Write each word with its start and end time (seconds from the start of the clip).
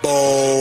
Welcome 0.00 0.60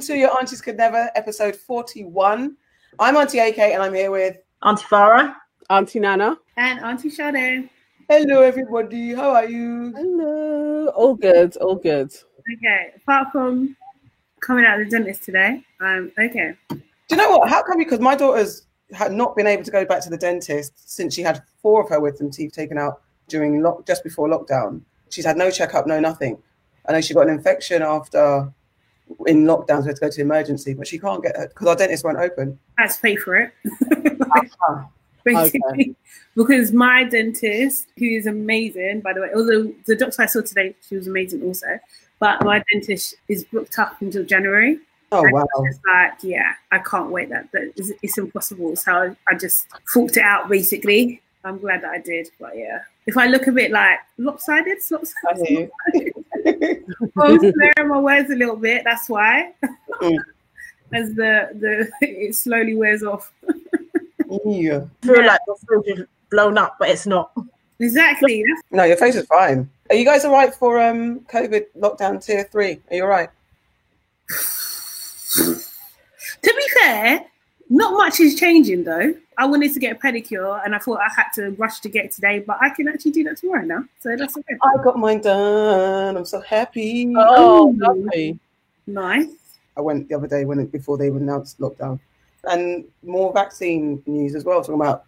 to 0.00 0.16
Your 0.16 0.36
Aunties 0.36 0.60
Could 0.60 0.76
Never, 0.76 1.10
episode 1.14 1.56
41. 1.56 2.56
I'm 2.98 3.16
Auntie 3.16 3.38
AK 3.38 3.58
and 3.58 3.82
I'm 3.82 3.94
here 3.94 4.10
with 4.10 4.36
Auntie 4.62 4.84
Farah. 4.84 5.34
Auntie 5.70 6.00
Nana. 6.00 6.36
And 6.58 6.80
Auntie 6.80 7.08
Sade. 7.08 7.70
Hello 8.10 8.42
everybody, 8.42 9.14
how 9.14 9.30
are 9.36 9.48
you? 9.48 9.94
Hello. 9.96 10.88
All 10.88 11.14
good, 11.14 11.56
all 11.56 11.76
good. 11.76 12.12
Okay, 12.56 12.92
apart 12.96 13.28
from 13.32 13.74
coming 14.40 14.66
out 14.66 14.80
of 14.80 14.90
the 14.90 14.90
dentist 14.90 15.22
today, 15.22 15.64
I'm 15.80 16.12
okay. 16.18 16.56
Do 16.68 16.82
you 17.10 17.16
know 17.16 17.38
what? 17.38 17.48
How 17.48 17.62
come? 17.62 17.78
Because 17.78 18.00
my 18.00 18.14
daughter's 18.14 18.67
had 18.92 19.12
not 19.12 19.36
been 19.36 19.46
able 19.46 19.62
to 19.64 19.70
go 19.70 19.84
back 19.84 20.02
to 20.02 20.10
the 20.10 20.16
dentist 20.16 20.72
since 20.90 21.14
she 21.14 21.22
had 21.22 21.42
four 21.62 21.82
of 21.82 21.88
her 21.90 22.00
wisdom 22.00 22.30
teeth 22.30 22.52
taken 22.52 22.78
out 22.78 23.02
during 23.28 23.62
lock 23.62 23.86
just 23.86 24.02
before 24.02 24.28
lockdown. 24.28 24.80
She's 25.10 25.24
had 25.24 25.36
no 25.36 25.50
checkup, 25.50 25.86
no 25.86 26.00
nothing. 26.00 26.38
I 26.86 26.92
know 26.92 27.00
she 27.00 27.14
got 27.14 27.28
an 27.28 27.34
infection 27.34 27.82
after 27.82 28.50
in 29.26 29.44
lockdowns. 29.44 29.82
We 29.82 29.88
had 29.88 29.96
to 29.96 30.00
go 30.00 30.10
to 30.10 30.20
emergency, 30.20 30.74
but 30.74 30.86
she 30.86 30.98
can't 30.98 31.22
get 31.22 31.36
her 31.36 31.48
because 31.48 31.66
our 31.66 31.76
dentist 31.76 32.04
won't 32.04 32.18
open. 32.18 32.58
I 32.78 32.82
had 32.82 32.90
to 32.92 33.00
pay 33.00 33.16
for 33.16 33.36
it. 33.36 33.52
Basically, 35.24 35.60
Okay. 35.70 35.94
because 36.34 36.72
my 36.72 37.04
dentist, 37.04 37.88
who 37.98 38.06
is 38.06 38.26
amazing, 38.26 39.00
by 39.02 39.12
the 39.12 39.20
way, 39.20 39.28
although 39.34 39.70
the 39.84 39.94
doctor 39.96 40.22
I 40.22 40.26
saw 40.26 40.40
today, 40.40 40.74
she 40.88 40.96
was 40.96 41.06
amazing 41.06 41.42
also, 41.42 41.66
but 42.18 42.42
my 42.44 42.64
dentist 42.72 43.16
is 43.28 43.44
booked 43.44 43.78
up 43.78 44.00
until 44.00 44.24
January. 44.24 44.78
Oh 45.10 45.24
And 45.24 45.32
wow! 45.32 45.46
It's 45.64 45.78
like, 45.86 46.12
yeah, 46.22 46.52
I 46.70 46.78
can't 46.80 47.10
wait. 47.10 47.30
That, 47.30 47.50
that 47.52 47.72
it's, 47.76 47.90
it's 48.02 48.18
impossible. 48.18 48.76
So 48.76 48.92
I, 48.92 49.16
I 49.32 49.34
just 49.36 49.66
forked 49.86 50.16
it 50.18 50.22
out. 50.22 50.48
Basically, 50.48 51.22
I'm 51.44 51.58
glad 51.58 51.82
that 51.82 51.90
I 51.90 51.98
did. 51.98 52.28
But 52.38 52.56
yeah, 52.56 52.82
if 53.06 53.16
I 53.16 53.26
look 53.26 53.46
a 53.46 53.52
bit 53.52 53.70
like 53.70 53.98
lopsided, 54.18 54.78
I 54.90 54.94
lopsided, 54.94 55.46
hear 55.46 55.70
you. 55.94 56.84
I'm 57.16 57.38
slurring 57.38 57.88
my 57.88 58.00
words 58.00 58.30
a 58.30 58.34
little 58.34 58.56
bit. 58.56 58.84
That's 58.84 59.08
why. 59.08 59.54
Mm. 60.02 60.18
As 60.92 61.08
the 61.14 61.50
the 61.58 61.90
it 62.02 62.34
slowly 62.34 62.74
wears 62.74 63.02
off. 63.02 63.32
yeah. 64.44 64.80
I 65.02 65.06
feel 65.06 65.20
Yeah. 65.20 65.26
like 65.26 65.40
the 65.46 65.56
fridge 65.66 65.98
is 65.98 66.06
blown 66.30 66.58
up, 66.58 66.76
but 66.78 66.88
it's 66.90 67.06
not. 67.06 67.30
Exactly. 67.78 68.44
No, 68.70 68.84
your 68.84 68.96
face 68.96 69.14
is 69.14 69.24
fine. 69.26 69.70
Are 69.88 69.96
you 69.96 70.04
guys 70.04 70.24
all 70.26 70.32
right 70.32 70.54
for 70.54 70.78
um 70.80 71.20
COVID 71.32 71.66
lockdown 71.78 72.22
tier 72.24 72.44
three? 72.44 72.80
Are 72.90 72.96
you 72.96 73.02
all 73.04 73.08
right? 73.08 73.30
To 76.42 76.54
be 76.56 76.68
fair, 76.80 77.24
not 77.68 77.92
much 77.92 78.20
is 78.20 78.38
changing 78.38 78.84
though. 78.84 79.14
I 79.36 79.46
wanted 79.46 79.72
to 79.74 79.80
get 79.80 79.96
a 79.96 79.98
pedicure 79.98 80.60
and 80.64 80.74
I 80.74 80.78
thought 80.78 81.00
I 81.00 81.08
had 81.14 81.28
to 81.34 81.50
rush 81.52 81.80
to 81.80 81.88
get 81.88 82.06
it 82.06 82.12
today, 82.12 82.40
but 82.40 82.58
I 82.60 82.70
can 82.70 82.88
actually 82.88 83.12
do 83.12 83.24
that 83.24 83.36
tomorrow 83.36 83.64
now. 83.64 83.84
So 84.00 84.16
that's 84.16 84.36
okay. 84.36 84.56
I 84.62 84.82
got 84.82 84.98
mine 84.98 85.20
done. 85.20 86.16
I'm 86.16 86.24
so 86.24 86.40
happy. 86.40 87.14
Oh, 87.16 87.74
lovely. 87.76 88.38
Nice. 88.86 89.28
I 89.76 89.80
went 89.80 90.08
the 90.08 90.16
other 90.16 90.26
day 90.26 90.44
when 90.44 90.64
before 90.66 90.98
they 90.98 91.06
announced 91.06 91.60
lockdown, 91.60 92.00
and 92.44 92.84
more 93.04 93.32
vaccine 93.32 94.02
news 94.06 94.34
as 94.34 94.44
well. 94.44 94.60
Talking 94.60 94.74
about 94.74 95.04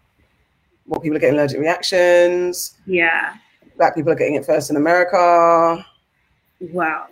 what 0.84 1.02
people 1.02 1.16
are 1.16 1.20
getting 1.20 1.36
allergic 1.36 1.58
reactions. 1.58 2.76
Yeah. 2.86 3.36
Black 3.76 3.96
people 3.96 4.12
are 4.12 4.16
getting 4.16 4.34
it 4.34 4.46
first 4.46 4.70
in 4.70 4.76
America. 4.76 5.84
Wow. 6.60 7.08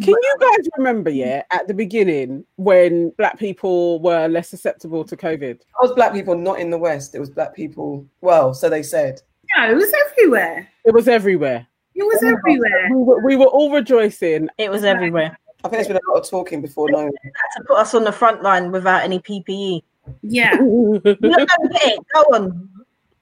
Can 0.00 0.08
you 0.08 0.36
guys 0.40 0.68
remember, 0.78 1.10
yeah, 1.10 1.42
at 1.50 1.68
the 1.68 1.74
beginning 1.74 2.44
when 2.56 3.10
black 3.10 3.38
people 3.38 4.00
were 4.00 4.26
less 4.26 4.48
susceptible 4.48 5.04
to 5.04 5.16
COVID? 5.16 5.50
It 5.50 5.66
was 5.80 5.92
black 5.92 6.14
people 6.14 6.34
not 6.34 6.58
in 6.60 6.70
the 6.70 6.78
West. 6.78 7.14
It 7.14 7.20
was 7.20 7.28
black 7.28 7.54
people. 7.54 8.06
Well, 8.22 8.54
so 8.54 8.70
they 8.70 8.82
said. 8.82 9.20
Yeah, 9.54 9.70
it 9.70 9.74
was 9.74 9.92
everywhere. 10.10 10.66
It 10.84 10.94
was 10.94 11.08
everywhere. 11.08 11.66
It 11.94 12.04
was 12.04 12.20
oh 12.22 12.28
everywhere. 12.28 12.88
We 12.90 13.02
were, 13.02 13.24
we 13.24 13.36
were 13.36 13.46
all 13.46 13.70
rejoicing. 13.70 14.48
It 14.56 14.70
was 14.70 14.82
everywhere. 14.82 15.36
I 15.62 15.68
think 15.68 15.74
there's 15.74 15.88
been 15.88 15.98
a 15.98 16.10
lot 16.10 16.20
of 16.20 16.28
talking 16.28 16.62
before 16.62 16.90
knowing. 16.90 17.12
To 17.12 17.64
put 17.68 17.76
us 17.76 17.94
on 17.94 18.04
the 18.04 18.12
front 18.12 18.42
line 18.42 18.72
without 18.72 19.02
any 19.02 19.18
PPE. 19.18 19.82
Yeah. 20.22 20.54
You 20.54 21.00
lot 21.04 21.12
go 21.22 21.68
get 21.68 21.84
it. 21.84 22.00
Go 22.14 22.20
on. 22.32 22.68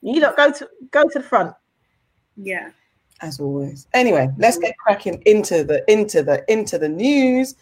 You 0.02 0.20
lot 0.20 0.36
go 0.36 0.52
to 0.52 0.68
go 0.92 1.08
to 1.08 1.18
the 1.18 1.24
front. 1.24 1.52
Yeah. 2.36 2.70
As 3.22 3.40
always. 3.40 3.86
Anyway, 3.94 4.30
let's 4.38 4.58
get 4.58 4.76
cracking 4.78 5.22
into 5.26 5.64
the 5.64 5.84
into 5.90 6.22
the 6.22 6.44
into 6.50 6.78
the 6.78 6.88
news. 6.88 7.54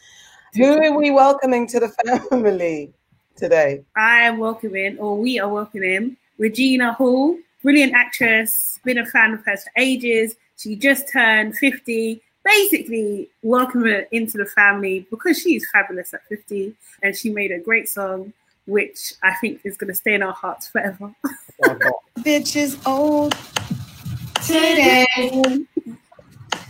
Who 0.54 0.82
are 0.82 0.96
we 0.96 1.10
welcoming 1.10 1.66
to 1.68 1.80
the 1.80 1.88
family 2.30 2.92
today? 3.36 3.82
I 3.96 4.20
am 4.20 4.38
welcoming, 4.38 4.98
or 4.98 5.16
we 5.16 5.38
are 5.38 5.48
welcoming, 5.48 6.16
Regina 6.38 6.92
Hall, 6.94 7.36
brilliant 7.62 7.94
actress, 7.94 8.78
been 8.84 8.98
a 8.98 9.06
fan 9.06 9.34
of 9.34 9.44
hers 9.44 9.64
for 9.64 9.72
ages. 9.76 10.36
She 10.56 10.76
just 10.76 11.12
turned 11.12 11.56
50. 11.56 12.20
Basically, 12.44 13.28
welcome 13.42 13.84
her 13.84 14.06
into 14.10 14.38
the 14.38 14.46
family 14.46 15.06
because 15.10 15.38
she's 15.40 15.66
fabulous 15.70 16.14
at 16.14 16.24
50 16.28 16.74
and 17.02 17.14
she 17.14 17.30
made 17.30 17.52
a 17.52 17.58
great 17.58 17.88
song, 17.88 18.32
which 18.66 19.14
I 19.22 19.34
think 19.34 19.60
is 19.64 19.76
going 19.76 19.88
to 19.88 19.94
stay 19.94 20.14
in 20.14 20.22
our 20.22 20.32
hearts 20.32 20.68
forever. 20.68 21.12
bitch 22.20 22.56
is 22.56 22.78
old 22.86 23.34
today. 24.42 25.06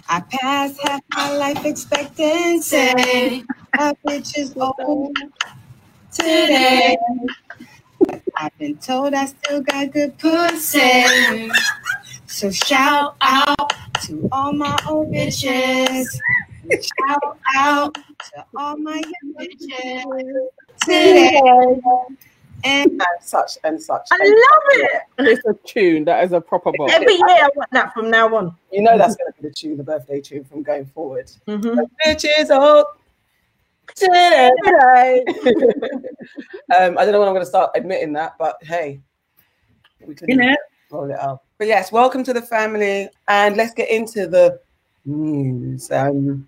I 0.09 0.21
passed 0.21 0.81
half 0.83 1.03
my 1.15 1.37
life 1.37 1.65
expectancy. 1.65 3.45
My 3.77 3.95
bitch 4.06 4.39
is 4.39 4.55
old 4.56 5.17
today. 6.12 6.97
I've 8.37 8.56
been 8.59 8.77
told 8.79 9.15
I 9.15 9.27
still 9.27 9.61
got 9.61 9.93
good 9.93 10.19
pussy. 10.19 11.51
So 12.27 12.51
shout 12.51 13.17
out 13.21 13.73
to 14.03 14.29
all 14.33 14.53
my 14.53 14.77
old 14.89 15.12
bitches. 15.12 16.06
Shout 16.71 17.39
out 17.55 17.95
to 17.95 18.45
all 18.56 18.77
my 18.77 19.03
young 19.03 19.35
bitches 19.39 20.05
today. 20.81 21.31
And 22.64 22.91
And 22.91 23.00
such 23.20 23.58
and 23.64 23.80
such. 23.80 24.08
I 24.10 24.19
love 24.24 24.62
it. 24.72 25.02
It's 25.19 25.46
a 25.46 25.54
tune. 25.66 26.04
That 26.04 26.24
is 26.24 26.32
a 26.32 26.41
proper 26.41 26.72
book. 26.72 26.91
Every 26.92 27.14
year 27.14 27.22
I 27.28 27.48
want 27.54 27.70
that 27.72 27.92
from 27.94 28.10
now 28.10 28.34
on. 28.34 28.54
You 28.72 28.82
know 28.82 28.98
that's 28.98 29.16
going 29.16 29.32
to 29.32 29.42
be 29.42 29.48
the 29.48 29.54
tune, 29.54 29.76
the 29.76 29.84
birthday 29.84 30.20
tune 30.20 30.44
from 30.44 30.62
going 30.62 30.86
forward. 30.86 31.30
Mhm. 31.46 31.86
Bitches 32.04 32.50
up 32.50 33.00
today. 33.94 34.50
um, 36.76 36.98
I 36.98 37.04
don't 37.04 37.12
know 37.12 37.20
when 37.20 37.28
I'm 37.28 37.34
going 37.34 37.41
to 37.41 37.46
start 37.46 37.70
admitting 37.74 38.12
that, 38.14 38.34
but 38.38 38.56
hey, 38.62 39.00
we 40.04 40.14
could 40.14 40.28
You 40.28 40.36
know? 40.36 40.56
roll 40.90 41.10
it 41.10 41.19
out. 41.19 41.42
But 41.58 41.66
yes, 41.69 41.90
welcome 41.92 42.22
to 42.25 42.32
the 42.32 42.42
family, 42.42 43.08
and 43.28 43.56
let's 43.56 43.75
get 43.75 43.90
into 43.90 44.26
the 44.26 44.60
news. 45.04 45.90
Um, 45.90 46.46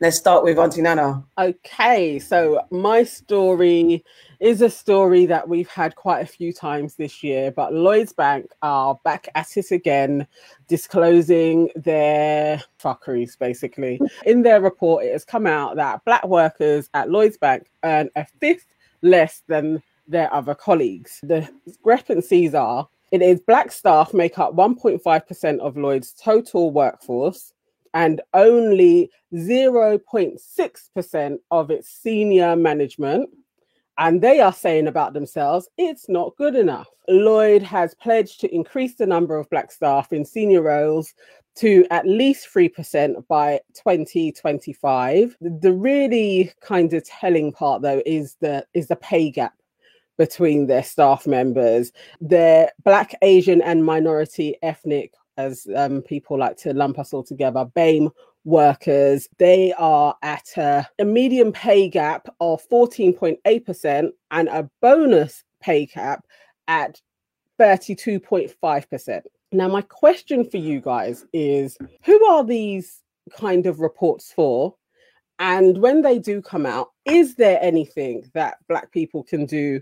let's 0.00 0.16
start 0.16 0.44
with 0.44 0.58
Auntie 0.58 0.82
Nana. 0.82 1.22
Okay, 1.38 2.18
so 2.18 2.60
my 2.70 3.02
story 3.04 4.04
is 4.40 4.62
a 4.62 4.70
story 4.70 5.26
that 5.26 5.48
we've 5.48 5.68
had 5.68 5.96
quite 5.96 6.20
a 6.20 6.26
few 6.26 6.52
times 6.52 6.94
this 6.94 7.22
year, 7.22 7.50
but 7.50 7.72
Lloyds 7.72 8.12
Bank 8.12 8.50
are 8.62 8.98
back 9.04 9.28
at 9.34 9.56
it 9.56 9.70
again, 9.70 10.26
disclosing 10.68 11.70
their 11.74 12.62
fuckeries 12.80 13.38
basically. 13.38 14.00
In 14.26 14.42
their 14.42 14.60
report, 14.60 15.04
it 15.04 15.12
has 15.12 15.24
come 15.24 15.46
out 15.46 15.76
that 15.76 16.04
black 16.04 16.26
workers 16.26 16.88
at 16.94 17.10
Lloyds 17.10 17.36
Bank 17.36 17.70
earn 17.84 18.10
a 18.16 18.26
fifth 18.40 18.66
less 19.02 19.42
than 19.48 19.82
their 20.06 20.32
other 20.32 20.54
colleagues. 20.54 21.20
The 21.22 21.48
discrepancies 21.66 22.54
are 22.54 22.88
it 23.10 23.22
is 23.22 23.40
black 23.40 23.72
staff 23.72 24.12
make 24.12 24.38
up 24.38 24.54
1.5% 24.54 25.58
of 25.60 25.78
Lloyd's 25.78 26.12
total 26.12 26.70
workforce 26.70 27.54
and 27.94 28.20
only 28.34 29.10
0.6% 29.32 31.38
of 31.50 31.70
its 31.70 31.88
senior 31.88 32.54
management. 32.54 33.30
And 33.98 34.22
they 34.22 34.40
are 34.40 34.52
saying 34.52 34.86
about 34.86 35.12
themselves, 35.12 35.68
it's 35.76 36.08
not 36.08 36.36
good 36.36 36.54
enough. 36.54 36.88
Lloyd 37.08 37.62
has 37.62 37.94
pledged 37.94 38.40
to 38.40 38.54
increase 38.54 38.94
the 38.94 39.06
number 39.06 39.36
of 39.36 39.50
black 39.50 39.72
staff 39.72 40.12
in 40.12 40.24
senior 40.24 40.62
roles 40.62 41.14
to 41.56 41.84
at 41.90 42.06
least 42.06 42.48
3% 42.54 43.26
by 43.26 43.60
2025. 43.74 45.36
The, 45.40 45.72
really 45.72 46.52
kind 46.60 46.92
of 46.94 47.04
telling 47.04 47.50
part 47.50 47.82
though 47.82 48.00
is 48.06 48.36
the 48.40 48.64
is 48.72 48.86
the 48.86 48.96
pay 48.96 49.30
gap 49.30 49.54
between 50.16 50.68
their 50.68 50.84
staff 50.84 51.26
members. 51.26 51.92
Their 52.20 52.70
black, 52.84 53.14
Asian, 53.22 53.60
and 53.62 53.84
minority 53.84 54.56
ethnic, 54.62 55.14
as 55.36 55.66
um, 55.74 56.02
people 56.02 56.38
like 56.38 56.56
to 56.58 56.72
lump 56.72 57.00
us 57.00 57.12
all 57.12 57.24
together, 57.24 57.64
BAME 57.74 58.10
workers, 58.44 59.28
they 59.38 59.72
are 59.74 60.16
at 60.22 60.56
a, 60.56 60.86
a 60.98 61.04
median 61.04 61.52
pay 61.52 61.88
gap 61.88 62.28
of 62.40 62.66
14.8% 62.68 64.10
and 64.30 64.48
a 64.48 64.70
bonus 64.80 65.44
pay 65.60 65.86
cap 65.86 66.24
at 66.66 67.00
32.5%. 67.60 69.22
Now, 69.52 69.68
my 69.68 69.82
question 69.82 70.48
for 70.48 70.58
you 70.58 70.80
guys 70.80 71.24
is 71.32 71.78
who 72.04 72.24
are 72.26 72.44
these 72.44 73.02
kind 73.36 73.66
of 73.66 73.80
reports 73.80 74.32
for? 74.32 74.74
And 75.38 75.78
when 75.78 76.02
they 76.02 76.18
do 76.18 76.42
come 76.42 76.66
out, 76.66 76.88
is 77.04 77.36
there 77.36 77.58
anything 77.62 78.28
that 78.34 78.58
Black 78.68 78.90
people 78.92 79.22
can 79.22 79.46
do 79.46 79.80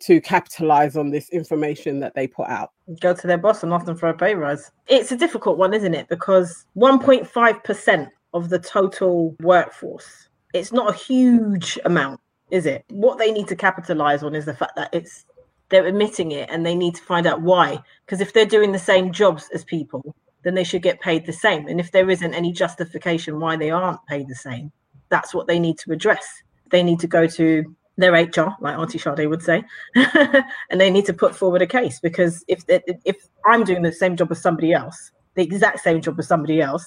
to 0.00 0.20
capitalize 0.20 0.96
on 0.96 1.10
this 1.10 1.28
information 1.30 2.00
that 2.00 2.14
they 2.14 2.26
put 2.26 2.48
out. 2.48 2.72
Go 3.00 3.14
to 3.14 3.26
their 3.26 3.38
boss 3.38 3.62
and 3.62 3.72
ask 3.72 3.86
them 3.86 3.96
for 3.96 4.08
a 4.08 4.14
pay 4.14 4.34
rise. 4.34 4.70
It's 4.86 5.12
a 5.12 5.16
difficult 5.16 5.58
one, 5.58 5.74
isn't 5.74 5.94
it? 5.94 6.08
Because 6.08 6.64
1.5% 6.76 8.08
of 8.34 8.48
the 8.48 8.58
total 8.58 9.36
workforce, 9.40 10.28
it's 10.54 10.72
not 10.72 10.90
a 10.90 10.96
huge 10.96 11.78
amount, 11.84 12.20
is 12.50 12.66
it? 12.66 12.84
What 12.90 13.18
they 13.18 13.32
need 13.32 13.48
to 13.48 13.56
capitalize 13.56 14.22
on 14.22 14.34
is 14.34 14.44
the 14.44 14.54
fact 14.54 14.76
that 14.76 14.90
it's 14.92 15.24
they're 15.70 15.86
admitting 15.86 16.32
it 16.32 16.48
and 16.50 16.64
they 16.64 16.74
need 16.74 16.94
to 16.94 17.02
find 17.02 17.26
out 17.26 17.42
why. 17.42 17.78
Because 18.06 18.20
if 18.20 18.32
they're 18.32 18.46
doing 18.46 18.72
the 18.72 18.78
same 18.78 19.12
jobs 19.12 19.48
as 19.52 19.64
people, 19.64 20.16
then 20.42 20.54
they 20.54 20.64
should 20.64 20.82
get 20.82 21.00
paid 21.00 21.26
the 21.26 21.32
same. 21.32 21.66
And 21.66 21.80
if 21.80 21.92
there 21.92 22.08
isn't 22.08 22.34
any 22.34 22.52
justification 22.52 23.40
why 23.40 23.56
they 23.56 23.70
aren't 23.70 24.04
paid 24.06 24.28
the 24.28 24.34
same, 24.34 24.72
that's 25.10 25.34
what 25.34 25.46
they 25.46 25.58
need 25.58 25.78
to 25.80 25.92
address. 25.92 26.26
They 26.70 26.82
need 26.82 27.00
to 27.00 27.06
go 27.06 27.26
to 27.26 27.76
their 27.98 28.12
HR, 28.12 28.54
like 28.60 28.78
Auntie 28.78 28.98
Sade 28.98 29.28
would 29.28 29.42
say, 29.42 29.62
and 29.94 30.80
they 30.80 30.90
need 30.90 31.04
to 31.06 31.12
put 31.12 31.34
forward 31.34 31.60
a 31.62 31.66
case 31.66 32.00
because 32.00 32.44
if 32.48 32.64
if 32.68 33.16
I'm 33.44 33.64
doing 33.64 33.82
the 33.82 33.92
same 33.92 34.16
job 34.16 34.30
as 34.30 34.40
somebody 34.40 34.72
else, 34.72 35.10
the 35.34 35.42
exact 35.42 35.80
same 35.80 36.00
job 36.00 36.18
as 36.18 36.28
somebody 36.28 36.60
else 36.60 36.86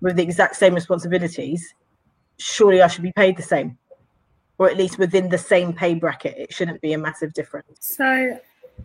with 0.00 0.16
the 0.16 0.22
exact 0.22 0.56
same 0.56 0.74
responsibilities, 0.74 1.74
surely 2.38 2.82
I 2.82 2.88
should 2.88 3.02
be 3.02 3.12
paid 3.12 3.36
the 3.36 3.42
same, 3.42 3.78
or 4.58 4.68
at 4.68 4.76
least 4.76 4.98
within 4.98 5.28
the 5.28 5.38
same 5.38 5.72
pay 5.72 5.94
bracket. 5.94 6.36
It 6.36 6.52
shouldn't 6.52 6.80
be 6.80 6.92
a 6.92 6.98
massive 6.98 7.32
difference. 7.32 7.78
So, 7.80 8.38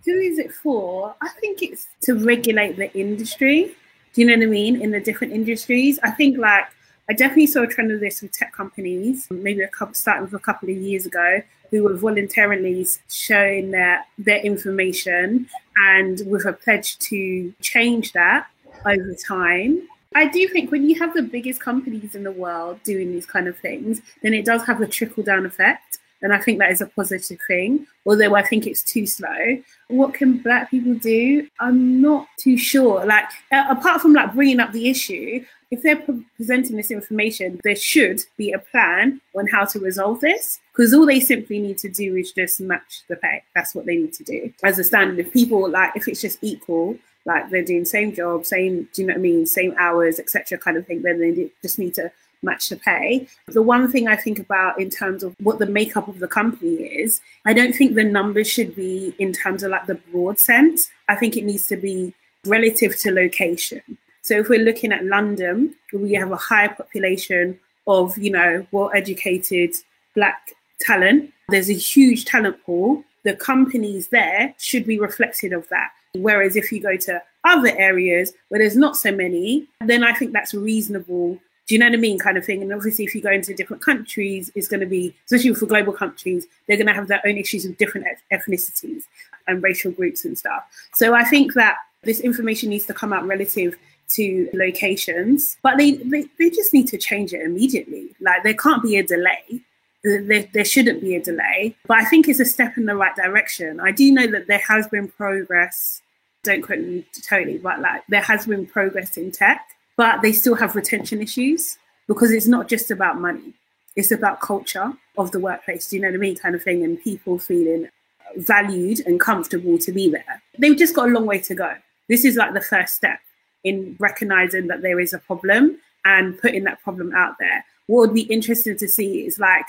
who 0.06 0.12
is 0.12 0.38
it 0.38 0.54
for? 0.54 1.16
I 1.22 1.30
think 1.42 1.64
it's 1.64 1.88
to 2.02 2.14
regulate 2.14 2.78
the 2.78 2.96
industry. 2.96 3.75
Do 4.14 4.22
you 4.22 4.28
know 4.28 4.38
what 4.38 4.44
I 4.44 4.50
mean? 4.50 4.80
In 4.80 4.92
the 4.92 5.00
different 5.00 5.34
industries, 5.34 6.00
I 6.04 6.12
think 6.12 6.38
like 6.38 6.66
I 7.10 7.14
definitely 7.14 7.48
saw 7.48 7.64
a 7.64 7.68
trend 7.68 7.92
of 7.92 8.00
this 8.00 8.22
with 8.22 8.31
tech 8.31 8.54
companies, 8.54 9.28
maybe 9.30 9.62
a 9.62 9.68
couple 9.68 9.96
starting 9.96 10.24
with 10.24 10.34
a 10.34 10.40
couple 10.40 10.70
of 10.70 10.78
years 10.78 11.06
ago, 11.06 11.42
who 11.74 11.84
were 11.84 11.98
voluntarily 11.98 12.86
showing 13.10 13.72
their 13.72 14.06
their 14.20 14.38
information 14.42 15.50
and 15.88 16.22
with 16.28 16.46
a 16.46 16.54
pledge 16.54 17.00
to 17.00 17.52
change 17.62 18.14
that 18.14 18.46
over 18.86 19.16
time. 19.28 19.81
I 20.14 20.28
do 20.28 20.48
think 20.48 20.72
when 20.72 20.88
you 20.88 21.00
have 21.00 21.16
the 21.16 21.24
biggest 21.24 21.60
companies 21.60 22.14
in 22.14 22.24
the 22.24 22.31
world 22.31 22.80
doing 22.84 23.12
these 23.12 23.25
kind 23.25 23.48
of 23.48 23.58
things, 23.58 24.04
then 24.22 24.36
it 24.36 24.46
does 24.46 24.64
have 24.66 24.81
a 24.81 24.88
trickle 24.88 25.24
down 25.24 25.48
effect. 25.48 25.98
And 26.22 26.31
I 26.31 26.38
think 26.38 26.60
that 26.60 26.72
is 26.72 26.80
a 26.80 26.86
positive 26.86 27.40
thing, 27.48 27.88
although 28.06 28.36
I 28.36 28.44
think 28.44 28.68
it's 28.68 28.84
too 28.84 29.08
slow. 29.08 29.58
What 29.88 30.14
can 30.14 30.38
black 30.38 30.70
people 30.70 30.94
do? 30.94 31.50
I'm 31.60 32.00
not 32.02 32.28
too 32.38 32.56
sure. 32.56 33.04
Like, 33.04 33.25
apart 33.52 34.00
from 34.00 34.14
like 34.14 34.36
bringing 34.36 34.60
up 34.60 34.72
the 34.72 34.90
issue, 34.90 35.44
if 35.74 35.81
they're 35.81 35.96
pre- 35.96 36.24
presenting 36.36 36.78
this 36.78 36.92
information, 36.92 37.60
there 37.64 37.75
should 37.75 38.22
be 38.38 38.52
a 38.52 38.60
plan 38.60 39.20
on 39.36 39.48
how 39.48 39.66
to 39.66 39.80
resolve 39.80 40.20
this 40.22 40.60
because 40.72 40.94
all 40.94 41.06
they 41.06 41.20
simply 41.20 41.60
need 41.60 41.80
to 41.80 41.90
do 41.90 42.16
is 42.16 42.31
just 42.31 42.62
match 42.62 43.04
the 43.10 43.16
pay. 43.16 43.44
That's 43.56 43.74
what 43.74 43.88
they 43.88 43.98
need 43.98 44.14
to 44.14 44.24
do 44.24 44.54
as 44.64 44.78
a 44.78 44.84
standard. 44.84 45.18
If 45.18 45.34
people 45.34 45.68
like, 45.68 45.92
if 45.96 46.08
it's 46.08 46.22
just 46.22 46.38
equal, 46.44 46.96
like 47.25 47.50
they're 47.50 47.66
doing 47.66 47.86
same 47.86 48.14
job, 48.14 48.46
same, 48.46 48.88
do 48.94 49.02
you 49.02 49.08
know 49.08 49.14
what 49.14 49.20
I 49.20 49.22
mean, 49.22 49.46
same 49.48 49.74
hours, 49.80 50.20
etc., 50.20 50.60
kind 50.60 50.78
of 50.78 50.86
thing, 50.86 51.02
then 51.02 51.20
they 51.20 51.50
just 51.64 51.80
need 51.80 51.96
to 51.96 52.12
match 52.44 52.70
the 52.70 52.75
pay. 52.75 53.28
The 53.48 53.64
one 53.64 53.92
thing 53.92 54.08
I 54.08 54.16
think 54.16 54.38
about 54.38 54.80
in 54.80 54.92
terms 54.92 55.24
of 55.24 55.36
what 55.40 55.58
the 55.58 55.66
makeup 55.66 56.08
of 56.08 56.20
the 56.20 56.28
company 56.28 56.75
is, 56.75 57.20
I 57.46 57.54
don't 57.54 57.74
think 57.74 57.96
the 57.96 58.04
numbers 58.04 58.48
should 58.48 58.75
be 58.75 59.16
in 59.18 59.34
terms 59.34 59.64
of 59.64 59.72
like 59.72 59.88
the 59.88 59.96
broad 59.96 60.38
sense. 60.38 60.92
I 61.10 61.16
think 61.16 61.36
it 61.36 61.46
needs 61.46 61.68
to 61.68 61.78
be 61.78 62.14
relative 62.46 63.00
to 63.00 63.12
location. 63.12 63.81
So 64.24 64.40
if 64.40 64.48
we're 64.48 64.64
looking 64.64 64.94
at 64.94 65.04
London, 65.06 65.75
we 65.92 66.14
have 66.14 66.31
a 66.31 66.38
higher 66.38 66.70
population 66.70 67.60
of, 67.88 68.18
you 68.18 68.31
know, 68.31 68.66
well-educated 68.72 69.75
black 70.16 70.54
talent. 70.80 71.34
There's 71.50 71.70
a 71.70 71.74
huge 71.74 72.24
talent 72.24 72.64
pool. 72.66 73.04
The 73.24 73.36
companies 73.36 74.08
there 74.08 74.56
should 74.58 74.86
be 74.86 74.98
reflected 74.98 75.52
of 75.52 75.68
that. 75.70 75.92
Whereas 76.16 76.56
if 76.56 76.72
you 76.72 76.80
go 76.80 76.96
to 76.96 77.22
other 77.44 77.78
areas 77.78 78.31
where 78.48 78.60
there's 78.60 78.78
not 78.78 78.96
so 78.96 79.12
many, 79.12 79.68
then 79.81 80.06
I 80.06 80.14
think 80.14 80.31
that's 80.31 80.54
reasonable. 80.54 81.38
Do 81.68 81.75
you 81.75 81.80
know 81.80 81.88
what 81.88 81.96
I 81.96 81.98
mean? 81.98 82.18
Kind 82.18 82.38
of 82.38 82.46
thing. 82.46 82.62
And 82.62 82.74
obviously, 82.74 83.04
if 83.04 83.14
you 83.14 83.22
go 83.22 83.31
into 83.31 83.54
different 83.54 83.84
countries, 83.84 84.52
it's 84.56 84.70
going 84.70 84.80
to 84.80 84.86
be, 84.86 85.14
especially 85.25 85.54
for 85.54 85.66
global 85.66 85.92
countries, 85.92 86.46
they're 86.68 86.78
going 86.78 86.88
to 86.88 86.94
have 86.94 87.10
their 87.10 87.22
own 87.25 87.38
issues 87.38 87.66
with 87.66 87.78
different 87.78 88.08
ethnicities 88.31 89.04
and 89.48 89.62
racial 89.62 89.92
groups 89.92 90.24
and 90.24 90.38
stuff. 90.38 90.64
So 90.94 91.14
I 91.14 91.25
think 91.25 91.56
that 91.56 91.75
this 92.04 92.20
information 92.22 92.70
needs 92.70 92.86
to 92.86 92.94
come 92.94 93.12
out 93.12 93.25
relative 93.25 93.78
to 94.09 94.50
locations, 94.53 95.57
but 95.63 95.77
they, 95.77 95.94
they, 95.94 96.25
they 96.38 96.50
just 96.50 96.73
need 96.73 96.88
to 96.88 96.97
change 96.97 97.33
it 97.33 97.41
immediately. 97.41 98.15
Like 98.19 98.44
there 98.44 98.53
can't 98.53 98.83
be 98.83 98.97
a 98.97 99.03
delay. 99.03 99.61
There, 100.03 100.47
there 100.53 100.65
shouldn't 100.65 101.01
be 101.01 101.15
a 101.15 101.23
delay, 101.23 101.77
but 101.88 101.97
I 101.97 102.03
think 102.03 102.27
it's 102.27 102.41
a 102.41 102.45
step 102.45 102.77
in 102.77 102.85
the 102.85 102.95
right 102.95 103.15
direction. 103.15 103.79
I 103.79 103.91
do 103.91 104.11
know 104.11 104.27
that 104.27 104.47
there 104.47 104.61
has 104.67 104.85
been 104.88 105.07
progress. 105.07 106.01
Don't 106.44 106.61
quote 106.61 106.79
me 106.79 107.05
totally, 107.25 107.57
but 107.57 107.79
like 107.79 108.03
there 108.09 108.21
has 108.21 108.45
been 108.45 108.65
progress 108.65 109.15
in 109.15 109.31
tech, 109.31 109.65
but 109.95 110.21
they 110.21 110.33
still 110.33 110.55
have 110.55 110.75
retention 110.75 111.21
issues 111.21 111.77
because 112.07 112.31
it's 112.31 112.47
not 112.47 112.67
just 112.67 112.91
about 112.91 113.21
money. 113.21 113.53
It's 113.95 114.11
about 114.11 114.41
culture 114.41 114.91
of 115.17 115.31
the 115.31 115.39
workplace. 115.39 115.88
Do 115.88 115.95
you 115.95 116.01
know 116.01 116.09
what 116.09 116.15
I 116.15 116.17
mean? 116.17 116.35
Kind 116.35 116.55
of 116.55 116.63
thing, 116.63 116.83
and 116.83 117.01
people 117.01 117.39
feeling 117.39 117.88
valued 118.35 119.00
and 119.05 119.19
comfortable 119.19 119.77
to 119.77 119.91
be 119.91 120.09
there. 120.09 120.41
They've 120.57 120.77
just 120.77 120.95
got 120.95 121.09
a 121.09 121.11
long 121.11 121.25
way 121.25 121.39
to 121.39 121.55
go. 121.55 121.75
This 122.09 122.25
is 122.25 122.35
like 122.35 122.53
the 122.53 122.61
first 122.61 122.95
step 122.95 123.19
in 123.63 123.95
recognizing 124.00 124.68
that 124.68 124.81
there 124.81 125.00
is 125.00 125.13
a 125.13 125.19
problem 125.19 125.77
and 126.06 126.39
putting 126.39 126.63
that 126.65 126.81
problem 126.81 127.13
out 127.15 127.36
there. 127.39 127.65
What 127.88 128.01
would 128.01 128.13
be 128.13 128.21
interesting 128.24 128.77
to 128.77 128.88
see 128.88 129.25
is 129.25 129.39
like 129.39 129.65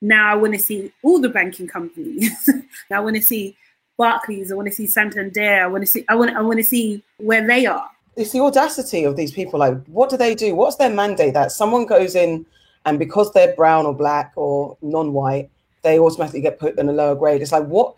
now 0.00 0.32
I 0.32 0.36
want 0.36 0.54
to 0.54 0.58
see 0.58 0.92
all 1.02 1.20
the 1.20 1.28
banking 1.28 1.66
companies. 1.66 2.48
I 2.90 3.00
want 3.00 3.16
to 3.16 3.22
see 3.22 3.56
Barclays. 3.96 4.52
I 4.52 4.54
want 4.54 4.68
to 4.68 4.74
see 4.74 4.86
Santander. 4.86 5.64
I 5.64 5.66
want 5.66 5.82
to 5.82 5.86
see. 5.86 6.04
I 6.08 6.14
want. 6.14 6.36
I 6.36 6.40
want 6.40 6.58
to 6.58 6.64
see 6.64 7.02
where 7.18 7.46
they 7.46 7.66
are. 7.66 7.90
It's 8.16 8.32
the 8.32 8.40
audacity 8.40 9.04
of 9.04 9.16
these 9.16 9.32
people. 9.32 9.60
Like, 9.60 9.84
what 9.86 10.10
do 10.10 10.16
they 10.16 10.34
do? 10.34 10.54
What's 10.54 10.76
their 10.76 10.90
mandate? 10.90 11.34
That 11.34 11.52
someone 11.52 11.86
goes 11.86 12.14
in 12.14 12.46
and 12.84 12.98
because 12.98 13.32
they're 13.32 13.54
brown 13.54 13.86
or 13.86 13.94
black 13.94 14.32
or 14.34 14.76
non-white, 14.82 15.50
they 15.82 15.98
automatically 15.98 16.40
get 16.40 16.58
put 16.58 16.78
in 16.78 16.88
a 16.88 16.92
lower 16.92 17.14
grade. 17.14 17.42
It's 17.42 17.52
like, 17.52 17.66
what? 17.66 17.94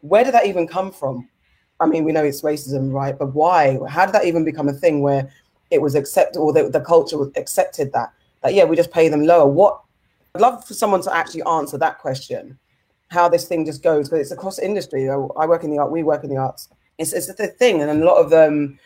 Where 0.00 0.24
did 0.24 0.34
that 0.34 0.46
even 0.46 0.66
come 0.66 0.90
from? 0.90 1.28
I 1.80 1.86
mean, 1.86 2.04
we 2.04 2.12
know 2.12 2.24
it's 2.24 2.42
racism, 2.42 2.92
right? 2.92 3.18
But 3.18 3.34
why? 3.34 3.78
How 3.88 4.06
did 4.06 4.14
that 4.14 4.26
even 4.26 4.44
become 4.44 4.68
a 4.68 4.72
thing 4.72 5.00
where 5.00 5.30
it 5.70 5.80
was 5.80 5.94
accepted 5.94 6.38
or 6.38 6.52
the, 6.52 6.80
culture 6.80 7.16
accepted 7.36 7.92
that 7.92 8.12
that 8.42 8.54
yeah, 8.54 8.64
we 8.64 8.76
just 8.76 8.92
pay 8.92 9.08
them 9.08 9.24
lower? 9.24 9.46
What? 9.46 9.80
I'd 10.34 10.42
love 10.42 10.64
for 10.64 10.74
someone 10.74 11.02
to 11.02 11.14
actually 11.14 11.42
answer 11.42 11.78
that 11.78 11.98
question. 11.98 12.58
How 13.08 13.28
this 13.28 13.46
thing 13.46 13.64
just 13.64 13.82
goes 13.82 14.08
because 14.08 14.20
it's 14.20 14.30
across 14.30 14.58
industry. 14.58 15.08
I, 15.08 15.16
work 15.16 15.64
in 15.64 15.70
the 15.70 15.78
art. 15.78 15.90
We 15.90 16.04
work 16.04 16.22
in 16.22 16.30
the 16.30 16.36
arts. 16.36 16.68
It's 16.98 17.12
it's 17.12 17.26
the 17.26 17.48
thing, 17.48 17.80
and 17.82 17.90
a 17.90 18.04
lot 18.04 18.18
of 18.18 18.30
them 18.30 18.78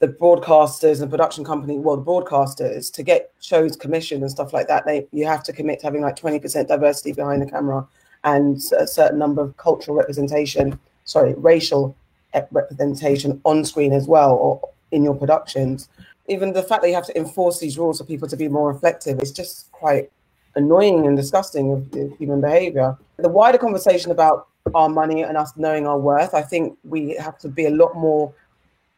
the 0.00 0.08
broadcasters 0.08 1.02
and 1.02 1.10
production 1.10 1.44
company, 1.44 1.78
well, 1.78 1.96
the 1.96 2.02
broadcasters, 2.02 2.90
to 2.90 3.02
get 3.02 3.32
shows 3.40 3.76
commissioned 3.76 4.22
and 4.22 4.30
stuff 4.30 4.52
like 4.52 4.66
that, 4.66 4.86
they 4.86 5.06
you 5.12 5.26
have 5.26 5.42
to 5.44 5.52
commit 5.52 5.78
to 5.80 5.86
having 5.86 6.00
like 6.00 6.16
20% 6.16 6.66
diversity 6.66 7.12
behind 7.12 7.42
the 7.42 7.50
camera 7.50 7.86
and 8.24 8.56
a 8.78 8.86
certain 8.86 9.18
number 9.18 9.42
of 9.42 9.56
cultural 9.58 9.96
representation, 9.96 10.78
sorry, 11.04 11.34
racial 11.34 11.94
representation 12.50 13.40
on 13.44 13.64
screen 13.64 13.92
as 13.92 14.06
well 14.06 14.32
or 14.34 14.68
in 14.92 15.04
your 15.04 15.14
productions. 15.14 15.88
Even 16.28 16.52
the 16.52 16.62
fact 16.62 16.82
that 16.82 16.88
you 16.88 16.94
have 16.94 17.06
to 17.06 17.16
enforce 17.16 17.58
these 17.58 17.76
rules 17.78 17.98
for 17.98 18.04
people 18.04 18.28
to 18.28 18.36
be 18.36 18.48
more 18.48 18.72
reflective 18.72 19.20
is 19.20 19.32
just 19.32 19.70
quite 19.72 20.10
annoying 20.54 21.06
and 21.06 21.16
disgusting 21.16 21.72
of 21.72 22.18
human 22.18 22.40
behavior. 22.40 22.96
The 23.16 23.28
wider 23.28 23.58
conversation 23.58 24.10
about 24.10 24.48
our 24.74 24.88
money 24.88 25.22
and 25.22 25.36
us 25.36 25.52
knowing 25.56 25.86
our 25.86 25.98
worth, 25.98 26.34
I 26.34 26.42
think 26.42 26.78
we 26.84 27.14
have 27.16 27.38
to 27.38 27.48
be 27.48 27.66
a 27.66 27.70
lot 27.70 27.94
more 27.94 28.32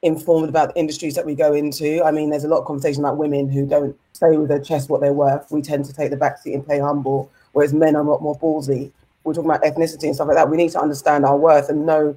informed 0.03 0.49
about 0.49 0.75
the 0.75 0.81
industries 0.81 1.15
that 1.15 1.25
we 1.25 1.35
go 1.35 1.53
into. 1.53 2.03
I 2.03 2.11
mean, 2.11 2.31
there's 2.31 2.45
a 2.45 2.49
lot 2.49 2.59
of 2.59 2.67
conversation 2.67 3.05
about 3.05 3.17
women 3.17 3.49
who 3.49 3.67
don't 3.67 3.97
say 4.13 4.37
with 4.37 4.49
their 4.49 4.61
chest 4.61 4.91
what 4.91 5.01
they're 5.01 5.13
worth. 5.13 5.51
We 5.51 5.63
tend 5.63 5.85
to 5.87 5.93
take 5.93 6.11
the 6.11 6.17
backseat 6.17 6.55
and 6.55 6.65
play 6.65 6.81
humble, 6.81 7.31
whereas 7.53 7.73
men 7.73 7.97
are 7.97 8.03
a 8.03 8.11
lot 8.11 8.21
more 8.21 8.39
ballsy. 8.39 8.91
We're 9.25 9.35
talking 9.35 9.51
about 9.51 9.63
ethnicity 9.63 10.05
and 10.05 10.15
stuff 10.15 10.27
like 10.27 10.37
that. 10.37 10.51
We 10.51 10.57
need 10.57 10.73
to 10.73 10.81
understand 10.81 11.25
our 11.25 11.37
worth 11.37 11.69
and 11.69 11.87
know 11.87 12.17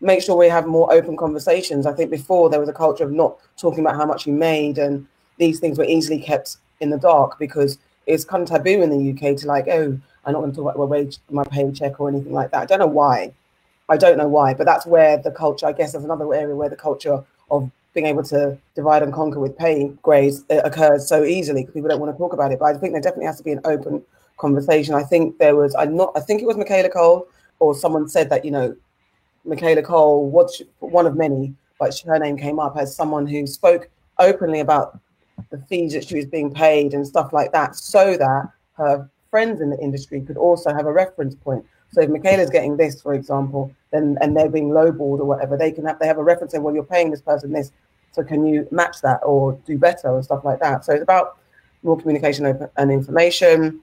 make 0.00 0.22
sure 0.22 0.36
we 0.36 0.48
have 0.48 0.66
more 0.66 0.92
open 0.92 1.16
conversations. 1.16 1.86
I 1.86 1.92
think 1.92 2.10
before 2.10 2.50
there 2.50 2.60
was 2.60 2.68
a 2.68 2.72
culture 2.72 3.04
of 3.04 3.12
not 3.12 3.38
talking 3.56 3.80
about 3.80 3.96
how 3.96 4.06
much 4.06 4.26
you 4.26 4.32
made, 4.32 4.78
and 4.78 5.06
these 5.38 5.60
things 5.60 5.78
were 5.78 5.84
easily 5.84 6.20
kept 6.20 6.56
in 6.80 6.90
the 6.90 6.98
dark 6.98 7.38
because 7.38 7.78
it's 8.06 8.24
kind 8.24 8.42
of 8.42 8.48
taboo 8.48 8.82
in 8.82 8.90
the 8.90 9.10
UK 9.12 9.36
to 9.38 9.46
like, 9.46 9.66
oh, 9.68 9.98
I'm 10.24 10.32
not 10.32 10.40
going 10.40 10.50
to 10.52 10.56
talk 10.56 10.64
about 10.64 10.78
my 10.78 10.84
wage, 10.84 11.18
my 11.30 11.44
paycheck, 11.44 12.00
or 12.00 12.08
anything 12.08 12.32
like 12.32 12.50
that. 12.50 12.62
I 12.62 12.64
don't 12.66 12.78
know 12.78 12.86
why. 12.86 13.32
I 13.88 13.96
don't 13.96 14.18
know 14.18 14.28
why, 14.28 14.54
but 14.54 14.66
that's 14.66 14.86
where 14.86 15.16
the 15.16 15.30
culture, 15.30 15.66
I 15.66 15.72
guess, 15.72 15.92
there's 15.92 16.04
another 16.04 16.32
area 16.34 16.54
where 16.54 16.68
the 16.68 16.76
culture 16.76 17.24
of 17.50 17.70
being 17.94 18.06
able 18.06 18.22
to 18.22 18.58
divide 18.74 19.02
and 19.02 19.12
conquer 19.12 19.40
with 19.40 19.56
pay 19.56 19.88
grades 20.02 20.44
uh, 20.50 20.60
occurs 20.64 21.08
so 21.08 21.24
easily 21.24 21.62
because 21.62 21.74
people 21.74 21.88
don't 21.88 22.00
want 22.00 22.14
to 22.14 22.18
talk 22.18 22.32
about 22.32 22.52
it. 22.52 22.58
But 22.58 22.76
I 22.76 22.78
think 22.78 22.92
there 22.92 23.00
definitely 23.00 23.26
has 23.26 23.38
to 23.38 23.44
be 23.44 23.52
an 23.52 23.60
open 23.64 24.02
conversation. 24.36 24.94
I 24.94 25.02
think 25.02 25.38
there 25.38 25.56
was, 25.56 25.74
I'm 25.74 25.96
not, 25.96 26.12
I 26.14 26.20
think 26.20 26.42
it 26.42 26.46
was 26.46 26.56
Michaela 26.56 26.90
Coel 26.90 27.26
or 27.60 27.74
someone 27.74 28.08
said 28.08 28.28
that, 28.30 28.44
you 28.44 28.50
know, 28.50 28.76
Michaela 29.48 29.82
Coel 29.82 30.26
was 30.26 30.62
one 30.80 31.06
of 31.06 31.16
many, 31.16 31.54
but 31.80 31.98
her 32.06 32.18
name 32.18 32.36
came 32.36 32.58
up 32.58 32.76
as 32.76 32.94
someone 32.94 33.26
who 33.26 33.46
spoke 33.46 33.88
openly 34.18 34.60
about 34.60 34.98
the 35.50 35.58
fees 35.68 35.92
that 35.92 36.04
she 36.04 36.16
was 36.16 36.26
being 36.26 36.52
paid 36.52 36.94
and 36.94 37.06
stuff 37.06 37.32
like 37.32 37.52
that, 37.52 37.76
so 37.76 38.16
that 38.16 38.48
her 38.74 39.08
friends 39.30 39.60
in 39.60 39.70
the 39.70 39.78
industry 39.78 40.20
could 40.20 40.36
also 40.36 40.72
have 40.74 40.86
a 40.86 40.92
reference 40.92 41.34
point. 41.34 41.64
So 41.90 42.02
if 42.02 42.10
Michaela's 42.10 42.50
getting 42.50 42.76
this, 42.76 43.00
for 43.00 43.14
example, 43.14 43.72
then 43.92 44.18
and 44.20 44.36
they're 44.36 44.50
being 44.50 44.70
lowballed 44.70 45.20
or 45.20 45.24
whatever, 45.24 45.56
they 45.56 45.72
can 45.72 45.86
have 45.86 45.98
they 45.98 46.06
have 46.06 46.18
a 46.18 46.22
reference 46.22 46.52
saying, 46.52 46.62
well, 46.62 46.74
you're 46.74 46.84
paying 46.84 47.10
this 47.10 47.22
person 47.22 47.52
this, 47.52 47.72
so 48.12 48.22
can 48.22 48.44
you 48.46 48.68
match 48.70 49.00
that 49.02 49.20
or 49.22 49.52
do 49.66 49.78
better 49.78 50.14
and 50.14 50.24
stuff 50.24 50.44
like 50.44 50.60
that? 50.60 50.84
So 50.84 50.92
it's 50.92 51.02
about 51.02 51.38
more 51.82 51.96
communication 51.96 52.70
and 52.76 52.90
information. 52.90 53.80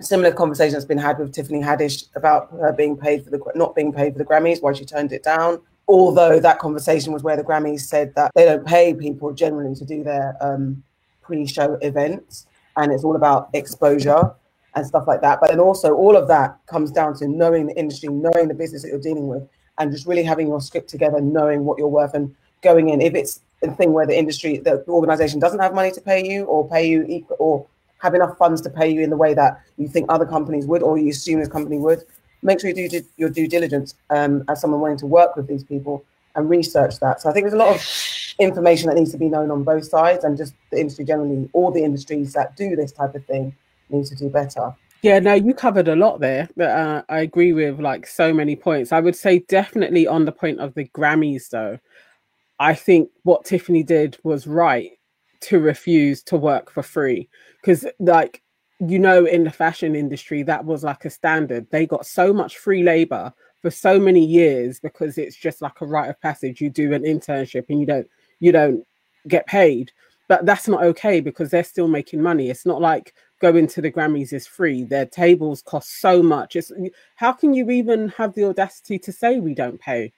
Similar 0.00 0.32
conversation 0.32 0.72
that's 0.72 0.84
been 0.84 0.98
had 0.98 1.18
with 1.18 1.32
Tiffany 1.32 1.60
Haddish 1.60 2.08
about 2.16 2.50
her 2.50 2.72
being 2.72 2.96
paid 2.96 3.24
for 3.24 3.30
the 3.30 3.40
not 3.54 3.76
being 3.76 3.92
paid 3.92 4.12
for 4.12 4.18
the 4.18 4.24
Grammys, 4.24 4.60
why 4.60 4.72
she 4.72 4.84
turned 4.84 5.12
it 5.12 5.22
down. 5.22 5.60
Although 5.86 6.40
that 6.40 6.58
conversation 6.58 7.12
was 7.12 7.22
where 7.22 7.36
the 7.36 7.44
Grammys 7.44 7.80
said 7.80 8.14
that 8.16 8.32
they 8.34 8.44
don't 8.44 8.66
pay 8.66 8.92
people 8.92 9.32
generally 9.32 9.74
to 9.76 9.84
do 9.84 10.02
their 10.02 10.36
um, 10.40 10.82
pre-show 11.22 11.74
events, 11.80 12.46
and 12.76 12.92
it's 12.92 13.04
all 13.04 13.14
about 13.14 13.50
exposure 13.52 14.34
and 14.74 14.84
stuff 14.84 15.06
like 15.06 15.20
that. 15.20 15.40
But 15.40 15.50
then 15.50 15.60
also 15.60 15.94
all 15.94 16.16
of 16.16 16.26
that 16.26 16.58
comes 16.66 16.90
down 16.90 17.14
to 17.18 17.28
knowing 17.28 17.66
the 17.66 17.78
industry, 17.78 18.08
knowing 18.08 18.48
the 18.48 18.54
business 18.54 18.82
that 18.82 18.88
you're 18.88 18.98
dealing 19.00 19.28
with, 19.28 19.48
and 19.78 19.92
just 19.92 20.06
really 20.06 20.24
having 20.24 20.48
your 20.48 20.60
script 20.60 20.90
together, 20.90 21.20
knowing 21.20 21.64
what 21.64 21.78
you're 21.78 21.86
worth, 21.86 22.14
and 22.14 22.34
going 22.62 22.88
in. 22.88 23.00
If 23.00 23.14
it's 23.14 23.40
a 23.62 23.70
thing 23.70 23.92
where 23.92 24.06
the 24.06 24.18
industry, 24.18 24.58
the 24.58 24.84
organization 24.88 25.38
doesn't 25.38 25.60
have 25.60 25.72
money 25.72 25.92
to 25.92 26.00
pay 26.00 26.28
you, 26.28 26.44
or 26.46 26.68
pay 26.68 26.88
you 26.88 27.04
equal, 27.08 27.36
or 27.38 27.66
have 28.04 28.14
enough 28.14 28.36
funds 28.36 28.60
to 28.60 28.70
pay 28.70 28.88
you 28.88 29.00
in 29.00 29.08
the 29.08 29.16
way 29.16 29.32
that 29.32 29.62
you 29.78 29.88
think 29.88 30.06
other 30.10 30.26
companies 30.26 30.66
would, 30.66 30.82
or 30.82 30.98
you 30.98 31.08
assume 31.08 31.40
this 31.40 31.48
company 31.48 31.78
would, 31.78 32.04
make 32.42 32.60
sure 32.60 32.70
you 32.70 32.88
do 32.88 33.00
your 33.16 33.30
due 33.30 33.48
diligence 33.48 33.94
um, 34.10 34.44
as 34.48 34.60
someone 34.60 34.80
wanting 34.80 34.98
to 34.98 35.06
work 35.06 35.34
with 35.36 35.46
these 35.48 35.64
people 35.64 36.04
and 36.36 36.50
research 36.50 37.00
that. 37.00 37.22
So 37.22 37.30
I 37.30 37.32
think 37.32 37.44
there's 37.44 37.54
a 37.54 37.64
lot 37.64 37.74
of 37.74 37.82
information 38.38 38.88
that 38.88 38.96
needs 38.96 39.10
to 39.12 39.16
be 39.16 39.30
known 39.30 39.50
on 39.50 39.64
both 39.64 39.86
sides, 39.86 40.22
and 40.22 40.36
just 40.36 40.52
the 40.70 40.78
industry 40.78 41.06
generally, 41.06 41.48
all 41.54 41.70
the 41.70 41.82
industries 41.82 42.34
that 42.34 42.56
do 42.56 42.76
this 42.76 42.92
type 42.92 43.14
of 43.14 43.24
thing 43.24 43.56
need 43.88 44.04
to 44.06 44.14
do 44.14 44.28
better. 44.28 44.74
Yeah, 45.00 45.18
no, 45.18 45.32
you 45.32 45.54
covered 45.54 45.88
a 45.88 45.96
lot 45.96 46.20
there, 46.20 46.48
but 46.56 46.70
uh, 46.70 47.02
I 47.08 47.20
agree 47.20 47.54
with 47.54 47.80
like 47.80 48.06
so 48.06 48.34
many 48.34 48.54
points. 48.54 48.92
I 48.92 49.00
would 49.00 49.16
say 49.16 49.38
definitely 49.48 50.06
on 50.06 50.26
the 50.26 50.32
point 50.32 50.60
of 50.60 50.74
the 50.74 50.84
Grammys, 50.88 51.48
though, 51.48 51.78
I 52.58 52.74
think 52.74 53.08
what 53.22 53.44
Tiffany 53.46 53.82
did 53.82 54.18
was 54.24 54.46
right 54.46 54.90
to 55.40 55.58
refuse 55.58 56.22
to 56.24 56.36
work 56.36 56.70
for 56.70 56.82
free 56.82 57.28
because, 57.64 57.86
like, 57.98 58.42
you 58.78 58.98
know, 58.98 59.24
in 59.24 59.44
the 59.44 59.50
fashion 59.50 59.96
industry, 59.96 60.42
that 60.42 60.64
was 60.64 60.84
like 60.84 61.06
a 61.06 61.10
standard. 61.10 61.66
They 61.70 61.86
got 61.86 62.04
so 62.04 62.32
much 62.32 62.58
free 62.58 62.82
labor 62.82 63.32
for 63.62 63.70
so 63.70 63.98
many 63.98 64.22
years 64.22 64.80
because 64.80 65.16
it's 65.16 65.36
just 65.36 65.62
like 65.62 65.80
a 65.80 65.86
rite 65.86 66.10
of 66.10 66.20
passage. 66.20 66.60
You 66.60 66.68
do 66.68 66.92
an 66.92 67.04
internship 67.04 67.64
and 67.70 67.80
you 67.80 67.86
don't 67.86 68.06
you 68.40 68.52
don't 68.52 68.84
get 69.28 69.46
paid, 69.46 69.92
but 70.28 70.44
that's 70.44 70.68
not 70.68 70.82
okay 70.82 71.20
because 71.20 71.50
they're 71.50 71.64
still 71.64 71.88
making 71.88 72.20
money. 72.20 72.50
It's 72.50 72.66
not 72.66 72.82
like 72.82 73.14
going 73.40 73.66
to 73.68 73.80
the 73.80 73.90
Grammys 73.90 74.34
is 74.34 74.46
free. 74.46 74.84
Their 74.84 75.06
tables 75.06 75.62
cost 75.62 76.00
so 76.00 76.22
much. 76.22 76.56
It's 76.56 76.70
how 77.16 77.32
can 77.32 77.54
you 77.54 77.70
even 77.70 78.08
have 78.10 78.34
the 78.34 78.44
audacity 78.44 78.98
to 78.98 79.12
say 79.12 79.40
we 79.40 79.54
don't 79.54 79.80
pay? 79.80 80.12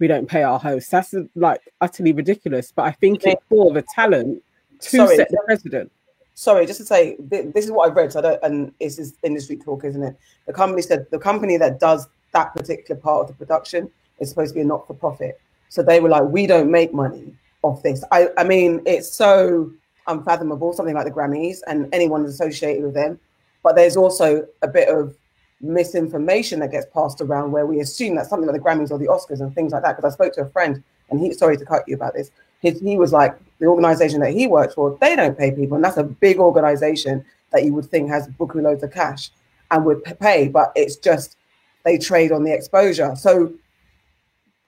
We 0.00 0.06
don't 0.06 0.28
pay 0.28 0.42
our 0.42 0.58
hosts. 0.58 0.90
That's 0.90 1.14
like 1.34 1.62
utterly 1.80 2.12
ridiculous. 2.12 2.72
But 2.72 2.82
I 2.82 2.92
think 2.92 3.24
it's 3.24 3.42
for 3.48 3.72
the 3.72 3.84
talent 3.94 4.42
to 4.80 4.96
Sorry, 4.96 5.16
set 5.16 5.30
the 5.30 5.42
precedent. 5.46 5.90
Sorry, 6.34 6.64
just 6.66 6.80
to 6.80 6.86
say 6.86 7.16
this 7.18 7.64
is 7.64 7.70
what 7.70 7.88
I've 7.88 7.96
read. 7.96 8.12
So 8.12 8.20
I 8.20 8.22
don't, 8.22 8.42
and 8.42 8.72
it's 8.80 8.98
is 8.98 9.14
industry 9.22 9.56
talk, 9.56 9.84
isn't 9.84 10.02
it? 10.02 10.16
The 10.46 10.52
company 10.52 10.82
said 10.82 11.06
the 11.10 11.18
company 11.18 11.56
that 11.58 11.80
does 11.80 12.08
that 12.32 12.54
particular 12.54 13.00
part 13.00 13.22
of 13.22 13.28
the 13.28 13.34
production 13.34 13.90
is 14.20 14.30
supposed 14.30 14.50
to 14.50 14.54
be 14.54 14.60
a 14.60 14.64
not 14.64 14.86
for 14.86 14.94
profit. 14.94 15.40
So 15.68 15.82
they 15.82 16.00
were 16.00 16.08
like, 16.08 16.24
we 16.24 16.46
don't 16.46 16.70
make 16.70 16.94
money 16.94 17.34
off 17.62 17.82
this. 17.82 18.04
I, 18.10 18.28
I 18.36 18.44
mean, 18.44 18.80
it's 18.86 19.12
so 19.12 19.70
unfathomable, 20.06 20.72
something 20.72 20.94
like 20.94 21.04
the 21.04 21.10
Grammys 21.10 21.58
and 21.66 21.88
anyone 21.92 22.24
associated 22.24 22.84
with 22.84 22.94
them. 22.94 23.18
But 23.62 23.76
there's 23.76 23.96
also 23.96 24.46
a 24.62 24.68
bit 24.68 24.88
of 24.88 25.16
misinformation 25.60 26.60
that 26.60 26.70
gets 26.70 26.86
passed 26.92 27.20
around 27.20 27.52
where 27.52 27.66
we 27.66 27.80
assume 27.80 28.14
that 28.16 28.26
something 28.26 28.48
like 28.48 28.56
the 28.56 28.62
Grammys 28.62 28.90
or 28.90 28.98
the 28.98 29.06
Oscars 29.06 29.40
and 29.40 29.54
things 29.54 29.72
like 29.72 29.82
that. 29.82 29.96
Because 29.96 30.12
I 30.12 30.14
spoke 30.14 30.32
to 30.34 30.42
a 30.42 30.48
friend 30.48 30.82
and 31.10 31.20
he, 31.20 31.32
sorry 31.32 31.56
to 31.56 31.64
cut 31.64 31.86
you 31.86 31.94
about 31.94 32.14
this, 32.14 32.30
his, 32.60 32.80
he 32.80 32.96
was 32.96 33.12
like, 33.12 33.36
the 33.58 33.66
organization 33.66 34.20
that 34.20 34.32
he 34.32 34.46
works 34.46 34.74
for, 34.74 34.96
they 35.00 35.14
don't 35.14 35.36
pay 35.36 35.50
people. 35.50 35.76
And 35.76 35.84
that's 35.84 35.98
a 35.98 36.04
big 36.04 36.38
organization 36.38 37.24
that 37.50 37.64
you 37.64 37.74
would 37.74 37.86
think 37.86 38.08
has 38.08 38.28
buku 38.28 38.62
loads 38.62 38.82
of 38.82 38.92
cash 38.92 39.30
and 39.70 39.84
would 39.84 40.02
pay, 40.20 40.48
but 40.48 40.72
it's 40.74 40.96
just 40.96 41.36
they 41.84 41.98
trade 41.98 42.32
on 42.32 42.44
the 42.44 42.52
exposure. 42.52 43.14
So 43.16 43.52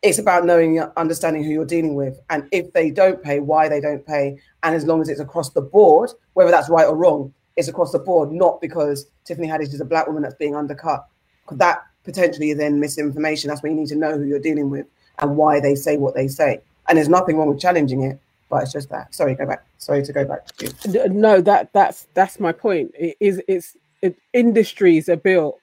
it's 0.02 0.18
about 0.18 0.44
knowing, 0.44 0.80
understanding 0.96 1.44
who 1.44 1.50
you're 1.50 1.64
dealing 1.64 1.94
with, 1.94 2.20
and 2.28 2.48
if 2.50 2.72
they 2.72 2.90
don't 2.90 3.22
pay, 3.22 3.40
why 3.40 3.68
they 3.68 3.80
don't 3.80 4.04
pay, 4.04 4.38
and 4.62 4.74
as 4.74 4.84
long 4.84 5.00
as 5.00 5.08
it's 5.08 5.20
across 5.20 5.50
the 5.50 5.60
board, 5.60 6.10
whether 6.34 6.50
that's 6.50 6.68
right 6.68 6.86
or 6.86 6.96
wrong, 6.96 7.32
it's 7.56 7.68
across 7.68 7.92
the 7.92 7.98
board, 7.98 8.32
not 8.32 8.60
because 8.60 9.06
Tiffany 9.24 9.46
Haddish 9.46 9.72
is 9.74 9.80
a 9.80 9.84
black 9.84 10.06
woman 10.06 10.22
that's 10.22 10.34
being 10.34 10.56
undercut. 10.56 11.06
That 11.52 11.82
potentially 12.04 12.50
is 12.50 12.58
then 12.58 12.80
misinformation. 12.80 13.48
That's 13.48 13.62
where 13.62 13.70
you 13.70 13.78
need 13.78 13.88
to 13.88 13.96
know 13.96 14.16
who 14.16 14.24
you're 14.24 14.38
dealing 14.38 14.70
with 14.70 14.86
and 15.18 15.36
why 15.36 15.60
they 15.60 15.74
say 15.74 15.98
what 15.98 16.14
they 16.14 16.28
say. 16.28 16.60
And 16.88 16.98
there's 16.98 17.08
nothing 17.08 17.36
wrong 17.36 17.48
with 17.48 17.60
challenging 17.60 18.02
it, 18.02 18.18
but 18.48 18.62
it's 18.62 18.72
just 18.72 18.90
that. 18.90 19.14
Sorry, 19.14 19.34
go 19.34 19.46
back. 19.46 19.64
Sorry 19.78 20.02
to 20.04 20.12
go 20.12 20.24
back 20.24 20.46
to. 20.58 21.08
No, 21.08 21.40
that 21.40 21.72
that's 21.72 22.06
that's 22.14 22.40
my 22.40 22.52
point. 22.52 22.92
It 22.94 23.16
is 23.20 23.40
it's 23.48 23.76
it, 24.02 24.16
industries 24.32 25.08
are 25.08 25.16
built 25.16 25.58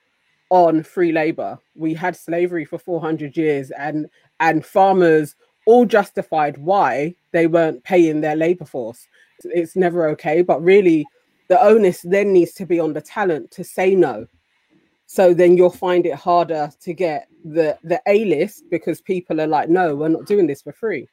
on 0.49 0.83
free 0.83 1.11
labor. 1.11 1.59
We 1.75 1.93
had 1.93 2.15
slavery 2.15 2.65
for 2.65 2.79
400 2.79 3.37
years, 3.37 3.71
and 3.71 4.09
and 4.39 4.65
farmers 4.65 5.35
all 5.65 5.85
justified 5.85 6.57
why 6.57 7.13
they 7.31 7.47
weren't 7.47 7.83
paying 7.83 8.21
their 8.21 8.35
labor 8.35 8.65
force. 8.65 9.07
It's 9.43 9.75
never 9.75 10.07
okay, 10.09 10.41
but 10.41 10.63
really, 10.63 11.05
the 11.47 11.61
onus 11.61 12.01
then 12.01 12.33
needs 12.33 12.53
to 12.53 12.65
be 12.65 12.79
on 12.79 12.93
the 12.93 13.01
talent 13.01 13.51
to 13.51 13.63
say 13.63 13.93
no. 13.93 14.27
So 15.11 15.33
then 15.33 15.57
you'll 15.57 15.71
find 15.71 16.05
it 16.05 16.13
harder 16.13 16.69
to 16.81 16.93
get 16.93 17.29
the 17.43 17.79
the 17.83 17.99
A 18.05 18.25
list 18.25 18.65
because 18.69 19.01
people 19.01 19.41
are 19.41 19.47
like, 19.47 19.67
no, 19.67 19.95
we're 19.95 20.07
not 20.07 20.27
doing 20.27 20.45
this 20.45 20.61
for 20.61 20.71
free. 20.71 21.07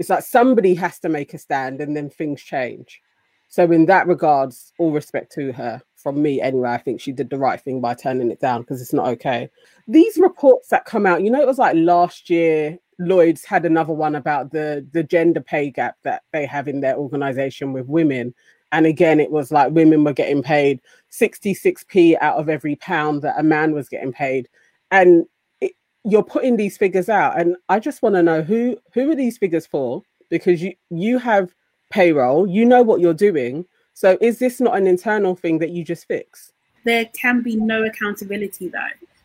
It's 0.00 0.10
like 0.10 0.24
somebody 0.24 0.74
has 0.74 0.98
to 0.98 1.08
make 1.08 1.32
a 1.32 1.38
stand, 1.38 1.80
and 1.80 1.96
then 1.96 2.10
things 2.10 2.42
change. 2.42 3.00
So 3.46 3.70
in 3.70 3.86
that 3.86 4.08
regards, 4.08 4.72
all 4.80 4.90
respect 4.90 5.30
to 5.34 5.52
her 5.52 5.80
from 5.94 6.20
me 6.20 6.40
anyway. 6.40 6.70
I 6.70 6.78
think 6.78 7.00
she 7.00 7.12
did 7.12 7.30
the 7.30 7.38
right 7.38 7.60
thing 7.60 7.80
by 7.80 7.94
turning 7.94 8.32
it 8.32 8.40
down 8.40 8.62
because 8.62 8.82
it's 8.82 8.92
not 8.92 9.06
okay. 9.10 9.48
These 9.86 10.18
reports 10.18 10.66
that 10.70 10.84
come 10.84 11.06
out, 11.06 11.22
you 11.22 11.30
know, 11.30 11.40
it 11.40 11.46
was 11.46 11.58
like 11.58 11.76
last 11.76 12.28
year. 12.28 12.80
Lloyd's 12.98 13.44
had 13.44 13.64
another 13.64 13.92
one 13.92 14.16
about 14.16 14.50
the 14.50 14.84
the 14.92 15.04
gender 15.04 15.40
pay 15.40 15.70
gap 15.70 15.98
that 16.02 16.24
they 16.32 16.46
have 16.46 16.66
in 16.66 16.80
their 16.80 16.96
organization 16.96 17.72
with 17.72 17.86
women. 17.86 18.34
And 18.72 18.86
again, 18.86 19.20
it 19.20 19.30
was 19.30 19.52
like 19.52 19.72
women 19.72 20.04
were 20.04 20.12
getting 20.12 20.42
paid 20.42 20.80
66p 21.12 22.16
out 22.20 22.38
of 22.38 22.48
every 22.48 22.76
pound 22.76 23.22
that 23.22 23.38
a 23.38 23.42
man 23.42 23.72
was 23.72 23.88
getting 23.88 24.12
paid. 24.12 24.48
And 24.90 25.26
it, 25.60 25.72
you're 26.04 26.24
putting 26.24 26.56
these 26.56 26.76
figures 26.76 27.08
out. 27.08 27.40
And 27.40 27.56
I 27.68 27.78
just 27.78 28.02
want 28.02 28.16
to 28.16 28.22
know 28.22 28.42
who 28.42 28.76
who 28.92 29.10
are 29.10 29.16
these 29.16 29.38
figures 29.38 29.66
for? 29.66 30.02
Because 30.28 30.62
you 30.62 30.74
you 30.90 31.18
have 31.18 31.54
payroll, 31.90 32.46
you 32.48 32.64
know 32.64 32.82
what 32.82 33.00
you're 33.00 33.14
doing 33.14 33.66
so 33.94 34.18
is 34.20 34.40
this 34.40 34.60
not 34.60 34.76
an 34.76 34.86
internal 34.86 35.36
thing 35.36 35.58
that 35.60 35.70
you 35.70 35.84
just 35.84 36.06
fix? 36.06 36.52
There 36.84 37.06
can 37.18 37.42
be 37.42 37.56
no 37.56 37.84
accountability 37.84 38.68
though, 38.68 38.78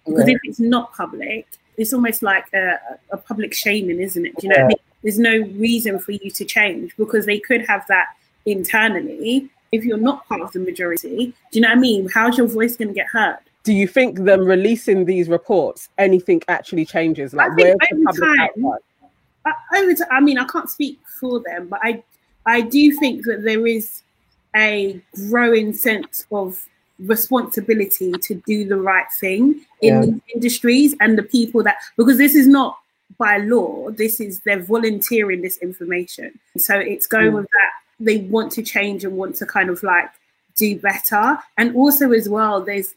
because 0.05 0.29
yeah. 0.29 0.35
if 0.35 0.41
it's 0.43 0.59
not 0.59 0.93
public, 0.93 1.47
it's 1.75 1.91
almost 1.91 2.21
like 2.21 2.45
a, 2.53 2.79
a 3.09 3.17
public 3.17 3.53
shaming, 3.53 3.99
isn't 3.99 4.25
it? 4.25 4.37
Do 4.37 4.47
you 4.47 4.53
know 4.53 4.59
yeah. 4.59 4.65
I 4.65 4.67
mean? 4.67 4.77
There's 5.01 5.19
no 5.19 5.37
reason 5.37 5.97
for 5.97 6.11
you 6.11 6.29
to 6.29 6.45
change 6.45 6.95
because 6.97 7.25
they 7.25 7.39
could 7.39 7.65
have 7.67 7.85
that 7.87 8.07
internally. 8.45 9.49
If 9.71 9.83
you're 9.83 9.97
not 9.97 10.27
part 10.27 10.41
of 10.41 10.51
the 10.51 10.59
majority, 10.59 11.27
do 11.51 11.59
you 11.59 11.61
know 11.61 11.69
what 11.69 11.77
I 11.77 11.81
mean? 11.81 12.09
How's 12.09 12.37
your 12.37 12.47
voice 12.47 12.75
going 12.75 12.87
to 12.87 12.93
get 12.93 13.07
heard? 13.07 13.37
Do 13.63 13.73
you 13.73 13.87
think 13.87 14.19
them 14.19 14.45
releasing 14.45 15.05
these 15.05 15.29
reports, 15.29 15.89
anything 15.97 16.41
actually 16.47 16.85
changes? 16.85 17.33
Like, 17.33 17.55
where's 17.55 17.77
the 17.89 18.03
public 18.05 18.21
time, 18.23 18.65
over 19.75 19.93
time, 19.93 20.07
I 20.11 20.21
mean, 20.21 20.39
I 20.39 20.45
can't 20.45 20.69
speak 20.69 20.99
for 21.19 21.39
them, 21.39 21.67
but 21.67 21.79
I, 21.83 22.03
I 22.45 22.61
do 22.61 22.91
think 22.93 23.25
that 23.25 23.43
there 23.43 23.67
is 23.67 24.01
a 24.55 24.99
growing 25.29 25.73
sense 25.73 26.25
of 26.31 26.65
responsibility 26.99 28.11
to 28.11 28.35
do 28.45 28.67
the 28.67 28.77
right 28.77 29.11
thing 29.19 29.61
in 29.81 29.93
yeah. 29.93 30.01
these 30.01 30.21
industries 30.35 30.95
and 30.99 31.17
the 31.17 31.23
people 31.23 31.63
that 31.63 31.77
because 31.95 32.17
this 32.17 32.35
is 32.35 32.45
not 32.45 32.77
by 33.17 33.37
law 33.37 33.89
this 33.91 34.19
is 34.19 34.41
they're 34.41 34.61
volunteering 34.61 35.41
this 35.41 35.57
information 35.59 36.37
so 36.57 36.77
it's 36.77 37.07
going 37.07 37.31
mm. 37.31 37.35
with 37.35 37.45
that 37.45 37.71
they 37.99 38.17
want 38.17 38.51
to 38.51 38.61
change 38.61 39.03
and 39.03 39.15
want 39.15 39.35
to 39.35 39.45
kind 39.45 39.69
of 39.69 39.81
like 39.83 40.09
do 40.55 40.77
better 40.79 41.37
and 41.57 41.75
also 41.75 42.11
as 42.11 42.27
well 42.27 42.61
there's 42.61 42.93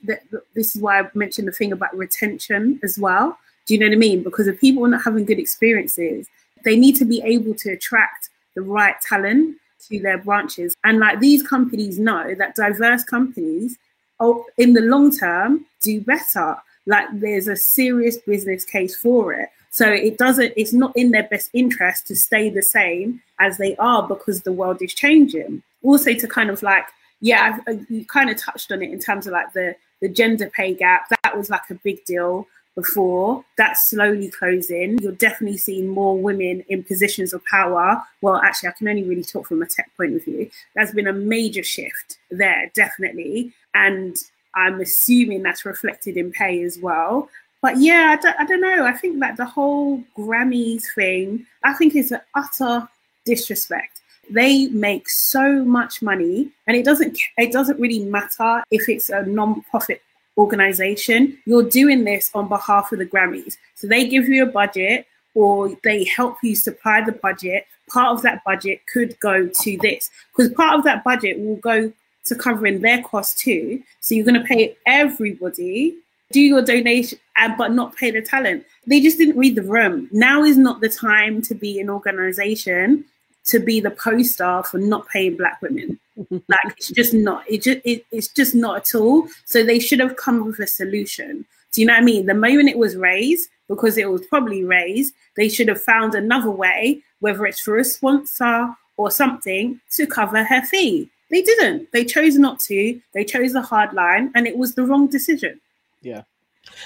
this 0.55 0.75
is 0.75 0.81
why 0.81 1.01
i 1.01 1.11
mentioned 1.15 1.47
the 1.47 1.53
thing 1.53 1.73
about 1.73 1.97
retention 1.97 2.81
as 2.83 2.99
well 2.99 3.39
do 3.67 3.75
you 3.75 3.81
know 3.81 3.87
what 3.87 3.93
i 3.93 3.99
mean 3.99 4.23
because 4.23 4.49
if 4.49 4.61
people 4.61 4.85
are 4.85 4.89
not 4.89 5.03
having 5.03 5.25
good 5.25 5.39
experiences 5.39 6.27
they 6.65 6.77
need 6.77 6.97
to 6.97 7.05
be 7.05 7.23
able 7.23 7.55
to 7.55 7.71
attract 7.71 8.31
the 8.55 8.63
right 8.63 9.01
talent 9.01 9.57
to 9.89 10.01
their 10.01 10.19
branches. 10.19 10.77
And 10.85 10.99
like 10.99 11.21
these 11.21 11.43
companies 11.43 11.99
know 11.99 12.35
that 12.35 12.55
diverse 12.55 13.05
companies 13.05 13.79
oh, 14.21 14.45
in 14.59 14.73
the 14.73 14.83
long 14.83 15.17
term 15.17 15.67
do 15.83 16.01
better. 16.01 16.57
Like 16.87 17.09
there's 17.13 17.49
a 17.49 17.57
serious 17.57 18.17
business 18.19 18.65
case 18.65 18.97
for 18.97 19.33
it. 19.33 19.49
So 19.73 19.89
it 19.89 20.19
doesn't, 20.19 20.53
it's 20.57 20.73
not 20.73 20.95
in 20.95 21.11
their 21.11 21.25
best 21.25 21.51
interest 21.53 22.07
to 22.07 22.15
stay 22.15 22.51
the 22.51 22.63
same 22.63 23.23
as 23.41 23.59
they 23.59 23.75
are 23.77 24.07
because 24.07 24.43
the 24.43 24.53
world 24.53 24.81
is 24.81 24.95
changing. 24.95 25.63
Also 25.83 26.15
to 26.15 26.29
kind 26.29 26.51
of 26.51 26.63
like, 26.63 26.85
yeah, 27.21 27.59
I've, 27.67 27.77
uh, 27.77 27.83
you 27.89 28.05
kind 28.05 28.31
of 28.31 28.37
touched 28.37 28.71
on 28.71 28.83
it 28.83 28.91
in 28.91 29.01
terms 29.01 29.27
of 29.27 29.33
like 29.33 29.53
the 29.53 29.75
the 30.03 30.09
gender 30.09 30.51
pay 30.51 30.75
gap, 30.75 31.09
that 31.09 31.37
was 31.37 31.49
like 31.49 31.71
a 31.71 31.75
big 31.75 32.05
deal 32.05 32.47
before. 32.75 33.45
That's 33.57 33.87
slowly 33.87 34.29
closing. 34.29 34.99
You're 34.99 35.13
definitely 35.13 35.59
seeing 35.59 35.89
more 35.89 36.19
women 36.19 36.65
in 36.69 36.83
positions 36.83 37.33
of 37.33 37.45
power. 37.45 38.03
Well, 38.21 38.37
actually, 38.37 38.71
I 38.71 38.73
can 38.73 38.89
only 38.89 39.05
really 39.05 39.23
talk 39.23 39.47
from 39.47 39.63
a 39.63 39.67
tech 39.67 39.91
point 39.97 40.17
of 40.17 40.25
view. 40.25 40.51
There's 40.75 40.93
been 40.93 41.07
a 41.07 41.13
major 41.13 41.63
shift 41.63 42.19
there, 42.31 42.71
definitely. 42.75 43.53
And 43.75 44.17
I'm 44.55 44.81
assuming 44.81 45.43
that's 45.43 45.65
reflected 45.65 46.17
in 46.17 46.33
pay 46.33 46.63
as 46.63 46.79
well. 46.79 47.31
But 47.63 47.79
yeah, 47.79 48.17
I 48.19 48.21
don't, 48.21 48.41
I 48.41 48.45
don't 48.45 48.61
know. 48.61 48.85
I 48.85 48.93
think 48.93 49.21
that 49.21 49.37
the 49.37 49.47
whole 49.47 50.03
Grammys 50.19 50.83
thing, 50.95 51.47
I 51.65 51.73
think 51.73 51.95
is 51.95 52.11
an 52.11 52.21
utter 52.35 52.89
disrespect. 53.25 54.01
They 54.31 54.67
make 54.69 55.09
so 55.09 55.65
much 55.65 56.03
money, 56.03 56.51
and 56.67 56.77
it 56.77 56.85
doesn't 56.85 57.19
it 57.39 57.53
doesn't 57.53 57.79
really 57.81 58.05
matter 58.05 58.63
if 58.71 58.89
it's 58.89 59.11
a 59.11 59.23
non-profit 59.23 60.03
organization. 60.37 61.39
You're 61.45 61.69
doing 61.69 62.05
this 62.05 62.31
on 62.35 62.49
behalf 62.49 62.93
of 62.93 62.99
the 62.99 63.07
Grammys. 63.07 63.57
So 63.77 63.87
they 63.87 64.09
give 64.09 64.29
you 64.29 64.43
a 64.43 64.47
budget 64.47 65.07
or 65.35 65.77
they 65.85 66.05
help 66.05 66.39
you 66.43 66.55
supply 66.55 67.03
the 67.05 67.13
budget. 67.13 67.67
Part 67.91 68.17
of 68.17 68.23
that 68.23 68.43
budget 68.45 68.81
could 68.93 69.19
go 69.21 69.49
to 69.49 69.79
this 69.83 70.11
because 70.35 70.53
part 70.55 70.79
of 70.79 70.85
that 70.85 71.05
budget 71.05 71.39
will 71.39 71.57
go 71.57 71.93
to 72.25 72.35
covering 72.35 72.81
their 72.81 73.03
costs 73.03 73.41
too. 73.41 73.83
So 74.01 74.15
you're 74.15 74.25
going 74.25 74.41
to 74.41 74.47
pay 74.47 74.77
everybody, 74.87 75.97
do 76.31 76.41
your 76.41 76.63
donation, 76.63 77.19
but 77.57 77.73
not 77.73 77.97
pay 77.97 78.11
the 78.11 78.23
talent. 78.23 78.65
They 78.87 79.01
just 79.01 79.19
didn't 79.19 79.39
read 79.39 79.55
the 79.55 79.63
room. 79.63 80.09
Now 80.13 80.45
is 80.45 80.59
not 80.59 80.81
the 80.81 80.89
time 80.89 81.43
to 81.43 81.55
be 81.55 81.81
an 81.81 81.91
organization 81.91 83.05
to 83.45 83.59
be 83.59 83.81
the 83.81 83.91
poster 83.91 84.63
for 84.65 84.79
not 84.79 85.09
paying 85.09 85.37
black 85.37 85.61
women. 85.63 85.99
like 86.31 86.77
it's 86.77 86.91
just 86.91 87.15
not. 87.15 87.45
It 87.49 87.63
just 87.63 87.81
it, 87.85 88.05
it's 88.13 88.29
just 88.29 88.55
not 88.55 88.77
at 88.77 88.95
all. 88.95 89.27
So 89.45 89.65
they 89.65 89.79
should 89.79 90.01
have 90.01 90.17
come 90.17 90.45
with 90.45 90.59
a 90.61 90.67
solution. 90.67 91.45
Do 91.73 91.81
you 91.81 91.87
know 91.87 91.95
what 91.95 92.03
I 92.03 92.05
mean? 92.05 92.27
The 92.27 92.35
moment 92.35 92.69
it 92.69 92.79
was 92.79 92.97
raised, 92.97 93.49
because 93.67 93.97
it 93.97 94.11
was 94.11 94.27
probably 94.27 94.63
raised, 94.63 95.15
they 95.37 95.49
should 95.49 95.69
have 95.69 95.81
found 95.81 96.15
another 96.15 96.51
way, 96.51 97.01
whether 97.21 97.47
it's 97.47 97.61
for 97.61 97.79
a 97.79 97.85
sponsor 97.85 98.75
or 98.99 99.11
something, 99.11 99.81
to 99.93 100.07
cover 100.07 100.45
her 100.45 100.63
fee. 100.63 101.09
They 101.31 101.41
didn't. 101.41 101.91
They 101.93 102.05
chose 102.05 102.37
not 102.37 102.61
to. 102.61 103.01
They 103.15 103.25
chose 103.25 103.55
the 103.55 103.63
hard 103.63 103.95
line, 103.95 104.31
and 104.35 104.47
it 104.47 104.59
was 104.59 104.75
the 104.75 104.85
wrong 104.85 105.07
decision. 105.07 105.61
Yeah. 106.03 106.23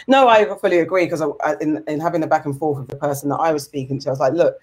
No, 0.07 0.29
I 0.29 0.45
fully 0.59 0.79
agree 0.79 1.05
because 1.07 1.23
in, 1.61 1.83
in 1.87 2.01
having 2.01 2.21
the 2.21 2.27
back 2.27 2.47
and 2.47 2.59
forth 2.59 2.79
with 2.79 2.89
the 2.89 2.97
person 2.97 3.29
that 3.31 3.37
I 3.37 3.53
was 3.53 3.65
speaking 3.65 3.99
to, 4.01 4.09
I 4.09 4.13
was 4.13 4.21
like, 4.21 4.33
look, 4.33 4.57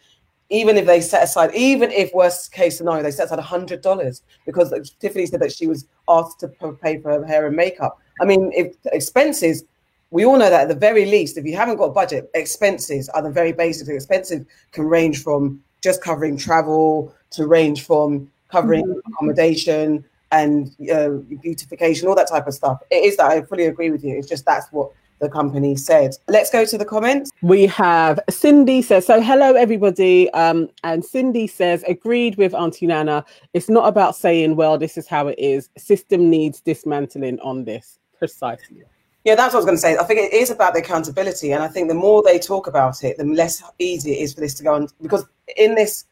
even 0.50 0.77
if 0.77 0.86
they 0.86 1.01
set 1.01 1.24
aside, 1.24 1.53
even 1.55 1.91
if 1.91 2.13
worst 2.13 2.51
case 2.51 2.77
scenario, 2.77 3.03
they 3.03 3.12
set 3.12 3.25
aside 3.25 3.39
a 3.39 3.43
hundred 3.43 3.82
dollars 3.82 4.22
because 4.46 4.74
Tiffany 5.00 5.25
said 5.25 5.39
that 5.41 5.51
she 5.51 5.67
was 5.67 5.88
asked 6.08 6.39
to 6.41 6.48
pay 6.82 7.00
for 7.00 7.12
her 7.12 7.25
hair 7.25 7.48
and 7.48 7.55
makeup. 7.55 8.00
I 8.22 8.25
mean, 8.25 8.51
if 8.53 8.75
expenses, 8.91 9.63
we 10.12 10.25
all 10.25 10.38
know 10.38 10.50
that 10.50 10.62
at 10.62 10.67
the 10.67 10.75
very 10.75 11.05
least, 11.05 11.38
if 11.38 11.46
you 11.46 11.55
haven't 11.55 11.77
got 11.77 11.86
a 11.86 11.91
budget, 11.91 12.29
expenses 12.36 13.10
are 13.10 13.22
the 13.22 13.32
very 13.32 13.51
basic. 13.51 13.88
Expenses 13.88 14.46
can 14.72 14.86
range 14.86 15.24
from 15.24 15.63
just 15.82 16.03
covering 16.03 16.38
travel 16.38 17.13
to 17.32 17.48
range 17.48 17.86
from 17.86 18.32
covering 18.50 18.86
mm-hmm. 18.86 19.12
accommodation 19.13 20.05
and 20.32 20.75
uh, 20.91 21.10
beautification, 21.41 22.08
all 22.08 22.15
that 22.15 22.29
type 22.29 22.48
of 22.48 22.53
stuff. 22.53 22.79
It 22.91 23.03
is 23.03 23.17
that 23.17 23.32
I 23.32 23.41
fully 23.41 23.65
agree 23.65 23.89
with 23.89 24.03
you. 24.03 24.17
It's 24.17 24.27
just 24.27 24.46
that's 24.46 24.67
what 24.72 24.91
the 25.20 25.29
company 25.29 25.75
said. 25.75 26.15
Let's 26.27 26.50
go 26.50 26.65
to 26.65 26.77
the 26.77 26.86
comments. 26.86 27.32
We 27.41 27.65
have 27.67 28.20
Cindy 28.29 28.82
says, 28.82 29.05
so 29.05 29.22
hello 29.22 29.53
everybody. 29.53 30.29
Um, 30.32 30.70
and 30.84 31.03
Cindy 31.03 31.48
says, 31.48 31.84
agreed 31.88 32.36
with 32.38 32.53
Auntie 32.53 32.88
Nana. 32.88 33.25
It's 33.53 33.70
not 33.70 33.88
about 33.88 34.15
saying, 34.15 34.55
well, 34.55 34.77
this 34.77 34.98
is 34.98 35.08
how 35.08 35.27
it 35.27 35.39
is. 35.39 35.70
System 35.77 36.29
needs 36.29 36.62
dismantling 36.62 37.39
on 37.39 37.63
this. 37.63 38.00
Precisely. 38.20 38.84
Yeah, 39.24 39.36
that's 39.36 39.53
what 39.53 39.60
I 39.60 39.63
was 39.63 39.65
going 39.65 39.77
to 39.77 39.82
say. 39.82 39.98
I 39.98 40.03
think 40.03 40.20
it 40.20 40.34
is 40.34 40.50
about 40.50 40.74
the 40.74 40.79
accountability. 40.79 41.53
And 41.53 41.63
I 41.63 41.70
think 41.70 41.88
the 41.88 41.93
more 41.93 42.22
they 42.22 42.39
talk 42.39 42.67
about 42.67 43.03
it, 43.03 43.17
the 43.17 43.24
less 43.24 43.63
easy 43.79 44.12
it 44.12 44.22
is 44.24 44.34
for 44.34 44.41
this 44.41 44.53
to 44.55 44.63
go 44.63 44.74
on. 44.74 44.89
Because 45.01 45.25
in 45.55 45.75
this, 45.75 46.05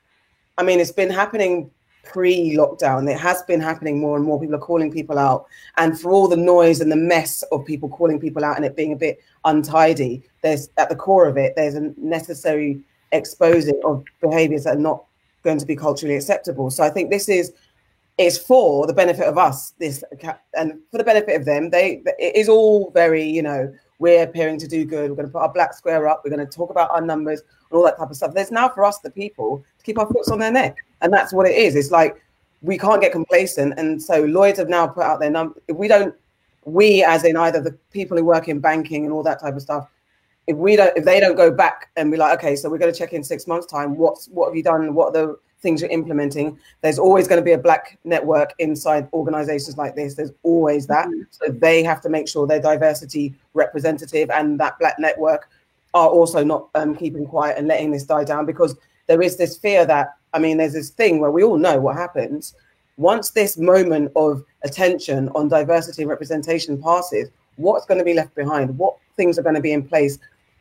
I 0.58 0.63
mean, 0.63 0.79
it's 0.79 0.93
been 0.93 1.10
happening 1.10 1.69
pre-lockdown. 2.04 3.10
It 3.10 3.20
has 3.20 3.42
been 3.44 3.62
happening 3.62 4.00
more 4.00 4.18
and 4.18 4.26
more. 4.26 4.40
People 4.40 4.56
are 4.56 4.60
calling 4.60 4.92
people 4.92 5.18
out. 5.18 5.46
And 5.78 6.00
for 6.00 6.12
all 6.12 6.28
the 6.28 6.38
noise 6.38 6.82
and 6.82 6.92
the 6.92 6.96
mess 6.96 7.44
of 7.52 7.66
people 7.66 7.90
calling 7.90 8.20
people 8.20 8.44
out 8.44 8.56
and 8.56 8.66
it 8.66 8.76
being 8.76 8.94
a 8.94 8.98
bit 8.98 9.22
untidy 9.46 10.22
there's 10.42 10.70
at 10.78 10.90
the 10.90 10.96
core 10.96 11.28
of 11.28 11.36
it 11.36 11.54
there's 11.56 11.74
a 11.74 11.92
necessary 11.98 12.80
exposing 13.12 13.80
of 13.84 14.04
behaviors 14.22 14.66
that 14.66 14.76
are 14.76 14.80
not 14.80 15.04
going 15.44 15.58
to 15.58 15.66
be 15.66 15.76
culturally 15.76 16.16
acceptable. 16.16 16.70
So 16.70 16.84
i 16.84 16.90
think 16.90 17.10
this 17.10 17.30
is 17.30 17.54
is 18.18 18.38
for 18.38 18.86
the 18.86 18.94
benefit 18.94 19.26
of 19.26 19.38
us 19.38 19.72
this 19.80 20.04
and 20.54 20.80
for 20.92 20.98
the 20.98 21.04
benefit 21.04 21.36
of 21.36 21.46
them. 21.46 21.70
They 21.70 22.04
it 22.20 22.36
is 22.36 22.50
all 22.50 22.92
very 22.92 23.24
you 23.24 23.42
know 23.42 23.74
we're 24.00 24.24
appearing 24.24 24.60
to 24.60 24.68
do 24.68 24.84
good. 24.84 25.10
We're 25.10 25.16
going 25.16 25.28
to 25.28 25.32
put 25.32 25.42
our 25.42 25.54
black 25.54 25.74
square 25.74 26.08
up. 26.08 26.22
We're 26.24 26.36
going 26.36 26.46
to 26.46 26.52
talk 26.52 26.72
about 26.72 26.90
our 26.92 27.02
numbers 27.02 27.42
and 27.42 27.78
all 27.78 27.84
that 27.84 27.98
type 27.98 28.10
of 28.10 28.16
stuff. 28.16 28.34
There's 28.34 28.52
now 28.52 28.68
for 28.70 28.84
us 28.84 28.98
the 29.00 29.12
people 29.12 29.64
to 29.78 29.84
keep 29.84 30.00
our 30.00 30.08
foot 30.08 30.32
on 30.32 30.40
their 30.40 30.52
neck 30.52 30.78
and 31.02 31.12
that's 31.12 31.34
what 31.34 31.48
it 31.48 31.56
is. 31.56 31.76
It's 31.76 31.92
like 31.92 32.22
we 32.62 32.78
can't 32.78 33.02
get 33.02 33.12
complacent, 33.12 33.74
and 33.78 34.02
so 34.02 34.24
Lloyd's 34.24 34.60
have 34.60 34.70
now 34.70 34.88
put 34.88 35.04
out 35.04 35.20
their 35.20 35.32
number. 35.32 35.60
If 35.68 35.76
we 35.76 35.88
don't, 35.88 36.14
we 36.66 37.04
as 37.04 37.24
in 37.24 37.38
either 37.38 37.60
the 37.62 37.72
people 37.92 38.18
who 38.18 38.24
work 38.24 38.48
in 38.48 38.60
banking 38.60 39.06
and 39.06 39.14
all 39.14 39.24
that 39.24 39.42
type 39.42 39.56
of 39.56 39.62
stuff, 39.62 39.90
if 40.48 40.58
we 40.58 40.76
don't, 40.76 40.96
if 40.98 41.06
they 41.06 41.20
don't 41.20 41.36
go 41.36 41.52
back 41.52 41.90
and 41.96 42.12
be 42.12 42.18
like, 42.18 42.38
okay, 42.40 42.56
so 42.56 42.70
we're 42.70 42.78
going 42.78 42.92
to 42.92 42.98
check 42.98 43.14
in 43.14 43.24
six 43.24 43.48
months' 43.48 43.68
time. 43.68 43.98
What's 43.98 44.28
what 44.28 44.48
have 44.48 44.56
you 44.56 44.64
done? 44.64 44.94
What 44.94 45.10
are 45.16 45.28
the 45.28 45.40
things 45.62 45.82
you're 45.82 45.92
implementing? 45.92 46.60
There's 46.82 47.00
always 47.00 47.28
going 47.28 47.40
to 47.40 47.46
be 47.46 47.54
a 47.54 47.58
black 47.58 48.00
network 48.04 48.54
inside 48.60 49.08
organizations 49.14 49.78
like 49.78 49.96
this. 49.96 50.16
There's 50.16 50.32
always 50.44 50.88
that. 50.88 51.08
Mm-hmm. 51.08 51.22
So 51.32 51.52
they 51.52 51.84
have 51.84 52.02
to 52.02 52.10
make 52.10 52.28
sure 52.28 52.48
their 52.48 52.62
diversity 52.62 53.34
representative 53.54 54.30
and 54.30 54.60
that 54.60 54.78
black 54.80 54.98
network 55.00 55.50
are 55.94 56.08
also 56.08 56.44
not 56.44 56.70
um, 56.76 56.96
keeping 56.96 57.26
quiet 57.26 57.58
and 57.58 57.68
letting 57.68 57.92
this 57.92 58.04
die 58.04 58.24
down 58.24 58.46
because 58.46 58.76
there 59.12 59.21
is 59.21 59.36
this 59.36 59.58
fear 59.58 59.86
that 59.86 60.15
I 60.34 60.39
mean, 60.39 60.56
there's 60.58 60.71
this 60.71 60.89
thing 60.89 61.19
where 61.19 61.32
we 61.32 61.43
all 61.43 61.58
know 61.58 61.82
what 61.82 61.97
happens. 61.97 62.56
Once 62.95 63.32
this 63.32 63.58
moment 63.58 64.10
of 64.15 64.41
attention 64.63 65.28
on 65.36 65.50
diversity 65.50 66.04
and 66.04 66.10
representation 66.10 66.82
passes, 66.82 67.30
what's 67.58 67.86
going 67.86 67.97
to 67.97 68.06
be 68.06 68.13
left 68.13 68.34
behind? 68.36 68.78
What 68.78 68.95
things 69.17 69.38
are 69.38 69.43
going 69.43 69.56
to 69.56 69.62
be 69.62 69.74
in 69.74 69.86
place 69.86 70.17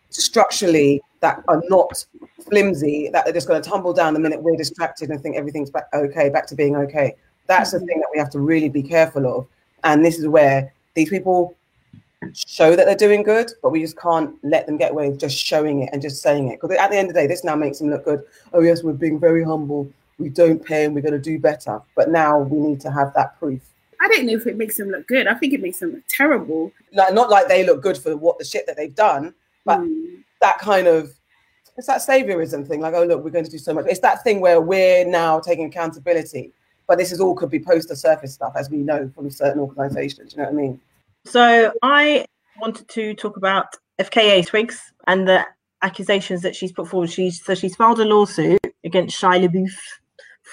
structurally 0.08 1.00
that 1.20 1.44
are 1.46 1.62
not 1.68 2.04
flimsy, 2.48 3.08
that 3.12 3.28
are 3.28 3.32
just 3.32 3.46
going 3.46 3.62
to 3.62 3.68
tumble 3.68 3.92
down 3.92 4.14
the 4.14 4.18
minute 4.18 4.42
we're 4.42 4.56
distracted 4.56 5.10
and 5.10 5.22
think 5.22 5.36
everything's 5.36 5.70
back 5.70 5.86
okay, 5.94 6.28
back 6.28 6.48
to 6.48 6.56
being 6.56 6.74
okay? 6.74 7.14
That's 7.46 7.70
mm-hmm. 7.70 7.78
the 7.78 7.86
thing 7.86 8.00
that 8.00 8.08
we 8.12 8.18
have 8.18 8.30
to 8.30 8.40
really 8.40 8.68
be 8.68 8.82
careful 8.82 9.26
of. 9.26 9.46
And 9.84 10.04
this 10.04 10.18
is 10.18 10.26
where 10.26 10.74
these 10.94 11.10
people 11.10 11.54
show 12.35 12.76
that 12.76 12.85
they're 12.85 12.94
doing 12.94 13.22
good, 13.22 13.50
but 13.62 13.70
we 13.70 13.80
just 13.80 13.98
can't 13.98 14.35
let 14.42 14.66
them 14.66 14.76
get 14.76 14.92
away 14.92 15.09
with 15.09 15.20
just 15.20 15.37
showing 15.37 15.83
it 15.83 15.90
and 15.92 16.02
just 16.02 16.22
saying 16.22 16.48
it. 16.48 16.61
Because 16.61 16.76
at 16.76 16.90
the 16.90 16.96
end 16.96 17.09
of 17.09 17.14
the 17.14 17.20
day, 17.20 17.26
this 17.26 17.44
now 17.44 17.56
makes 17.56 17.78
them 17.78 17.90
look 17.90 18.04
good. 18.04 18.22
Oh, 18.52 18.61
yes, 18.61 18.83
we're 18.83 18.92
being 18.92 19.18
very 19.18 19.42
humble. 19.42 19.90
We 20.18 20.28
don't 20.28 20.64
pay 20.64 20.85
and 20.85 20.94
we're 20.94 21.00
going 21.00 21.12
to 21.14 21.18
do 21.18 21.38
better. 21.38 21.80
But 21.96 22.11
now 22.11 22.38
we 22.38 22.59
need 22.59 22.80
to 22.83 22.90
have 22.90 23.12
that 23.14 23.38
proof. 23.38 23.62
I 24.00 24.09
don't 24.09 24.26
know 24.26 24.35
if 24.35 24.46
it 24.46 24.56
makes 24.56 24.76
them 24.76 24.90
look 24.90 25.06
good. 25.06 25.26
I 25.26 25.35
think 25.35 25.52
it 25.52 25.61
makes 25.61 25.78
them 25.78 25.92
look 25.92 26.02
terrible. 26.09 26.72
Like, 26.92 27.14
not 27.14 27.30
like 27.30 27.48
they 27.48 27.64
look 27.64 27.83
good 27.83 27.98
for 27.98 28.16
what 28.16 28.38
the 28.38 28.44
shit 28.44 28.66
that 28.66 28.76
they've 28.76 28.94
done, 28.94 29.35
but 29.64 29.80
mm. 29.80 30.22
that 30.40 30.59
kind 30.59 30.87
of 30.87 31.14
it's 31.76 31.87
that 31.87 32.00
saviorism 32.00 32.66
thing. 32.66 32.80
Like, 32.80 32.94
oh 32.94 33.04
look, 33.04 33.24
we're 33.24 33.30
going 33.30 33.44
to 33.44 33.50
do 33.50 33.59
so 33.59 33.72
much. 33.72 33.87
It's 33.88 34.00
that 34.00 34.22
thing 34.22 34.40
where 34.40 34.61
we're 34.61 35.06
now 35.06 35.40
taking 35.40 35.66
accountability. 35.66 36.52
But 36.87 36.98
this 36.98 37.12
is 37.12 37.20
all 37.20 37.35
could 37.35 37.50
be 37.50 37.61
poster 37.61 37.94
surface 37.94 38.35
stuff, 38.35 38.52
as 38.56 38.68
we 38.68 38.78
know 38.78 39.11
from 39.14 39.30
certain 39.30 39.61
organisations. 39.61 40.33
You 40.33 40.38
know 40.38 40.44
what 40.44 40.52
I 40.52 40.56
mean? 40.56 40.80
So 41.24 41.72
I 41.83 42.26
wanted 42.61 42.88
to 42.88 43.14
talk 43.14 43.37
about 43.37 43.66
FKA 44.00 44.46
Twigs 44.46 44.80
and 45.06 45.28
the 45.28 45.44
accusations 45.83 46.42
that 46.42 46.56
she's 46.56 46.72
put 46.72 46.88
forward. 46.88 47.11
She's 47.11 47.44
so 47.44 47.54
she's 47.54 47.76
filed 47.76 48.00
a 48.00 48.04
lawsuit 48.04 48.61
against 48.85 49.20
Shia 49.20 49.46
LaBeouf 49.46 49.72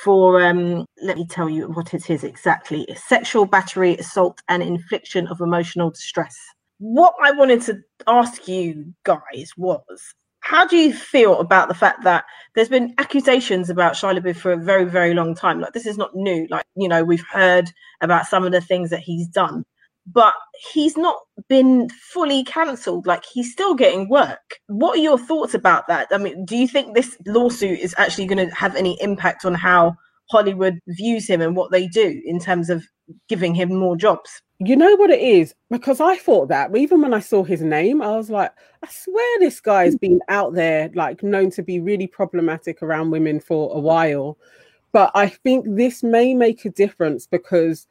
for 0.03 0.43
um 0.43 0.85
let 1.01 1.17
me 1.17 1.25
tell 1.25 1.49
you 1.49 1.67
what 1.69 1.93
it 1.93 2.09
is 2.09 2.23
exactly 2.23 2.87
sexual 2.95 3.45
battery 3.45 3.95
assault 3.97 4.41
and 4.47 4.61
infliction 4.61 5.25
of 5.27 5.41
emotional 5.41 5.89
distress 5.89 6.35
what 6.77 7.15
i 7.23 7.31
wanted 7.31 7.61
to 7.61 7.81
ask 8.05 8.47
you 8.47 8.93
guys 9.03 9.49
was 9.57 10.13
how 10.41 10.65
do 10.65 10.77
you 10.77 10.93
feel 10.93 11.39
about 11.39 11.67
the 11.67 11.73
fact 11.73 12.03
that 12.03 12.23
there's 12.55 12.69
been 12.69 12.93
accusations 12.99 13.69
about 13.69 13.95
Shia 13.95 14.17
LaBeouf 14.17 14.37
for 14.37 14.53
a 14.53 14.57
very, 14.57 14.85
very 14.85 15.13
long 15.13 15.35
time? 15.35 15.59
Like 15.59 15.73
this 15.73 15.85
is 15.85 15.97
not 15.97 16.15
new. 16.15 16.47
Like 16.49 16.65
you 16.77 16.87
know, 16.87 17.03
we've 17.03 17.25
heard 17.29 17.69
about 17.99 18.27
some 18.27 18.45
of 18.45 18.53
the 18.53 18.61
things 18.61 18.89
that 18.91 19.01
he's 19.01 19.27
done, 19.27 19.65
but 20.13 20.33
he's 20.73 20.95
not 20.95 21.17
been 21.49 21.89
fully 22.11 22.43
cancelled. 22.45 23.05
Like 23.05 23.23
he's 23.25 23.51
still 23.51 23.75
getting 23.75 24.09
work. 24.09 24.59
What 24.67 24.97
are 24.97 25.01
your 25.01 25.19
thoughts 25.19 25.53
about 25.53 25.87
that? 25.87 26.07
I 26.11 26.17
mean, 26.17 26.45
do 26.45 26.55
you 26.55 26.67
think 26.67 26.95
this 26.95 27.17
lawsuit 27.25 27.79
is 27.79 27.93
actually 27.97 28.27
going 28.27 28.47
to 28.47 28.55
have 28.55 28.75
any 28.75 28.99
impact 29.01 29.43
on 29.43 29.53
how 29.53 29.95
Hollywood 30.29 30.79
views 30.87 31.27
him 31.27 31.41
and 31.41 31.55
what 31.55 31.71
they 31.71 31.87
do 31.87 32.21
in 32.25 32.39
terms 32.39 32.69
of 32.69 32.85
giving 33.27 33.53
him 33.53 33.75
more 33.75 33.97
jobs? 33.97 34.41
You 34.59 34.75
know 34.75 34.95
what 34.95 35.11
it 35.11 35.21
is? 35.21 35.53
Because 35.69 35.99
I 36.01 36.15
thought 36.15 36.47
that, 36.49 36.75
even 36.75 37.01
when 37.01 37.13
I 37.13 37.19
saw 37.19 37.43
his 37.43 37.61
name, 37.61 38.01
I 38.01 38.15
was 38.15 38.29
like, 38.29 38.51
I 38.83 38.87
swear 38.89 39.39
this 39.39 39.59
guy's 39.59 39.95
been 39.95 40.19
out 40.29 40.53
there, 40.53 40.89
like 40.95 41.21
known 41.21 41.51
to 41.51 41.63
be 41.63 41.79
really 41.79 42.07
problematic 42.07 42.81
around 42.81 43.11
women 43.11 43.39
for 43.39 43.75
a 43.75 43.79
while. 43.79 44.37
But 44.93 45.11
I 45.13 45.27
think 45.27 45.65
this 45.67 46.01
may 46.01 46.33
make 46.33 46.65
a 46.65 46.71
difference 46.71 47.27
because 47.27 47.87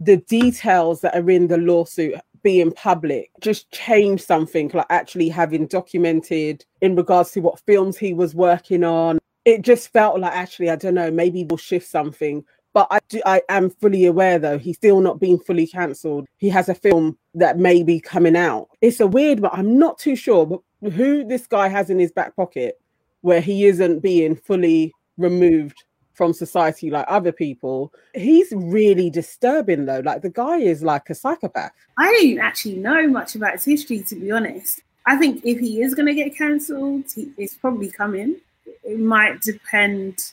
the 0.00 0.18
details 0.18 1.00
that 1.00 1.14
are 1.14 1.30
in 1.30 1.48
the 1.48 1.58
lawsuit 1.58 2.14
being 2.42 2.70
public 2.72 3.30
just 3.40 3.70
change 3.72 4.22
something 4.22 4.70
like 4.72 4.86
actually 4.88 5.28
having 5.28 5.66
documented 5.66 6.64
in 6.80 6.94
regards 6.94 7.32
to 7.32 7.40
what 7.40 7.60
films 7.60 7.96
he 7.96 8.12
was 8.12 8.34
working 8.34 8.84
on. 8.84 9.18
It 9.44 9.62
just 9.62 9.92
felt 9.92 10.20
like 10.20 10.32
actually 10.32 10.70
i 10.70 10.76
don't 10.76 10.94
know 10.94 11.10
maybe 11.10 11.44
we'll 11.44 11.56
shift 11.56 11.88
something. 11.88 12.44
But 12.72 12.88
I, 12.90 12.98
do, 13.08 13.22
I 13.24 13.40
am 13.48 13.70
fully 13.70 14.04
aware 14.04 14.38
though 14.38 14.58
he's 14.58 14.76
still 14.76 15.00
not 15.00 15.18
being 15.18 15.38
fully 15.38 15.66
cancelled. 15.66 16.26
He 16.36 16.50
has 16.50 16.68
a 16.68 16.74
film 16.74 17.16
that 17.34 17.58
may 17.58 17.82
be 17.82 18.00
coming 18.00 18.36
out. 18.36 18.68
It's 18.82 19.00
a 19.00 19.06
weird 19.06 19.40
but 19.40 19.54
i'm 19.54 19.78
not 19.78 19.98
too 19.98 20.14
sure 20.14 20.46
but 20.46 20.60
who 20.92 21.24
this 21.24 21.46
guy 21.46 21.68
has 21.68 21.90
in 21.90 21.98
his 21.98 22.12
back 22.12 22.36
pocket 22.36 22.78
where 23.22 23.40
he 23.40 23.64
isn't 23.66 24.00
being 24.00 24.36
fully 24.36 24.92
removed 25.16 25.82
from 26.16 26.32
society 26.32 26.90
like 26.90 27.04
other 27.08 27.30
people. 27.30 27.92
He's 28.14 28.50
really 28.56 29.10
disturbing 29.10 29.84
though. 29.84 30.00
Like 30.00 30.22
the 30.22 30.30
guy 30.30 30.56
is 30.56 30.82
like 30.82 31.10
a 31.10 31.14
psychopath. 31.14 31.72
I 31.98 32.10
don't 32.12 32.38
actually 32.38 32.76
know 32.76 33.06
much 33.06 33.34
about 33.34 33.52
his 33.52 33.64
history, 33.64 34.02
to 34.04 34.16
be 34.16 34.30
honest. 34.30 34.80
I 35.04 35.16
think 35.16 35.44
if 35.44 35.60
he 35.60 35.82
is 35.82 35.94
going 35.94 36.06
to 36.06 36.14
get 36.14 36.36
cancelled, 36.36 37.04
it's 37.16 37.54
probably 37.54 37.90
coming. 37.90 38.36
It 38.82 38.98
might 38.98 39.42
depend 39.42 40.32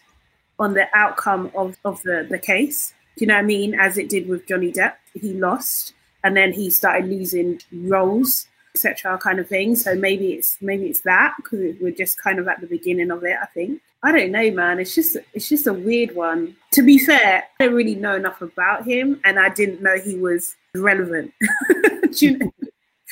on 0.58 0.74
the 0.74 0.88
outcome 0.94 1.52
of, 1.54 1.78
of 1.84 2.02
the, 2.04 2.26
the 2.30 2.40
case. 2.40 2.94
Do 3.18 3.26
you 3.26 3.28
know 3.28 3.36
what 3.36 3.42
I 3.42 3.46
mean? 3.46 3.76
As 3.76 3.98
it 3.98 4.10
did 4.10 4.28
with 4.28 4.48
Johnny 4.48 4.72
Depp, 4.72 4.96
he 5.14 5.34
lost 5.34 5.94
and 6.24 6.36
then 6.36 6.54
he 6.54 6.70
started 6.70 7.10
losing 7.10 7.60
roles, 7.72 8.48
etc., 8.74 9.18
kind 9.18 9.40
of 9.40 9.48
thing. 9.48 9.76
So 9.76 9.96
maybe 9.96 10.34
it's 10.34 10.58
maybe 10.62 10.86
it's 10.86 11.02
that 11.02 11.34
because 11.38 11.76
we're 11.82 11.92
just 11.92 12.18
kind 12.18 12.40
of 12.40 12.48
at 12.48 12.62
the 12.62 12.68
beginning 12.68 13.12
of 13.12 13.24
it. 13.24 13.36
I 13.40 13.48
think. 13.48 13.82
I 14.04 14.12
don't 14.12 14.32
know, 14.32 14.52
man. 14.52 14.80
It's 14.80 14.94
just 14.94 15.18
it's 15.34 15.48
just 15.48 15.66
a 15.68 15.74
weird 15.74 16.14
one. 16.14 16.56
To 16.74 16.82
be 16.82 17.00
fair, 17.00 17.46
I 17.60 17.64
don't 17.64 17.74
really 17.74 17.96
know 17.96 18.16
enough 18.16 18.42
about 18.42 18.86
him, 18.86 19.22
and 19.24 19.40
I 19.40 19.50
didn't 19.50 19.82
know 19.82 19.98
he 19.98 20.18
was 20.18 20.56
relevant. 20.76 21.34
you 22.22 22.38
know? 22.38 22.52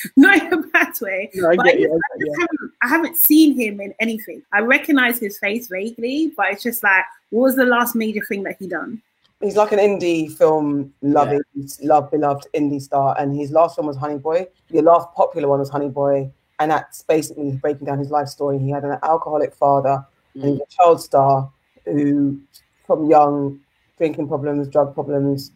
Not 0.17 0.41
in 0.41 0.54
a 0.54 0.58
bad 0.58 0.93
way. 1.01 1.30
No, 1.36 1.47
I, 1.47 1.51
I, 1.51 1.56
just, 1.56 1.67
I, 1.67 2.19
just 2.19 2.39
haven't, 2.39 2.71
I 2.82 2.88
haven't 2.88 3.17
seen 3.17 3.58
him 3.58 3.80
in 3.80 3.93
anything. 3.99 4.41
I 4.51 4.62
recognize 4.62 5.19
his 5.19 5.38
face 5.38 5.67
vaguely, 5.67 6.34
but 6.36 6.47
it's 6.51 6.63
just 6.63 6.84
like, 6.84 7.04
what 7.30 7.41
was 7.43 7.56
the 7.56 7.65
last 7.65 7.95
major 7.95 8.23
thing 8.25 8.43
that 8.43 8.56
he 8.60 8.67
done? 8.67 9.01
He's 9.41 9.56
like 9.56 9.71
an 9.71 9.80
indie 9.80 10.36
film 10.36 10.93
loving, 11.01 11.41
yeah. 11.56 11.65
love 11.82 12.12
beloved 12.12 12.47
indie 12.54 12.82
star, 12.82 13.15
and 13.19 13.36
his 13.36 13.51
last 13.51 13.75
film 13.75 13.88
was 13.88 13.97
Honey 13.97 14.17
Boy. 14.17 14.47
The 14.69 14.82
last 14.82 15.08
popular 15.13 15.47
one 15.47 15.60
was 15.60 15.69
Honey 15.69 15.89
Boy, 15.89 16.32
and 16.60 16.71
that's 16.71 17.01
basically 17.04 17.51
breaking 17.54 17.88
down 17.88 17.97
his 17.97 18.12
life 18.12 18.27
story. 18.27 18.60
He 18.60 18.69
had 18.69 18.84
an 18.84 18.97
alcoholic 19.04 19.56
father 19.56 20.06
mm. 20.36 20.60
a 20.60 20.65
child 20.70 21.02
star 21.02 21.52
who, 21.86 22.39
from 22.86 23.10
young, 23.10 23.60
drinking 23.98 24.28
problems, 24.28 24.67
drug 24.67 24.94
problems, 24.94 25.52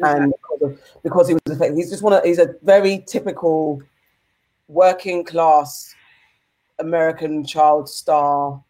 and 0.00 0.32
because, 0.32 0.62
of, 0.62 1.02
because 1.02 1.28
he 1.28 1.34
was 1.34 1.42
affected, 1.46 1.76
he's 1.76 1.90
just 1.90 2.02
one 2.02 2.12
of 2.12 2.22
he's 2.24 2.38
a 2.38 2.54
very 2.62 3.04
typical 3.06 3.82
working 4.68 5.24
class 5.24 5.94
American 6.78 7.44
child 7.44 7.88
star. 7.88 8.62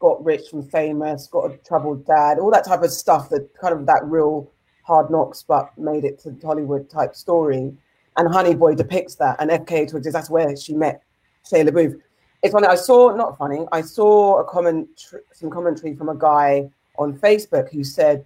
Got 0.00 0.24
rich 0.24 0.48
from 0.50 0.62
famous, 0.62 1.28
got 1.28 1.50
a 1.50 1.56
troubled 1.58 2.04
dad, 2.04 2.38
all 2.38 2.50
that 2.50 2.66
type 2.66 2.82
of 2.82 2.90
stuff. 2.90 3.30
That 3.30 3.48
kind 3.58 3.72
of 3.72 3.86
that 3.86 4.02
real 4.04 4.50
hard 4.82 5.10
knocks, 5.10 5.42
but 5.42 5.76
made 5.78 6.04
it 6.04 6.18
to 6.20 6.36
Hollywood 6.44 6.90
type 6.90 7.14
story. 7.14 7.72
And 8.16 8.32
Honey 8.32 8.54
Boy 8.54 8.74
depicts 8.74 9.14
that, 9.16 9.36
and 9.40 9.50
FKA 9.50 9.88
Twigs 9.88 10.12
that's 10.12 10.30
where 10.30 10.54
she 10.56 10.74
met 10.74 11.02
Shia 11.50 11.68
LaBeouf 11.68 12.00
it's 12.44 12.52
funny. 12.52 12.66
I 12.66 12.74
saw 12.74 13.16
not 13.16 13.38
funny. 13.38 13.66
I 13.72 13.80
saw 13.80 14.40
a 14.40 14.44
comment, 14.44 14.88
some 15.32 15.48
commentary 15.48 15.96
from 15.96 16.10
a 16.10 16.14
guy 16.14 16.70
on 16.98 17.18
Facebook 17.18 17.72
who 17.72 17.82
said 17.82 18.24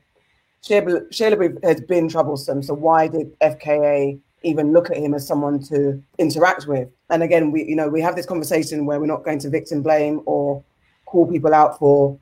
LaBeouf 0.68 1.62
has 1.62 1.80
been 1.82 2.08
troublesome. 2.08 2.62
So 2.64 2.74
why 2.74 3.06
did 3.06 3.38
FKA 3.38 4.18
even 4.42 4.72
look 4.72 4.90
at 4.90 4.96
him 4.96 5.14
as 5.14 5.24
someone 5.24 5.60
to 5.64 6.02
interact 6.18 6.66
with? 6.66 6.88
And 7.10 7.22
again, 7.22 7.52
we 7.52 7.64
you 7.64 7.76
know 7.76 7.88
we 7.88 8.00
have 8.00 8.16
this 8.16 8.26
conversation 8.26 8.86
where 8.86 8.98
we're 8.98 9.06
not 9.06 9.24
going 9.24 9.38
to 9.38 9.50
victim 9.50 9.82
blame 9.82 10.20
or 10.26 10.64
call 11.06 11.30
people 11.30 11.54
out 11.54 11.78
for 11.78 12.18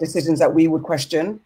decisions 0.00 0.40
that 0.40 0.52
we 0.52 0.66
would 0.66 0.82
question. 0.82 1.40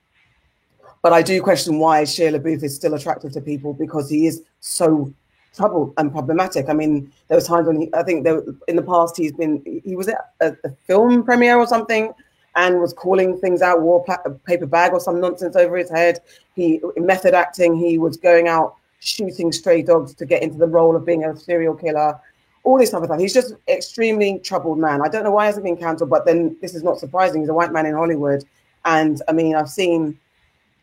But 1.02 1.12
I 1.12 1.20
do 1.20 1.42
question 1.42 1.78
why 1.78 2.04
Shia 2.04 2.38
LaBeouf 2.38 2.62
is 2.62 2.74
still 2.74 2.94
attractive 2.94 3.32
to 3.32 3.40
people 3.42 3.74
because 3.74 4.08
he 4.08 4.26
is 4.26 4.42
so 4.60 5.12
troubled 5.54 5.92
and 5.96 6.12
problematic. 6.12 6.68
I 6.68 6.72
mean, 6.72 7.12
there 7.28 7.36
was 7.36 7.46
times 7.46 7.66
when 7.66 7.80
he, 7.80 7.94
I 7.94 8.02
think 8.02 8.24
there, 8.24 8.42
in 8.68 8.76
the 8.76 8.82
past 8.82 9.16
he's 9.16 9.32
been 9.32 9.62
he 9.84 9.96
was 9.96 10.08
at 10.08 10.32
a, 10.40 10.56
a 10.64 10.70
film 10.86 11.24
premiere 11.24 11.58
or 11.58 11.66
something 11.66 12.12
and 12.56 12.80
was 12.80 12.92
calling 12.92 13.38
things 13.38 13.62
out, 13.62 13.82
wore 13.82 14.04
a 14.24 14.30
paper 14.30 14.66
bag 14.66 14.92
or 14.92 15.00
some 15.00 15.20
nonsense 15.20 15.56
over 15.56 15.76
his 15.76 15.90
head. 15.90 16.18
He 16.54 16.80
method 16.96 17.34
acting. 17.34 17.76
He 17.76 17.98
was 17.98 18.16
going 18.16 18.48
out 18.48 18.76
shooting 19.00 19.52
stray 19.52 19.82
dogs 19.82 20.14
to 20.14 20.26
get 20.26 20.42
into 20.42 20.58
the 20.58 20.66
role 20.66 20.96
of 20.96 21.06
being 21.06 21.24
a 21.24 21.36
serial 21.36 21.74
killer. 21.74 22.18
All 22.62 22.78
this 22.78 22.90
type 22.90 23.00
of 23.00 23.06
stuff. 23.06 23.20
He's 23.20 23.32
just 23.32 23.54
extremely 23.68 24.38
troubled 24.40 24.78
man. 24.78 25.00
I 25.00 25.08
don't 25.08 25.24
know 25.24 25.30
why 25.30 25.44
he 25.44 25.46
hasn't 25.46 25.64
been 25.64 25.78
cancelled, 25.78 26.10
but 26.10 26.26
then 26.26 26.56
this 26.60 26.74
is 26.74 26.82
not 26.82 26.98
surprising. 26.98 27.40
He's 27.40 27.48
a 27.48 27.54
white 27.54 27.72
man 27.72 27.86
in 27.86 27.94
Hollywood, 27.94 28.44
and 28.84 29.22
I 29.28 29.32
mean, 29.32 29.54
I've 29.54 29.70
seen 29.70 30.18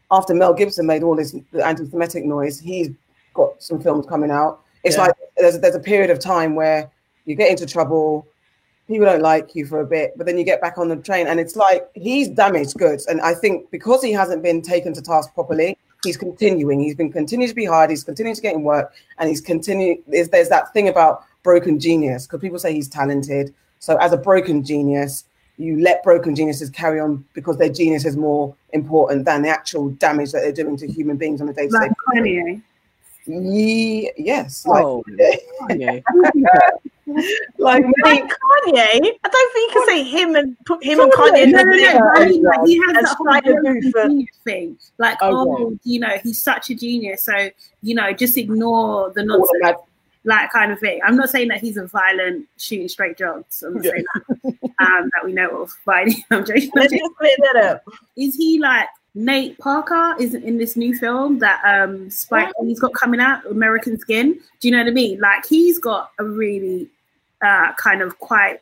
after 0.09 0.33
Mel 0.33 0.53
Gibson 0.53 0.85
made 0.87 1.03
all 1.03 1.15
this 1.15 1.35
anti-Semitic 1.63 2.25
noise, 2.25 2.59
he's 2.59 2.89
got 3.37 3.63
some 3.63 3.79
films 3.79 4.05
coming 4.05 4.31
out. 4.31 4.59
It's 4.83 4.97
yeah. 4.97 5.03
like 5.03 5.15
there's 5.37 5.59
there's 5.59 5.75
a 5.75 5.79
period 5.79 6.09
of 6.09 6.19
time 6.19 6.55
where 6.55 6.91
you 7.25 7.35
get 7.35 7.49
into 7.49 7.65
trouble, 7.65 8.27
people 8.87 9.05
don't 9.05 9.21
like 9.21 9.55
you 9.55 9.65
for 9.65 9.79
a 9.81 9.85
bit, 9.85 10.13
but 10.17 10.25
then 10.25 10.37
you 10.37 10.43
get 10.43 10.61
back 10.61 10.77
on 10.77 10.87
the 10.87 10.95
train, 10.97 11.27
and 11.27 11.39
it's 11.39 11.55
like 11.55 11.89
he's 11.93 12.27
damaged 12.27 12.75
goods. 12.75 13.05
And 13.07 13.21
I 13.21 13.33
think 13.33 13.69
because 13.71 14.03
he 14.03 14.11
hasn't 14.11 14.43
been 14.43 14.61
taken 14.61 14.93
to 14.93 15.01
task 15.01 15.33
properly, 15.33 15.77
he's 16.03 16.17
continuing. 16.17 16.79
He's 16.79 16.95
been 16.95 17.11
continuing 17.11 17.49
to 17.49 17.55
be 17.55 17.65
hard. 17.65 17.89
He's 17.89 18.03
continuing 18.03 18.35
to 18.35 18.41
get 18.41 18.55
in 18.55 18.63
work, 18.63 18.93
and 19.19 19.29
he's 19.29 19.41
continuing. 19.41 20.03
There's, 20.07 20.29
there's 20.29 20.49
that 20.49 20.73
thing 20.73 20.87
about 20.89 21.23
broken 21.43 21.79
genius 21.79 22.25
because 22.25 22.41
people 22.41 22.59
say 22.59 22.73
he's 22.73 22.89
talented. 22.89 23.53
So 23.79 23.97
as 23.97 24.11
a 24.11 24.17
broken 24.17 24.63
genius, 24.63 25.25
you 25.57 25.79
let 25.81 26.03
broken 26.03 26.35
geniuses 26.35 26.69
carry 26.69 26.99
on 26.99 27.25
because 27.33 27.57
their 27.57 27.69
genius 27.69 28.05
is 28.05 28.15
more 28.15 28.55
important 28.73 29.25
than 29.25 29.41
the 29.41 29.49
actual 29.49 29.89
damage 29.89 30.31
that 30.31 30.41
they're 30.41 30.51
doing 30.51 30.77
to 30.77 30.87
human 30.87 31.17
beings 31.17 31.41
on 31.41 31.49
a 31.49 31.53
day-to-day. 31.53 31.77
Like 31.77 32.61
Ye- 33.27 34.11
yes. 34.17 34.65
Like, 34.65 34.85
oh, 34.85 35.03
Kanye. 35.61 36.03
like, 37.57 37.85
like 38.03 38.23
Kanye. 38.23 38.75
I 38.75 39.29
don't 39.29 39.53
think 39.53 39.73
you 39.73 39.73
can 39.73 39.87
say 39.87 40.03
him 40.03 40.35
and 40.35 40.57
put 40.65 40.83
him 40.83 40.99
and 40.99 41.11
Kanye. 41.11 41.51
No, 41.51 41.61
no, 41.63 41.75
no. 41.75 42.11
I 42.15 42.25
mean, 42.27 42.43
like, 42.43 42.59
he 42.65 42.77
has 42.77 42.93
that 42.93 43.15
whole 43.17 44.07
genius 44.07 44.35
thing. 44.43 44.77
Like, 44.97 45.21
okay. 45.21 45.31
oh, 45.31 45.77
you 45.83 45.99
know, 45.99 46.17
he's 46.23 46.41
such 46.41 46.69
a 46.69 46.75
genius. 46.75 47.23
So, 47.23 47.49
you 47.81 47.95
know, 47.95 48.13
just 48.13 48.37
ignore 48.37 49.11
the 49.11 49.23
nonsense. 49.23 49.81
Like 50.23 50.51
kind 50.51 50.73
of 50.73 50.79
thing. 50.79 50.99
I'm 51.05 51.15
not 51.15 51.29
saying 51.29 51.47
that 51.49 51.61
he's 51.61 51.77
a 51.77 51.87
violent 51.87 52.47
shooting 52.57 52.89
straight 52.89 53.17
jobs. 53.17 53.63
I'm 53.63 53.75
not 53.75 53.85
yeah. 53.85 53.91
saying 53.91 54.05
that 54.43 54.53
um, 54.79 55.09
that 55.13 55.23
we 55.23 55.31
know 55.31 55.61
of. 55.61 55.73
But 55.85 56.09
I'm 56.31 56.45
joking. 56.45 56.69
Let's 56.75 56.91
just 56.91 57.15
clear 57.17 57.31
that 57.53 57.63
up. 57.63 57.83
Is 58.17 58.35
he 58.35 58.59
like 58.59 58.89
Nate 59.17 59.57
Parker 59.57 60.15
is 60.19 60.35
in 60.35 60.59
this 60.59 60.75
new 60.75 60.95
film 60.95 61.39
that 61.39 61.59
um 61.65 62.07
Spike 62.11 62.53
he's 62.61 62.79
got 62.79 62.93
coming 62.93 63.19
out, 63.19 63.43
American 63.47 63.97
Skin. 63.97 64.33
Do 64.59 64.67
you 64.67 64.71
know 64.71 64.77
what 64.77 64.87
I 64.87 64.91
mean? 64.91 65.19
Like 65.19 65.43
he's 65.47 65.79
got 65.79 66.11
a 66.19 66.23
really 66.23 66.87
uh, 67.41 67.73
kind 67.73 68.03
of 68.03 68.19
quite 68.19 68.61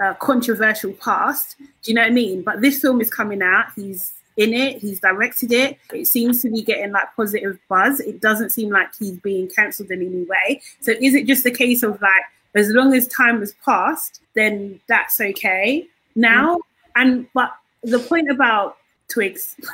uh, 0.00 0.14
controversial 0.14 0.92
past. 0.92 1.56
Do 1.58 1.66
you 1.90 1.94
know 1.94 2.02
what 2.02 2.12
I 2.12 2.14
mean? 2.14 2.42
But 2.42 2.60
this 2.60 2.80
film 2.80 3.00
is 3.00 3.10
coming 3.10 3.42
out. 3.42 3.66
He's 3.74 4.12
in 4.36 4.54
it. 4.54 4.78
He's 4.78 5.00
directed 5.00 5.50
it. 5.50 5.78
It 5.92 6.06
seems 6.06 6.42
to 6.42 6.50
be 6.50 6.62
getting 6.62 6.92
like 6.92 7.08
positive 7.16 7.58
buzz. 7.68 7.98
It 7.98 8.20
doesn't 8.20 8.50
seem 8.50 8.70
like 8.70 8.94
he's 8.96 9.18
being 9.18 9.48
cancelled 9.48 9.90
in 9.90 10.00
any 10.00 10.22
way. 10.22 10.62
So 10.80 10.92
is 10.92 11.16
it 11.16 11.26
just 11.26 11.44
a 11.44 11.50
case 11.50 11.82
of 11.82 12.00
like 12.00 12.24
as 12.54 12.68
long 12.68 12.94
as 12.94 13.08
time 13.08 13.40
has 13.40 13.52
passed, 13.64 14.20
then 14.34 14.78
that's 14.86 15.20
okay 15.20 15.88
now? 16.14 16.54
Mm-hmm. 16.54 17.00
And 17.00 17.26
but 17.34 17.50
the 17.82 17.98
point 17.98 18.30
about 18.30 18.76
Twigs. 19.08 19.56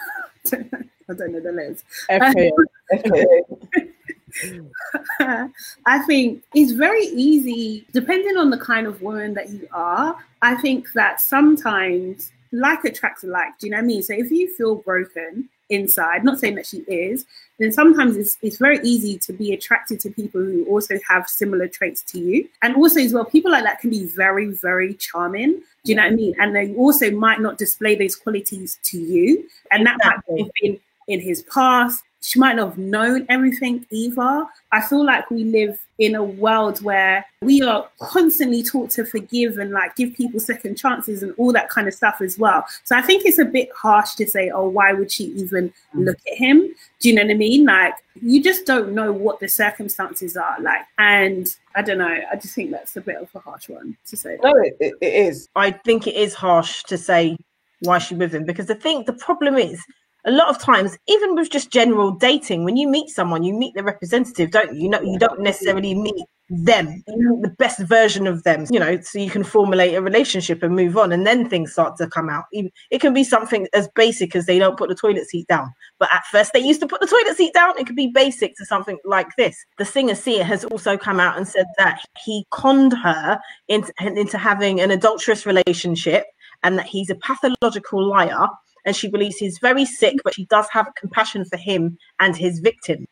I 0.53 1.13
don't 1.13 1.33
know 1.33 1.41
the 1.41 1.53
letters. 1.53 1.85
I 5.87 5.99
think 6.07 6.43
it's 6.55 6.73
very 6.73 7.07
easy, 7.07 7.87
depending 7.93 8.37
on 8.37 8.51
the 8.51 8.59
kind 8.59 8.87
of 8.87 9.03
woman 9.03 9.35
that 9.35 9.51
you 9.51 9.69
are. 9.73 10.17
I 10.43 10.55
think 10.57 10.93
that 10.93 11.21
sometimes 11.21 12.33
like 12.53 12.85
attracts 12.85 13.25
like. 13.25 13.59
Do 13.59 13.67
you 13.67 13.73
know 13.73 13.79
what 13.79 13.85
I 13.85 13.87
mean? 13.87 14.03
So 14.03 14.15
if 14.15 14.31
you 14.31 14.55
feel 14.55 14.77
broken 14.77 15.49
inside, 15.71 16.25
not 16.25 16.39
saying 16.39 16.57
that 16.57 16.67
she 16.67 16.79
is, 16.79 17.25
then 17.59 17.73
sometimes 17.73 18.17
it's, 18.17 18.37
it's 18.43 18.59
very 18.59 18.81
easy 18.83 19.19
to 19.19 19.33
be 19.33 19.53
attracted 19.53 20.01
to 20.01 20.11
people 20.11 20.41
who 20.41 20.65
also 20.67 20.99
have 21.09 21.29
similar 21.29 21.69
traits 21.69 22.03
to 22.03 22.19
you. 22.19 22.49
And 22.63 22.77
also, 22.77 23.01
as 23.01 23.13
well, 23.13 23.25
people 23.25 23.51
like 23.51 23.65
that 23.65 23.81
can 23.81 23.91
be 23.91 24.07
very, 24.07 24.47
very 24.47 24.95
charming. 24.95 25.53
Do 25.85 25.93
you 25.93 25.95
know 25.95 26.03
what 26.03 26.13
I 26.13 26.17
mean? 26.17 26.35
And 26.41 26.55
they 26.55 26.75
also 26.75 27.11
might 27.11 27.41
not 27.41 27.59
display 27.59 27.95
those 27.95 28.17
qualities 28.17 28.79
to 28.85 28.99
you. 28.99 29.49
And 29.71 29.87
that 29.87 29.97
exactly. 29.97 30.35
might 30.35 30.45
have 30.45 30.53
been 30.61 30.81
in 31.09 31.21
his 31.21 31.43
past. 31.43 32.03
She 32.25 32.39
might 32.39 32.57
not 32.57 32.71
have 32.71 32.79
known 32.79 33.27
everything 33.29 33.85
either. 33.91 34.47
I 34.73 34.81
feel 34.81 35.05
like 35.05 35.31
we 35.31 35.45
live 35.45 35.79
in 35.99 36.15
a 36.15 36.25
world 36.25 36.83
where 36.83 37.25
we 37.43 37.63
are 37.63 37.87
constantly 38.01 38.63
taught 38.63 38.91
to 38.91 39.05
forgive 39.05 39.59
and 39.59 39.71
like 39.71 39.95
give 39.95 40.15
people 40.15 40.41
second 40.41 40.77
chances 40.77 41.23
and 41.23 41.35
all 41.37 41.53
that 41.53 41.69
kind 41.69 41.87
of 41.87 41.93
stuff 41.95 42.21
as 42.21 42.39
well. 42.39 42.65
So 42.85 42.97
I 42.97 43.03
think 43.03 43.27
it's 43.27 43.39
a 43.39 43.45
bit 43.45 43.69
harsh 43.77 44.15
to 44.15 44.27
say, 44.27 44.51
oh, 44.51 44.69
why 44.69 44.93
would 44.93 45.13
she 45.13 45.25
even 45.25 45.73
Mm. 45.95 46.07
look 46.07 46.19
at 46.31 46.39
him? 46.39 46.75
Do 47.01 47.09
you 47.09 47.15
know 47.15 47.23
what 47.23 47.31
I 47.31 47.35
mean? 47.35 47.67
Like, 47.67 47.95
you 48.21 48.43
just 48.43 48.67
don't 48.67 48.93
know 48.95 49.13
what 49.13 49.39
the 49.39 49.49
circumstances 49.49 50.37
are 50.37 50.57
like. 50.61 50.83
And 50.99 51.55
I 51.77 51.83
don't 51.83 51.99
know. 51.99 52.21
I 52.31 52.37
just 52.37 52.55
think 52.55 52.71
that's 52.71 52.97
a 52.97 53.01
bit 53.01 53.17
of 53.17 53.29
a 53.35 53.39
harsh 53.39 53.69
one 53.69 53.97
to 54.07 54.17
say. 54.17 54.39
No, 54.43 54.55
it, 54.57 54.77
it, 54.81 54.95
it 55.01 55.15
is. 55.15 55.49
I 55.55 55.71
think 55.73 56.07
it 56.07 56.15
is 56.15 56.35
harsh 56.35 56.85
to 56.85 56.97
say 56.99 57.37
why 57.81 57.99
she 57.99 58.15
with 58.15 58.35
him 58.35 58.45
because 58.45 58.67
the 58.67 58.75
thing, 58.75 59.05
the 59.05 59.13
problem 59.13 59.57
is, 59.57 59.81
a 60.27 60.31
lot 60.31 60.49
of 60.49 60.59
times, 60.59 60.97
even 61.07 61.35
with 61.35 61.51
just 61.51 61.71
general 61.71 62.11
dating, 62.11 62.65
when 62.65 62.77
you 62.77 62.89
meet 62.89 63.11
someone, 63.11 63.43
you 63.43 63.53
meet 63.53 63.75
the 63.75 63.83
representative, 63.83 64.51
don't 64.51 64.75
you? 64.75 64.85
You 64.85 64.89
know, 64.89 65.03
you 65.03 65.19
don't 65.19 65.41
necessarily 65.41 65.95
meet 65.95 66.25
them, 66.49 67.03
meet 67.09 67.43
the 67.43 67.55
best 67.59 67.81
version 67.81 68.27
of 68.27 68.43
them, 68.43 68.67
you 68.71 68.79
know, 68.79 69.01
so 69.01 69.19
you 69.19 69.31
can 69.31 69.45
formulate 69.45 69.95
a 69.95 70.01
relationship 70.01 70.63
and 70.63 70.75
move 70.75 70.97
on, 70.97 71.13
and 71.13 71.27
then 71.27 71.49
things 71.49 71.73
start 71.73 71.97
to 71.97 72.07
come 72.07 72.31
out. 72.31 72.45
It 72.53 73.01
can 73.01 73.13
be 73.13 73.25
something 73.25 73.67
as 73.75 73.89
basic 73.95 74.35
as 74.35 74.47
they 74.47 74.59
don't 74.59 74.79
put 74.79 74.89
the 74.89 74.95
toilet 74.95 75.29
seat 75.29 75.47
down, 75.49 75.73
but 75.99 76.09
at 76.13 76.25
first 76.31 76.53
they 76.53 76.61
used 76.61 76.81
to 76.81 76.87
put 76.87 77.01
the 77.01 77.07
toilet 77.07 77.37
seat 77.37 77.53
down. 77.53 77.79
It 77.79 77.87
could 77.87 77.97
be 77.97 78.11
basic 78.15 78.57
to 78.57 78.67
something 78.67 78.99
like 79.05 79.29
this. 79.37 79.57
The 79.79 79.85
singer 79.85 80.15
Sia 80.15 80.45
has 80.45 80.65
also 80.65 80.97
come 80.97 81.21
out 81.21 81.37
and 81.37 81.47
said 81.47 81.67
that 81.79 82.01
he 82.25 82.47
conned 82.51 82.93
her 82.93 83.39
into, 83.69 83.93
into 84.01 84.39
having 84.39 84.81
an 84.81 84.91
adulterous 84.91 85.45
relationship 85.47 86.25
and 86.63 86.79
that 86.79 86.87
he's 86.87 87.11
a 87.11 87.15
pathological 87.17 88.07
liar 88.07 88.47
and 88.85 88.97
she 88.97 89.09
believes 89.09 89.37
he's 89.37 89.59
very 89.59 89.85
sick 89.85 90.17
but 90.25 90.35
she 90.35 90.47
does 90.47 90.67
have 90.71 90.95
compassion 90.99 91.45
for 91.45 91.57
him 91.57 91.97
and 92.21 92.37
his 92.37 92.61
victims. 92.61 93.07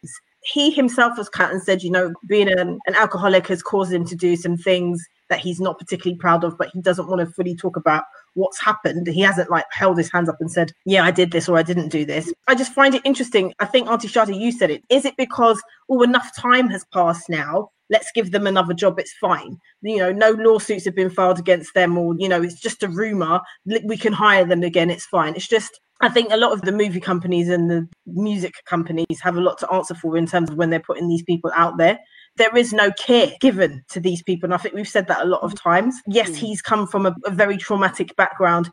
He 0.44 0.72
himself 0.72 1.16
has 1.18 1.28
cut 1.28 1.52
and 1.52 1.62
said 1.62 1.82
you 1.82 1.90
know 1.90 2.12
being 2.26 2.48
an, 2.48 2.78
alcoholic 2.94 3.46
has 3.48 3.62
caused 3.62 3.92
him 3.92 4.04
to 4.06 4.16
do 4.16 4.36
some 4.36 4.56
things 4.56 5.02
that 5.28 5.40
he's 5.40 5.60
not 5.60 5.78
particularly 5.78 6.18
proud 6.18 6.44
of 6.44 6.58
but 6.58 6.68
he 6.72 6.80
doesn't 6.80 7.08
want 7.08 7.20
to 7.20 7.34
fully 7.34 7.54
talk 7.54 7.76
about 7.76 8.04
what's 8.34 8.60
happened. 8.60 9.06
He 9.06 9.20
hasn't 9.20 9.50
like 9.50 9.66
held 9.70 9.98
his 9.98 10.10
hands 10.10 10.28
up 10.28 10.40
and 10.40 10.50
said 10.50 10.72
yeah 10.84 11.04
i 11.04 11.10
did 11.10 11.30
this 11.30 11.48
or 11.48 11.56
i 11.58 11.62
didn't 11.62 11.88
do 11.88 12.04
this. 12.04 12.32
I 12.48 12.54
just 12.54 12.72
find 12.72 12.94
it 12.94 13.02
interesting. 13.04 13.54
I 13.60 13.66
think 13.66 13.88
auntie 13.88 14.08
Sade 14.08 14.34
you 14.34 14.52
said 14.52 14.70
it. 14.70 14.82
Is 14.88 15.04
it 15.04 15.16
because 15.16 15.62
oh 15.88 16.02
enough 16.02 16.34
time 16.36 16.68
has 16.70 16.84
passed 16.92 17.28
now 17.28 17.70
let's 17.92 18.10
give 18.12 18.32
them 18.32 18.46
another 18.46 18.74
job 18.74 18.98
it's 18.98 19.12
fine. 19.20 19.58
You 19.82 19.98
know 19.98 20.12
no 20.12 20.30
lawsuits 20.30 20.86
have 20.86 20.96
been 20.96 21.10
filed 21.10 21.38
against 21.38 21.74
them 21.74 21.96
or 21.96 22.16
you 22.18 22.28
know 22.28 22.42
it's 22.42 22.60
just 22.60 22.82
a 22.82 22.88
rumor 22.88 23.40
we 23.84 23.96
can 23.96 24.12
hire 24.12 24.44
them 24.44 24.62
again 24.64 24.90
it's 24.90 25.06
fine. 25.06 25.34
It's 25.36 25.46
just 25.46 25.78
i 26.00 26.08
think 26.08 26.32
a 26.32 26.36
lot 26.36 26.52
of 26.52 26.62
the 26.62 26.72
movie 26.72 26.98
companies 26.98 27.48
and 27.48 27.70
the 27.70 27.86
music 28.06 28.54
companies 28.64 29.20
have 29.20 29.36
a 29.36 29.40
lot 29.40 29.58
to 29.58 29.70
answer 29.70 29.94
for 29.94 30.16
in 30.16 30.26
terms 30.26 30.50
of 30.50 30.56
when 30.56 30.70
they're 30.70 30.80
putting 30.80 31.08
these 31.08 31.22
people 31.22 31.52
out 31.54 31.76
there. 31.78 31.98
There 32.36 32.56
is 32.56 32.72
no 32.72 32.90
care 32.92 33.30
given 33.40 33.84
to 33.90 34.00
these 34.00 34.22
people 34.22 34.46
and 34.46 34.54
i 34.54 34.56
think 34.56 34.74
we've 34.74 34.88
said 34.96 35.06
that 35.08 35.22
a 35.22 35.32
lot 35.34 35.42
of 35.42 35.54
times. 35.54 35.94
Yes 36.08 36.30
hmm. 36.30 36.34
he's 36.34 36.62
come 36.62 36.86
from 36.86 37.06
a, 37.06 37.14
a 37.26 37.30
very 37.30 37.58
traumatic 37.58 38.16
background 38.16 38.70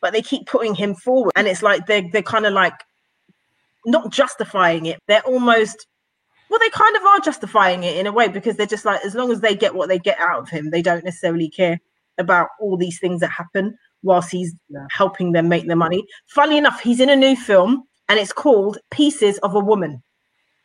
but 0.00 0.12
they 0.12 0.22
keep 0.22 0.46
putting 0.46 0.74
him 0.74 0.94
forward 0.94 1.32
and 1.34 1.48
it's 1.48 1.62
like 1.62 1.86
they're 1.86 2.08
they're 2.12 2.32
kind 2.34 2.46
of 2.46 2.52
like 2.52 2.78
not 3.86 4.10
justifying 4.10 4.86
it. 4.86 4.98
They're 5.08 5.22
almost 5.22 5.86
well, 6.54 6.60
they 6.60 6.70
kind 6.70 6.94
of 6.94 7.02
are 7.02 7.18
justifying 7.18 7.82
it 7.82 7.96
in 7.96 8.06
a 8.06 8.12
way 8.12 8.28
because 8.28 8.54
they're 8.54 8.64
just 8.64 8.84
like, 8.84 9.04
as 9.04 9.16
long 9.16 9.32
as 9.32 9.40
they 9.40 9.56
get 9.56 9.74
what 9.74 9.88
they 9.88 9.98
get 9.98 10.16
out 10.20 10.38
of 10.38 10.48
him, 10.48 10.70
they 10.70 10.82
don't 10.82 11.02
necessarily 11.04 11.48
care 11.48 11.80
about 12.16 12.46
all 12.60 12.76
these 12.76 13.00
things 13.00 13.18
that 13.20 13.30
happen 13.30 13.76
whilst 14.04 14.30
he's 14.30 14.54
Yeah. 14.68 14.86
helping 14.92 15.32
them 15.32 15.48
make 15.48 15.66
the 15.66 15.74
money. 15.74 16.06
Funny 16.28 16.56
enough, 16.56 16.80
he's 16.80 17.00
in 17.00 17.10
a 17.10 17.16
new 17.16 17.34
film 17.34 17.82
and 18.08 18.20
it's 18.20 18.32
called 18.32 18.78
Pieces 18.92 19.38
of 19.38 19.56
a 19.56 19.58
Woman. 19.58 20.00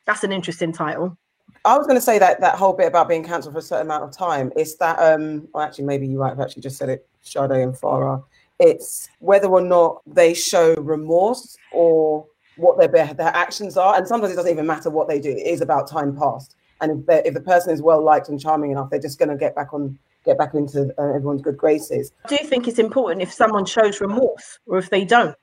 That's 0.05 0.23
an 0.23 0.31
interesting 0.31 0.71
title. 0.71 1.17
I 1.65 1.75
was 1.75 1.87
going 1.87 1.97
to 1.97 2.05
say 2.05 2.19
that 2.19 2.39
that 2.41 2.53
whole 2.53 2.73
bit 2.73 2.85
about 2.85 3.09
being 3.09 3.23
cancelled 3.23 3.55
for 3.55 3.59
a 3.59 3.63
certain 3.63 3.87
amount 3.87 4.03
of 4.03 4.11
time. 4.15 4.51
is 4.55 4.77
that, 4.77 4.99
um, 4.99 5.47
well, 5.55 5.63
actually, 5.63 5.85
maybe 5.85 6.05
you 6.05 6.19
might 6.19 6.29
have 6.29 6.39
actually 6.39 6.61
just 6.61 6.77
said 6.77 6.89
it, 6.89 7.07
Sade 7.21 7.49
and 7.49 7.73
Farah. 7.73 8.23
It's 8.59 9.09
whether 9.17 9.47
or 9.47 9.61
not 9.61 10.01
they 10.05 10.35
show 10.35 10.75
remorse 10.75 11.57
or 11.71 12.27
what 12.59 12.77
their 12.77 12.87
their 12.87 13.13
their 13.13 13.35
actions 13.35 13.77
are, 13.77 13.95
and 13.95 14.07
sometimes 14.07 14.33
it 14.33 14.35
doesn't 14.35 14.51
even 14.51 14.67
matter 14.67 14.89
what 14.89 15.07
they 15.07 15.19
do. 15.19 15.31
It 15.31 15.47
is 15.47 15.61
about 15.61 15.89
time 15.89 16.15
passed, 16.15 16.55
and 16.81 17.03
if 17.07 17.25
if 17.25 17.33
the 17.33 17.41
person 17.41 17.73
is 17.73 17.81
well 17.81 18.03
liked 18.03 18.29
and 18.29 18.39
charming 18.39 18.71
enough, 18.71 18.89
they're 18.89 18.99
just 18.99 19.19
going 19.19 19.29
to 19.29 19.37
get 19.37 19.55
back 19.55 19.73
on, 19.73 19.97
get 20.25 20.37
back 20.37 20.53
into 20.53 20.93
uh, 20.97 21.15
everyone's 21.15 21.41
good 21.41 21.57
graces. 21.57 22.11
I 22.25 22.35
do 22.35 22.37
think 22.45 22.67
it's 22.67 22.79
important 22.79 23.21
if 23.21 23.31
someone 23.31 23.65
shows 23.65 24.01
remorse 24.01 24.59
or 24.65 24.77
if 24.77 24.89
they 24.89 25.05
don't. 25.05 25.35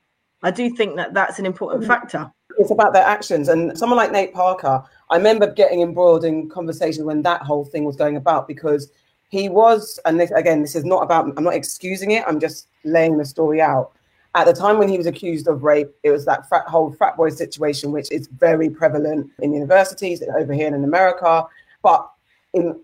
I 0.43 0.51
do 0.51 0.69
think 0.69 0.95
that 0.97 1.13
that's 1.13 1.39
an 1.39 1.45
important 1.45 1.85
factor. 1.85 2.31
it's 2.57 2.71
about 2.71 2.93
their 2.93 3.03
actions. 3.03 3.47
And 3.49 3.77
someone 3.77 3.97
like 3.97 4.11
Nate 4.11 4.33
Parker, 4.33 4.83
I 5.09 5.17
remember 5.17 5.51
getting 5.51 5.81
embroiled 5.81 6.25
in 6.25 6.49
conversations 6.49 7.05
when 7.05 7.21
that 7.23 7.41
whole 7.41 7.65
thing 7.65 7.85
was 7.85 7.95
going 7.95 8.17
about 8.17 8.47
because 8.47 8.91
he 9.29 9.49
was, 9.49 9.99
and 10.05 10.19
this, 10.19 10.31
again, 10.31 10.61
this 10.61 10.75
is 10.75 10.85
not 10.85 11.03
about, 11.03 11.33
I'm 11.37 11.43
not 11.43 11.53
excusing 11.53 12.11
it, 12.11 12.23
I'm 12.27 12.39
just 12.39 12.67
laying 12.83 13.17
the 13.17 13.25
story 13.25 13.61
out. 13.61 13.91
At 14.35 14.45
the 14.45 14.53
time 14.53 14.77
when 14.77 14.89
he 14.89 14.97
was 14.97 15.07
accused 15.07 15.47
of 15.47 15.63
rape, 15.63 15.89
it 16.03 16.11
was 16.11 16.25
that 16.25 16.47
frat, 16.47 16.67
whole 16.67 16.91
frat 16.91 17.17
boy 17.17 17.29
situation, 17.29 17.91
which 17.91 18.11
is 18.11 18.27
very 18.27 18.69
prevalent 18.69 19.31
in 19.39 19.53
universities 19.53 20.21
over 20.37 20.53
here 20.53 20.67
in 20.67 20.83
America. 20.83 21.45
But 21.81 22.09
in 22.53 22.79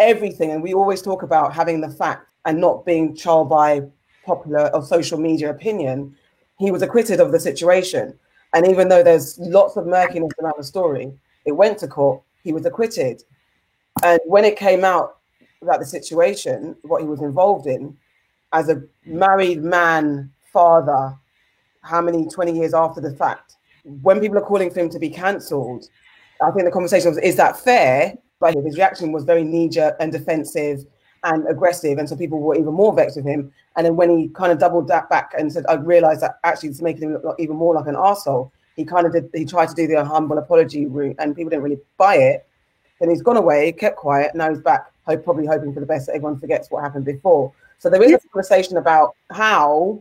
everything, 0.00 0.50
and 0.50 0.62
we 0.62 0.74
always 0.74 1.00
talk 1.00 1.22
about 1.22 1.54
having 1.54 1.80
the 1.80 1.88
fact 1.88 2.28
and 2.44 2.60
not 2.60 2.84
being 2.84 3.14
child 3.14 3.48
by 3.48 3.82
popular 4.24 4.70
or 4.74 4.82
social 4.82 5.18
media 5.18 5.50
opinion, 5.50 6.14
he 6.58 6.70
was 6.70 6.82
acquitted 6.82 7.20
of 7.20 7.32
the 7.32 7.40
situation. 7.40 8.18
And 8.54 8.66
even 8.66 8.88
though 8.88 9.02
there's 9.02 9.38
lots 9.38 9.76
of 9.76 9.86
murkiness 9.86 10.32
around 10.42 10.54
the 10.58 10.64
story, 10.64 11.12
it 11.44 11.52
went 11.52 11.78
to 11.78 11.88
court, 11.88 12.22
he 12.42 12.52
was 12.52 12.66
acquitted. 12.66 13.22
And 14.02 14.20
when 14.26 14.44
it 14.44 14.56
came 14.58 14.84
out 14.84 15.18
about 15.62 15.80
the 15.80 15.86
situation, 15.86 16.76
what 16.82 17.00
he 17.00 17.08
was 17.08 17.20
involved 17.20 17.66
in, 17.66 17.96
as 18.52 18.68
a 18.68 18.82
married 19.04 19.62
man, 19.62 20.30
father, 20.52 21.16
how 21.82 22.00
many 22.00 22.26
20 22.26 22.52
years 22.52 22.74
after 22.74 23.00
the 23.00 23.12
fact, 23.12 23.56
when 24.02 24.20
people 24.20 24.38
are 24.38 24.42
calling 24.42 24.70
for 24.70 24.80
him 24.80 24.90
to 24.90 24.98
be 24.98 25.10
cancelled, 25.10 25.86
I 26.40 26.50
think 26.50 26.64
the 26.64 26.70
conversation 26.70 27.10
was, 27.10 27.18
is 27.18 27.36
that 27.36 27.58
fair? 27.58 28.16
But 28.40 28.54
his 28.54 28.76
reaction 28.76 29.12
was 29.12 29.24
very 29.24 29.42
knee 29.44 29.68
jerk 29.68 29.96
and 29.98 30.12
defensive 30.12 30.84
and 31.24 31.48
aggressive. 31.48 31.98
And 31.98 32.08
so 32.08 32.16
people 32.16 32.40
were 32.40 32.54
even 32.54 32.72
more 32.72 32.94
vexed 32.94 33.16
with 33.16 33.26
him. 33.26 33.52
And 33.76 33.84
then 33.84 33.96
when 33.96 34.16
he 34.16 34.28
kind 34.28 34.52
of 34.52 34.58
doubled 34.58 34.88
that 34.88 35.08
back 35.10 35.32
and 35.36 35.52
said, 35.52 35.64
I 35.68 35.74
realized 35.74 36.20
that 36.22 36.38
actually 36.44 36.70
it's 36.70 36.82
making 36.82 37.02
him 37.02 37.18
look 37.24 37.36
even 37.38 37.56
more 37.56 37.74
like 37.74 37.86
an 37.86 37.94
arsehole, 37.94 38.50
he 38.76 38.84
kind 38.84 39.06
of 39.06 39.12
did, 39.12 39.28
he 39.34 39.44
tried 39.44 39.68
to 39.70 39.74
do 39.74 39.88
the 39.88 40.04
humble 40.04 40.38
apology 40.38 40.86
route 40.86 41.16
and 41.18 41.34
people 41.34 41.50
didn't 41.50 41.64
really 41.64 41.80
buy 41.96 42.16
it. 42.16 42.46
Then 43.00 43.10
he's 43.10 43.22
gone 43.22 43.36
away, 43.36 43.72
kept 43.72 43.96
quiet. 43.96 44.34
Now 44.34 44.48
he's 44.50 44.60
back, 44.60 44.92
hope, 45.04 45.24
probably 45.24 45.46
hoping 45.46 45.72
for 45.74 45.80
the 45.80 45.86
best 45.86 46.06
that 46.06 46.14
everyone 46.14 46.38
forgets 46.38 46.70
what 46.70 46.82
happened 46.82 47.04
before. 47.04 47.52
So 47.78 47.90
there 47.90 48.02
is 48.02 48.12
a 48.12 48.28
conversation 48.28 48.76
about 48.76 49.14
how 49.30 50.00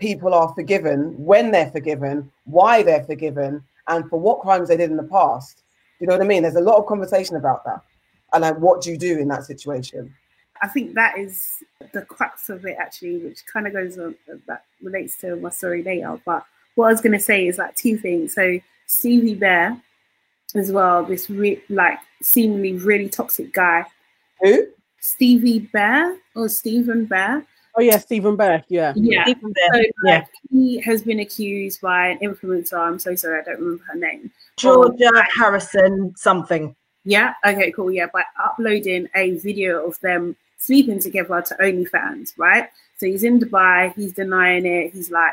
people 0.00 0.34
are 0.34 0.52
forgiven, 0.54 1.14
when 1.22 1.50
they're 1.50 1.70
forgiven, 1.70 2.30
why 2.44 2.82
they're 2.82 3.04
forgiven, 3.04 3.62
and 3.86 4.08
for 4.08 4.18
what 4.18 4.40
crimes 4.40 4.68
they 4.68 4.76
did 4.76 4.90
in 4.90 4.96
the 4.96 5.02
past. 5.04 5.62
You 6.00 6.06
know 6.06 6.14
what 6.14 6.22
I 6.22 6.26
mean? 6.26 6.42
There's 6.42 6.56
a 6.56 6.60
lot 6.60 6.78
of 6.78 6.86
conversation 6.86 7.36
about 7.36 7.64
that. 7.64 7.82
And 8.32 8.42
like, 8.42 8.56
what 8.58 8.80
do 8.80 8.90
you 8.90 8.96
do 8.96 9.18
in 9.18 9.28
that 9.28 9.44
situation? 9.44 10.14
I 10.62 10.68
think 10.68 10.94
that 10.94 11.18
is 11.18 11.50
the 11.92 12.02
crux 12.02 12.48
of 12.48 12.64
it, 12.64 12.76
actually, 12.78 13.18
which 13.18 13.44
kind 13.46 13.66
of 13.66 13.72
goes 13.72 13.98
on 13.98 14.14
uh, 14.30 14.36
that 14.46 14.64
relates 14.82 15.16
to 15.18 15.36
my 15.36 15.50
story 15.50 15.82
later. 15.82 16.20
But 16.24 16.44
what 16.74 16.88
I 16.88 16.92
was 16.92 17.00
going 17.00 17.12
to 17.12 17.20
say 17.20 17.46
is 17.46 17.58
like 17.58 17.76
two 17.76 17.96
things. 17.98 18.34
So 18.34 18.58
Stevie 18.86 19.34
Bear, 19.34 19.80
as 20.54 20.72
well, 20.72 21.04
this 21.04 21.28
re- 21.30 21.62
like 21.68 21.98
seemingly 22.22 22.74
really 22.74 23.08
toxic 23.08 23.52
guy, 23.52 23.84
Who? 24.42 24.66
Stevie 25.00 25.60
Bear 25.60 26.18
or 26.34 26.48
Stephen 26.48 27.06
Bear. 27.06 27.44
Oh 27.76 27.82
yeah, 27.82 27.98
Stephen 27.98 28.36
Bear. 28.36 28.64
Yeah. 28.68 28.92
Yeah. 28.96 29.24
Even 29.28 29.52
there, 29.54 29.82
So, 29.82 29.90
yeah. 30.04 30.24
he 30.50 30.80
has 30.80 31.02
been 31.02 31.20
accused 31.20 31.80
by 31.80 32.08
an 32.08 32.18
influencer. 32.18 32.78
I'm 32.78 32.98
so 32.98 33.14
sorry, 33.14 33.40
I 33.40 33.44
don't 33.44 33.60
remember 33.60 33.84
her 33.92 33.98
name. 33.98 34.30
Georgia 34.56 35.10
Harrison 35.34 36.14
something. 36.16 36.74
Yeah. 37.04 37.34
Okay. 37.46 37.72
Cool. 37.72 37.92
Yeah. 37.92 38.06
By 38.12 38.24
uploading 38.42 39.08
a 39.14 39.32
video 39.38 39.86
of 39.86 39.98
them 40.00 40.36
sleeping 40.58 41.00
together 41.00 41.40
to 41.42 41.54
OnlyFans, 41.54 42.34
right? 42.36 42.68
So 42.98 43.06
he's 43.06 43.24
in 43.24 43.40
Dubai. 43.40 43.94
He's 43.94 44.12
denying 44.12 44.66
it. 44.66 44.92
He's 44.92 45.10
like 45.10 45.32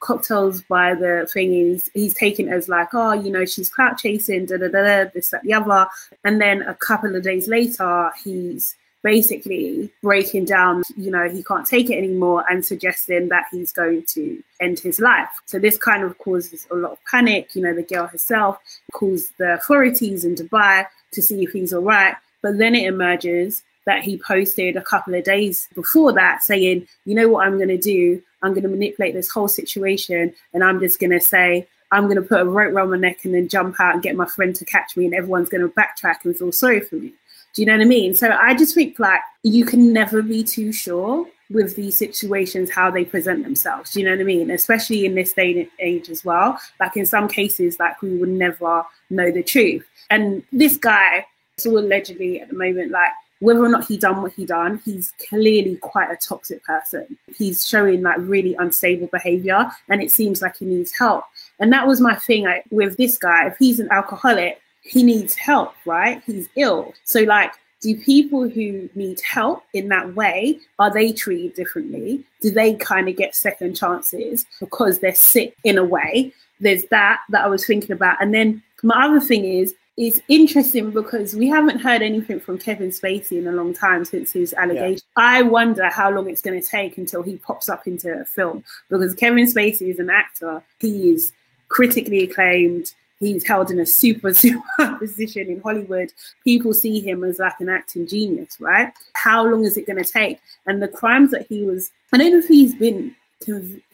cocktails 0.00 0.62
by 0.62 0.94
the 0.94 1.28
thing. 1.32 1.52
He's 1.52 1.90
he's 1.94 2.14
taken 2.14 2.48
as 2.48 2.68
like, 2.68 2.88
oh, 2.92 3.12
you 3.12 3.30
know, 3.30 3.44
she's 3.44 3.68
clout 3.68 3.98
chasing, 3.98 4.46
da 4.46 4.56
da 4.56 4.68
da 4.68 4.82
da, 4.82 5.10
this 5.12 5.30
that 5.30 5.42
the 5.42 5.54
other. 5.54 5.88
And 6.24 6.40
then 6.40 6.62
a 6.62 6.74
couple 6.74 7.16
of 7.16 7.22
days 7.22 7.48
later, 7.48 8.12
he's 8.22 8.76
basically 9.02 9.90
breaking 10.02 10.44
down, 10.44 10.82
you 10.96 11.10
know, 11.10 11.28
he 11.28 11.42
can't 11.42 11.66
take 11.66 11.90
it 11.90 11.96
anymore 11.96 12.44
and 12.50 12.64
suggesting 12.64 13.28
that 13.28 13.44
he's 13.50 13.72
going 13.72 14.04
to 14.06 14.42
end 14.60 14.78
his 14.78 15.00
life. 15.00 15.28
So 15.46 15.58
this 15.58 15.76
kind 15.76 16.02
of 16.02 16.18
causes 16.18 16.66
a 16.70 16.74
lot 16.74 16.92
of 16.92 16.98
panic. 17.10 17.54
You 17.54 17.62
know, 17.62 17.74
the 17.74 17.82
girl 17.82 18.06
herself 18.06 18.58
calls 18.92 19.30
the 19.38 19.54
authorities 19.54 20.24
in 20.24 20.34
Dubai 20.34 20.86
to 21.12 21.22
see 21.22 21.42
if 21.42 21.52
he's 21.52 21.72
all 21.72 21.82
right. 21.82 22.16
But 22.42 22.58
then 22.58 22.74
it 22.74 22.86
emerges 22.86 23.62
that 23.86 24.02
he 24.02 24.18
posted 24.18 24.76
a 24.76 24.82
couple 24.82 25.14
of 25.14 25.24
days 25.24 25.68
before 25.74 26.12
that 26.12 26.42
saying, 26.42 26.86
you 27.04 27.14
know 27.14 27.28
what 27.28 27.46
I'm 27.46 27.56
going 27.56 27.68
to 27.68 27.78
do? 27.78 28.22
I'm 28.42 28.52
going 28.52 28.64
to 28.64 28.68
manipulate 28.68 29.14
this 29.14 29.30
whole 29.30 29.48
situation 29.48 30.34
and 30.52 30.62
I'm 30.62 30.78
just 30.78 31.00
going 31.00 31.10
to 31.10 31.20
say 31.20 31.66
I'm 31.90 32.04
going 32.04 32.16
to 32.16 32.22
put 32.22 32.40
a 32.40 32.44
rope 32.44 32.74
around 32.74 32.90
my 32.90 32.98
neck 32.98 33.24
and 33.24 33.34
then 33.34 33.48
jump 33.48 33.80
out 33.80 33.94
and 33.94 34.02
get 34.02 34.14
my 34.14 34.26
friend 34.26 34.54
to 34.56 34.64
catch 34.64 34.96
me, 34.96 35.06
and 35.06 35.14
everyone's 35.14 35.48
going 35.48 35.62
to 35.62 35.68
backtrack 35.68 36.24
and 36.24 36.36
feel 36.36 36.52
sorry 36.52 36.80
for 36.80 36.96
me. 36.96 37.14
Do 37.58 37.62
you 37.62 37.66
know 37.66 37.72
what 37.72 37.82
I 37.82 37.86
mean? 37.86 38.14
So 38.14 38.30
I 38.30 38.54
just 38.54 38.72
think 38.72 39.00
like 39.00 39.20
you 39.42 39.64
can 39.64 39.92
never 39.92 40.22
be 40.22 40.44
too 40.44 40.72
sure 40.72 41.26
with 41.50 41.74
these 41.74 41.98
situations 41.98 42.70
how 42.70 42.88
they 42.88 43.04
present 43.04 43.42
themselves. 43.42 43.90
Do 43.90 43.98
you 43.98 44.06
know 44.06 44.12
what 44.12 44.20
I 44.20 44.22
mean? 44.22 44.52
Especially 44.52 45.04
in 45.04 45.16
this 45.16 45.32
day 45.32 45.58
and 45.58 45.68
age 45.80 46.08
as 46.08 46.24
well. 46.24 46.56
Like 46.78 46.96
in 46.96 47.04
some 47.04 47.26
cases, 47.26 47.76
like 47.80 48.00
we 48.00 48.16
would 48.16 48.28
never 48.28 48.84
know 49.10 49.32
the 49.32 49.42
truth. 49.42 49.84
And 50.08 50.44
this 50.52 50.76
guy, 50.76 51.26
so 51.56 51.76
allegedly 51.76 52.40
at 52.40 52.48
the 52.48 52.54
moment, 52.54 52.92
like 52.92 53.10
whether 53.40 53.64
or 53.64 53.68
not 53.68 53.86
he 53.86 53.96
done 53.96 54.22
what 54.22 54.34
he 54.34 54.46
done, 54.46 54.80
he's 54.84 55.12
clearly 55.28 55.74
quite 55.78 56.12
a 56.12 56.16
toxic 56.16 56.62
person. 56.62 57.18
He's 57.36 57.66
showing 57.66 58.02
like 58.02 58.18
really 58.18 58.54
unstable 58.54 59.08
behavior, 59.08 59.68
and 59.88 60.00
it 60.00 60.12
seems 60.12 60.42
like 60.42 60.58
he 60.58 60.64
needs 60.64 60.96
help. 60.96 61.24
And 61.58 61.72
that 61.72 61.88
was 61.88 62.00
my 62.00 62.14
thing 62.14 62.44
like, 62.44 62.66
with 62.70 62.96
this 62.98 63.18
guy. 63.18 63.48
If 63.48 63.56
he's 63.58 63.80
an 63.80 63.88
alcoholic, 63.90 64.60
he 64.88 65.02
needs 65.02 65.34
help, 65.34 65.74
right? 65.84 66.22
He's 66.26 66.48
ill. 66.56 66.94
So 67.04 67.20
like 67.20 67.52
do 67.80 67.96
people 67.96 68.48
who 68.48 68.88
need 68.94 69.20
help 69.20 69.62
in 69.72 69.88
that 69.88 70.14
way 70.16 70.58
are 70.78 70.92
they 70.92 71.12
treated 71.12 71.54
differently 71.54 72.24
do 72.40 72.50
they 72.50 72.74
kind 72.74 73.08
of 73.08 73.16
get 73.16 73.36
second 73.36 73.76
chances 73.76 74.44
because 74.58 74.98
they're 74.98 75.14
sick 75.14 75.54
in 75.62 75.78
a 75.78 75.84
way 75.84 76.32
there's 76.58 76.84
that 76.86 77.20
that 77.28 77.44
i 77.44 77.48
was 77.48 77.64
thinking 77.64 77.92
about 77.92 78.20
and 78.20 78.34
then 78.34 78.60
my 78.82 79.06
other 79.06 79.20
thing 79.20 79.44
is 79.44 79.74
it's 79.98 80.20
interesting 80.28 80.92
because 80.92 81.34
we 81.34 81.48
haven't 81.48 81.80
heard 81.80 82.02
anything 82.02 82.38
from 82.38 82.56
Kevin 82.56 82.90
Spacey 82.90 83.32
in 83.32 83.48
a 83.48 83.52
long 83.52 83.74
time 83.74 84.04
since 84.04 84.32
his 84.32 84.54
allegation. 84.54 85.02
Yeah. 85.16 85.24
I 85.24 85.42
wonder 85.42 85.90
how 85.90 86.08
long 86.12 86.30
it's 86.30 86.40
going 86.40 86.60
to 86.60 86.64
take 86.64 86.98
until 86.98 87.20
he 87.20 87.36
pops 87.38 87.68
up 87.68 87.88
into 87.88 88.20
a 88.20 88.24
film 88.24 88.62
because 88.90 89.12
Kevin 89.16 89.46
Spacey 89.46 89.90
is 89.90 89.98
an 89.98 90.08
actor. 90.08 90.62
He 90.78 91.10
is 91.10 91.32
critically 91.66 92.22
acclaimed. 92.22 92.94
He's 93.20 93.46
held 93.46 93.70
in 93.70 93.80
a 93.80 93.86
super, 93.86 94.32
super 94.34 94.96
position 94.98 95.48
in 95.48 95.60
Hollywood. 95.60 96.12
People 96.44 96.72
see 96.72 97.00
him 97.00 97.24
as 97.24 97.38
like 97.38 97.58
an 97.60 97.68
acting 97.68 98.06
genius, 98.06 98.60
right? 98.60 98.92
How 99.14 99.44
long 99.44 99.64
is 99.64 99.76
it 99.76 99.86
going 99.86 100.02
to 100.02 100.10
take? 100.10 100.40
And 100.66 100.82
the 100.82 100.88
crimes 100.88 101.30
that 101.32 101.46
he 101.48 101.64
was, 101.64 101.90
I 102.12 102.18
don't 102.18 102.32
know 102.32 102.38
if 102.38 102.48
he's 102.48 102.74
been, 102.74 103.14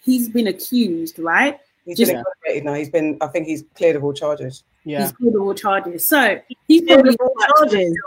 he's 0.02 0.28
been 0.28 0.46
accused, 0.46 1.18
right? 1.18 1.58
He's 1.84 1.98
Just, 1.98 2.12
been 2.12 2.20
exonerated 2.20 2.64
now. 2.64 2.74
He's 2.74 2.90
been, 2.90 3.18
I 3.20 3.26
think 3.28 3.46
he's 3.46 3.64
cleared 3.74 3.96
of 3.96 4.04
all 4.04 4.12
charges. 4.12 4.64
Yeah. 4.84 5.02
He's 5.02 5.12
cleared 5.12 5.34
of 5.34 5.42
all 5.42 5.54
charges. 5.54 6.06
So 6.06 6.40
he's 6.66 6.82
probably 6.82 7.16
charges. 7.16 7.98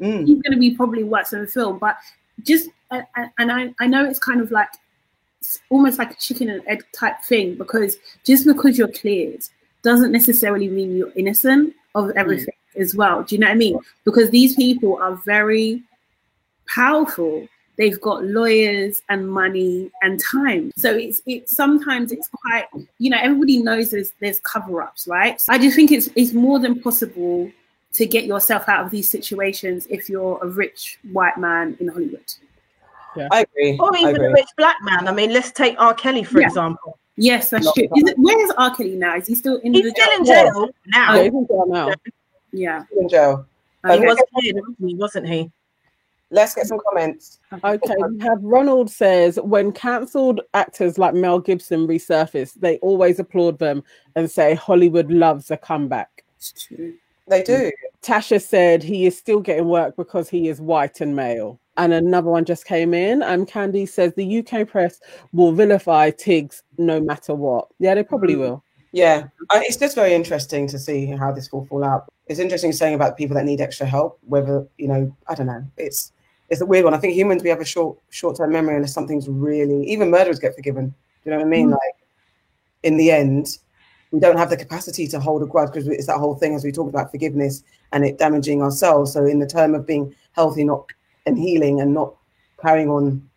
Mm. 0.00 0.26
He's 0.26 0.42
going 0.42 0.52
to 0.52 0.58
be 0.58 0.74
probably 0.74 1.04
worse 1.04 1.32
in 1.32 1.40
the 1.40 1.46
film. 1.46 1.78
But 1.78 1.96
just, 2.42 2.70
and 2.90 3.52
I, 3.52 3.74
I 3.80 3.86
know 3.86 4.04
it's 4.04 4.18
kind 4.18 4.40
of 4.40 4.50
like, 4.50 4.68
it's 5.40 5.60
almost 5.70 5.98
like 5.98 6.12
a 6.12 6.16
chicken 6.16 6.50
and 6.50 6.62
egg 6.66 6.84
type 6.92 7.22
thing 7.22 7.54
because 7.54 7.96
just 8.24 8.44
because 8.46 8.76
you're 8.76 8.88
cleared 8.88 9.44
doesn't 9.82 10.12
necessarily 10.12 10.68
mean 10.68 10.96
you're 10.96 11.12
innocent 11.16 11.74
of 11.94 12.06
mm. 12.06 12.12
everything 12.16 12.54
mm. 12.76 12.80
as 12.80 12.94
well. 12.94 13.22
Do 13.22 13.34
you 13.34 13.40
know 13.40 13.46
what 13.46 13.52
I 13.52 13.56
mean? 13.56 13.78
Because 14.04 14.30
these 14.30 14.54
people 14.54 14.98
are 15.00 15.14
very 15.24 15.82
powerful 16.66 17.48
they've 17.78 18.00
got 18.00 18.24
lawyers 18.24 19.00
and 19.08 19.30
money 19.30 19.90
and 20.02 20.20
time. 20.30 20.72
So 20.76 20.94
it's 20.94 21.22
it's 21.24 21.56
sometimes 21.56 22.12
it's 22.12 22.28
quite 22.28 22.66
you 22.98 23.08
know 23.08 23.18
everybody 23.18 23.62
knows 23.62 23.90
there's 23.90 24.12
there's 24.20 24.40
cover 24.40 24.82
ups, 24.82 25.08
right? 25.08 25.40
So 25.40 25.52
I 25.52 25.58
just 25.58 25.74
think 25.74 25.90
it's 25.90 26.10
it's 26.14 26.34
more 26.34 26.58
than 26.58 26.82
possible 26.82 27.50
to 27.94 28.06
get 28.06 28.24
yourself 28.24 28.68
out 28.68 28.84
of 28.84 28.90
these 28.90 29.08
situations 29.08 29.86
if 29.88 30.10
you're 30.10 30.38
a 30.42 30.46
rich 30.46 30.98
white 31.12 31.38
man 31.38 31.76
in 31.80 31.88
Hollywood. 31.88 32.34
Yeah. 33.16 33.28
I 33.30 33.40
agree. 33.40 33.78
Or 33.78 33.96
even 33.96 34.16
agree. 34.16 34.26
a 34.26 34.32
rich 34.32 34.48
black 34.58 34.76
man. 34.82 35.08
I 35.08 35.12
mean, 35.12 35.32
let's 35.32 35.50
take 35.50 35.74
R. 35.78 35.94
Kelly 35.94 36.22
for 36.22 36.40
yeah. 36.40 36.48
example. 36.48 36.98
Yes, 37.18 37.50
that's 37.50 37.72
true. 37.72 37.88
Is 37.96 38.10
it, 38.10 38.18
where 38.18 38.40
is 38.44 38.52
R. 38.56 38.74
Kelly 38.74 38.94
now? 38.94 39.16
Is 39.16 39.26
he 39.26 39.34
still 39.34 39.56
in 39.58 39.74
he's 39.74 39.82
the 39.82 39.90
still 39.90 40.06
jail? 40.06 40.18
in 40.18 40.24
jail 40.24 40.70
now? 40.86 41.14
Yeah, 41.14 41.22
he's 41.22 41.32
in 41.32 41.46
jail 41.46 41.66
now. 41.66 41.92
Yeah, 42.52 42.84
in 42.96 43.08
jail. 43.08 43.46
Okay. 43.84 43.98
He 43.98 44.06
was 44.06 44.22
here, 44.40 44.62
wasn't 44.78 45.28
he? 45.28 45.50
Let's 46.30 46.54
get 46.54 46.66
some 46.66 46.78
comments. 46.88 47.40
Okay, 47.64 47.94
we 48.10 48.20
have 48.20 48.38
Ronald 48.42 48.90
says 48.90 49.40
when 49.42 49.72
cancelled 49.72 50.42
actors 50.54 50.98
like 50.98 51.14
Mel 51.14 51.38
Gibson 51.38 51.86
resurface, 51.86 52.52
they 52.54 52.78
always 52.78 53.18
applaud 53.18 53.58
them 53.58 53.82
and 54.14 54.30
say 54.30 54.54
Hollywood 54.54 55.10
loves 55.10 55.50
a 55.50 55.56
comeback. 55.56 56.24
It's 56.36 56.52
true. 56.52 56.94
They 57.28 57.42
do. 57.42 57.70
Tasha 58.02 58.40
said 58.40 58.82
he 58.82 59.06
is 59.06 59.18
still 59.18 59.40
getting 59.40 59.68
work 59.68 59.96
because 59.96 60.28
he 60.28 60.48
is 60.48 60.60
white 60.60 61.00
and 61.00 61.14
male. 61.14 61.60
And 61.76 61.92
another 61.92 62.30
one 62.30 62.44
just 62.44 62.64
came 62.64 62.94
in. 62.94 63.22
And 63.22 63.42
um, 63.42 63.46
Candy 63.46 63.86
says 63.86 64.12
the 64.14 64.38
UK 64.38 64.66
press 64.66 65.00
will 65.32 65.52
vilify 65.52 66.10
Tiggs 66.10 66.62
no 66.76 67.00
matter 67.00 67.34
what. 67.34 67.68
Yeah, 67.78 67.94
they 67.94 68.02
probably 68.02 68.34
mm. 68.34 68.40
will. 68.40 68.64
Yeah, 68.92 69.28
it's 69.52 69.76
just 69.76 69.94
very 69.94 70.14
interesting 70.14 70.66
to 70.68 70.78
see 70.78 71.06
how 71.06 71.30
this 71.30 71.52
will 71.52 71.66
fall 71.66 71.84
out. 71.84 72.06
It's 72.26 72.40
interesting 72.40 72.72
saying 72.72 72.94
about 72.94 73.16
people 73.18 73.36
that 73.36 73.44
need 73.44 73.60
extra 73.60 73.86
help, 73.86 74.18
whether, 74.26 74.66
you 74.78 74.88
know, 74.88 75.14
I 75.28 75.34
don't 75.34 75.46
know. 75.46 75.64
It's 75.76 76.12
it's 76.48 76.62
a 76.62 76.66
weird 76.66 76.84
one. 76.84 76.94
I 76.94 76.98
think 76.98 77.14
humans 77.14 77.42
we 77.42 77.50
have 77.50 77.60
a 77.60 77.64
short 77.64 77.98
short 78.08 78.36
term 78.36 78.52
memory 78.52 78.76
unless 78.76 78.94
something's 78.94 79.28
really 79.28 79.84
even 79.86 80.10
murderers 80.10 80.38
get 80.38 80.54
forgiven. 80.54 80.88
Do 80.88 80.94
you 81.24 81.30
know 81.32 81.38
what 81.38 81.46
I 81.46 81.50
mean? 81.50 81.68
Mm. 81.68 81.72
Like 81.72 81.96
in 82.82 82.96
the 82.96 83.10
end, 83.10 83.58
we 84.10 84.20
don't 84.20 84.38
have 84.38 84.50
the 84.50 84.56
capacity 84.56 85.06
to 85.08 85.20
hold 85.20 85.42
a 85.42 85.46
grudge 85.46 85.68
because 85.68 85.86
it's 85.88 86.06
that 86.06 86.18
whole 86.18 86.34
thing 86.34 86.54
as 86.54 86.64
we 86.64 86.72
talked 86.72 86.90
about 86.90 87.10
forgiveness 87.10 87.62
and 87.92 88.04
it 88.04 88.18
damaging 88.18 88.62
ourselves. 88.62 89.12
So 89.12 89.26
in 89.26 89.38
the 89.38 89.46
term 89.46 89.74
of 89.74 89.86
being 89.86 90.14
healthy, 90.32 90.64
not 90.64 90.86
and 91.26 91.38
healing 91.38 91.80
and 91.80 91.92
not 91.92 92.14
carrying 92.60 92.88
on 92.88 93.28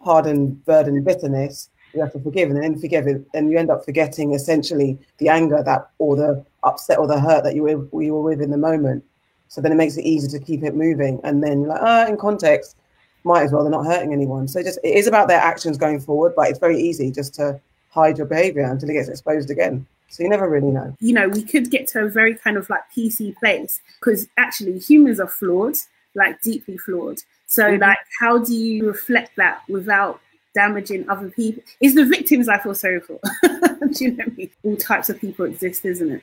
hardened 0.00 0.64
burden 0.64 1.02
bitterness, 1.02 1.68
you 1.94 2.00
have 2.00 2.12
to 2.12 2.20
forgive 2.20 2.50
and 2.50 2.62
then 2.62 2.78
forgive 2.78 3.06
it, 3.06 3.22
and 3.34 3.50
you 3.50 3.58
end 3.58 3.70
up 3.70 3.84
forgetting 3.84 4.32
essentially 4.32 4.98
the 5.18 5.28
anger 5.28 5.62
that 5.62 5.90
or 5.98 6.16
the 6.16 6.44
upset 6.62 6.98
or 6.98 7.06
the 7.06 7.20
hurt 7.20 7.44
that 7.44 7.54
you 7.54 7.62
were 7.62 8.02
you 8.02 8.14
were 8.14 8.22
with 8.22 8.40
in 8.40 8.50
the 8.50 8.56
moment. 8.56 9.04
So 9.48 9.60
then 9.60 9.72
it 9.72 9.76
makes 9.76 9.98
it 9.98 10.06
easier 10.06 10.30
to 10.38 10.44
keep 10.44 10.62
it 10.62 10.74
moving. 10.74 11.20
And 11.24 11.42
then 11.42 11.60
you're 11.60 11.68
like, 11.68 11.82
ah, 11.82 12.06
in 12.06 12.16
context, 12.16 12.76
might 13.24 13.42
as 13.42 13.52
well 13.52 13.62
they're 13.62 13.70
not 13.70 13.84
hurting 13.84 14.12
anyone. 14.12 14.48
So 14.48 14.62
just 14.62 14.78
it 14.82 14.94
is 14.94 15.06
about 15.06 15.28
their 15.28 15.40
actions 15.40 15.76
going 15.76 16.00
forward, 16.00 16.32
but 16.34 16.48
it's 16.48 16.58
very 16.58 16.80
easy 16.80 17.10
just 17.10 17.34
to 17.34 17.60
hide 17.90 18.16
your 18.16 18.26
behavior 18.26 18.62
until 18.62 18.88
it 18.88 18.94
gets 18.94 19.08
exposed 19.08 19.50
again. 19.50 19.86
So 20.12 20.22
you 20.22 20.28
never 20.28 20.46
really 20.46 20.70
know. 20.70 20.94
You 21.00 21.14
know, 21.14 21.26
we 21.26 21.42
could 21.42 21.70
get 21.70 21.88
to 21.88 22.00
a 22.00 22.08
very 22.08 22.34
kind 22.34 22.58
of 22.58 22.68
like 22.68 22.82
PC 22.94 23.34
place 23.38 23.80
because 23.98 24.28
actually 24.36 24.78
humans 24.78 25.18
are 25.18 25.26
flawed, 25.26 25.76
like 26.14 26.38
deeply 26.42 26.76
flawed. 26.76 27.20
So 27.46 27.64
mm-hmm. 27.64 27.80
like 27.80 27.96
how 28.20 28.36
do 28.36 28.54
you 28.54 28.86
reflect 28.86 29.36
that 29.36 29.62
without 29.70 30.20
damaging 30.54 31.08
other 31.08 31.30
people? 31.30 31.62
It's 31.80 31.94
the 31.94 32.04
victims 32.04 32.46
I 32.50 32.58
feel 32.58 32.74
sorry 32.74 33.00
for. 33.00 33.18
do 33.42 34.04
you 34.04 34.14
know 34.14 34.24
I 34.26 34.30
mean? 34.32 34.50
All 34.64 34.76
types 34.76 35.08
of 35.08 35.18
people 35.18 35.46
exist, 35.46 35.86
isn't 35.86 36.12
it? 36.12 36.22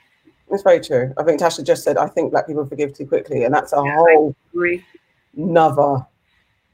It's 0.52 0.62
very 0.62 0.82
true. 0.82 1.12
I 1.18 1.24
think 1.24 1.42
Tasha 1.42 1.66
just 1.66 1.84
said, 1.84 1.98
I 1.98 2.08
think 2.10 2.32
black 2.32 2.46
people 2.46 2.68
forgive 2.68 2.94
too 2.94 3.08
quickly. 3.08 3.44
And 3.44 3.54
that's 3.54 3.74
a 3.74 3.82
yeah, 3.84 3.96
whole 3.96 4.36
another 5.36 6.06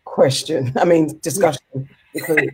question. 0.04 0.74
I 0.78 0.84
mean, 0.84 1.18
discussion. 1.20 1.88
because 2.14 2.50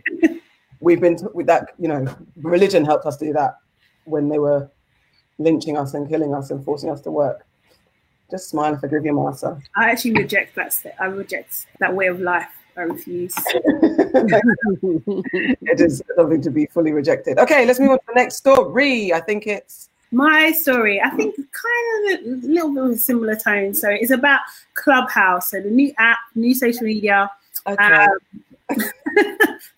we've 0.78 1.00
been 1.00 1.16
t- 1.16 1.26
with 1.34 1.48
that, 1.48 1.74
you 1.80 1.88
know, 1.88 2.06
religion 2.36 2.84
helped 2.84 3.06
us 3.06 3.16
do 3.16 3.32
that 3.32 3.56
when 4.04 4.28
they 4.28 4.38
were 4.38 4.70
lynching 5.38 5.76
us 5.76 5.94
and 5.94 6.08
killing 6.08 6.34
us 6.34 6.50
and 6.50 6.64
forcing 6.64 6.90
us 6.90 7.00
to 7.02 7.10
work. 7.10 7.46
Just 8.30 8.48
smile 8.48 8.72
and 8.72 8.80
forgive 8.80 9.04
your 9.04 9.14
master. 9.14 9.60
I 9.76 9.90
actually 9.90 10.12
reject 10.12 10.54
that. 10.54 10.74
I 10.98 11.06
reject 11.06 11.66
that 11.80 11.94
way 11.94 12.06
of 12.06 12.20
life. 12.20 12.48
I 12.76 12.82
refuse. 12.82 13.34
it 15.62 15.80
is 15.80 16.02
something 16.16 16.40
to 16.40 16.50
be 16.50 16.66
fully 16.66 16.92
rejected. 16.92 17.38
Okay, 17.38 17.66
let's 17.66 17.78
move 17.78 17.90
on 17.90 17.98
to 17.98 18.04
the 18.08 18.14
next 18.14 18.36
story. 18.36 19.12
I 19.12 19.20
think 19.20 19.46
it's 19.46 19.90
my 20.12 20.52
story, 20.52 21.00
I 21.00 21.10
think, 21.10 21.34
kind 21.36 22.12
of 22.12 22.26
a 22.26 22.46
little 22.46 22.72
bit 22.72 22.84
of 22.84 22.90
a 22.90 22.96
similar 22.96 23.36
tone. 23.36 23.74
So 23.74 23.88
it's 23.90 24.10
about 24.10 24.40
Clubhouse, 24.74 25.50
so 25.50 25.60
the 25.60 25.70
new 25.70 25.92
app, 25.98 26.18
new 26.34 26.54
social 26.54 26.84
media 26.84 27.30
okay. 27.66 27.84
um, 27.84 28.18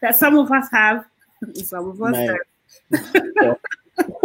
that 0.01 0.17
some 0.17 0.37
of 0.37 0.51
us 0.51 0.69
have, 0.73 1.07
some 1.55 1.89
of 1.89 2.03
us 2.03 2.39
don't. 2.91 3.59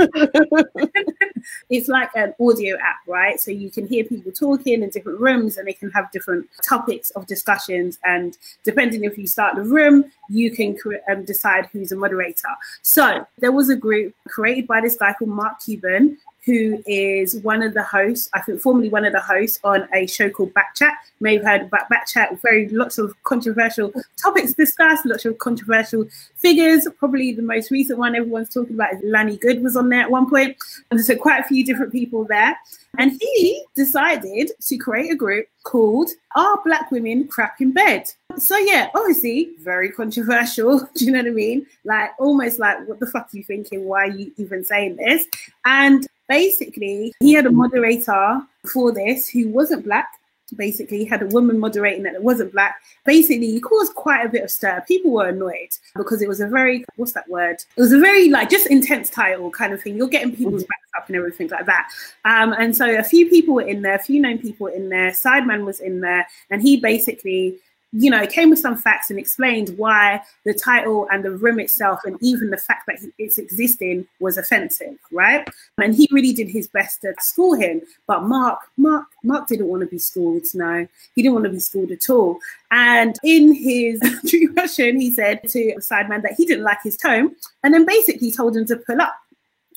it's 1.69 1.88
like 1.88 2.10
an 2.15 2.34
audio 2.39 2.75
app, 2.77 2.97
right? 3.08 3.39
So 3.39 3.51
you 3.51 3.69
can 3.69 3.88
hear 3.88 4.03
people 4.03 4.32
talking 4.32 4.84
in 4.84 4.89
different 4.89 5.19
rooms 5.19 5.58
and 5.58 5.67
they 5.67 5.73
can 5.73 5.91
have 5.91 6.12
different 6.12 6.47
topics 6.63 7.12
of 7.12 7.27
discussions. 7.27 7.99
And 8.03 8.38
depending 8.63 9.03
if 9.03 9.17
you 9.17 9.27
start 9.27 9.55
the 9.55 9.63
room, 9.63 10.12
you 10.29 10.51
can 10.51 10.77
um, 11.12 11.25
decide 11.25 11.67
who's 11.71 11.91
a 11.91 11.95
moderator. 11.95 12.49
So 12.82 13.25
there 13.38 13.51
was 13.51 13.69
a 13.69 13.75
group 13.75 14.13
created 14.27 14.67
by 14.67 14.82
this 14.82 14.95
guy 14.95 15.13
called 15.13 15.32
Mark 15.32 15.60
Cuban 15.63 16.17
who 16.49 16.81
is 16.88 17.35
one 17.41 17.62
of 17.62 17.75
the 17.75 17.83
hosts, 17.83 18.27
I 18.33 18.41
think 18.41 18.59
formerly 18.59 18.89
one 18.89 19.05
of 19.05 19.13
the 19.13 19.19
hosts 19.19 19.59
on 19.63 19.88
a 19.93 20.07
show 20.07 20.31
called 20.31 20.51
Backchat. 20.55 20.89
You 20.89 21.21
may 21.21 21.35
have 21.35 21.45
heard 21.45 21.62
about 21.62 21.89
Backchat, 21.91 22.41
very 22.41 22.67
lots 22.69 22.97
of 22.97 23.13
controversial 23.23 23.93
topics 24.17 24.54
discussed, 24.54 25.06
lots 25.06 25.25
of 25.25 25.37
controversial 25.37 26.08
figures. 26.35 26.87
Probably 26.97 27.33
the 27.33 27.43
most 27.43 27.69
recent 27.69 28.00
one 28.00 28.15
everyone's 28.15 28.50
talking 28.50 28.73
about 28.73 28.95
is 28.95 29.02
Lanny 29.04 29.37
Good 29.37 29.62
was 29.62 29.75
on 29.75 29.89
there 29.89 30.02
at 30.02 30.10
one 30.10 30.27
point. 30.27 30.58
And 30.89 31.00
so 31.00 31.15
quite 31.15 31.39
a 31.41 31.47
few 31.47 31.63
different 31.63 31.91
people 31.91 32.25
there. 32.25 32.58
And 32.97 33.12
he 33.21 33.63
decided 33.75 34.52
to 34.60 34.77
create 34.77 35.12
a 35.12 35.15
group 35.15 35.47
called 35.63 36.10
Are 36.35 36.60
Black 36.65 36.89
Women 36.89 37.27
Crap 37.27 37.62
in 37.62 37.73
Bed? 37.73 38.12
So 38.37 38.58
yeah, 38.58 38.89
obviously 38.95 39.52
very 39.60 39.91
controversial. 39.91 40.79
Do 40.95 41.06
you 41.06 41.12
know 41.12 41.19
what 41.19 41.27
I 41.27 41.31
mean? 41.31 41.67
Like 41.85 42.12
almost 42.17 42.58
like 42.58 42.87
what 42.87 43.00
the 43.00 43.06
fuck 43.06 43.29
are 43.31 43.37
you 43.37 43.43
thinking? 43.43 43.85
Why 43.85 44.06
are 44.06 44.12
you 44.12 44.31
even 44.37 44.65
saying 44.65 44.95
this? 44.95 45.27
And 45.65 46.08
basically 46.30 47.13
he 47.19 47.34
had 47.34 47.46
a 47.46 47.52
moderator 47.52 48.42
for 48.71 48.94
this 48.94 49.27
who 49.27 49.50
wasn't 49.50 49.84
black. 49.84 50.08
Basically 50.56 51.00
he 51.00 51.06
had 51.06 51.21
a 51.21 51.27
woman 51.27 51.60
moderating 51.60 52.04
that 52.04 52.23
wasn't 52.23 52.54
black. 52.54 52.82
Basically 53.06 53.52
he 53.52 53.60
caused 53.60 53.94
quite 53.94 54.25
a 54.25 54.30
bit 54.30 54.44
of 54.44 54.50
stir. 54.50 54.84
People 54.88 55.12
were 55.12 55.27
annoyed 55.27 55.69
because 55.96 56.21
it 56.21 56.30
was 56.30 56.40
a 56.40 56.48
very 56.48 56.86
what's 56.96 57.12
that 57.12 57.27
word? 57.27 57.58
It 57.75 57.82
was 57.82 57.92
a 57.92 58.00
very 58.00 58.30
like 58.30 58.50
just 58.50 58.67
intense 58.67 59.10
title 59.10 59.52
kind 59.52 59.73
of 59.73 59.82
thing. 59.82 59.98
You're 59.98 60.08
getting 60.08 60.36
people's 60.36 60.63
backs 60.63 60.90
up 60.98 61.08
and 61.08 61.17
everything 61.17 61.50
like 61.50 61.65
that. 61.65 61.90
Um, 62.25 62.54
and 62.54 62.75
so 62.75 62.98
a 62.98 63.04
few 63.04 63.30
people 63.30 63.56
were 63.56 63.67
in 63.67 63.82
there 63.82 63.96
a 63.96 64.00
few 64.00 64.21
known 64.21 64.38
people 64.40 64.65
were 64.65 64.71
in 64.71 64.90
there. 64.90 65.12
Sideman 65.12 65.65
was 65.65 65.82
in 65.82 66.02
there. 66.02 66.27
And 66.50 66.62
he 66.62 66.80
basically 66.80 67.60
you 67.92 68.12
know, 68.12 68.25
came 68.27 68.50
with 68.50 68.60
some 68.60 68.77
facts 68.77 69.10
and 69.10 69.17
explained 69.17 69.73
why 69.77 70.21
the 70.46 70.54
title 70.54 71.08
and 71.12 71.23
the 71.23 71.31
room 71.31 71.60
itself, 71.60 72.00
and 72.06 72.17
even 72.21 72.50
the 72.50 72.58
fact 72.58 72.85
that 72.87 73.00
it's 73.17 73.37
existing, 73.37 74.08
was 74.19 74.37
offensive, 74.37 74.98
right? 75.12 75.48
And 75.81 75.96
he 75.96 76.08
really 76.12 76.33
did 76.33 76.50
his 76.50 76.67
best 76.67 77.02
to 77.02 77.13
school 77.19 77.56
him. 77.56 77.81
But 78.06 78.23
Mark, 78.23 78.60
Mark, 78.77 79.06
Mark 79.23 79.48
didn't 79.48 79.67
want 79.67 79.81
to 79.81 79.87
be 79.87 79.98
schooled. 79.98 80.46
No, 80.54 80.87
he 81.15 81.23
didn't 81.23 81.33
want 81.33 81.46
to 81.46 81.52
be 81.52 81.60
schooled 81.60 81.92
at 81.92 82.10
all. 82.10 82.40
And 82.69 83.15
in 83.23 83.54
his 83.54 84.00
true 84.27 84.54
Russian, 84.56 85.00
he 85.00 85.12
said 85.12 85.42
to 85.50 85.75
Sideman 85.79 86.21
that 86.21 86.35
he 86.37 86.46
didn't 86.46 86.63
like 86.63 86.83
his 86.83 86.98
tone, 86.98 87.35
and 87.63 87.73
then 87.73 87.85
basically 87.85 88.31
told 88.31 88.56
him 88.56 88.65
to 88.65 88.75
pull 88.75 89.02
up 89.02 89.15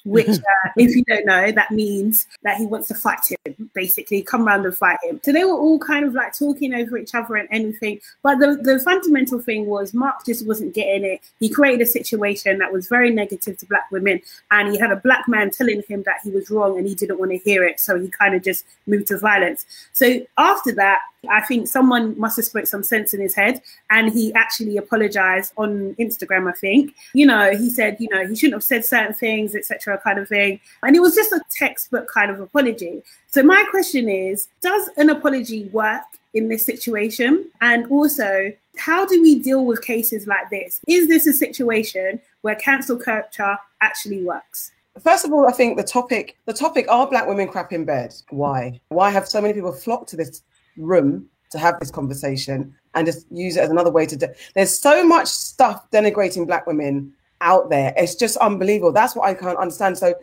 which, 0.05 0.29
uh, 0.29 0.71
if 0.77 0.95
you 0.95 1.05
don't 1.05 1.27
know, 1.27 1.53
that 1.53 1.71
means 1.71 2.27
that 2.43 2.57
he 2.57 2.67
wants 2.67 2.89
to 2.89 2.95
fight 2.95 3.21
him, 3.45 3.71
basically, 3.75 4.23
come 4.23 4.47
around 4.47 4.65
and 4.65 4.77
fight 4.77 4.99
him. 5.03 5.21
So 5.23 5.33
they 5.33 5.45
were 5.45 5.59
all 5.59 5.79
kind 5.79 6.05
of 6.05 6.15
like 6.15 6.37
talking 6.37 6.75
over 6.75 6.97
each 6.97 7.15
other 7.15 7.37
and 7.37 7.49
anything. 7.51 8.01
But 8.23 8.39
the, 8.39 8.59
the 8.63 8.81
fundamental 8.81 9.41
thing 9.41 9.67
was 9.67 9.95
Mark 9.95 10.25
just 10.27 10.47
wasn't 10.47 10.75
getting 10.75 11.05
it. 11.05 11.21
He 11.41 11.49
created 11.49 11.83
a 11.83 11.87
situation 11.87 12.59
that 12.59 12.73
was 12.73 12.89
very 12.89 13.11
negative 13.11 13.59
to 13.59 13.67
black 13.67 13.91
women, 13.91 14.21
and 14.51 14.73
he 14.73 14.79
had 14.79 14.91
a 14.91 14.97
black 14.97 15.29
man 15.29 15.51
telling 15.51 15.83
him 15.89 16.03
that 16.05 16.21
he 16.25 16.31
was 16.31 16.51
wrong 16.51 16.79
and 16.79 16.87
he 16.87 16.95
didn't 16.95 17.19
want 17.19 17.31
to 17.31 17.39
hear 17.39 17.65
it. 17.65 17.81
So 17.81 17.99
he 17.99 18.09
kind 18.09 18.35
of 18.35 18.43
just 18.43 18.65
moved 18.87 19.09
to 19.09 19.19
violence. 19.19 19.65
So 19.93 20.21
after 20.39 20.73
that, 20.73 21.01
I 21.29 21.41
think 21.41 21.69
someone 21.69 22.19
must 22.19 22.37
have 22.37 22.45
spoke 22.45 22.67
some 22.67 22.83
sense 22.83 23.15
in 23.15 23.21
his 23.21 23.35
head 23.35 23.63
and 23.91 24.13
he 24.13 24.33
actually 24.35 24.77
apologized 24.77 25.53
on 25.57 25.95
Instagram, 25.95 26.49
I 26.49 26.53
think. 26.53 26.95
You 27.15 27.27
know, 27.27 27.57
he 27.57 27.71
said, 27.71 27.97
you 28.01 28.09
know, 28.09 28.27
he 28.27 28.35
shouldn't 28.35 28.55
have 28.55 28.65
said 28.65 28.85
certain 28.85 29.15
things, 29.15 29.55
etc., 29.55 29.99
kind 29.99 30.19
of 30.19 30.29
thing. 30.29 30.61
And 30.83 30.97
it 30.97 31.01
was 31.01 31.15
just 31.15 31.33
a 31.33 31.41
textbook 31.51 32.09
kind 32.09 32.31
of 32.31 32.41
apology. 32.41 33.03
So 33.29 33.43
my 33.43 33.65
question 33.71 34.09
is, 34.09 34.49
does 34.61 34.91
an 34.97 35.11
apology 35.11 35.65
work 35.67 36.03
in 36.35 36.49
this 36.49 36.65
situation? 36.65 37.51
And 37.61 37.87
also, 37.91 38.53
how 38.77 39.07
do 39.07 39.23
we 39.23 39.39
deal 39.39 39.65
with 39.65 39.83
cases 39.83 40.27
like 40.27 40.51
this? 40.51 40.81
Is 40.89 41.09
this 41.09 41.27
a 41.27 41.33
situation 41.33 42.21
where 42.41 42.57
cancel 42.57 42.97
culture 42.97 43.57
actually 43.81 44.23
works? 44.25 44.73
First 45.01 45.25
of 45.25 45.33
all, 45.33 45.49
I 45.49 45.53
think 45.53 45.79
the 45.79 45.85
topic, 45.85 46.37
the 46.45 46.53
topic 46.53 46.87
are 46.91 47.07
black 47.07 47.27
women 47.27 47.49
crap 47.49 47.73
in 47.73 47.85
bed. 47.85 48.15
Why? 48.29 48.81
Why 48.89 49.11
have 49.11 49.27
so 49.27 49.41
many 49.41 49.55
people 49.55 49.73
flocked 49.73 50.11
to 50.11 50.17
this 50.17 50.43
room 50.77 51.29
to 51.51 51.59
have 51.59 51.79
this 51.81 51.91
conversation 51.91 52.75
and 52.95 53.07
just 53.07 53.27
use 53.31 53.57
it 53.57 53.61
as 53.61 53.71
another 53.71 53.91
way 53.91 54.07
to. 54.07 54.17
De- 54.17 54.35
There's 54.55 54.77
so 54.77 55.07
much 55.07 55.29
stuff 55.29 55.91
denigrating 55.91 56.47
black 56.47 56.67
women 56.67 57.13
out 57.41 57.71
there. 57.71 57.93
It's 57.97 58.15
just 58.15 58.37
unbelievable. 58.39 58.93
That's 58.93 59.15
what 59.15 59.29
I 59.29 59.35
can't 59.35 59.59
understand. 59.59 59.99
So, 59.99 60.15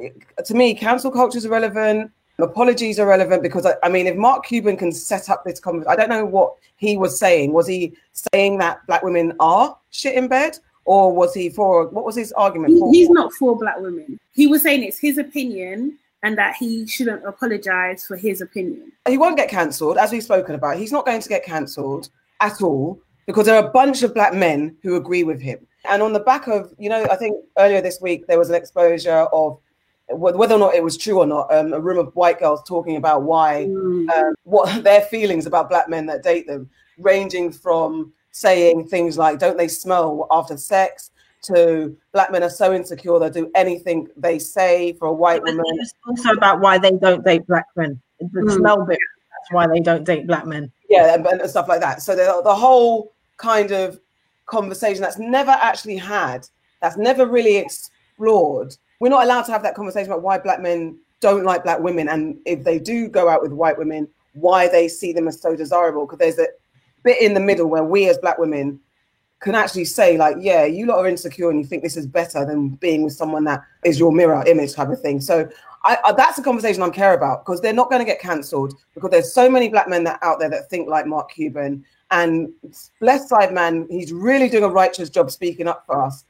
eh, 0.00 0.10
to 0.44 0.54
me, 0.54 0.74
cancel 0.74 1.10
culture 1.10 1.38
is 1.38 1.44
irrelevant. 1.44 2.10
Apologies 2.38 2.98
are 2.98 3.06
relevant 3.06 3.42
because 3.42 3.64
I, 3.64 3.74
I 3.82 3.88
mean, 3.88 4.06
if 4.06 4.16
Mark 4.16 4.44
Cuban 4.44 4.76
can 4.76 4.92
set 4.92 5.30
up 5.30 5.44
this 5.44 5.58
conversation, 5.58 5.90
I 5.90 5.96
don't 5.96 6.10
know 6.10 6.26
what 6.26 6.54
he 6.76 6.98
was 6.98 7.18
saying. 7.18 7.52
Was 7.54 7.66
he 7.66 7.96
saying 8.34 8.58
that 8.58 8.86
black 8.86 9.02
women 9.02 9.32
are 9.40 9.76
shit 9.90 10.14
in 10.14 10.28
bed, 10.28 10.58
or 10.84 11.14
was 11.14 11.32
he 11.32 11.48
for 11.48 11.86
what 11.88 12.04
was 12.04 12.14
his 12.14 12.32
argument? 12.32 12.78
For? 12.78 12.92
He's 12.92 13.08
not 13.08 13.32
for 13.32 13.56
black 13.56 13.80
women. 13.80 14.20
He 14.34 14.46
was 14.46 14.60
saying 14.60 14.82
it's 14.82 14.98
his 14.98 15.16
opinion 15.16 15.98
and 16.26 16.36
that 16.36 16.56
he 16.56 16.84
shouldn't 16.88 17.24
apologize 17.24 18.04
for 18.04 18.16
his 18.16 18.40
opinion. 18.40 18.90
He 19.08 19.16
won't 19.16 19.36
get 19.36 19.48
cancelled, 19.48 19.96
as 19.96 20.10
we've 20.10 20.24
spoken 20.24 20.56
about. 20.56 20.76
He's 20.76 20.90
not 20.90 21.06
going 21.06 21.20
to 21.20 21.28
get 21.28 21.44
cancelled 21.44 22.08
at 22.40 22.60
all 22.60 23.00
because 23.26 23.46
there 23.46 23.54
are 23.54 23.68
a 23.68 23.70
bunch 23.70 24.02
of 24.02 24.12
black 24.12 24.34
men 24.34 24.76
who 24.82 24.96
agree 24.96 25.22
with 25.22 25.40
him. 25.40 25.64
And 25.88 26.02
on 26.02 26.12
the 26.12 26.18
back 26.18 26.48
of, 26.48 26.74
you 26.78 26.88
know, 26.88 27.06
I 27.12 27.14
think 27.14 27.36
earlier 27.58 27.80
this 27.80 28.00
week 28.00 28.26
there 28.26 28.40
was 28.40 28.48
an 28.48 28.56
exposure 28.56 29.28
of 29.32 29.60
whether 30.08 30.56
or 30.56 30.58
not 30.58 30.74
it 30.74 30.82
was 30.82 30.96
true 30.96 31.20
or 31.20 31.26
not, 31.26 31.52
um, 31.54 31.72
a 31.72 31.78
room 31.78 31.98
of 31.98 32.12
white 32.16 32.40
girls 32.40 32.60
talking 32.66 32.96
about 32.96 33.22
why, 33.22 33.66
mm. 33.68 34.10
um, 34.10 34.34
what 34.42 34.82
their 34.82 35.02
feelings 35.02 35.46
about 35.46 35.68
black 35.68 35.88
men 35.88 36.06
that 36.06 36.24
date 36.24 36.48
them, 36.48 36.68
ranging 36.98 37.52
from 37.52 38.12
saying 38.32 38.88
things 38.88 39.16
like, 39.16 39.38
don't 39.38 39.56
they 39.56 39.68
smell 39.68 40.26
after 40.32 40.56
sex? 40.56 41.12
To 41.42 41.96
black 42.12 42.32
men 42.32 42.42
are 42.42 42.50
so 42.50 42.74
insecure 42.74 43.18
they'll 43.18 43.30
do 43.30 43.50
anything 43.54 44.08
they 44.16 44.38
say 44.38 44.94
for 44.94 45.08
a 45.08 45.12
white 45.12 45.42
woman. 45.42 45.64
It's 45.80 45.94
also 46.06 46.30
about 46.30 46.60
why 46.60 46.78
they 46.78 46.92
don't 46.92 47.24
date 47.24 47.46
black 47.46 47.66
men. 47.76 48.00
The 48.20 48.26
mm. 48.40 48.56
smell 48.56 48.84
bit. 48.84 48.98
That's 49.30 49.52
why 49.52 49.66
they 49.66 49.80
don't 49.80 50.04
date 50.04 50.26
black 50.26 50.46
men. 50.46 50.72
Yeah, 50.88 51.14
and, 51.14 51.26
and 51.26 51.50
stuff 51.50 51.68
like 51.68 51.80
that. 51.80 52.02
So 52.02 52.16
the, 52.16 52.40
the 52.42 52.54
whole 52.54 53.12
kind 53.36 53.70
of 53.70 54.00
conversation 54.46 55.02
that's 55.02 55.18
never 55.18 55.50
actually 55.50 55.96
had, 55.96 56.48
that's 56.80 56.96
never 56.96 57.26
really 57.26 57.56
explored. 57.56 58.76
We're 59.00 59.10
not 59.10 59.24
allowed 59.24 59.42
to 59.42 59.52
have 59.52 59.62
that 59.62 59.74
conversation 59.74 60.10
about 60.10 60.22
why 60.22 60.38
black 60.38 60.60
men 60.60 60.98
don't 61.20 61.44
like 61.44 61.64
black 61.64 61.80
women, 61.80 62.08
and 62.08 62.38
if 62.44 62.64
they 62.64 62.78
do 62.78 63.08
go 63.08 63.28
out 63.28 63.42
with 63.42 63.52
white 63.52 63.78
women, 63.78 64.08
why 64.34 64.68
they 64.68 64.88
see 64.88 65.12
them 65.12 65.28
as 65.28 65.40
so 65.40 65.56
desirable. 65.56 66.06
Because 66.06 66.18
there's 66.18 66.38
a 66.38 66.48
bit 67.02 67.20
in 67.20 67.34
the 67.34 67.40
middle 67.40 67.66
where 67.66 67.84
we 67.84 68.08
as 68.08 68.18
black 68.18 68.38
women 68.38 68.80
can 69.40 69.54
actually 69.54 69.84
say 69.84 70.16
like, 70.16 70.36
yeah, 70.40 70.64
you 70.64 70.86
lot 70.86 70.98
are 70.98 71.08
insecure 71.08 71.50
and 71.50 71.58
you 71.58 71.66
think 71.66 71.82
this 71.82 71.96
is 71.96 72.06
better 72.06 72.44
than 72.44 72.70
being 72.70 73.02
with 73.02 73.12
someone 73.12 73.44
that 73.44 73.62
is 73.84 73.98
your 73.98 74.12
mirror 74.12 74.42
image 74.46 74.74
type 74.74 74.88
of 74.88 75.00
thing. 75.00 75.20
So 75.20 75.48
I, 75.84 75.98
I 76.04 76.12
that's 76.12 76.38
a 76.38 76.42
conversation 76.42 76.82
I 76.82 76.90
care 76.90 77.14
about 77.14 77.44
because 77.44 77.60
they're 77.60 77.72
not 77.72 77.90
going 77.90 78.00
to 78.00 78.06
get 78.06 78.20
cancelled 78.20 78.74
because 78.94 79.10
there's 79.10 79.32
so 79.32 79.48
many 79.50 79.68
black 79.68 79.88
men 79.88 80.04
that 80.04 80.18
out 80.22 80.38
there 80.38 80.50
that 80.50 80.70
think 80.70 80.88
like 80.88 81.06
Mark 81.06 81.30
Cuban 81.30 81.84
and 82.10 82.48
bless 83.00 83.30
Sideman, 83.30 83.86
he's 83.90 84.12
really 84.12 84.48
doing 84.48 84.64
a 84.64 84.68
righteous 84.68 85.10
job 85.10 85.30
speaking 85.30 85.66
up 85.68 85.84
for 85.86 86.00
us. 86.00 86.24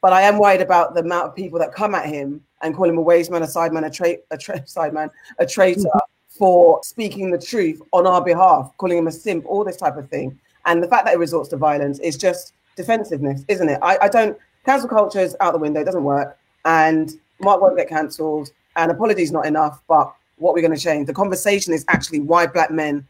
But 0.00 0.12
I 0.12 0.22
am 0.22 0.38
worried 0.38 0.60
about 0.60 0.94
the 0.94 1.00
amount 1.00 1.28
of 1.28 1.34
people 1.34 1.58
that 1.58 1.74
come 1.74 1.94
at 1.94 2.06
him 2.06 2.42
and 2.62 2.74
call 2.74 2.88
him 2.88 2.98
a 2.98 3.02
waste 3.02 3.30
man, 3.30 3.42
a 3.42 3.46
side 3.46 3.72
man, 3.72 3.84
a, 3.84 3.90
tra- 3.90 4.18
a 4.30 4.36
tra- 4.36 4.66
side 4.66 4.92
man, 4.92 5.10
a 5.38 5.46
traitor 5.46 5.80
mm-hmm. 5.80 5.98
for 6.28 6.80
speaking 6.84 7.30
the 7.30 7.38
truth 7.38 7.80
on 7.92 8.06
our 8.06 8.22
behalf, 8.22 8.70
calling 8.76 8.98
him 8.98 9.06
a 9.06 9.12
simp, 9.12 9.44
all 9.46 9.64
this 9.64 9.78
type 9.78 9.96
of 9.96 10.08
thing. 10.10 10.38
And 10.66 10.82
the 10.82 10.88
fact 10.88 11.04
that 11.04 11.14
it 11.14 11.18
resorts 11.18 11.48
to 11.50 11.56
violence 11.56 11.98
is 12.00 12.16
just 12.16 12.52
defensiveness, 12.76 13.44
isn't 13.48 13.68
it? 13.68 13.78
I, 13.82 13.98
I 14.02 14.08
don't, 14.08 14.36
cancel 14.64 14.88
culture 14.88 15.20
is 15.20 15.36
out 15.40 15.52
the 15.52 15.58
window, 15.58 15.80
it 15.80 15.84
doesn't 15.84 16.04
work. 16.04 16.38
And 16.64 17.12
Mark 17.40 17.60
won't 17.60 17.76
get 17.76 17.88
cancelled. 17.88 18.50
And 18.76 18.90
apologies 18.90 19.30
not 19.30 19.46
enough. 19.46 19.80
But 19.88 20.12
what 20.38 20.54
we're 20.54 20.62
going 20.62 20.74
to 20.74 20.80
change, 20.80 21.06
the 21.06 21.14
conversation 21.14 21.72
is 21.72 21.84
actually 21.88 22.20
why 22.20 22.46
black 22.46 22.70
men 22.70 23.06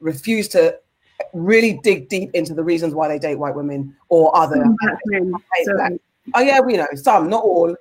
refuse 0.00 0.48
to 0.48 0.78
really 1.34 1.78
dig 1.82 2.08
deep 2.08 2.30
into 2.32 2.54
the 2.54 2.64
reasons 2.64 2.94
why 2.94 3.06
they 3.06 3.18
date 3.18 3.36
white 3.36 3.54
women 3.54 3.94
or 4.08 4.34
other. 4.34 4.64
Oh, 6.34 6.40
yeah, 6.40 6.60
we 6.60 6.76
know 6.76 6.86
some, 6.94 7.28
not 7.28 7.44
all, 7.44 7.76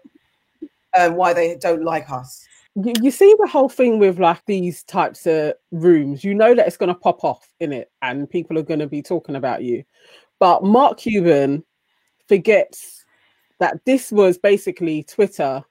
um, 0.98 1.16
why 1.16 1.34
they 1.34 1.56
don't 1.56 1.84
like 1.84 2.10
us 2.10 2.49
you, 2.84 2.94
you 3.02 3.12
see 3.12 3.34
the 3.40 3.48
whole 3.48 3.70
thing 3.70 4.00
with 4.00 4.20
like 4.20 4.44
these 4.46 4.84
types 4.84 5.26
of 5.26 5.54
rooms 5.72 6.24
you 6.24 6.34
know 6.34 6.54
that 6.56 6.68
it's 6.68 6.78
going 6.78 6.94
to 6.94 7.00
pop 7.00 7.24
off 7.24 7.48
in 7.60 7.74
it 7.74 7.92
and 8.02 8.30
people 8.30 8.58
are 8.58 8.64
going 8.64 8.80
to 8.80 8.88
be 8.88 9.02
talking 9.02 9.36
about 9.36 9.64
you. 9.64 9.84
But 10.40 10.64
mark 10.64 10.98
cuban 10.98 11.64
forgets 12.28 13.06
that 13.60 13.84
this 13.86 14.12
was 14.12 14.38
basically 14.38 15.04
twitter 15.04 15.64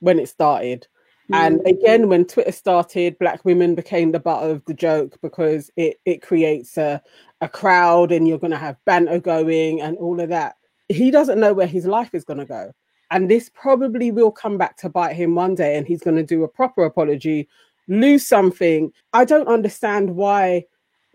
when 0.00 0.18
it 0.18 0.28
started. 0.28 0.86
And 1.32 1.60
mm. 1.60 1.70
again 1.70 2.08
when 2.08 2.24
twitter 2.24 2.52
started 2.52 3.18
black 3.18 3.44
women 3.44 3.74
became 3.74 4.12
the 4.12 4.20
butt 4.20 4.48
of 4.48 4.64
the 4.66 4.74
joke 4.74 5.18
because 5.22 5.70
it, 5.76 5.98
it 6.04 6.22
creates 6.22 6.76
a, 6.78 7.02
a 7.40 7.48
crowd 7.48 8.12
and 8.12 8.26
you're 8.26 8.38
going 8.38 8.50
to 8.50 8.56
have 8.58 8.76
banter 8.84 9.20
going 9.20 9.80
and 9.80 9.96
all 9.98 10.20
of 10.20 10.28
that. 10.30 10.56
He 10.88 11.10
doesn't 11.10 11.40
know 11.40 11.54
where 11.54 11.66
his 11.66 11.86
life 11.86 12.14
is 12.14 12.24
going 12.24 12.40
to 12.40 12.44
go 12.44 12.72
and 13.10 13.30
this 13.30 13.48
probably 13.48 14.10
will 14.10 14.30
come 14.30 14.58
back 14.58 14.76
to 14.78 14.88
bite 14.88 15.14
him 15.14 15.34
one 15.34 15.54
day, 15.54 15.76
and 15.76 15.86
he's 15.86 16.02
going 16.02 16.16
to 16.16 16.22
do 16.22 16.44
a 16.44 16.48
proper 16.48 16.84
apology, 16.84 17.48
lose 17.88 18.26
something. 18.26 18.92
I 19.12 19.24
don't 19.24 19.48
understand 19.48 20.10
why 20.10 20.64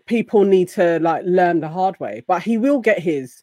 people 0.06 0.44
need 0.44 0.68
to 0.68 0.98
like 1.00 1.22
learn 1.24 1.60
the 1.60 1.68
hard 1.68 1.98
way, 2.00 2.24
but 2.26 2.42
he 2.42 2.58
will 2.58 2.80
get 2.80 2.98
his. 2.98 3.42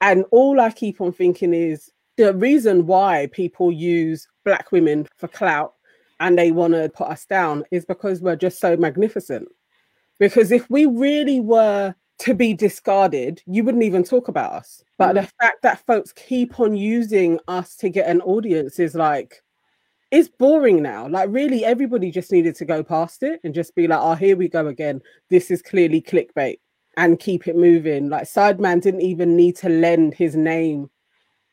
And 0.00 0.24
all 0.30 0.60
I 0.60 0.70
keep 0.70 1.00
on 1.00 1.12
thinking 1.12 1.52
is 1.52 1.90
the 2.16 2.34
reason 2.34 2.86
why 2.86 3.28
people 3.32 3.70
use 3.72 4.26
black 4.44 4.72
women 4.72 5.06
for 5.16 5.28
clout 5.28 5.74
and 6.20 6.38
they 6.38 6.50
want 6.50 6.74
to 6.74 6.88
put 6.88 7.08
us 7.08 7.26
down 7.26 7.64
is 7.70 7.84
because 7.84 8.20
we're 8.20 8.36
just 8.36 8.58
so 8.58 8.76
magnificent. 8.76 9.48
Because 10.18 10.50
if 10.50 10.68
we 10.68 10.86
really 10.86 11.40
were 11.40 11.94
to 12.20 12.34
be 12.34 12.52
discarded, 12.52 13.42
you 13.46 13.62
wouldn't 13.62 13.84
even 13.84 14.02
talk 14.02 14.28
about 14.28 14.52
us. 14.52 14.82
But 14.98 15.12
mm. 15.12 15.22
the 15.22 15.32
fact 15.40 15.62
that 15.62 15.86
folks 15.86 16.12
keep 16.12 16.58
on 16.58 16.76
using 16.76 17.38
us 17.46 17.76
to 17.76 17.88
get 17.88 18.08
an 18.08 18.20
audience 18.22 18.78
is 18.78 18.94
like, 18.94 19.42
it's 20.10 20.28
boring 20.28 20.82
now. 20.82 21.06
Like, 21.06 21.28
really, 21.30 21.64
everybody 21.64 22.10
just 22.10 22.32
needed 22.32 22.56
to 22.56 22.64
go 22.64 22.82
past 22.82 23.22
it 23.22 23.40
and 23.44 23.54
just 23.54 23.74
be 23.74 23.86
like, 23.86 24.00
oh, 24.00 24.14
here 24.14 24.36
we 24.36 24.48
go 24.48 24.66
again. 24.66 25.00
This 25.28 25.50
is 25.50 25.62
clearly 25.62 26.00
clickbait 26.00 26.58
and 26.96 27.20
keep 27.20 27.46
it 27.46 27.56
moving. 27.56 28.08
Like, 28.08 28.24
Sideman 28.24 28.80
didn't 28.80 29.02
even 29.02 29.36
need 29.36 29.56
to 29.56 29.68
lend 29.68 30.14
his 30.14 30.34
name 30.34 30.90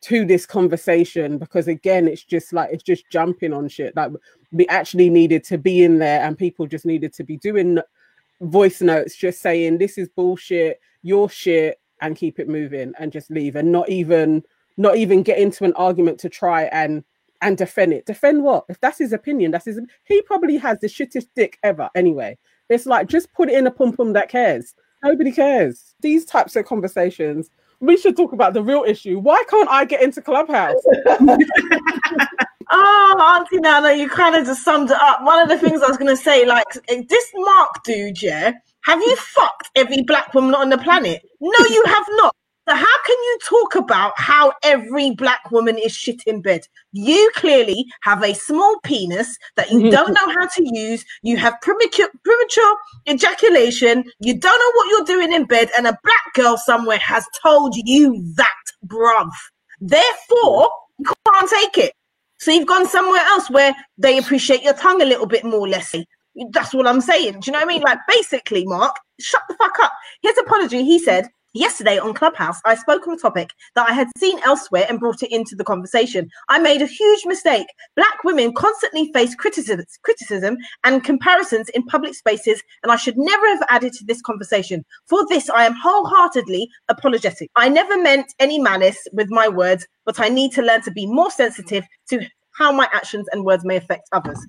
to 0.03 0.25
this 0.25 0.45
conversation 0.45 1.37
because, 1.37 1.67
again, 1.67 2.07
it's 2.07 2.23
just 2.23 2.53
like, 2.53 2.69
it's 2.71 2.83
just 2.83 3.03
jumping 3.11 3.53
on 3.53 3.67
shit. 3.67 3.95
Like, 3.95 4.11
we 4.51 4.67
actually 4.67 5.09
needed 5.09 5.43
to 5.45 5.57
be 5.57 5.83
in 5.83 5.99
there 5.99 6.21
and 6.21 6.37
people 6.37 6.65
just 6.65 6.85
needed 6.85 7.13
to 7.13 7.23
be 7.23 7.37
doing 7.37 7.79
voice 8.41 8.81
notes 8.81 9.15
just 9.15 9.41
saying 9.41 9.77
this 9.77 9.97
is 9.97 10.09
bullshit 10.09 10.79
your 11.01 11.29
shit 11.29 11.79
and 12.01 12.15
keep 12.15 12.39
it 12.39 12.49
moving 12.49 12.93
and 12.99 13.11
just 13.11 13.31
leave 13.31 13.55
and 13.55 13.71
not 13.71 13.87
even 13.89 14.43
not 14.77 14.97
even 14.97 15.23
get 15.23 15.37
into 15.37 15.63
an 15.63 15.73
argument 15.73 16.19
to 16.19 16.29
try 16.29 16.63
and 16.63 17.03
and 17.41 17.57
defend 17.57 17.93
it. 17.93 18.05
Defend 18.05 18.43
what? 18.43 18.65
If 18.69 18.79
that's 18.79 18.97
his 18.97 19.13
opinion 19.13 19.51
that's 19.51 19.65
his 19.65 19.79
he 20.03 20.21
probably 20.23 20.57
has 20.57 20.79
the 20.79 20.87
shittest 20.87 21.27
dick 21.35 21.57
ever. 21.63 21.89
Anyway 21.95 22.37
it's 22.69 22.85
like 22.85 23.07
just 23.07 23.31
put 23.33 23.49
it 23.49 23.57
in 23.57 23.67
a 23.67 23.71
pum 23.71 23.93
pum 23.93 24.13
that 24.13 24.29
cares. 24.29 24.73
Nobody 25.03 25.31
cares. 25.31 25.95
These 26.01 26.25
types 26.25 26.55
of 26.55 26.65
conversations 26.65 27.49
we 27.81 27.97
should 27.97 28.15
talk 28.15 28.31
about 28.31 28.53
the 28.53 28.63
real 28.63 28.83
issue. 28.87 29.19
Why 29.19 29.43
can't 29.49 29.69
i 29.69 29.85
get 29.85 30.01
into 30.01 30.21
clubhouse 30.21 30.81
Oh, 32.71 33.37
Auntie 33.39 33.61
Nana, 33.61 33.93
you 33.93 34.09
kind 34.09 34.35
of 34.35 34.45
just 34.45 34.63
summed 34.63 34.89
it 34.89 34.97
up. 35.01 35.23
One 35.23 35.39
of 35.39 35.49
the 35.49 35.57
things 35.57 35.81
I 35.81 35.87
was 35.87 35.97
going 35.97 36.15
to 36.15 36.21
say, 36.21 36.45
like, 36.45 36.65
this 36.87 37.31
Mark 37.35 37.83
dude, 37.83 38.21
yeah, 38.21 38.53
have 38.83 38.99
you 39.01 39.15
fucked 39.15 39.69
every 39.75 40.03
black 40.03 40.33
woman 40.33 40.55
on 40.55 40.69
the 40.69 40.77
planet? 40.77 41.21
No, 41.41 41.65
you 41.65 41.83
have 41.87 42.05
not. 42.11 42.35
So 42.67 42.73
how 42.73 43.03
can 43.05 43.15
you 43.15 43.39
talk 43.47 43.75
about 43.75 44.13
how 44.17 44.51
every 44.63 45.11
black 45.11 45.51
woman 45.51 45.77
is 45.77 45.91
shit 45.91 46.23
in 46.25 46.41
bed? 46.41 46.61
You 46.93 47.29
clearly 47.35 47.85
have 48.01 48.23
a 48.23 48.33
small 48.33 48.79
penis 48.83 49.37
that 49.55 49.69
you 49.69 49.91
don't 49.91 50.13
know 50.15 50.29
how 50.29 50.47
to 50.47 50.63
use. 50.73 51.05
You 51.21 51.37
have 51.37 51.61
premature, 51.61 52.09
premature 52.23 52.75
ejaculation. 53.07 54.05
You 54.19 54.39
don't 54.39 54.59
know 54.59 54.71
what 54.75 54.89
you're 54.89 55.17
doing 55.17 55.33
in 55.33 55.45
bed, 55.45 55.69
and 55.77 55.85
a 55.85 55.97
black 56.03 56.33
girl 56.33 56.57
somewhere 56.57 56.97
has 56.97 57.25
told 57.43 57.75
you 57.75 58.23
that, 58.35 58.63
bruv. 58.87 59.29
Therefore, 59.79 60.71
you 60.97 61.05
can't 61.27 61.49
take 61.49 61.77
it. 61.85 61.93
So 62.39 62.51
you've 62.51 62.67
gone 62.67 62.87
somewhere 62.87 63.21
else 63.21 63.49
where 63.49 63.73
they 63.97 64.17
appreciate 64.17 64.61
your 64.61 64.73
tongue 64.73 65.01
a 65.01 65.05
little 65.05 65.25
bit 65.25 65.43
more, 65.43 65.67
Leslie. 65.67 66.07
That's 66.51 66.73
what 66.73 66.87
I'm 66.87 67.01
saying. 67.01 67.39
Do 67.39 67.39
you 67.45 67.53
know 67.53 67.59
what 67.59 67.65
I 67.65 67.73
mean? 67.73 67.81
Like, 67.81 67.99
basically, 68.07 68.65
Mark, 68.65 68.95
shut 69.19 69.41
the 69.47 69.55
fuck 69.55 69.79
up. 69.81 69.93
His 70.21 70.37
apology, 70.37 70.83
he 70.83 70.99
said, 70.99 71.27
Yesterday 71.55 71.97
on 71.97 72.13
Clubhouse, 72.13 72.59
I 72.65 72.75
spoke 72.75 73.07
on 73.07 73.13
a 73.13 73.17
topic 73.17 73.51
that 73.75 73.89
I 73.89 73.93
had 73.93 74.09
seen 74.17 74.37
elsewhere 74.43 74.85
and 74.89 74.99
brought 74.99 75.23
it 75.23 75.31
into 75.31 75.55
the 75.55 75.63
conversation. 75.63 76.29
I 76.49 76.59
made 76.59 76.81
a 76.81 76.85
huge 76.85 77.25
mistake. 77.25 77.67
Black 77.95 78.25
women 78.25 78.53
constantly 78.53 79.09
face 79.13 79.35
criticism, 79.35 79.85
criticism 80.03 80.57
and 80.83 81.01
comparisons 81.01 81.69
in 81.69 81.83
public 81.83 82.13
spaces, 82.13 82.61
and 82.83 82.91
I 82.91 82.97
should 82.97 83.17
never 83.17 83.47
have 83.47 83.63
added 83.69 83.93
to 83.93 84.05
this 84.05 84.21
conversation. 84.21 84.83
For 85.07 85.25
this, 85.29 85.49
I 85.49 85.65
am 85.65 85.75
wholeheartedly 85.81 86.67
apologetic. 86.89 87.49
I 87.55 87.69
never 87.69 87.97
meant 88.03 88.33
any 88.39 88.59
malice 88.59 89.07
with 89.13 89.29
my 89.29 89.47
words, 89.47 89.87
but 90.05 90.19
I 90.19 90.27
need 90.27 90.51
to 90.55 90.61
learn 90.61 90.81
to 90.81 90.91
be 90.91 91.07
more 91.07 91.31
sensitive 91.31 91.85
to 92.09 92.19
how 92.57 92.73
my 92.73 92.89
actions 92.93 93.27
and 93.31 93.45
words 93.45 93.63
may 93.63 93.77
affect 93.77 94.09
others. 94.11 94.45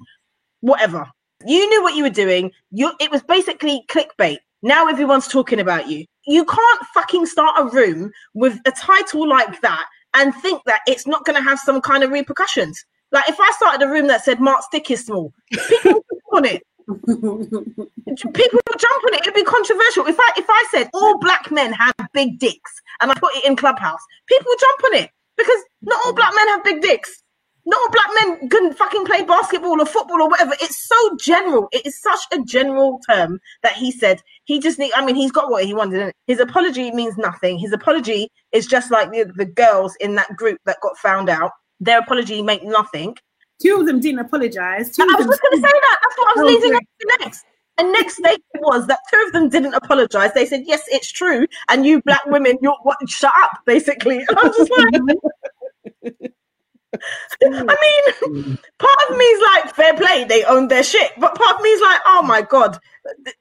Whatever. 0.60 1.06
You 1.46 1.68
knew 1.70 1.82
what 1.84 1.94
you 1.94 2.02
were 2.02 2.10
doing. 2.10 2.50
You 2.72 2.92
it 2.98 3.12
was 3.12 3.22
basically 3.22 3.84
clickbait. 3.88 4.38
Now 4.62 4.86
everyone's 4.88 5.28
talking 5.28 5.60
about 5.60 5.88
you. 5.88 6.04
You 6.26 6.44
can't 6.44 6.86
fucking 6.94 7.26
start 7.26 7.54
a 7.58 7.74
room 7.74 8.10
with 8.34 8.58
a 8.66 8.72
title 8.72 9.28
like 9.28 9.60
that 9.60 9.86
and 10.14 10.34
think 10.34 10.62
that 10.66 10.80
it's 10.86 11.06
not 11.06 11.24
going 11.24 11.36
to 11.36 11.42
have 11.42 11.58
some 11.58 11.80
kind 11.80 12.02
of 12.02 12.10
repercussions. 12.10 12.84
Like 13.12 13.28
if 13.28 13.36
I 13.38 13.52
started 13.56 13.84
a 13.86 13.88
room 13.88 14.08
that 14.08 14.24
said 14.24 14.40
Mark's 14.40 14.66
dick 14.72 14.90
is 14.90 15.04
small, 15.04 15.32
people 15.68 15.92
would 15.92 16.04
jump 16.10 16.32
on 16.32 16.44
it. 16.44 16.62
people 16.88 18.60
would 18.68 18.78
jump 18.78 19.04
on 19.04 19.14
it. 19.14 19.20
It'd 19.20 19.34
be 19.34 19.44
controversial. 19.44 20.06
If 20.06 20.16
I 20.18 20.32
if 20.36 20.46
I 20.48 20.66
said 20.70 20.90
all 20.94 21.18
black 21.18 21.50
men 21.50 21.72
have 21.72 21.94
big 22.12 22.38
dicks 22.38 22.72
and 23.00 23.10
I 23.10 23.14
put 23.14 23.34
it 23.36 23.44
in 23.44 23.56
Clubhouse, 23.56 24.00
people 24.26 24.46
would 24.48 24.58
jump 24.58 24.84
on 24.84 24.94
it 25.02 25.10
because 25.36 25.62
not 25.82 26.00
all 26.04 26.12
mm. 26.12 26.16
black 26.16 26.32
men 26.34 26.48
have 26.48 26.64
big 26.64 26.82
dicks. 26.82 27.22
All 27.66 27.90
black 27.90 28.08
men 28.20 28.48
can 28.48 28.72
fucking 28.74 29.04
play 29.06 29.24
basketball 29.24 29.80
or 29.80 29.86
football 29.86 30.22
or 30.22 30.28
whatever. 30.28 30.52
It's 30.60 30.86
so 30.86 31.16
general. 31.16 31.68
It 31.72 31.84
is 31.84 32.00
such 32.00 32.20
a 32.32 32.42
general 32.44 33.00
term 33.10 33.40
that 33.62 33.72
he 33.72 33.90
said 33.90 34.22
he 34.44 34.60
just 34.60 34.78
need. 34.78 34.92
I 34.94 35.04
mean, 35.04 35.16
he's 35.16 35.32
got 35.32 35.50
what 35.50 35.64
he 35.64 35.74
wanted. 35.74 36.12
His 36.26 36.38
apology 36.38 36.92
means 36.92 37.16
nothing. 37.18 37.58
His 37.58 37.72
apology 37.72 38.30
is 38.52 38.66
just 38.66 38.90
like 38.90 39.10
the, 39.10 39.32
the 39.36 39.46
girls 39.46 39.96
in 40.00 40.14
that 40.14 40.36
group 40.36 40.60
that 40.66 40.78
got 40.80 40.96
found 40.98 41.28
out. 41.28 41.50
Their 41.80 41.98
apology 41.98 42.40
meant 42.40 42.64
nothing. 42.64 43.16
Two 43.60 43.80
of 43.80 43.86
them 43.86 44.00
didn't 44.00 44.20
apologize. 44.20 44.94
Two 44.94 45.02
I 45.02 45.06
was 45.16 45.26
just 45.26 45.42
going 45.42 45.62
to 45.62 45.68
say 45.68 45.72
that. 45.72 45.98
That's 46.02 46.16
what 46.18 46.28
I 46.28 46.42
was 46.42 46.50
Oh, 46.50 46.54
leading 46.54 46.74
up 46.76 46.82
to 46.82 47.16
next. 47.20 47.44
And 47.78 47.92
next 47.92 48.14
statement 48.14 48.42
was 48.54 48.86
that 48.86 49.00
two 49.10 49.22
of 49.26 49.32
them 49.32 49.48
didn't 49.48 49.74
apologize. 49.74 50.32
They 50.32 50.46
said, 50.46 50.62
"Yes, 50.66 50.82
it's 50.88 51.12
true," 51.12 51.46
and 51.68 51.84
you 51.84 52.00
black 52.02 52.24
women, 52.26 52.56
you're 52.62 52.76
what? 52.84 52.96
Shut 53.08 53.32
up, 53.36 53.50
basically. 53.66 54.24
And 54.28 54.38
I'm 54.38 54.52
just 54.52 54.70
like, 56.02 56.32
I 57.42 58.12
mean, 58.24 58.58
part 58.78 59.10
of 59.10 59.16
me 59.16 59.24
is 59.24 59.42
like, 59.54 59.74
fair 59.74 59.94
play, 59.94 60.24
they 60.24 60.44
own 60.44 60.68
their 60.68 60.82
shit, 60.82 61.12
but 61.18 61.34
part 61.34 61.56
of 61.56 61.62
me 61.62 61.68
is 61.68 61.80
like, 61.80 62.00
oh 62.06 62.22
my 62.22 62.42
god, 62.42 62.78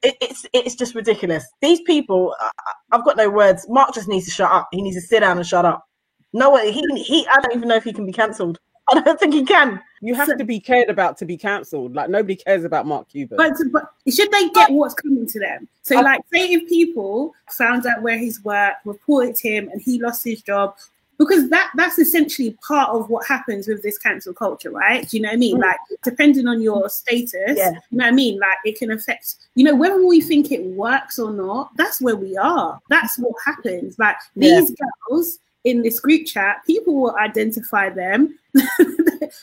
it, 0.02 0.16
it's 0.20 0.46
it's 0.52 0.74
just 0.74 0.94
ridiculous. 0.94 1.46
These 1.60 1.80
people, 1.82 2.34
I, 2.40 2.50
I've 2.92 3.04
got 3.04 3.16
no 3.16 3.30
words. 3.30 3.66
Mark 3.68 3.94
just 3.94 4.08
needs 4.08 4.26
to 4.26 4.30
shut 4.30 4.50
up. 4.50 4.68
He 4.72 4.82
needs 4.82 4.96
to 4.96 5.02
sit 5.02 5.20
down 5.20 5.36
and 5.38 5.46
shut 5.46 5.64
up. 5.64 5.86
No 6.32 6.50
way. 6.50 6.72
He 6.72 6.82
he. 7.02 7.26
I 7.28 7.40
don't 7.40 7.54
even 7.54 7.68
know 7.68 7.76
if 7.76 7.84
he 7.84 7.92
can 7.92 8.06
be 8.06 8.12
cancelled. 8.12 8.58
I 8.88 9.00
don't 9.00 9.18
think 9.18 9.34
he 9.34 9.44
can. 9.44 9.80
You 10.00 10.14
have 10.14 10.38
to 10.38 10.44
be 10.44 10.60
cared 10.60 10.88
about 10.88 11.16
to 11.18 11.24
be 11.24 11.36
cancelled. 11.36 11.94
Like 11.96 12.08
nobody 12.08 12.36
cares 12.36 12.62
about 12.62 12.86
Mark 12.86 13.08
Cuban. 13.08 13.36
But, 13.36 13.54
but 13.72 13.92
should 14.12 14.30
they 14.30 14.48
get 14.50 14.70
what's 14.70 14.94
coming 14.94 15.26
to 15.26 15.40
them? 15.40 15.66
So, 15.82 16.00
like, 16.00 16.20
say 16.32 16.52
if 16.52 16.68
people 16.68 17.34
found 17.50 17.86
out 17.86 18.02
where 18.02 18.18
he's 18.18 18.44
work, 18.44 18.74
reported 18.84 19.38
him, 19.38 19.68
and 19.70 19.80
he 19.80 20.00
lost 20.00 20.22
his 20.22 20.42
job, 20.42 20.76
because 21.18 21.48
that 21.50 21.70
that's 21.76 21.98
essentially 21.98 22.56
part 22.66 22.90
of 22.90 23.08
what 23.08 23.26
happens 23.26 23.68
with 23.68 23.82
this 23.82 23.98
cancel 23.98 24.34
culture, 24.34 24.70
right? 24.70 25.08
Do 25.08 25.16
you 25.16 25.22
know 25.22 25.28
what 25.28 25.34
I 25.34 25.38
mean? 25.38 25.56
Mm. 25.58 25.62
Like, 25.62 25.78
depending 26.04 26.46
on 26.46 26.60
your 26.60 26.88
status, 26.88 27.32
Yeah. 27.56 27.70
you 27.90 27.98
know 27.98 28.04
what 28.04 28.06
I 28.06 28.10
mean? 28.12 28.38
Like, 28.38 28.58
it 28.64 28.78
can 28.78 28.90
affect, 28.90 29.36
you 29.54 29.64
know, 29.64 29.74
whether 29.74 30.04
we 30.04 30.20
think 30.20 30.52
it 30.52 30.62
works 30.64 31.18
or 31.18 31.32
not. 31.32 31.70
That's 31.76 32.00
where 32.00 32.16
we 32.16 32.36
are. 32.36 32.80
That's 32.90 33.18
what 33.18 33.34
happens. 33.44 33.98
Like 33.98 34.16
Yeah. 34.34 34.60
these 34.60 34.74
girls 35.08 35.38
in 35.64 35.82
this 35.82 35.98
group 36.00 36.26
chat, 36.26 36.58
people 36.66 36.94
will 36.94 37.16
identify 37.16 37.90
them. 37.90 38.38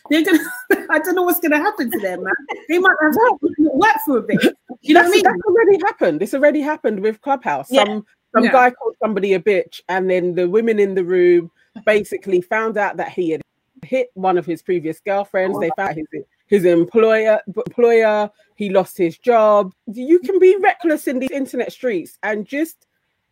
They're 0.09 0.23
gonna. 0.23 0.39
I 0.89 0.99
don't 0.99 1.15
know 1.15 1.23
what's 1.23 1.39
gonna 1.39 1.57
happen 1.57 1.91
to 1.91 1.99
them, 1.99 2.23
man. 2.23 2.33
They 2.69 2.79
might 2.79 2.95
have 3.01 3.15
work 3.59 3.95
for 4.05 4.17
a 4.17 4.21
bit. 4.23 4.39
You 4.85 4.93
know 4.95 5.01
what 5.03 5.07
I 5.07 5.11
mean? 5.11 5.23
that's 5.23 5.41
already 5.47 5.77
happened. 5.85 6.19
This 6.19 6.33
already 6.33 6.59
happened 6.59 6.99
with 6.99 7.21
Clubhouse. 7.21 7.71
Yeah. 7.71 7.85
Some 7.85 8.05
some 8.35 8.43
Yeah. 8.43 8.51
guy 8.51 8.71
called 8.71 8.95
somebody 9.01 9.33
a 9.33 9.39
bitch, 9.39 9.79
and 9.87 10.09
then 10.09 10.35
the 10.35 10.49
women 10.49 10.77
in 10.77 10.93
the 10.93 11.05
room 11.05 11.51
basically 11.85 12.41
found 12.41 12.77
out 12.77 12.97
that 12.97 13.11
he 13.11 13.31
had 13.31 13.41
hit 13.83 14.09
one 14.13 14.37
of 14.37 14.45
his 14.45 14.61
previous 14.61 14.99
girlfriends. 14.99 15.59
They 15.59 15.69
oh. 15.69 15.75
found 15.75 15.97
his 15.97 16.23
his 16.47 16.65
employer 16.65 17.39
employer. 17.47 18.29
He 18.55 18.69
lost 18.69 18.97
his 18.97 19.17
job. 19.17 19.73
You 19.87 20.19
can 20.19 20.39
be 20.39 20.55
reckless 20.61 21.07
in 21.07 21.19
these 21.19 21.31
internet 21.31 21.71
streets 21.71 22.17
and 22.23 22.45
just 22.45 22.85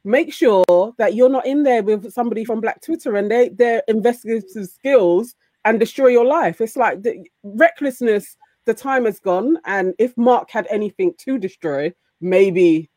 make 0.04 0.34
sure 0.34 0.66
that 0.98 1.14
you're 1.14 1.30
not 1.30 1.46
in 1.46 1.64
there 1.64 1.84
with 1.84 2.12
somebody 2.12 2.44
from 2.44 2.62
Black 2.62 2.82
Twitter 2.82 3.16
and 3.16 3.30
they 3.30 3.50
their 3.50 3.84
investigative 3.88 4.68
skills 4.68 5.36
and 5.66 5.80
destroy 5.80 6.08
your 6.08 6.26
life. 6.26 6.62
It's 6.62 6.76
like 6.76 7.04
the 7.04 7.28
recklessness. 7.44 8.38
The 8.66 8.74
time 8.76 9.06
has 9.06 9.20
gone, 9.20 9.58
and 9.66 9.96
if 9.98 10.16
Mark 10.18 10.52
had 10.52 10.68
anything 10.70 11.16
to 11.18 11.40
destroy, 11.40 11.92
maybe 12.22 12.92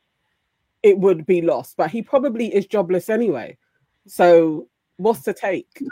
it 0.82 0.98
would 0.98 1.24
be 1.24 1.40
lost. 1.40 1.78
But 1.78 1.90
he 1.90 2.02
probably 2.02 2.54
is 2.54 2.66
jobless 2.66 3.08
anyway. 3.08 3.56
So 4.06 4.68
what's 4.96 5.22
the 5.22 5.34
take? 5.34 5.82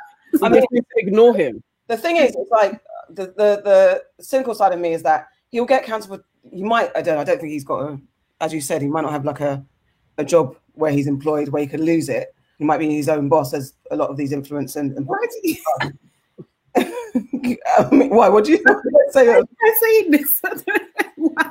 I 0.42 0.46
I 0.46 0.48
mean, 0.48 0.64
mean- 0.70 0.82
ignore 0.96 1.34
him. 1.34 1.62
the 1.88 1.96
thing 1.96 2.16
is, 2.16 2.34
it's 2.36 2.50
like 2.50 2.80
the, 3.11 3.26
the 3.26 3.61
the 3.64 4.03
cynical 4.22 4.55
side 4.55 4.72
of 4.72 4.80
me 4.80 4.92
is 4.94 5.03
that 5.03 5.28
he'll 5.50 5.64
get 5.66 5.84
cancelled. 5.84 6.20
For, 6.20 6.48
he 6.50 6.62
might. 6.62 6.90
I 6.96 7.03
don't. 7.03 7.18
I 7.18 7.24
don't 7.24 7.38
think 7.40 7.53
he's 7.53 7.64
got 7.64 7.82
a. 7.82 8.00
As 8.40 8.53
you 8.53 8.61
said, 8.61 8.82
he 8.82 8.88
might 8.88 9.03
not 9.03 9.12
have 9.12 9.24
like 9.24 9.40
a 9.40 9.64
a 10.18 10.24
job 10.24 10.57
where 10.74 10.90
he's 10.92 11.07
employed 11.07 11.48
where 11.48 11.62
he 11.62 11.68
could 11.68 11.80
lose 11.80 12.09
it. 12.09 12.34
He 12.59 12.64
might 12.64 12.78
be 12.78 12.94
his 12.94 13.09
own 13.09 13.28
boss, 13.28 13.53
as 13.55 13.74
a 13.90 13.96
lot 13.96 14.11
of 14.11 14.16
these 14.16 14.32
influence 14.32 14.76
and. 14.76 14.96
and 14.96 15.07
Why 15.07 15.18
do 15.30 15.48
you 15.48 15.57
I 16.76 17.88
mean, 17.90 18.11
why? 18.11 18.28
What 18.28 18.44
do 18.44 18.53
you 18.53 18.59
say? 19.11 19.26
That? 19.26 19.38
I'm 19.64 19.74
saying 19.80 20.11
this? 20.12 20.40
I 20.44 20.48
don't 20.48 20.66
know 20.68 21.32
why. 21.34 21.50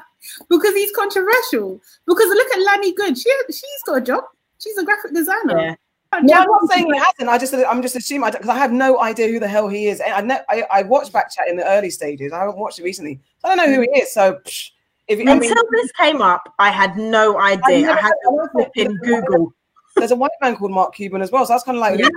Because 0.49 0.73
he's 0.73 0.91
controversial. 0.95 1.79
Because 2.07 2.27
look 2.27 2.51
at 2.53 2.61
Lani 2.63 2.93
Good. 2.93 3.17
She 3.17 3.29
she's 3.47 3.83
got 3.85 3.97
a 3.97 4.01
job. 4.01 4.23
She's 4.59 4.77
a 4.77 4.83
graphic 4.85 5.13
designer. 5.13 5.59
Yeah. 5.59 5.75
No, 6.13 6.33
I'm 6.33 6.47
not 6.47 6.69
saying 6.69 6.91
he 6.91 6.99
hasn't. 6.99 7.29
I 7.29 7.37
just, 7.37 7.53
I'm 7.53 7.81
just 7.81 7.95
assuming 7.95 8.29
because 8.31 8.49
I, 8.49 8.57
have 8.57 8.73
no 8.73 8.99
idea 9.01 9.29
who 9.29 9.39
the 9.39 9.47
hell 9.47 9.69
he 9.69 9.87
is. 9.87 10.01
I, 10.05 10.19
ne- 10.21 10.41
I, 10.49 10.65
I 10.69 10.81
watched 10.83 11.13
Backchat 11.13 11.49
in 11.49 11.55
the 11.55 11.65
early 11.65 11.89
stages. 11.89 12.33
I 12.33 12.39
haven't 12.39 12.57
watched 12.57 12.79
it 12.79 12.83
recently. 12.83 13.19
So 13.39 13.47
I 13.47 13.55
don't 13.55 13.65
know 13.65 13.73
who 13.73 13.81
he 13.81 14.01
is. 14.01 14.11
So 14.11 14.33
psh, 14.45 14.71
if 15.07 15.19
you, 15.19 15.29
until 15.29 15.51
I 15.51 15.55
mean, 15.55 15.71
this 15.71 15.91
came 15.93 16.21
up, 16.21 16.53
I 16.59 16.69
had 16.69 16.97
no 16.97 17.39
idea. 17.39 17.91
I, 17.91 17.93
I 17.93 18.01
had 18.01 18.11
to 18.23 18.49
flip 18.51 18.71
in 18.75 18.95
Google. 18.97 19.53
There's 19.95 20.11
a 20.11 20.15
white 20.15 20.31
man 20.41 20.55
called 20.55 20.71
Mark 20.71 20.95
Cuban 20.95 21.21
as 21.21 21.31
well. 21.31 21.45
So 21.45 21.53
that's 21.53 21.63
kind 21.63 21.77
of 21.77 21.81
like, 21.81 21.99
yeah. 21.99 22.07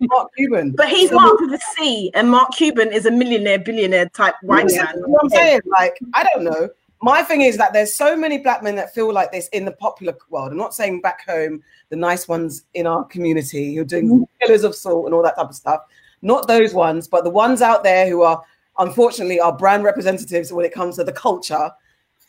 Mark 0.00 0.30
Cuban? 0.36 0.72
But 0.72 0.88
he's 0.88 1.10
so, 1.10 1.16
marked 1.16 1.40
with 1.40 1.52
a 1.52 1.60
C, 1.76 2.10
and 2.14 2.30
Mark 2.30 2.52
Cuban 2.52 2.92
is 2.92 3.06
a 3.06 3.10
millionaire, 3.10 3.58
billionaire 3.58 4.08
type 4.08 4.34
white 4.42 4.70
yeah, 4.70 4.84
man. 4.84 4.94
You 4.96 5.00
know 5.02 5.08
what 5.08 5.24
I'm 5.24 5.30
saying? 5.30 5.60
Like, 5.66 5.98
I 6.14 6.24
don't 6.32 6.44
know. 6.44 6.70
My 7.02 7.22
thing 7.22 7.42
is 7.42 7.56
that 7.56 7.72
there's 7.72 7.94
so 7.94 8.16
many 8.16 8.38
black 8.38 8.62
men 8.62 8.76
that 8.76 8.94
feel 8.94 9.12
like 9.12 9.32
this 9.32 9.48
in 9.48 9.64
the 9.64 9.72
popular 9.72 10.16
world. 10.30 10.52
I'm 10.52 10.58
not 10.58 10.74
saying 10.74 11.00
back 11.00 11.26
home, 11.26 11.62
the 11.88 11.96
nice 11.96 12.28
ones 12.28 12.64
in 12.74 12.86
our 12.86 13.04
community 13.04 13.74
who 13.74 13.82
are 13.82 13.84
doing 13.84 14.08
mm-hmm. 14.08 14.22
pillars 14.40 14.64
of 14.64 14.74
salt 14.74 15.06
and 15.06 15.14
all 15.14 15.22
that 15.22 15.36
type 15.36 15.48
of 15.48 15.54
stuff. 15.54 15.80
Not 16.22 16.46
those 16.46 16.72
ones, 16.72 17.08
but 17.08 17.24
the 17.24 17.30
ones 17.30 17.60
out 17.60 17.82
there 17.82 18.08
who 18.08 18.22
are 18.22 18.40
unfortunately 18.78 19.40
our 19.40 19.56
brand 19.56 19.84
representatives 19.84 20.52
when 20.52 20.64
it 20.64 20.72
comes 20.72 20.96
to 20.96 21.04
the 21.04 21.12
culture 21.12 21.70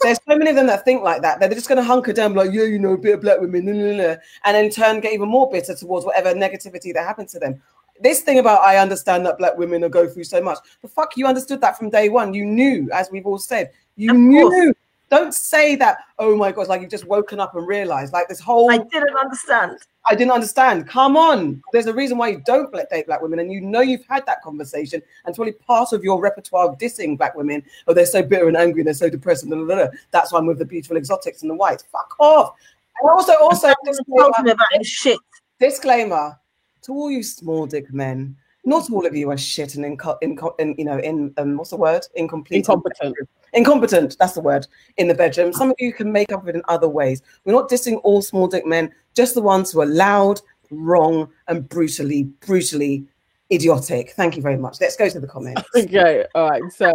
there's 0.01 0.19
so 0.27 0.37
many 0.37 0.49
of 0.49 0.55
them 0.55 0.67
that 0.67 0.85
think 0.85 1.01
like 1.01 1.21
that. 1.21 1.39
They're 1.39 1.49
just 1.49 1.67
going 1.67 1.77
to 1.77 1.83
hunker 1.83 2.13
down, 2.13 2.33
like, 2.33 2.51
yeah, 2.51 2.63
you 2.63 2.79
know, 2.79 2.93
a 2.93 2.97
bit 2.97 3.15
of 3.15 3.21
black 3.21 3.39
women, 3.39 3.65
blah, 3.65 3.73
blah, 3.73 3.95
blah, 3.95 4.15
and 4.45 4.57
in 4.57 4.69
turn 4.69 4.99
get 4.99 5.13
even 5.13 5.29
more 5.29 5.49
bitter 5.49 5.75
towards 5.75 6.05
whatever 6.05 6.33
negativity 6.33 6.93
that 6.93 7.05
happened 7.05 7.29
to 7.29 7.39
them. 7.39 7.61
This 8.01 8.21
thing 8.21 8.39
about 8.39 8.61
I 8.61 8.77
understand 8.77 9.25
that 9.25 9.37
black 9.37 9.57
women 9.57 9.83
are 9.83 9.89
go 9.89 10.07
through 10.07 10.23
so 10.25 10.41
much. 10.41 10.57
The 10.81 10.87
fuck, 10.87 11.15
you 11.15 11.25
understood 11.25 11.61
that 11.61 11.77
from 11.77 11.89
day 11.89 12.09
one. 12.09 12.33
You 12.33 12.45
knew, 12.45 12.89
as 12.91 13.09
we've 13.11 13.25
all 13.25 13.37
said, 13.37 13.71
you 13.95 14.11
of 14.11 14.17
knew 14.17 14.49
course. 14.49 14.75
Don't 15.13 15.31
say 15.31 15.75
that, 15.75 15.99
oh 16.17 16.35
my 16.35 16.51
God, 16.51 16.67
like 16.67 16.81
you've 16.81 16.89
just 16.89 17.05
woken 17.05 17.39
up 17.39 17.53
and 17.55 17.67
realized. 17.67 18.13
Like 18.13 18.27
this 18.27 18.39
whole. 18.39 18.71
I 18.71 18.79
didn't 18.79 19.15
understand. 19.15 19.77
I 20.09 20.15
didn't 20.15 20.31
understand. 20.31 20.87
Come 20.87 21.15
on. 21.15 21.61
There's 21.71 21.85
a 21.85 21.93
reason 21.93 22.17
why 22.17 22.29
you 22.29 22.41
don't 22.47 22.73
date 22.89 23.05
black 23.05 23.21
women, 23.21 23.37
and 23.37 23.51
you 23.51 23.61
know 23.61 23.81
you've 23.81 24.05
had 24.07 24.25
that 24.25 24.41
conversation, 24.41 25.03
and 25.03 25.29
it's 25.29 25.37
probably 25.37 25.53
part 25.53 25.93
of 25.93 26.03
your 26.03 26.19
repertoire 26.19 26.67
of 26.67 26.79
dissing 26.79 27.15
black 27.15 27.35
women. 27.35 27.61
Oh, 27.85 27.93
they're 27.93 28.07
so 28.07 28.23
bitter 28.23 28.47
and 28.47 28.57
angry, 28.57 28.81
and 28.81 28.87
they're 28.87 28.95
so 28.95 29.07
depressed, 29.07 29.43
and 29.43 29.51
blah, 29.51 29.63
blah, 29.63 29.75
blah. 29.75 29.87
that's 30.09 30.31
why 30.31 30.39
I'm 30.39 30.47
with 30.47 30.57
the 30.57 30.65
beautiful 30.65 30.97
exotics 30.97 31.43
and 31.43 31.51
the 31.51 31.55
whites. 31.55 31.83
Fuck 31.91 32.15
off. 32.17 32.55
And 32.99 33.11
also, 33.11 33.33
also, 33.39 33.71
disclaimer, 33.85 34.51
about 34.51 34.83
shit. 34.83 35.19
disclaimer 35.59 36.39
to 36.81 36.91
all 36.91 37.11
you 37.11 37.21
small 37.21 37.67
dick 37.67 37.93
men 37.93 38.35
not 38.65 38.89
all 38.91 39.05
of 39.05 39.15
you 39.15 39.29
are 39.29 39.37
shit 39.37 39.75
and 39.75 39.85
in, 39.85 39.97
in, 40.21 40.37
in 40.59 40.75
you 40.77 40.85
know 40.85 40.97
in 40.99 41.33
um, 41.37 41.57
what's 41.57 41.71
the 41.71 41.77
word? 41.77 42.05
Incomplete. 42.15 42.59
Incompetent. 42.59 43.15
Incompetent 43.53 44.17
that's 44.17 44.33
the 44.33 44.41
word 44.41 44.67
in 44.97 45.07
the 45.07 45.13
bedroom. 45.13 45.53
Some 45.53 45.69
of 45.69 45.75
you 45.79 45.93
can 45.93 46.11
make 46.11 46.31
up 46.31 46.47
it 46.47 46.55
in 46.55 46.61
other 46.67 46.89
ways. 46.89 47.21
We're 47.45 47.53
not 47.53 47.69
dissing 47.69 47.99
all 48.03 48.21
small 48.21 48.47
dick 48.47 48.65
men 48.65 48.91
just 49.15 49.35
the 49.35 49.41
ones 49.41 49.71
who 49.71 49.81
are 49.81 49.85
loud 49.85 50.41
wrong 50.71 51.29
and 51.47 51.67
brutally 51.67 52.23
brutally 52.45 53.05
idiotic. 53.51 54.11
Thank 54.11 54.35
you 54.35 54.41
very 54.41 54.57
much. 54.57 54.77
Let's 54.81 54.95
go 54.95 55.09
to 55.09 55.19
the 55.19 55.27
comments. 55.27 55.63
Okay 55.75 56.25
all 56.33 56.49
right 56.49 56.63
so 56.71 56.93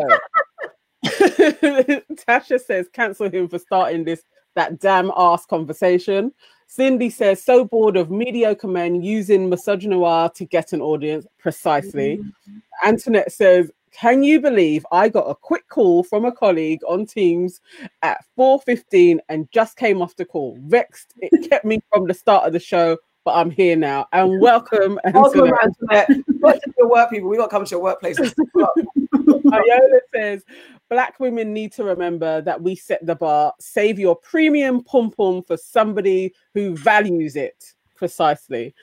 tasha 1.07 2.61
says 2.61 2.89
cancel 2.93 3.31
him 3.31 3.49
for 3.49 3.59
starting 3.59 4.05
this 4.05 4.23
that 4.57 4.81
damn 4.81 5.13
ass 5.17 5.47
conversation 5.47 6.33
Cindy 6.71 7.09
says, 7.09 7.43
so 7.43 7.65
bored 7.65 7.97
of 7.97 8.11
mediocre 8.11 8.69
men 8.69 9.03
using 9.03 9.51
misogynoir 9.51 10.33
to 10.35 10.45
get 10.45 10.73
an 10.73 10.83
audience. 10.83 11.27
Precisely. 11.39 12.19
Mm-hmm. 12.19 12.59
Antoinette 12.85 13.33
says, 13.33 13.73
can 13.91 14.23
you 14.23 14.39
believe 14.41 14.87
I 14.93 15.09
got 15.09 15.29
a 15.29 15.35
quick 15.35 15.67
call 15.69 16.05
from 16.05 16.27
a 16.27 16.31
colleague 16.31 16.81
on 16.87 17.07
Teams 17.07 17.61
at 18.03 18.23
4:15 18.39 19.19
and 19.31 19.51
just 19.51 19.77
came 19.77 20.03
off 20.03 20.15
the 20.17 20.27
call? 20.27 20.59
Vexed. 20.61 21.15
It 21.19 21.49
kept 21.51 21.65
me 21.65 21.81
from 21.93 22.07
the 22.07 22.15
start 22.15 22.47
of 22.47 22.53
the 22.53 22.61
show, 22.61 22.99
but 23.25 23.33
I'm 23.33 23.51
here 23.51 23.75
now. 23.75 24.07
And 24.13 24.41
welcome, 24.41 25.01
Welcome, 25.13 25.53
Antoinette. 25.53 26.11
Welcome 26.39 26.73
to 26.73 26.75
your 26.79 26.91
work, 26.91 27.11
people. 27.11 27.31
We 27.31 27.39
got 27.39 27.47
to 27.47 27.51
come 27.51 27.65
to 27.65 27.71
your 27.71 27.83
workplace. 27.83 28.19
Iola 29.53 30.01
says, 30.15 30.45
Black 30.91 31.21
women 31.21 31.53
need 31.53 31.73
to 31.73 31.85
remember 31.85 32.41
that 32.43 32.63
we 32.63 32.75
set 32.75 33.05
the 33.05 33.15
bar. 33.15 33.53
Save 33.61 33.99
your 33.99 34.17
premium 34.17 34.83
pom 34.83 35.11
pom 35.11 35.43
for 35.43 35.57
somebody 35.57 36.35
who 36.55 36.77
values 36.77 37.37
it. 37.37 37.63
Precisely. 37.95 38.75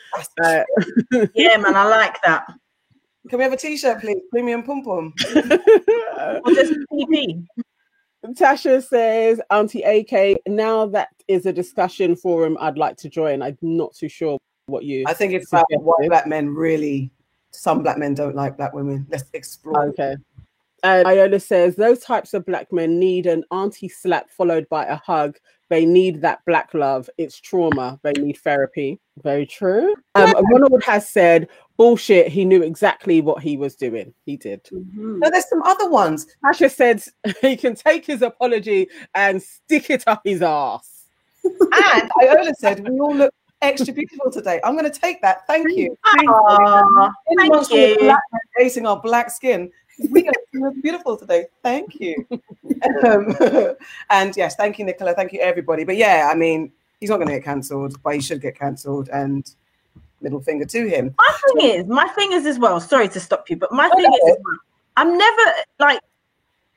Uh, 0.43 0.63
yeah, 1.33 1.57
man, 1.57 1.75
I 1.75 1.85
like 1.85 2.21
that. 2.23 2.45
Can 3.29 3.39
we 3.39 3.43
have 3.43 3.53
a 3.53 3.57
t-shirt, 3.57 4.01
please? 4.01 4.21
Premium 4.29 4.61
pom 4.61 4.83
pom. 4.83 5.13
Tasha 8.33 8.83
says, 8.83 9.41
Auntie 9.49 9.83
AK, 9.83 10.41
now 10.47 10.85
that 10.87 11.09
is 11.27 11.45
a 11.45 11.53
discussion 11.53 12.15
forum 12.15 12.57
I'd 12.59 12.77
like 12.77 12.97
to 12.97 13.09
join. 13.09 13.41
I'm 13.41 13.57
not 13.61 13.95
too 13.95 14.09
sure 14.09 14.37
what 14.67 14.83
you. 14.83 15.05
I 15.07 15.13
think 15.13 15.33
it's 15.33 15.51
about 15.51 15.65
what 15.79 16.05
black 16.07 16.27
men 16.27 16.49
really. 16.49 17.11
Some 17.51 17.83
black 17.83 17.97
men 17.97 18.13
don't 18.13 18.35
like 18.35 18.57
black 18.57 18.73
women. 18.73 19.07
Let's 19.09 19.25
explore. 19.33 19.87
Okay. 19.89 20.15
And 20.85 21.07
Iola 21.07 21.39
says 21.39 21.75
those 21.75 21.99
types 21.99 22.35
of 22.35 22.45
black 22.45 22.71
men 22.71 22.99
need 22.99 23.25
an 23.25 23.43
auntie 23.49 23.89
slap 23.89 24.29
followed 24.29 24.69
by 24.69 24.85
a 24.85 24.97
hug. 24.97 25.37
They 25.69 25.83
need 25.83 26.21
that 26.21 26.41
black 26.45 26.75
love. 26.75 27.09
It's 27.17 27.39
trauma. 27.41 27.99
They 28.03 28.11
need 28.13 28.37
therapy. 28.37 28.99
Very 29.23 29.47
true. 29.47 29.95
Um, 30.13 30.33
Ronald 30.51 30.83
has 30.83 31.09
said, 31.09 31.47
bullshit. 31.75 32.27
He 32.27 32.45
knew 32.45 32.61
exactly 32.61 33.19
what 33.19 33.41
he 33.41 33.57
was 33.57 33.75
doing. 33.75 34.13
He 34.27 34.37
did. 34.37 34.63
Mm-hmm. 34.65 35.19
No, 35.19 35.29
there's 35.31 35.49
some 35.49 35.63
other 35.63 35.89
ones. 35.89 36.27
Tasha 36.43 36.71
said 36.71 37.03
he 37.41 37.57
can 37.57 37.73
take 37.73 38.05
his 38.05 38.21
apology 38.21 38.87
and 39.15 39.41
stick 39.41 39.89
it 39.89 40.03
up 40.05 40.21
his 40.23 40.43
ass. 40.43 41.07
and 41.43 42.11
Iola 42.21 42.53
said, 42.59 42.87
we 42.87 42.99
all 42.99 43.15
look 43.15 43.33
extra 43.63 43.91
beautiful 43.91 44.31
today. 44.31 44.59
I'm 44.63 44.77
going 44.77 44.91
to 44.91 44.99
take 44.99 45.19
that. 45.23 45.47
Thank 45.47 45.67
you. 45.71 45.97
Thank 46.15 46.29
Aww, 46.29 47.11
you. 47.29 47.37
Thank 47.39 47.71
you. 47.71 47.97
Black, 47.99 48.21
facing 48.55 48.85
our 48.85 49.01
black 49.01 49.31
skin 49.31 49.71
we 50.09 50.27
are 50.27 50.71
beautiful 50.81 51.17
today. 51.17 51.45
Thank 51.63 51.99
you. 51.99 52.25
um, 53.05 53.35
and 54.09 54.35
yes, 54.35 54.55
thank 54.55 54.79
you, 54.79 54.85
Nicola. 54.85 55.13
Thank 55.13 55.33
you, 55.33 55.39
everybody. 55.39 55.83
But 55.83 55.97
yeah, 55.97 56.29
I 56.31 56.35
mean, 56.35 56.71
he's 56.99 57.09
not 57.09 57.17
going 57.17 57.29
to 57.29 57.35
get 57.35 57.43
cancelled, 57.43 58.01
but 58.03 58.15
he 58.15 58.21
should 58.21 58.41
get 58.41 58.57
cancelled. 58.57 59.09
And 59.09 59.49
middle 60.21 60.41
finger 60.41 60.65
to 60.65 60.87
him. 60.87 61.13
My 61.17 61.37
thing 61.45 61.69
is, 61.69 61.87
my 61.87 62.07
thing 62.09 62.31
is 62.33 62.45
as 62.45 62.59
well. 62.59 62.79
Sorry 62.79 63.07
to 63.09 63.19
stop 63.19 63.49
you, 63.49 63.55
but 63.55 63.71
my 63.71 63.89
thing 63.89 64.11
is, 64.27 64.37
I'm 64.97 65.17
never 65.17 65.41
like. 65.79 65.99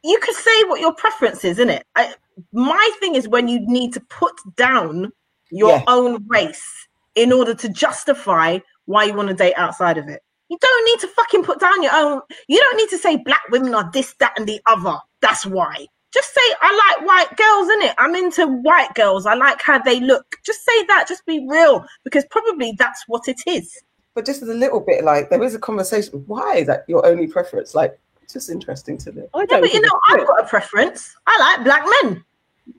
You 0.05 0.19
could 0.21 0.35
say 0.37 0.65
what 0.65 0.81
your 0.81 0.95
preference 0.95 1.45
is, 1.45 1.59
isn't 1.59 1.71
it? 1.71 1.85
I, 1.97 2.15
my 2.53 2.91
thing 3.01 3.17
is 3.17 3.27
when 3.27 3.49
you 3.49 3.59
need 3.67 3.93
to 3.95 4.01
put 4.01 4.33
down 4.55 5.11
your 5.51 5.71
yeah. 5.71 5.85
own 5.89 6.25
race 6.29 6.87
in 7.17 7.33
order 7.33 7.53
to 7.55 7.69
justify 7.69 8.59
why 8.85 9.05
you 9.05 9.15
want 9.15 9.29
to 9.29 9.35
date 9.35 9.55
outside 9.57 9.99
of 9.99 10.09
it. 10.09 10.23
You 10.49 10.59
don't 10.61 10.85
need 10.87 11.01
to 11.01 11.09
fucking 11.09 11.45
put 11.45 11.61
down 11.61 11.83
your 11.83 11.95
own. 11.95 12.23
You 12.49 12.59
don't 12.59 12.77
need 12.77 12.89
to 12.91 12.99
say 12.99 13.17
black 13.17 13.43
women 13.51 13.75
are 13.75 13.91
this, 13.93 14.15
that, 14.15 14.33
and 14.39 14.49
the 14.49 14.61
other. 14.67 14.99
That's 15.21 15.45
why. 15.45 15.87
Just 16.13 16.35
say 16.35 16.41
I 16.63 16.97
like 16.97 17.07
white 17.07 17.37
girls, 17.37 17.69
in 17.69 17.83
it. 17.83 17.95
I'm 17.99 18.15
into 18.15 18.47
white 18.47 18.95
girls. 18.95 19.27
I 19.27 19.35
like 19.35 19.61
how 19.61 19.79
they 19.79 20.01
look. 20.01 20.37
Just 20.45 20.65
say 20.65 20.85
that. 20.87 21.07
Just 21.07 21.27
be 21.27 21.47
real, 21.49 21.85
because 22.03 22.25
probably 22.31 22.75
that's 22.79 23.05
what 23.09 23.29
it 23.29 23.41
is. 23.47 23.83
But 24.15 24.25
just 24.25 24.43
as 24.43 24.49
a 24.49 24.55
little 24.55 24.81
bit, 24.81 25.05
like 25.05 25.29
there 25.29 25.43
is 25.43 25.55
a 25.55 25.59
conversation. 25.59 26.25
Why 26.27 26.57
is 26.57 26.67
that 26.67 26.85
your 26.89 27.05
only 27.05 27.27
preference? 27.27 27.75
Like 27.75 27.99
it's 28.23 28.33
just 28.33 28.49
interesting 28.49 28.97
to 28.99 29.13
me. 29.13 29.23
I 29.35 29.45
don't. 29.45 29.51
Yeah, 29.51 29.61
but 29.61 29.75
you 29.75 29.81
know, 29.83 30.01
I've 30.09 30.27
got 30.27 30.43
a 30.43 30.47
preference. 30.47 31.15
I 31.27 31.39
like 31.39 31.65
black 31.65 31.85
men. 32.03 32.25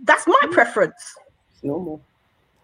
That's 0.04 0.26
my 0.26 0.42
mm. 0.46 0.52
preference. 0.52 1.16
It's 1.54 1.64
normal. 1.64 2.02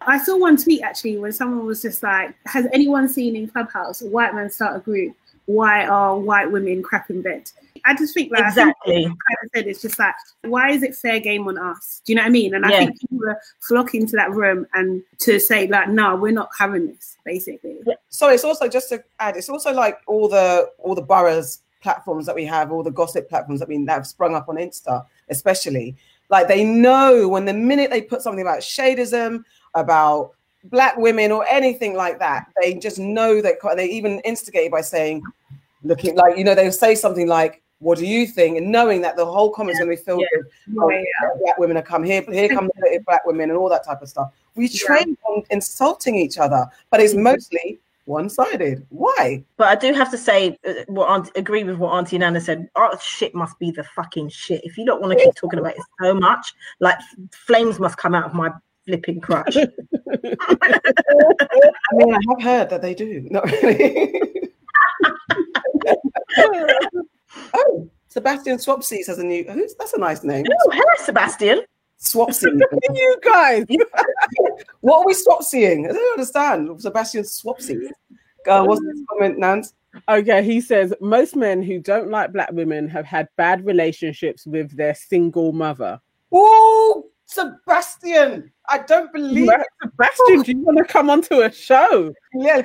I 0.06 0.18
saw 0.18 0.38
one 0.38 0.56
tweet 0.56 0.82
actually 0.82 1.18
where 1.18 1.32
someone 1.32 1.66
was 1.66 1.82
just 1.82 2.02
like, 2.02 2.34
"Has 2.46 2.66
anyone 2.72 3.08
seen 3.08 3.36
in 3.36 3.48
Clubhouse 3.48 4.02
a 4.02 4.06
white 4.06 4.34
man 4.34 4.50
start 4.50 4.76
a 4.76 4.80
group? 4.80 5.16
Why 5.46 5.86
are 5.86 6.18
white 6.18 6.50
women 6.50 6.82
crap 6.82 7.10
in 7.10 7.22
bed?" 7.22 7.50
I 7.84 7.94
just 7.94 8.14
think 8.14 8.32
like 8.32 8.42
exactly. 8.42 8.74
I 8.92 8.96
think 8.96 9.06
kind 9.06 9.38
of 9.44 9.50
said 9.54 9.66
it's 9.66 9.80
just 9.80 9.98
like, 9.98 10.14
why 10.42 10.70
is 10.70 10.82
it 10.82 10.96
fair 10.96 11.20
game 11.20 11.46
on 11.46 11.56
us? 11.56 12.02
Do 12.04 12.12
you 12.12 12.16
know 12.16 12.22
what 12.22 12.28
I 12.28 12.30
mean? 12.30 12.54
And 12.54 12.66
I 12.66 12.70
think 12.70 13.00
people 13.00 13.28
are 13.28 13.40
flocking 13.60 14.06
to 14.06 14.16
that 14.16 14.32
room 14.32 14.66
and 14.74 15.02
to 15.20 15.38
say 15.38 15.66
like, 15.68 15.88
no, 15.88 16.16
we're 16.16 16.32
not 16.32 16.50
having 16.58 16.88
this, 16.88 17.16
basically. 17.24 17.78
So 18.08 18.28
it's 18.28 18.44
also 18.44 18.68
just 18.68 18.88
to 18.90 19.04
add, 19.20 19.36
it's 19.36 19.48
also 19.48 19.72
like 19.72 19.98
all 20.06 20.28
the 20.28 20.70
all 20.78 20.94
the 20.94 21.02
boroughs 21.02 21.60
platforms 21.80 22.26
that 22.26 22.34
we 22.34 22.44
have, 22.44 22.72
all 22.72 22.82
the 22.82 22.90
gossip 22.90 23.28
platforms 23.28 23.60
that 23.60 23.68
we 23.68 23.84
that 23.84 23.92
have 23.92 24.06
sprung 24.06 24.34
up 24.34 24.48
on 24.48 24.56
Insta, 24.56 25.04
especially. 25.28 25.96
Like 26.28 26.48
they 26.48 26.64
know 26.64 27.28
when 27.28 27.44
the 27.44 27.52
minute 27.52 27.90
they 27.90 28.02
put 28.02 28.20
something 28.20 28.40
about 28.40 28.58
shadism 28.58 29.44
about 29.76 30.32
black 30.64 30.96
women 30.96 31.30
or 31.30 31.46
anything 31.48 31.94
like 31.94 32.18
that. 32.18 32.46
They 32.60 32.74
just 32.74 32.98
know 32.98 33.40
that 33.40 33.54
they 33.76 33.86
even 33.86 34.20
instigate 34.20 34.72
by 34.72 34.80
saying, 34.80 35.22
looking 35.84 36.16
like, 36.16 36.36
you 36.36 36.44
know, 36.44 36.54
they 36.54 36.70
say 36.70 36.94
something 36.94 37.28
like, 37.28 37.62
what 37.78 37.98
do 37.98 38.06
you 38.06 38.26
think? 38.26 38.56
And 38.56 38.72
knowing 38.72 39.02
that 39.02 39.16
the 39.16 39.26
whole 39.26 39.50
comment's 39.50 39.78
going 39.78 39.90
to 39.90 39.96
be 39.96 40.02
filled 40.02 40.22
yeah. 40.22 40.38
with 40.38 40.78
oh, 40.80 40.90
yeah. 40.90 41.04
black 41.42 41.58
women 41.58 41.76
are 41.76 41.82
come 41.82 42.02
here, 42.02 42.22
here 42.22 42.48
come 42.48 42.70
the 42.76 43.00
black 43.06 43.24
women 43.26 43.50
and 43.50 43.58
all 43.58 43.68
that 43.68 43.84
type 43.84 44.00
of 44.02 44.08
stuff. 44.08 44.32
We 44.54 44.68
train 44.68 45.16
on 45.28 45.44
insulting 45.50 46.16
each 46.16 46.38
other, 46.38 46.66
but 46.90 47.00
it's 47.00 47.12
mm-hmm. 47.12 47.24
mostly 47.24 47.78
one-sided. 48.06 48.86
Why? 48.88 49.44
But 49.58 49.68
I 49.68 49.74
do 49.74 49.92
have 49.92 50.10
to 50.12 50.16
say, 50.16 50.58
uh, 50.66 50.72
what 50.86 51.08
Aunt, 51.08 51.30
agree 51.36 51.64
with 51.64 51.76
what 51.76 51.92
Auntie 51.92 52.16
Nana 52.16 52.40
said. 52.40 52.70
Our 52.76 52.98
shit 53.00 53.34
must 53.34 53.58
be 53.58 53.70
the 53.70 53.84
fucking 53.84 54.30
shit. 54.30 54.64
If 54.64 54.78
you 54.78 54.86
don't 54.86 55.02
want 55.02 55.18
to 55.18 55.22
keep 55.22 55.34
talking 55.34 55.58
about 55.58 55.72
it 55.72 55.82
so 56.00 56.14
much, 56.14 56.54
like 56.80 56.98
flames 57.32 57.78
must 57.78 57.98
come 57.98 58.14
out 58.14 58.24
of 58.24 58.32
my 58.32 58.50
flipping 58.86 59.20
crush. 59.20 59.56
I 59.56 59.66
mean, 61.92 62.14
I 62.14 62.18
have 62.28 62.42
heard 62.42 62.70
that 62.70 62.82
they 62.82 62.94
do. 62.94 63.26
Not 63.30 63.44
really. 63.50 64.20
oh, 67.54 67.90
Sebastian 68.08 68.58
Swapsies 68.58 69.06
has 69.06 69.18
a 69.18 69.24
new. 69.24 69.44
Who's 69.44 69.74
that's 69.74 69.92
a 69.92 69.98
nice 69.98 70.24
name. 70.24 70.46
oh, 70.48 70.70
hello, 70.70 71.04
Sebastian. 71.04 71.62
Swapsy. 72.00 72.60
you 72.94 73.18
guys. 73.22 73.64
what 74.80 75.00
are 75.00 75.06
we 75.06 75.14
swapseeing? 75.14 75.88
I 75.88 75.92
don't 75.92 76.12
understand. 76.12 76.80
Sebastian 76.80 77.24
Swapsy. 77.24 77.88
Uh, 78.46 78.64
what's 78.64 78.80
this 78.82 79.02
comment, 79.10 79.38
Nance? 79.38 79.74
Okay, 80.08 80.42
he 80.42 80.60
says 80.60 80.92
most 81.00 81.34
men 81.36 81.62
who 81.62 81.78
don't 81.80 82.10
like 82.10 82.32
black 82.32 82.52
women 82.52 82.86
have 82.88 83.06
had 83.06 83.28
bad 83.36 83.64
relationships 83.64 84.46
with 84.46 84.76
their 84.76 84.94
single 84.94 85.52
mother. 85.52 86.00
Oh, 86.32 87.06
Sebastian! 87.36 88.50
I 88.68 88.78
don't 88.78 89.12
believe. 89.12 89.48
Right, 89.48 89.66
Sebastian, 89.82 90.42
do 90.42 90.52
you 90.52 90.58
want 90.60 90.78
to 90.78 90.84
come 90.84 91.10
onto 91.10 91.42
a 91.42 91.52
show? 91.52 92.14
Yeah, 92.34 92.62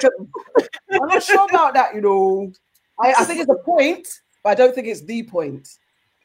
I'm 0.92 1.08
not 1.08 1.24
sure 1.24 1.46
about 1.50 1.74
that. 1.74 1.94
You 1.94 2.02
know, 2.02 2.52
I, 3.00 3.14
I 3.20 3.26
think 3.26 3.42
it's 3.42 3.50
a 3.50 3.64
point, 3.66 4.08
but 4.44 4.52
I 4.52 4.56
don't 4.56 4.74
think 4.74 4.88
it's 4.88 5.04
the 5.04 5.24
point. 5.24 5.68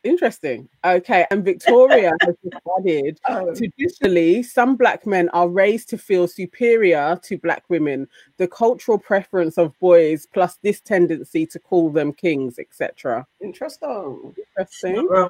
Interesting. 0.05 0.69
Okay, 0.85 1.27
and 1.33 1.45
Victoria 1.45 2.13
has 2.21 2.37
just 2.45 2.63
added 2.79 3.19
Oh. 3.27 3.49
Um, 3.49 3.57
traditionally, 3.57 4.45
some 4.45 4.77
black 4.77 5.05
men 5.05 5.29
are 5.31 5.49
raised 5.49 5.89
to 5.91 5.99
feel 5.99 6.29
superior 6.29 7.19
to 7.25 7.39
black 7.39 7.65
women. 7.69 8.07
The 8.37 8.47
cultural 8.47 8.99
preference 8.99 9.59
of 9.59 9.77
boys, 9.81 10.29
plus 10.33 10.59
this 10.63 10.81
tendency 10.81 11.45
to 11.47 11.59
call 11.59 11.91
them 11.91 12.13
kings, 12.13 12.61
etc. 12.61 13.27
Interesting. 13.41 14.35
Interesting. 14.57 15.29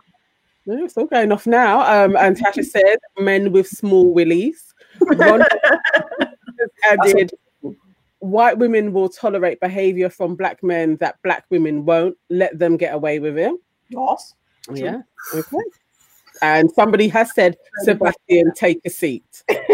No, 0.66 0.84
it's 0.84 0.96
all 0.96 1.06
going 1.06 1.30
off 1.30 1.46
now. 1.46 1.80
Um, 1.80 2.16
and 2.16 2.36
Tasha 2.36 2.64
said, 2.64 2.98
men 3.18 3.52
with 3.52 3.68
small 3.68 4.12
willies. 4.12 4.74
Ron 5.00 5.42
added, 6.84 7.32
white 8.18 8.58
women 8.58 8.92
will 8.92 9.08
tolerate 9.08 9.60
behavior 9.60 10.10
from 10.10 10.34
black 10.34 10.62
men 10.62 10.96
that 10.96 11.22
black 11.22 11.44
women 11.50 11.84
won't. 11.84 12.16
Let 12.30 12.58
them 12.58 12.76
get 12.76 12.94
away 12.94 13.20
with 13.20 13.38
it. 13.38 13.54
Yes. 13.88 14.34
Yeah. 14.72 15.02
Okay. 15.32 15.56
And 16.42 16.70
somebody 16.72 17.08
has 17.08 17.34
said, 17.34 17.56
Sebastian, 17.84 18.52
take 18.54 18.80
a 18.84 18.90
seat. 18.90 19.42
okay, 19.50 19.64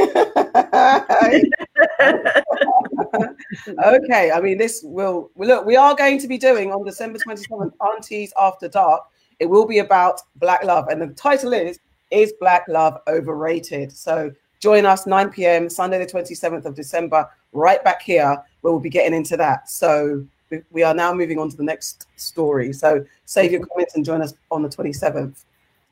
I 4.30 4.40
mean, 4.40 4.59
this 4.59 4.80
will 4.84 5.32
look. 5.36 5.66
We 5.66 5.74
are 5.76 5.97
going 5.97 6.20
to 6.20 6.28
be 6.28 6.38
doing 6.38 6.70
on 6.70 6.84
December 6.84 7.18
27th, 7.18 7.72
Aunties 7.80 8.32
After 8.38 8.68
Dark. 8.68 9.03
It 9.43 9.51
will 9.51 9.66
be 9.66 9.80
about 9.80 10.20
Black 10.36 10.62
love, 10.62 10.86
and 10.86 11.03
the 11.03 11.09
title 11.09 11.53
is 11.53 11.80
"Is 12.12 12.32
Black 12.38 12.64
Love 12.68 12.99
Overrated?" 13.09 13.90
So 13.90 14.30
join 14.61 14.86
us 14.86 15.05
9 15.05 15.30
p.m. 15.30 15.68
Sunday, 15.68 15.99
the 15.99 16.07
27th 16.07 16.64
of 16.64 16.76
December, 16.76 17.28
right 17.53 17.82
back 17.82 18.03
here, 18.03 18.40
where 18.61 18.72
we'll 18.72 18.78
be 18.78 18.88
getting 18.88 19.12
into 19.12 19.36
that. 19.38 19.68
So 19.68 20.24
we- 20.70 20.84
are 20.84 20.95
now 20.95 21.12
moving 21.12 21.40
on 21.40 21.49
to 21.51 21.57
the 21.57 21.64
next 21.64 22.07
story. 22.14 22.72
So 22.72 23.05
save 23.24 23.51
your 23.51 23.66
comments 23.66 23.97
and 23.97 24.05
join 24.05 24.22
us 24.22 24.32
on 24.53 24.62
the 24.62 24.68
27th. 24.68 25.45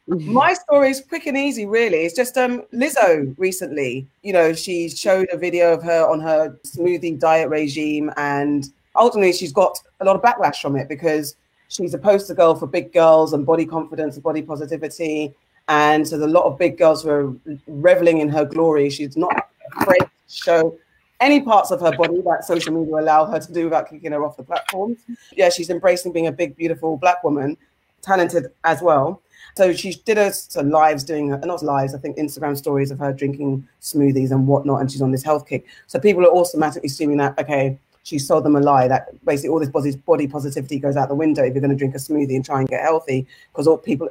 My 0.06 0.54
story 0.54 0.90
is 0.90 1.00
quick 1.00 1.26
and 1.26 1.36
easy, 1.36 1.66
really. 1.66 2.04
It's 2.04 2.14
just 2.14 2.38
um 2.38 2.62
Lizzo 2.72 3.34
recently, 3.36 4.06
you 4.22 4.32
know, 4.32 4.52
she 4.52 4.88
showed 4.90 5.28
a 5.32 5.36
video 5.36 5.72
of 5.72 5.82
her 5.82 6.06
on 6.06 6.20
her 6.20 6.56
smoothie 6.64 7.18
diet 7.18 7.48
regime, 7.48 8.12
and 8.16 8.70
ultimately 8.94 9.32
she's 9.32 9.52
got 9.52 9.76
a 9.98 10.04
lot 10.04 10.14
of 10.14 10.22
backlash 10.22 10.60
from 10.62 10.76
it 10.76 10.88
because 10.88 11.34
she's 11.70 11.94
a 11.94 11.98
poster 11.98 12.34
girl 12.34 12.54
for 12.54 12.66
big 12.66 12.92
girls 12.92 13.32
and 13.32 13.46
body 13.46 13.64
confidence 13.64 14.16
and 14.16 14.22
body 14.22 14.42
positivity. 14.42 15.32
And 15.68 16.06
so 16.06 16.18
there's 16.18 16.30
a 16.30 16.34
lot 16.34 16.44
of 16.44 16.58
big 16.58 16.76
girls 16.76 17.02
who 17.02 17.10
are 17.10 17.32
reveling 17.66 18.18
in 18.18 18.28
her 18.28 18.44
glory. 18.44 18.90
She's 18.90 19.16
not 19.16 19.48
afraid 19.76 20.00
to 20.00 20.10
show 20.28 20.76
any 21.20 21.40
parts 21.40 21.70
of 21.70 21.80
her 21.80 21.96
body 21.96 22.20
that 22.22 22.44
social 22.44 22.74
media 22.74 22.94
allow 22.96 23.24
her 23.24 23.38
to 23.38 23.52
do 23.52 23.64
without 23.64 23.88
kicking 23.88 24.12
her 24.12 24.24
off 24.24 24.36
the 24.36 24.42
platforms. 24.42 24.98
Yeah, 25.32 25.48
she's 25.48 25.70
embracing 25.70 26.12
being 26.12 26.26
a 26.26 26.32
big, 26.32 26.56
beautiful 26.56 26.96
black 26.96 27.22
woman, 27.22 27.56
talented 28.02 28.46
as 28.64 28.82
well. 28.82 29.22
So 29.56 29.72
she 29.72 29.94
did 30.04 30.16
her 30.16 30.32
some 30.32 30.70
lives 30.70 31.04
doing 31.04 31.28
not 31.28 31.62
lives, 31.62 31.94
I 31.94 31.98
think 31.98 32.16
Instagram 32.16 32.56
stories 32.56 32.90
of 32.90 32.98
her 32.98 33.12
drinking 33.12 33.66
smoothies 33.80 34.30
and 34.32 34.46
whatnot, 34.46 34.80
and 34.80 34.90
she's 34.90 35.02
on 35.02 35.12
this 35.12 35.22
health 35.22 35.46
kick. 35.46 35.66
So 35.86 36.00
people 36.00 36.24
are 36.24 36.32
automatically 36.32 36.86
assuming 36.86 37.18
that 37.18 37.38
okay, 37.38 37.78
she 38.02 38.18
sold 38.18 38.44
them 38.44 38.56
a 38.56 38.60
lie 38.60 38.88
that 38.88 39.24
basically 39.24 39.50
all 39.50 39.60
this 39.60 39.96
body 39.96 40.26
positivity 40.26 40.78
goes 40.78 40.96
out 40.96 41.08
the 41.08 41.14
window 41.14 41.42
if 41.42 41.54
you're 41.54 41.60
going 41.60 41.70
to 41.70 41.76
drink 41.76 41.94
a 41.94 41.98
smoothie 41.98 42.34
and 42.34 42.44
try 42.44 42.60
and 42.60 42.68
get 42.68 42.82
healthy, 42.82 43.26
because 43.52 43.66
all 43.66 43.78
people 43.78 44.08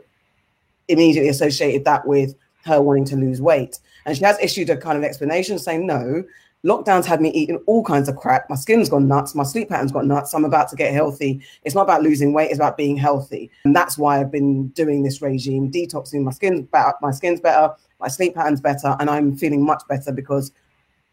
immediately 0.88 1.30
associated 1.30 1.86
that 1.86 2.06
with 2.08 2.36
her 2.66 2.82
wanting 2.82 3.06
to 3.06 3.16
lose 3.16 3.42
weight. 3.42 3.80
And 4.06 4.18
she 4.18 4.24
has 4.24 4.40
issued 4.40 4.70
a 4.70 4.78
kind 4.78 4.98
of 4.98 5.04
explanation 5.04 5.60
saying, 5.60 5.86
no, 5.86 6.24
lockdowns 6.66 7.06
had 7.06 7.22
me 7.22 7.30
eating 7.30 7.58
all 7.68 7.84
kinds 7.84 8.10
of 8.10 8.16
crap. 8.16 8.50
My 8.50 8.56
skin's 8.56 8.90
gone 8.90 9.08
nuts. 9.08 9.34
My 9.34 9.44
sleep 9.44 9.70
pattern's 9.70 9.92
got 9.92 10.06
nuts. 10.06 10.34
I'm 10.34 10.46
about 10.46 10.70
to 10.70 10.76
get 10.76 10.94
healthy. 10.94 11.42
It's 11.64 11.76
not 11.76 11.84
about 11.84 12.04
losing 12.04 12.34
weight. 12.34 12.50
It's 12.50 12.60
about 12.60 12.78
being 12.78 12.98
healthy. 12.98 13.50
And 13.64 13.76
that's 13.76 13.98
why 13.98 14.20
I've 14.20 14.32
been 14.32 14.68
doing 14.70 15.04
this 15.04 15.22
regime, 15.22 15.72
detoxing. 15.72 16.24
My 16.24 16.32
skin's 16.32 16.62
better. 16.62 16.94
My 17.02 17.12
skin's 17.12 17.40
better. 17.40 17.74
My 18.00 18.08
sleep 18.08 18.36
pattern's 18.36 18.62
better. 18.62 18.96
And 19.00 19.10
I'm 19.10 19.36
feeling 19.38 19.64
much 19.64 19.84
better 19.88 20.12
because 20.12 20.52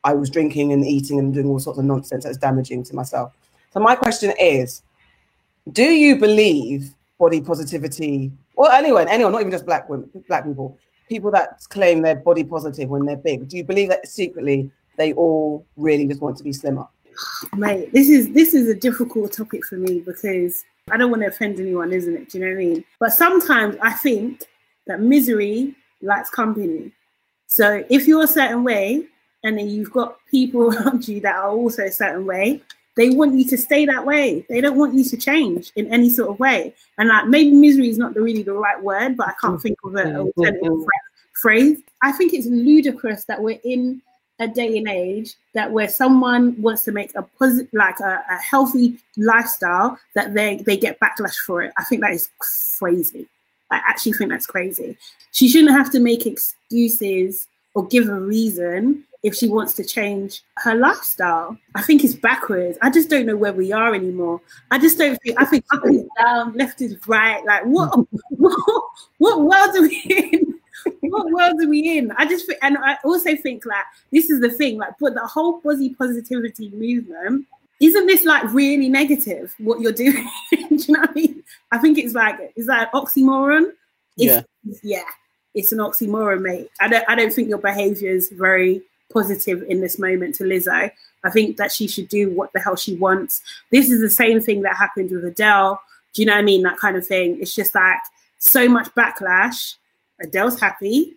I 0.07 0.15
was 0.15 0.31
drinking 0.31 0.73
and 0.73 0.87
eating 0.87 1.19
and 1.19 1.35
doing 1.35 1.49
all 1.49 1.59
sorts 1.59 1.81
of 1.81 1.85
nonsense 1.85 2.23
that's 2.23 2.37
damaging 2.39 2.85
to 2.85 2.95
myself. 2.95 3.33
So 3.73 3.81
my 3.81 3.97
question 3.97 4.33
is, 4.39 4.83
do 5.73 5.83
you 5.83 6.15
believe 6.17 6.95
body 7.19 7.41
positivity 7.41 8.31
Well, 8.55 8.71
anyone, 8.71 9.09
anyone, 9.09 9.33
not 9.33 9.41
even 9.41 9.51
just 9.51 9.67
black 9.67 9.89
women, 9.89 10.09
black 10.29 10.45
people, 10.45 10.79
people 11.09 11.33
that 11.33 11.61
claim 11.71 12.03
they're 12.03 12.15
body 12.15 12.45
positive 12.45 12.89
when 12.89 13.05
they're 13.05 13.17
big, 13.17 13.49
do 13.49 13.57
you 13.57 13.65
believe 13.65 13.89
that 13.89 14.07
secretly 14.07 14.71
they 14.97 15.13
all 15.15 15.67
really 15.77 16.07
just 16.07 16.23
want 16.23 16.37
to 16.37 16.45
be 16.45 16.53
slimmer? 16.53 16.87
Mate, 17.57 17.93
this 17.93 18.09
is 18.09 18.31
this 18.33 18.55
is 18.55 18.69
a 18.69 18.75
difficult 18.75 19.33
topic 19.33 19.67
for 19.67 19.77
me 19.77 20.01
because 20.01 20.65
I 20.89 20.97
don't 20.97 21.11
want 21.11 21.23
to 21.23 21.29
offend 21.29 21.59
anyone, 21.59 21.93
isn't 21.93 22.15
it? 22.15 22.29
Do 22.29 22.39
you 22.39 22.45
know 22.45 22.51
what 22.51 22.63
I 22.63 22.65
mean? 22.65 22.85
But 23.01 23.13
sometimes 23.13 23.77
I 23.83 23.93
think 23.93 24.45
that 24.87 25.01
misery 25.01 25.75
likes 26.01 26.31
company. 26.31 26.93
So 27.49 27.85
if 27.91 28.07
you're 28.07 28.25
a 28.25 28.29
certain 28.29 28.63
way 28.63 29.09
and 29.47 29.57
then 29.57 29.69
you've 29.69 29.93
got 29.93 30.19
people 30.31 30.63
around 30.75 31.07
you 31.07 31.21
that 31.21 31.37
are 31.37 31.51
also 31.51 31.85
a 31.85 31.93
certain 31.93 32.27
way, 32.27 32.63
they 32.97 33.11
want 33.11 33.35
you 33.35 33.45
to 33.45 33.59
stay 33.59 33.85
that 33.87 34.07
way. 34.07 34.45
They 34.49 34.61
don't 34.61 34.77
want 34.77 34.95
you 34.95 35.05
to 35.05 35.17
change 35.17 35.71
in 35.77 35.87
any 35.93 36.09
sort 36.09 36.31
of 36.31 36.41
way. 36.41 36.75
And 36.99 37.09
like 37.09 37.27
maybe 37.27 37.53
misery 37.53 37.91
is 37.91 37.99
not 37.99 38.15
the, 38.15 38.23
really 38.23 38.43
the 38.43 38.55
right 38.55 38.83
word, 38.83 39.17
but 39.17 39.29
I 39.29 39.35
can't 39.41 39.55
mm-hmm. 39.55 39.63
think 39.63 39.79
of 39.85 39.95
an 39.97 40.07
mm-hmm. 40.07 40.21
alternative 40.21 40.63
mm-hmm. 40.63 40.89
phrase. 41.35 41.79
I 42.03 42.13
think 42.13 42.33
it's 42.33 42.47
ludicrous 42.47 43.25
that 43.25 43.43
we're 43.43 43.61
in 43.65 44.01
a 44.39 44.49
day 44.49 44.77
and 44.79 44.89
age 44.89 45.35
that 45.55 45.71
where 45.71 45.89
someone 45.89 46.61
wants 46.61 46.85
to 46.85 46.93
make 46.93 47.15
a 47.15 47.23
positive, 47.23 47.69
like 47.73 48.01
a, 48.01 48.23
a 48.31 48.37
healthy 48.37 48.99
lifestyle, 49.17 49.99
that 50.15 50.35
they 50.35 50.57
they 50.57 50.77
get 50.77 51.01
backlash 51.01 51.37
for 51.37 51.63
it. 51.63 51.73
I 51.79 51.85
think 51.85 52.03
that 52.03 52.13
is 52.13 52.29
crazy. 52.79 53.27
I 53.71 53.77
actually 53.77 54.13
think 54.13 54.31
that's 54.31 54.47
crazy. 54.47 54.97
She 55.33 55.49
shouldn't 55.49 55.73
have 55.73 55.91
to 55.93 56.01
make 56.01 56.27
excuses 56.27 57.49
or 57.77 57.87
give 57.87 58.09
a 58.09 58.19
reason 58.19 59.05
if 59.23 59.35
she 59.35 59.49
wants 59.49 59.75
to 59.75 59.85
change 59.85 60.43
her 60.57 60.75
lifestyle. 60.75 61.59
I 61.75 61.83
think 61.83 62.03
it's 62.03 62.15
backwards. 62.15 62.79
I 62.81 62.89
just 62.89 63.11
don't 63.11 63.27
know 63.27 63.37
where 63.37 63.53
we 63.53 63.71
are 63.71 63.95
anymore. 63.95 64.41
I 64.71 64.79
just 64.79 64.97
don't 64.97 65.21
think. 65.23 65.39
I 65.39 65.45
think 65.45 65.65
up 65.75 65.83
is 65.87 66.05
down, 66.19 66.55
left 66.55 66.81
is 66.81 66.97
right. 67.07 67.45
Like 67.45 67.65
what? 67.65 67.95
What, 68.39 68.59
what 69.19 69.41
world 69.41 69.77
are 69.77 69.83
we 69.83 70.03
in? 70.07 70.55
what 71.11 71.31
world 71.33 71.63
are 71.63 71.69
we 71.69 71.99
in? 71.99 72.13
I 72.13 72.27
just 72.27 72.47
think, 72.47 72.59
and 72.63 72.77
I 72.79 72.97
also 73.05 73.35
think 73.37 73.65
like 73.67 73.85
this 74.13 74.31
is 74.31 74.41
the 74.41 74.51
thing, 74.51 74.79
like, 74.79 74.93
but 75.01 75.15
the 75.15 75.27
whole 75.27 75.61
body 75.61 75.95
positivity 75.95 76.71
movement 76.71 77.47
isn't 77.81 78.07
this 78.07 78.25
like 78.25 78.45
really 78.53 78.89
negative? 78.89 79.55
What 79.59 79.81
you're 79.81 79.93
doing? 79.93 80.29
Do 80.53 80.59
you 80.71 80.95
know 80.95 81.01
what 81.01 81.11
I 81.11 81.15
mean? 81.15 81.43
I 81.73 81.79
think 81.79 81.99
it's 81.99 82.15
like 82.15 82.53
is 82.57 82.67
that 82.67 82.91
an 82.93 83.01
oxymoron? 83.01 83.73
It's, 84.17 84.47
yeah, 84.83 85.03
it's 85.57 85.73
an 85.73 85.79
oxymoron, 85.79 86.43
mate. 86.43 86.71
I 86.81 86.87
don't, 86.87 87.05
I 87.09 87.15
don't 87.17 87.33
think 87.33 87.49
your 87.49 87.59
behavior 87.59 88.11
is 88.11 88.29
very 88.29 88.83
positive 89.13 89.65
in 89.69 89.81
this 89.81 89.99
moment 89.99 90.35
to 90.37 90.45
Lizzo. 90.45 90.91
I 91.25 91.31
think 91.31 91.57
that 91.57 91.73
she 91.73 91.89
should 91.89 92.09
do 92.09 92.31
what 92.31 92.53
the 92.53 92.61
hell 92.61 92.77
she 92.77 92.95
wants. 92.97 93.41
This 93.73 93.91
is 93.91 94.03
the 94.03 94.11
same 94.11 94.41
thing 94.41 94.63
that 94.63 94.77
happened 94.77 95.11
with 95.11 95.25
Adele. 95.25 95.81
Do 96.13 96.23
you 96.23 96.27
know 96.27 96.35
what 96.35 96.41
I 96.41 96.43
mean? 96.43 96.63
That 96.63 96.77
kind 96.77 96.97
of 96.97 97.07
thing. 97.07 97.39
It's 97.41 97.55
just 97.55 97.75
like 97.75 97.99
so 98.39 98.69
much 98.69 98.95
backlash. 98.95 99.77
Adele's 100.21 100.61
happy. 100.61 101.15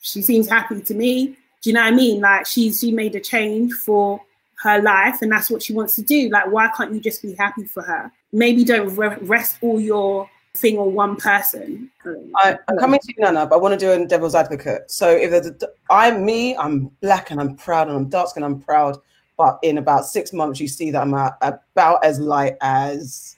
She 0.00 0.22
seems 0.22 0.48
happy 0.48 0.80
to 0.80 0.94
me. 0.94 1.36
Do 1.60 1.70
you 1.70 1.74
know 1.74 1.82
what 1.82 1.92
I 1.92 1.96
mean? 1.96 2.20
Like 2.22 2.46
she's 2.46 2.80
she 2.80 2.90
made 2.90 3.14
a 3.14 3.20
change 3.20 3.72
for 3.72 4.20
her 4.62 4.80
life, 4.80 5.20
and 5.22 5.30
that's 5.30 5.50
what 5.50 5.62
she 5.62 5.72
wants 5.74 5.94
to 5.96 6.02
do. 6.02 6.28
Like, 6.30 6.50
why 6.50 6.68
can't 6.76 6.92
you 6.92 7.00
just 7.00 7.22
be 7.22 7.34
happy 7.34 7.64
for 7.64 7.82
her? 7.82 8.10
Maybe 8.32 8.64
don't 8.64 8.94
re- 8.96 9.18
rest 9.20 9.58
all 9.60 9.80
your 9.80 10.28
thing 10.54 10.78
on 10.78 10.94
one 10.94 11.16
person. 11.16 11.90
I, 12.36 12.58
I'm 12.68 12.78
coming 12.78 13.00
to 13.00 13.08
you, 13.08 13.22
Nana, 13.22 13.46
but 13.46 13.56
I 13.56 13.58
want 13.58 13.78
to 13.78 13.78
do 13.78 13.90
a 13.90 14.06
devil's 14.06 14.34
advocate. 14.34 14.90
So 14.90 15.10
if 15.10 15.30
there's 15.30 15.46
a, 15.46 15.56
I'm 15.90 16.24
me, 16.24 16.56
I'm 16.56 16.86
black 17.00 17.30
and 17.30 17.40
I'm 17.40 17.56
proud, 17.56 17.88
and 17.88 17.96
I'm 17.96 18.08
dark 18.08 18.28
skin, 18.28 18.42
I'm 18.42 18.60
proud. 18.60 18.98
But 19.38 19.58
in 19.62 19.78
about 19.78 20.06
six 20.06 20.32
months, 20.32 20.60
you 20.60 20.68
see 20.68 20.90
that 20.90 21.02
I'm 21.02 21.14
a, 21.14 21.36
about 21.40 22.04
as 22.04 22.20
light 22.20 22.56
as 22.60 23.36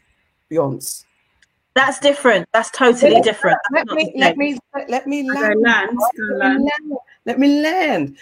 Beyonce. 0.51 1.05
That's 1.75 1.99
different. 1.99 2.47
That's 2.53 2.71
totally 2.71 3.21
different. 3.21 3.59
Let 3.73 3.91
me 3.91 4.13
let 4.17 4.37
me 4.37 4.59
let 4.89 5.07
me 5.09 5.29
Go 5.29 5.41
land. 5.41 5.61
land, 5.61 5.99
go 5.99 6.35
land. 6.37 6.93
Let 7.27 7.39
me 7.39 7.63
land. 7.63 8.17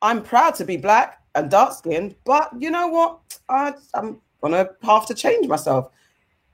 I'm 0.00 0.22
proud 0.22 0.56
to 0.56 0.64
be 0.64 0.76
black 0.76 1.20
and 1.36 1.48
dark 1.48 1.74
skinned, 1.74 2.16
but 2.24 2.50
you 2.58 2.72
know 2.72 2.88
what? 2.88 3.38
I, 3.48 3.74
I'm 3.94 4.20
on 4.42 4.54
a 4.54 4.64
path 4.64 5.06
to 5.06 5.14
change 5.14 5.46
myself. 5.46 5.90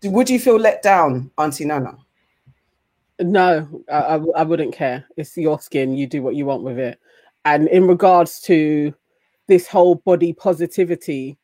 Would 0.05 0.31
you 0.31 0.39
feel 0.39 0.59
let 0.59 0.83
down, 0.83 1.31
Auntie 1.39 1.65
Nana? 1.65 1.97
No, 3.21 3.83
I, 3.91 4.21
I, 4.37 4.45
wouldn't 4.45 4.73
care. 4.73 5.05
It's 5.17 5.37
your 5.37 5.59
skin. 5.61 5.97
You 5.97 6.07
do 6.07 6.23
what 6.23 6.37
you 6.37 6.47
want 6.47 6.63
with 6.63 6.79
it. 6.79 7.01
And 7.45 7.67
in 7.69 7.89
regards 7.89 8.41
to 8.43 8.95
this 9.49 9.67
whole 9.67 9.97
body 9.97 10.33
positivity, 10.33 11.37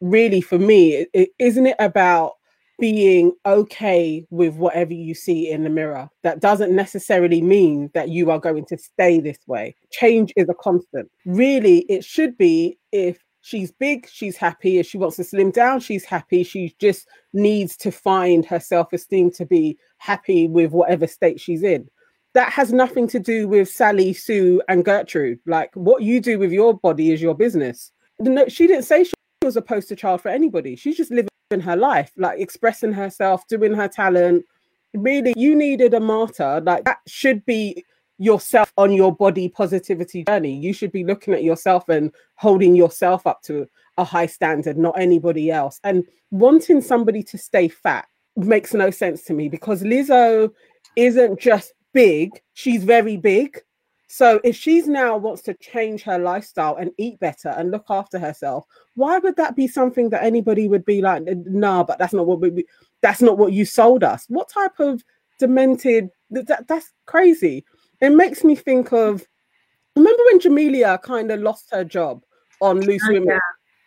really 0.00 0.40
for 0.40 0.58
me, 0.58 1.06
is 1.12 1.26
isn't 1.38 1.66
it 1.66 1.76
about 1.80 2.34
being 2.78 3.32
okay 3.44 4.24
with 4.30 4.54
whatever 4.54 4.92
you 4.92 5.14
see 5.14 5.50
in 5.50 5.64
the 5.64 5.70
mirror? 5.70 6.08
That 6.22 6.40
doesn't 6.40 6.76
necessarily 6.76 7.42
mean 7.42 7.90
that 7.94 8.10
you 8.10 8.30
are 8.30 8.38
going 8.38 8.66
to 8.66 8.78
stay 8.78 9.18
this 9.18 9.38
way. 9.48 9.74
Change 9.90 10.32
is 10.36 10.48
a 10.48 10.54
constant. 10.54 11.10
Really, 11.24 11.78
it 11.88 12.04
should 12.04 12.38
be 12.38 12.78
if 12.92 13.18
she's 13.46 13.70
big, 13.70 14.08
she's 14.10 14.36
happy. 14.36 14.78
If 14.78 14.86
she 14.86 14.98
wants 14.98 15.16
to 15.16 15.24
slim 15.24 15.52
down, 15.52 15.78
she's 15.78 16.04
happy. 16.04 16.42
She 16.42 16.74
just 16.80 17.06
needs 17.32 17.76
to 17.78 17.92
find 17.92 18.44
her 18.44 18.58
self 18.58 18.92
esteem 18.92 19.30
to 19.32 19.46
be 19.46 19.78
happy 19.98 20.48
with 20.48 20.72
whatever 20.72 21.06
state 21.06 21.40
she's 21.40 21.62
in. 21.62 21.88
That 22.34 22.52
has 22.52 22.72
nothing 22.72 23.06
to 23.08 23.20
do 23.20 23.46
with 23.46 23.68
Sally, 23.68 24.12
Sue, 24.12 24.60
and 24.68 24.84
Gertrude. 24.84 25.38
Like 25.46 25.70
what 25.74 26.02
you 26.02 26.20
do 26.20 26.40
with 26.40 26.50
your 26.50 26.74
body 26.74 27.12
is 27.12 27.22
your 27.22 27.36
business. 27.36 27.92
No, 28.18 28.48
she 28.48 28.66
didn't 28.66 28.84
say 28.84 29.04
she 29.04 29.14
was 29.42 29.56
a 29.56 29.62
poster 29.62 29.94
child 29.94 30.22
for 30.22 30.28
anybody. 30.28 30.74
She's 30.74 30.96
just 30.96 31.12
living 31.12 31.28
her 31.62 31.76
life, 31.76 32.10
like 32.16 32.40
expressing 32.40 32.92
herself, 32.92 33.46
doing 33.48 33.74
her 33.74 33.88
talent. 33.88 34.44
Really, 34.92 35.34
you 35.36 35.54
needed 35.54 35.94
a 35.94 36.00
martyr. 36.00 36.60
Like 36.64 36.84
that 36.84 36.98
should 37.06 37.46
be 37.46 37.84
yourself 38.18 38.72
on 38.76 38.92
your 38.92 39.14
body 39.14 39.48
positivity 39.48 40.24
journey. 40.24 40.56
You 40.56 40.72
should 40.72 40.92
be 40.92 41.04
looking 41.04 41.34
at 41.34 41.44
yourself 41.44 41.88
and 41.88 42.12
holding 42.36 42.74
yourself 42.74 43.26
up 43.26 43.42
to 43.42 43.66
a 43.98 44.04
high 44.04 44.26
standard, 44.26 44.76
not 44.76 44.98
anybody 44.98 45.50
else. 45.50 45.80
And 45.84 46.04
wanting 46.30 46.80
somebody 46.80 47.22
to 47.24 47.38
stay 47.38 47.68
fat 47.68 48.06
makes 48.36 48.74
no 48.74 48.90
sense 48.90 49.22
to 49.24 49.34
me 49.34 49.48
because 49.48 49.82
Lizzo 49.82 50.50
isn't 50.96 51.40
just 51.40 51.72
big, 51.92 52.30
she's 52.54 52.84
very 52.84 53.16
big. 53.16 53.60
So 54.08 54.40
if 54.44 54.54
she's 54.54 54.86
now 54.86 55.16
wants 55.16 55.42
to 55.42 55.54
change 55.54 56.02
her 56.02 56.18
lifestyle 56.18 56.76
and 56.76 56.92
eat 56.96 57.18
better 57.18 57.48
and 57.48 57.70
look 57.70 57.86
after 57.90 58.18
herself, 58.18 58.64
why 58.94 59.18
would 59.18 59.36
that 59.36 59.56
be 59.56 59.66
something 59.66 60.10
that 60.10 60.22
anybody 60.22 60.68
would 60.68 60.84
be 60.84 61.02
like, 61.02 61.24
nah, 61.26 61.82
but 61.82 61.98
that's 61.98 62.12
not 62.12 62.26
what 62.26 62.40
we, 62.40 62.64
that's 63.02 63.20
not 63.20 63.36
what 63.36 63.52
you 63.52 63.64
sold 63.64 64.04
us. 64.04 64.24
What 64.28 64.48
type 64.48 64.78
of 64.78 65.02
demented 65.38 66.10
that, 66.30 66.66
that's 66.68 66.92
crazy. 67.06 67.64
It 68.00 68.10
makes 68.10 68.44
me 68.44 68.54
think 68.54 68.92
of 68.92 69.26
remember 69.94 70.22
when 70.26 70.40
Jamelia 70.40 71.00
kind 71.02 71.30
of 71.30 71.40
lost 71.40 71.70
her 71.72 71.84
job 71.84 72.22
on 72.60 72.80
Loose 72.80 73.02
Oh, 73.08 73.12
Women? 73.12 73.40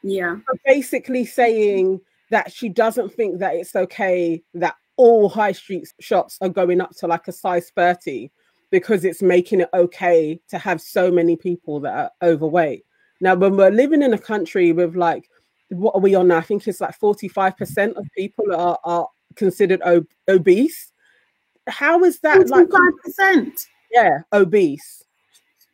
Yeah. 0.04 0.38
Basically 0.66 1.26
saying 1.26 2.00
that 2.32 2.52
she 2.52 2.70
doesn't 2.70 3.14
think 3.14 3.40
that 3.40 3.56
it's 3.56 3.76
okay 3.76 4.42
that 4.54 4.76
all 4.98 5.30
high 5.30 5.52
street 5.52 5.88
shops 6.00 6.38
are 6.42 6.50
going 6.50 6.82
up 6.82 6.92
to 6.98 7.08
like 7.08 7.28
a 7.28 7.32
size 7.32 7.72
30 7.76 8.30
because 8.72 9.06
it's 9.06 9.22
making 9.22 9.62
it 9.62 9.70
okay 9.74 10.40
to 10.50 10.58
have 10.58 10.82
so 10.82 11.12
many 11.12 11.36
people 11.36 11.80
that 11.80 11.94
are 11.94 12.12
overweight. 12.22 12.86
Now, 13.22 13.36
when 13.36 13.58
we're 13.58 13.72
living 13.72 14.04
in 14.04 14.14
a 14.14 14.18
country 14.18 14.72
with 14.72 14.96
like, 14.96 15.30
what 15.70 15.96
are 15.96 16.02
we 16.02 16.16
on 16.16 16.28
now? 16.28 16.38
I 16.38 16.42
think 16.42 16.68
it's 16.68 16.82
like 16.82 16.98
45% 17.00 17.94
of 17.96 18.06
people 18.16 18.54
are, 18.56 18.78
are 18.84 19.08
considered 19.36 19.82
ob- 19.82 20.08
obese. 20.28 20.92
How 21.68 22.04
is 22.04 22.20
that 22.20 22.48
like, 22.50 22.70
Five 22.70 23.04
percent. 23.04 23.68
Yeah, 23.92 24.20
obese? 24.34 25.04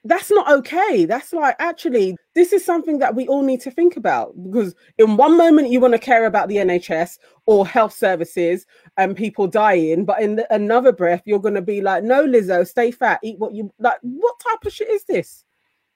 That's 0.03 0.30
not 0.30 0.51
okay. 0.51 1.05
That's 1.05 1.34
like, 1.34 1.55
actually, 1.57 2.16
this 2.36 2.53
is 2.53 2.63
something 2.63 2.99
that 2.99 3.16
we 3.16 3.28
all 3.28 3.41
need 3.41 3.61
to 3.61 3.72
think 3.72 3.97
about 3.97 4.36
because 4.43 4.76
in 4.99 5.18
one 5.18 5.36
moment 5.36 5.72
you 5.72 5.80
want 5.80 5.93
to 5.93 5.99
care 5.99 6.26
about 6.26 6.47
the 6.47 6.57
NHS 6.57 7.18
or 7.47 7.66
health 7.66 7.93
services 7.93 8.68
and 8.97 9.16
people 9.16 9.47
dying, 9.47 10.05
but 10.05 10.22
in 10.22 10.36
the, 10.36 10.53
another 10.53 10.91
breath 10.91 11.24
you're 11.26 11.39
going 11.39 11.55
to 11.55 11.61
be 11.61 11.82
like, 11.82 12.03
no, 12.03 12.24
Lizzo, 12.24 12.68
stay 12.68 12.91
fat, 12.91 13.20
eat 13.24 13.39
what 13.39 13.53
you 13.53 13.74
like. 13.80 13.97
What 14.03 14.39
type 14.39 14.63
of 14.63 14.72
shit 14.72 14.89
is 14.89 15.05
this? 15.05 15.43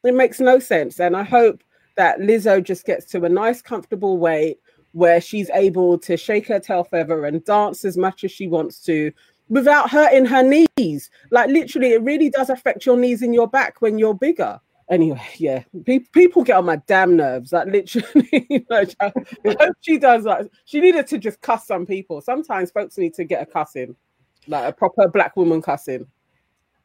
It 0.04 0.16
makes 0.16 0.40
no 0.40 0.58
sense. 0.58 1.00
And 1.00 1.16
I 1.16 1.24
hope 1.24 1.64
that 1.96 2.20
Lizzo 2.20 2.64
just 2.64 2.86
gets 2.86 3.06
to 3.08 3.26
a 3.26 3.30
nice, 3.30 3.62
comfortable 3.62 4.18
weight 4.18 4.58
where 4.94 5.22
she's 5.22 5.50
able 5.52 6.00
to 6.00 6.18
shake 6.18 6.48
her 6.48 6.60
tail 6.60 6.84
feather 6.84 7.26
and 7.26 7.44
dance 7.46 7.86
as 7.86 7.98
much 7.98 8.24
as 8.24 8.32
she 8.32 8.48
wants 8.48 8.80
to 8.86 9.12
without 9.50 9.90
hurting 9.90 10.26
her 10.26 10.44
knees. 10.78 11.10
Like 11.32 11.50
literally, 11.50 11.92
it 11.94 12.02
really 12.04 12.30
does 12.30 12.50
affect 12.50 12.86
your 12.86 12.98
knees 12.98 13.22
and 13.22 13.34
your 13.34 13.48
back 13.48 13.82
when 13.82 13.98
you're 14.00 14.14
bigger. 14.14 14.60
Anyway, 14.90 15.22
yeah, 15.38 15.64
pe- 15.86 16.00
people 16.00 16.44
get 16.44 16.58
on 16.58 16.66
my 16.66 16.78
damn 16.88 17.16
nerves. 17.16 17.54
Like 17.54 17.68
literally, 17.68 18.66
like, 18.70 18.96
I 19.00 19.12
hope 19.46 19.76
she 19.82 19.98
does. 20.00 20.24
Like 20.24 20.48
she 20.66 20.80
needed 20.82 21.06
to 21.08 21.18
just 21.20 21.42
cuss 21.42 21.68
some 21.68 21.86
people. 21.86 22.22
Sometimes 22.22 22.72
folks 22.72 22.98
need 22.98 23.14
to 23.16 23.24
get 23.24 23.42
a 23.42 23.46
cussing, 23.46 23.96
like 24.48 24.66
a 24.68 24.72
proper 24.72 25.08
black 25.08 25.36
woman 25.38 25.62
cussing. 25.62 26.08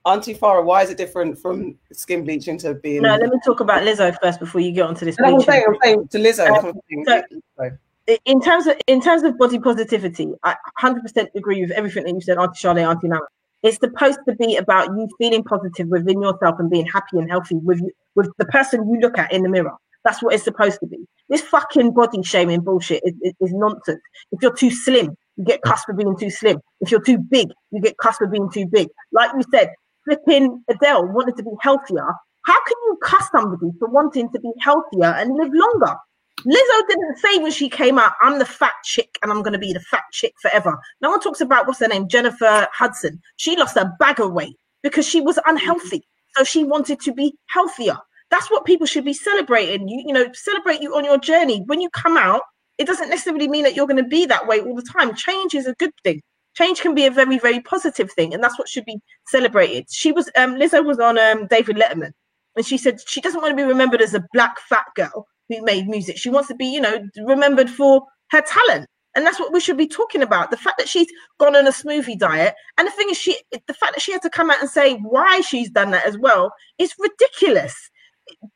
Auntie 0.06 0.34
Farah, 0.34 0.62
why 0.62 0.82
is 0.82 0.90
it 0.90 0.98
different 0.98 1.38
from 1.38 1.78
skin 1.92 2.24
bleaching 2.24 2.58
to 2.58 2.74
being? 2.74 3.00
No, 3.00 3.16
let 3.16 3.30
me 3.30 3.38
talk 3.42 3.60
about 3.60 3.84
Lizzo 3.84 4.14
first 4.22 4.38
before 4.38 4.60
you 4.60 4.70
get 4.72 4.84
onto 4.86 5.06
this. 5.06 5.18
No, 5.18 5.36
I'm 5.36 5.40
saying, 5.40 5.64
I'm 5.66 5.76
saying 5.82 6.08
to 6.08 6.18
Lizzo. 6.18 6.74
Uh, 7.08 7.22
so- 7.58 7.78
in 8.24 8.40
terms 8.40 8.66
of 8.66 8.76
in 8.86 9.00
terms 9.00 9.22
of 9.22 9.38
body 9.38 9.58
positivity, 9.58 10.28
I 10.42 10.56
100% 10.80 11.28
agree 11.34 11.62
with 11.62 11.70
everything 11.72 12.04
that 12.04 12.14
you 12.14 12.20
said, 12.20 12.38
Auntie 12.38 12.58
Charlotte, 12.58 12.84
Auntie 12.84 13.08
Nana. 13.08 13.22
It's 13.62 13.78
supposed 13.78 14.18
to 14.28 14.34
be 14.34 14.56
about 14.56 14.88
you 14.88 15.08
feeling 15.18 15.42
positive 15.42 15.88
within 15.88 16.20
yourself 16.20 16.56
and 16.58 16.68
being 16.70 16.86
happy 16.86 17.18
and 17.18 17.30
healthy 17.30 17.56
with 17.56 17.80
with 18.14 18.30
the 18.38 18.44
person 18.46 18.86
you 18.88 19.00
look 19.00 19.18
at 19.18 19.32
in 19.32 19.42
the 19.42 19.48
mirror. 19.48 19.74
That's 20.04 20.22
what 20.22 20.34
it's 20.34 20.44
supposed 20.44 20.80
to 20.80 20.86
be. 20.86 20.98
This 21.30 21.40
fucking 21.40 21.94
body 21.94 22.22
shaming 22.22 22.60
bullshit 22.60 23.02
is, 23.06 23.14
is, 23.22 23.32
is 23.40 23.52
nonsense. 23.54 24.02
If 24.32 24.42
you're 24.42 24.54
too 24.54 24.70
slim, 24.70 25.16
you 25.36 25.44
get 25.44 25.62
cussed 25.62 25.86
for 25.86 25.94
being 25.94 26.14
too 26.18 26.28
slim. 26.28 26.58
If 26.80 26.90
you're 26.90 27.00
too 27.00 27.16
big, 27.16 27.48
you 27.70 27.80
get 27.80 27.96
cussed 27.96 28.18
for 28.18 28.26
being 28.26 28.50
too 28.50 28.66
big. 28.66 28.88
Like 29.12 29.30
you 29.34 29.42
said, 29.50 29.70
flipping 30.04 30.62
Adele 30.68 31.06
wanted 31.06 31.38
to 31.38 31.42
be 31.42 31.50
healthier. 31.60 32.06
How 32.44 32.64
can 32.66 32.76
you 32.84 32.98
cuss 33.02 33.26
somebody 33.34 33.72
for 33.78 33.88
wanting 33.88 34.30
to 34.30 34.40
be 34.40 34.52
healthier 34.60 35.06
and 35.06 35.34
live 35.34 35.50
longer? 35.54 35.96
Lizzo 36.40 36.88
didn't 36.88 37.18
say 37.18 37.38
when 37.38 37.52
she 37.52 37.68
came 37.68 37.98
out, 37.98 38.12
I'm 38.20 38.38
the 38.38 38.44
fat 38.44 38.74
chick 38.84 39.18
and 39.22 39.30
I'm 39.30 39.42
going 39.42 39.52
to 39.52 39.58
be 39.58 39.72
the 39.72 39.80
fat 39.80 40.02
chick 40.12 40.34
forever. 40.42 40.78
No 41.00 41.10
one 41.10 41.20
talks 41.20 41.40
about 41.40 41.66
what's 41.66 41.80
her 41.80 41.88
name, 41.88 42.08
Jennifer 42.08 42.68
Hudson. 42.72 43.20
She 43.36 43.56
lost 43.56 43.76
a 43.76 43.92
bag 43.98 44.20
of 44.20 44.32
weight 44.32 44.56
because 44.82 45.08
she 45.08 45.20
was 45.20 45.38
unhealthy. 45.46 46.06
So 46.36 46.44
she 46.44 46.64
wanted 46.64 47.00
to 47.00 47.12
be 47.12 47.34
healthier. 47.46 47.96
That's 48.30 48.50
what 48.50 48.64
people 48.64 48.86
should 48.86 49.04
be 49.04 49.14
celebrating. 49.14 49.88
You, 49.88 50.04
you 50.06 50.12
know, 50.12 50.26
celebrate 50.34 50.82
you 50.82 50.94
on 50.96 51.04
your 51.04 51.18
journey. 51.18 51.62
When 51.66 51.80
you 51.80 51.88
come 51.90 52.16
out, 52.16 52.42
it 52.78 52.86
doesn't 52.86 53.08
necessarily 53.08 53.48
mean 53.48 53.64
that 53.64 53.76
you're 53.76 53.86
going 53.86 54.02
to 54.02 54.08
be 54.08 54.26
that 54.26 54.46
way 54.46 54.60
all 54.60 54.74
the 54.74 54.82
time. 54.82 55.14
Change 55.14 55.54
is 55.54 55.66
a 55.66 55.74
good 55.74 55.92
thing. 56.02 56.20
Change 56.54 56.80
can 56.80 56.94
be 56.94 57.06
a 57.06 57.10
very, 57.10 57.38
very 57.38 57.60
positive 57.60 58.10
thing, 58.12 58.34
and 58.34 58.42
that's 58.42 58.58
what 58.58 58.68
should 58.68 58.84
be 58.84 59.00
celebrated. 59.26 59.86
She 59.90 60.12
was, 60.12 60.30
um, 60.36 60.54
Lizzo 60.54 60.84
was 60.84 60.98
on 60.98 61.18
um, 61.18 61.46
David 61.46 61.76
Letterman, 61.76 62.12
and 62.56 62.66
she 62.66 62.78
said 62.78 62.98
she 63.06 63.20
doesn't 63.20 63.40
want 63.40 63.52
to 63.52 63.56
be 63.56 63.68
remembered 63.68 64.00
as 64.00 64.14
a 64.14 64.24
black 64.32 64.60
fat 64.60 64.86
girl 64.94 65.26
who 65.48 65.62
made 65.62 65.88
music. 65.88 66.16
She 66.16 66.30
wants 66.30 66.48
to 66.48 66.54
be, 66.54 66.66
you 66.66 66.80
know, 66.80 67.08
remembered 67.24 67.70
for 67.70 68.04
her 68.30 68.42
talent. 68.42 68.86
And 69.14 69.24
that's 69.24 69.38
what 69.38 69.52
we 69.52 69.60
should 69.60 69.76
be 69.76 69.86
talking 69.86 70.22
about. 70.22 70.50
The 70.50 70.56
fact 70.56 70.78
that 70.78 70.88
she's 70.88 71.06
gone 71.38 71.54
on 71.54 71.66
a 71.66 71.70
smoothie 71.70 72.18
diet. 72.18 72.54
And 72.78 72.88
the 72.88 72.92
thing 72.92 73.10
is, 73.10 73.16
she 73.16 73.38
the 73.52 73.74
fact 73.74 73.94
that 73.94 74.02
she 74.02 74.12
had 74.12 74.22
to 74.22 74.30
come 74.30 74.50
out 74.50 74.60
and 74.60 74.68
say 74.68 74.96
why 74.96 75.40
she's 75.40 75.70
done 75.70 75.92
that 75.92 76.06
as 76.06 76.18
well 76.18 76.52
is 76.78 76.94
ridiculous. 76.98 77.90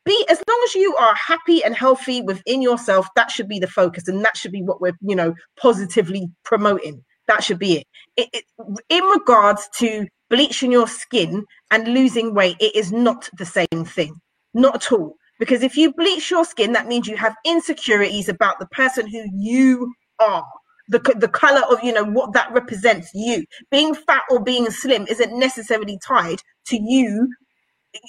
Be 0.03 0.25
as 0.29 0.41
long 0.47 0.61
as 0.65 0.75
you 0.75 0.95
are 0.97 1.15
happy 1.15 1.63
and 1.63 1.75
healthy 1.75 2.21
within 2.21 2.61
yourself, 2.61 3.07
that 3.15 3.31
should 3.31 3.47
be 3.47 3.59
the 3.59 3.67
focus. 3.67 4.07
And 4.07 4.25
that 4.25 4.35
should 4.35 4.51
be 4.51 4.63
what 4.63 4.81
we're, 4.81 4.97
you 5.01 5.15
know, 5.15 5.33
positively 5.57 6.29
promoting. 6.43 7.03
That 7.27 7.43
should 7.43 7.59
be 7.59 7.77
it. 7.77 7.87
it, 8.17 8.29
it 8.33 8.43
in 8.89 9.03
regards 9.05 9.69
to 9.77 10.07
bleaching 10.29 10.71
your 10.71 10.87
skin 10.87 11.45
and 11.71 11.87
losing 11.87 12.33
weight, 12.33 12.57
it 12.59 12.75
is 12.75 12.91
not 12.91 13.29
the 13.37 13.45
same 13.45 13.85
thing. 13.85 14.19
Not 14.53 14.75
at 14.75 14.91
all 14.91 15.15
because 15.39 15.63
if 15.63 15.77
you 15.77 15.93
bleach 15.93 16.29
your 16.29 16.45
skin 16.45 16.73
that 16.73 16.87
means 16.87 17.07
you 17.07 17.17
have 17.17 17.35
insecurities 17.45 18.29
about 18.29 18.59
the 18.59 18.67
person 18.67 19.07
who 19.07 19.25
you 19.33 19.93
are. 20.19 20.45
The, 20.89 20.97
the 21.17 21.27
color 21.27 21.61
of 21.69 21.83
you 21.83 21.93
know 21.93 22.03
what 22.03 22.33
that 22.33 22.51
represents 22.51 23.11
you. 23.13 23.45
Being 23.69 23.93
fat 23.93 24.23
or 24.31 24.39
being 24.39 24.69
slim 24.71 25.05
isn't 25.07 25.37
necessarily 25.37 25.99
tied 25.99 26.41
to 26.65 26.81
you. 26.81 27.31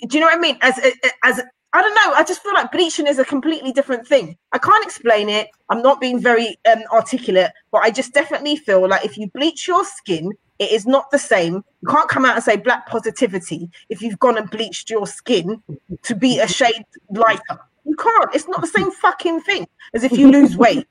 Do 0.09 0.16
you 0.16 0.20
know 0.20 0.26
what 0.26 0.39
i 0.39 0.41
mean? 0.41 0.57
As 0.62 0.78
as 1.22 1.43
i 1.72 1.83
don't 1.83 1.95
know 1.95 2.14
i 2.14 2.24
just 2.24 2.43
feel 2.43 2.55
like 2.55 2.72
bleaching 2.72 3.07
is 3.07 3.18
a 3.18 3.24
completely 3.24 3.72
different 3.72 4.07
thing. 4.07 4.37
I 4.53 4.59
can't 4.59 4.85
explain 4.85 5.28
it. 5.28 5.49
I'm 5.68 5.83
not 5.83 6.01
being 6.01 6.18
very 6.20 6.57
um, 6.70 6.83
articulate 6.91 7.51
but 7.70 7.83
i 7.83 7.91
just 7.91 8.14
definitely 8.14 8.57
feel 8.57 8.89
like 8.89 9.05
if 9.05 9.18
you 9.18 9.31
bleach 9.35 9.68
your 9.68 9.85
skin 9.85 10.33
it 10.61 10.70
is 10.70 10.86
not 10.86 11.11
the 11.11 11.18
same. 11.18 11.64
You 11.80 11.88
can't 11.88 12.08
come 12.08 12.24
out 12.26 12.36
and 12.36 12.44
say 12.44 12.56
black 12.56 12.86
positivity 12.86 13.68
if 13.88 14.02
you've 14.02 14.18
gone 14.18 14.36
and 14.36 14.48
bleached 14.50 14.90
your 14.90 15.06
skin 15.06 15.61
to 16.02 16.14
be 16.14 16.38
a 16.38 16.46
shade 16.46 16.84
lighter. 17.11 17.58
You 17.86 17.96
can't. 17.96 18.34
It's 18.34 18.46
not 18.46 18.61
the 18.61 18.66
same 18.66 18.92
fucking 18.92 19.40
thing 19.40 19.66
as 19.94 20.04
if 20.04 20.12
you 20.12 20.30
lose 20.30 20.58
weight. 20.58 20.86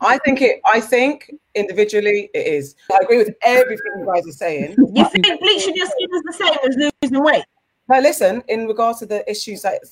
I 0.00 0.18
think 0.24 0.40
it. 0.40 0.60
I 0.64 0.80
think 0.80 1.34
individually 1.56 2.30
it 2.34 2.46
is. 2.46 2.76
I 2.92 3.00
agree 3.02 3.18
with 3.18 3.34
everything 3.42 3.92
you 3.98 4.06
guys 4.06 4.26
are 4.28 4.32
saying. 4.32 4.76
You 4.94 5.08
think 5.10 5.40
bleaching 5.40 5.74
your 5.74 5.86
skin 5.86 6.08
is 6.14 6.22
the 6.22 6.32
same 6.32 6.56
as 6.64 6.92
losing 7.02 7.24
weight? 7.24 7.44
Now, 7.88 8.00
listen, 8.00 8.44
in 8.46 8.68
regards 8.68 9.00
to 9.00 9.06
the 9.06 9.28
issues 9.28 9.62
that 9.62 9.82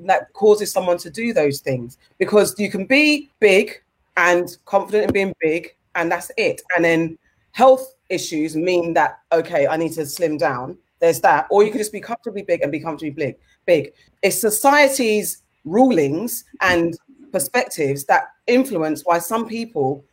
that 0.00 0.32
causes 0.34 0.70
someone 0.70 0.98
to 0.98 1.10
do 1.10 1.32
those 1.32 1.58
things, 1.58 1.98
because 2.18 2.54
you 2.60 2.70
can 2.70 2.86
be 2.86 3.28
big 3.40 3.82
and 4.16 4.56
confident 4.66 5.06
in 5.06 5.12
being 5.12 5.34
big, 5.40 5.74
and 5.96 6.12
that's 6.12 6.30
it. 6.36 6.62
And 6.76 6.84
then 6.84 7.18
health 7.56 7.94
issues 8.10 8.54
mean 8.54 8.92
that 8.92 9.20
okay, 9.32 9.66
I 9.66 9.78
need 9.78 9.92
to 9.92 10.04
slim 10.04 10.36
down. 10.36 10.76
There's 11.00 11.22
that, 11.22 11.46
or 11.50 11.64
you 11.64 11.70
could 11.70 11.78
just 11.78 11.92
be 11.92 12.02
comfortably 12.02 12.42
big 12.42 12.60
and 12.60 12.70
be 12.70 12.80
comfortably 12.80 13.10
big. 13.10 13.36
Big. 13.64 13.92
It's 14.22 14.38
society's 14.38 15.42
rulings 15.64 16.44
and 16.60 16.94
perspectives 17.32 18.04
that 18.04 18.24
influence 18.46 19.02
why 19.06 19.18
some 19.18 19.48
people 19.48 20.04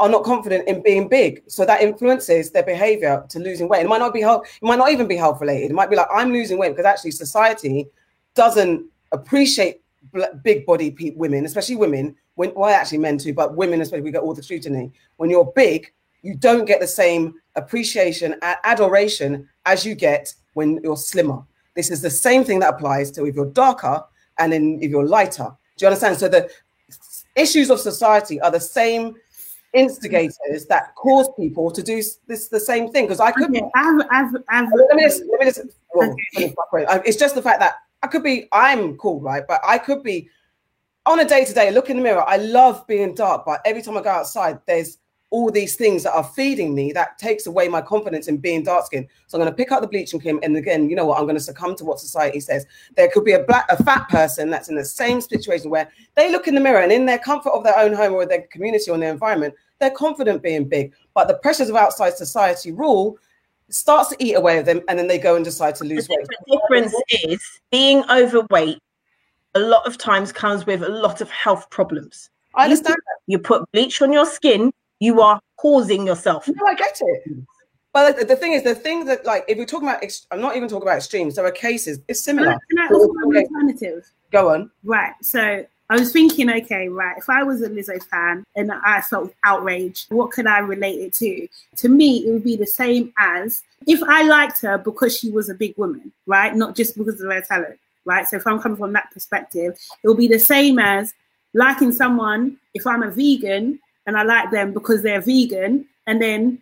are 0.00 0.10
not 0.10 0.22
confident 0.22 0.68
in 0.68 0.82
being 0.82 1.08
big. 1.08 1.42
So 1.46 1.64
that 1.64 1.80
influences 1.80 2.50
their 2.50 2.62
behavior 2.62 3.24
to 3.30 3.38
losing 3.38 3.68
weight. 3.68 3.84
It 3.86 3.88
might 3.88 3.98
not 3.98 4.12
be 4.12 4.20
health, 4.20 4.46
it 4.60 4.66
might 4.66 4.76
not 4.76 4.90
even 4.90 5.08
be 5.08 5.16
health 5.16 5.40
related. 5.40 5.70
It 5.70 5.74
might 5.74 5.88
be 5.88 5.96
like, 5.96 6.08
I'm 6.14 6.30
losing 6.30 6.58
weight 6.58 6.72
because 6.72 6.84
actually 6.84 7.12
society 7.12 7.86
doesn't 8.34 8.84
appreciate 9.12 9.80
big 10.42 10.66
body 10.66 10.90
pe- 10.90 11.14
women, 11.16 11.46
especially 11.46 11.76
women, 11.76 12.16
when 12.34 12.52
well, 12.54 12.68
actually 12.68 12.98
men 12.98 13.16
too, 13.16 13.32
but 13.32 13.56
women, 13.56 13.80
especially 13.80 14.02
we 14.02 14.12
get 14.12 14.22
all 14.22 14.34
the 14.34 14.42
scrutiny. 14.42 14.92
When 15.16 15.30
you're 15.30 15.52
big, 15.56 15.90
you 16.22 16.34
don't 16.34 16.64
get 16.64 16.80
the 16.80 16.86
same 16.86 17.34
appreciation 17.56 18.34
and 18.42 18.56
adoration 18.64 19.48
as 19.66 19.84
you 19.84 19.94
get 19.94 20.32
when 20.54 20.80
you're 20.82 20.96
slimmer. 20.96 21.42
This 21.74 21.90
is 21.90 22.00
the 22.00 22.10
same 22.10 22.44
thing 22.44 22.60
that 22.60 22.74
applies 22.74 23.10
to 23.12 23.26
if 23.26 23.34
you're 23.34 23.50
darker 23.50 24.04
and 24.38 24.52
then 24.52 24.78
if 24.80 24.90
you're 24.90 25.06
lighter. 25.06 25.50
Do 25.76 25.84
you 25.84 25.88
understand? 25.88 26.18
So 26.18 26.28
the 26.28 26.50
issues 27.36 27.70
of 27.70 27.80
society 27.80 28.40
are 28.40 28.50
the 28.50 28.60
same 28.60 29.16
instigators 29.72 30.66
that 30.66 30.94
cause 30.96 31.30
people 31.38 31.70
to 31.70 31.82
do 31.82 32.02
this 32.26 32.48
the 32.48 32.60
same 32.60 32.92
thing. 32.92 33.06
Because 33.06 33.20
I 33.20 33.32
could 33.32 33.50
okay, 33.50 33.62
I've, 33.74 34.02
I've, 34.10 34.34
I've, 34.48 34.68
let 34.88 34.96
me 34.96 35.02
just, 35.04 35.22
let 35.30 35.40
me 35.40 35.46
just 35.46 35.60
well, 35.94 36.14
okay. 36.34 36.54
it's 37.06 37.16
just 37.16 37.34
the 37.34 37.42
fact 37.42 37.60
that 37.60 37.76
I 38.02 38.06
could 38.06 38.22
be 38.22 38.48
I'm 38.52 38.96
cool, 38.98 39.20
right? 39.20 39.44
But 39.46 39.60
I 39.66 39.78
could 39.78 40.02
be 40.02 40.28
on 41.06 41.20
a 41.20 41.24
day 41.24 41.44
to 41.44 41.52
day, 41.52 41.70
look 41.70 41.90
in 41.90 41.96
the 41.96 42.02
mirror. 42.02 42.24
I 42.28 42.36
love 42.36 42.86
being 42.86 43.14
dark, 43.14 43.44
but 43.44 43.60
every 43.64 43.82
time 43.82 43.96
I 43.96 44.02
go 44.02 44.10
outside, 44.10 44.60
there's 44.66 44.98
all 45.32 45.50
these 45.50 45.76
things 45.76 46.02
that 46.02 46.12
are 46.12 46.22
feeding 46.22 46.74
me 46.74 46.92
that 46.92 47.16
takes 47.18 47.46
away 47.46 47.66
my 47.66 47.80
confidence 47.80 48.28
in 48.28 48.36
being 48.36 48.62
dark 48.62 48.84
skinned. 48.84 49.08
So 49.26 49.36
I'm 49.36 49.42
going 49.42 49.50
to 49.50 49.56
pick 49.56 49.72
up 49.72 49.80
the 49.80 49.88
bleaching 49.88 50.20
cream. 50.20 50.38
And 50.42 50.54
again, 50.56 50.90
you 50.90 50.94
know 50.94 51.06
what? 51.06 51.18
I'm 51.18 51.24
going 51.24 51.36
to 51.36 51.42
succumb 51.42 51.74
to 51.76 51.84
what 51.84 51.98
society 51.98 52.38
says. 52.38 52.66
There 52.96 53.08
could 53.08 53.24
be 53.24 53.32
a 53.32 53.42
black, 53.42 53.64
a 53.70 53.82
fat 53.82 54.08
person 54.10 54.50
that's 54.50 54.68
in 54.68 54.76
the 54.76 54.84
same 54.84 55.22
situation 55.22 55.70
where 55.70 55.90
they 56.16 56.30
look 56.30 56.48
in 56.48 56.54
the 56.54 56.60
mirror 56.60 56.82
and 56.82 56.92
in 56.92 57.06
their 57.06 57.18
comfort 57.18 57.50
of 57.50 57.64
their 57.64 57.78
own 57.78 57.94
home 57.94 58.12
or 58.12 58.26
their 58.26 58.42
community 58.42 58.90
or 58.90 58.98
their 58.98 59.10
environment, 59.10 59.54
they're 59.80 59.90
confident 59.90 60.42
being 60.42 60.68
big. 60.68 60.92
But 61.14 61.28
the 61.28 61.38
pressures 61.38 61.70
of 61.70 61.76
outside 61.76 62.12
society 62.12 62.70
rule 62.70 63.18
starts 63.70 64.10
to 64.10 64.16
eat 64.22 64.34
away 64.34 64.58
at 64.58 64.66
them 64.66 64.82
and 64.88 64.98
then 64.98 65.08
they 65.08 65.18
go 65.18 65.34
and 65.34 65.44
decide 65.44 65.74
to 65.76 65.84
lose 65.84 66.06
the 66.06 66.16
weight. 66.16 66.28
The 66.28 66.60
difference 66.60 66.94
is 67.24 67.60
being 67.70 68.04
overweight 68.10 68.78
a 69.54 69.60
lot 69.60 69.86
of 69.86 69.96
times 69.96 70.30
comes 70.30 70.66
with 70.66 70.82
a 70.82 70.88
lot 70.88 71.22
of 71.22 71.30
health 71.30 71.70
problems. 71.70 72.28
I 72.54 72.64
understand. 72.64 72.96
You, 73.26 73.36
you 73.36 73.38
put 73.38 73.70
bleach 73.72 74.02
on 74.02 74.12
your 74.12 74.26
skin, 74.26 74.72
you 75.02 75.20
are 75.20 75.40
causing 75.56 76.06
yourself. 76.06 76.46
No, 76.46 76.64
I 76.64 76.74
get 76.74 76.96
it. 77.00 77.22
But 77.92 78.16
the, 78.16 78.24
the 78.24 78.36
thing 78.36 78.52
is, 78.52 78.62
the 78.62 78.74
thing 78.74 79.04
that, 79.06 79.26
like, 79.26 79.44
if 79.48 79.58
we're 79.58 79.66
talking 79.66 79.88
about, 79.88 80.02
ex- 80.02 80.28
I'm 80.30 80.40
not 80.40 80.56
even 80.56 80.68
talking 80.68 80.86
about 80.86 80.98
extremes. 80.98 81.34
There 81.34 81.44
are 81.44 81.50
cases. 81.50 81.98
It's 82.06 82.20
similar. 82.20 82.52
Can 82.70 82.78
I, 82.78 82.86
can 82.86 82.94
I 82.94 82.94
also 82.94 83.12
have 83.18 83.28
an 83.28 83.36
alternative? 83.36 84.08
Go 84.30 84.50
on. 84.50 84.70
Right. 84.84 85.12
So 85.20 85.66
I 85.90 85.94
was 85.96 86.12
thinking, 86.12 86.48
okay, 86.48 86.88
right. 86.88 87.18
If 87.18 87.28
I 87.28 87.42
was 87.42 87.62
a 87.62 87.68
Lizzo 87.68 88.00
fan 88.04 88.44
and 88.54 88.70
I 88.70 89.00
felt 89.00 89.34
outraged, 89.44 90.06
what 90.10 90.30
could 90.30 90.46
I 90.46 90.60
relate 90.60 91.00
it 91.00 91.12
to? 91.14 91.48
To 91.78 91.88
me, 91.88 92.18
it 92.18 92.32
would 92.32 92.44
be 92.44 92.56
the 92.56 92.64
same 92.64 93.12
as 93.18 93.64
if 93.88 94.00
I 94.04 94.22
liked 94.22 94.60
her 94.62 94.78
because 94.78 95.18
she 95.18 95.30
was 95.30 95.50
a 95.50 95.54
big 95.54 95.76
woman, 95.76 96.12
right? 96.26 96.54
Not 96.54 96.76
just 96.76 96.96
because 96.96 97.20
of 97.20 97.28
her 97.28 97.42
talent, 97.42 97.76
right? 98.04 98.26
So 98.28 98.36
if 98.36 98.46
I'm 98.46 98.62
coming 98.62 98.78
from 98.78 98.92
that 98.92 99.10
perspective, 99.12 99.76
it 100.02 100.06
will 100.06 100.14
be 100.14 100.28
the 100.28 100.38
same 100.38 100.78
as 100.78 101.12
liking 101.54 101.90
someone 101.90 102.56
if 102.72 102.86
I'm 102.86 103.02
a 103.02 103.10
vegan 103.10 103.80
and 104.06 104.16
I 104.16 104.22
like 104.22 104.50
them 104.50 104.72
because 104.72 105.02
they're 105.02 105.20
vegan, 105.20 105.86
and 106.06 106.20
then 106.20 106.58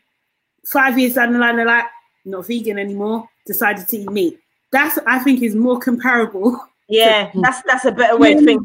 five 0.65 0.99
years 0.99 1.15
down 1.15 1.33
the 1.33 1.39
line 1.39 1.57
they're 1.57 1.67
like 1.67 1.87
not 2.25 2.47
vegan 2.47 2.79
anymore, 2.79 3.29
decided 3.47 3.89
to 3.89 3.99
eat 3.99 4.11
meat. 4.11 4.41
That's 4.73 4.99
I 5.07 5.19
think 5.21 5.43
is 5.43 5.55
more 5.55 5.79
comparable. 5.79 6.67
Yeah, 6.93 7.31
that's 7.41 7.63
that's 7.63 7.85
a 7.85 7.93
better 7.93 8.17
way 8.17 8.35
to 8.35 8.45
think. 8.45 8.61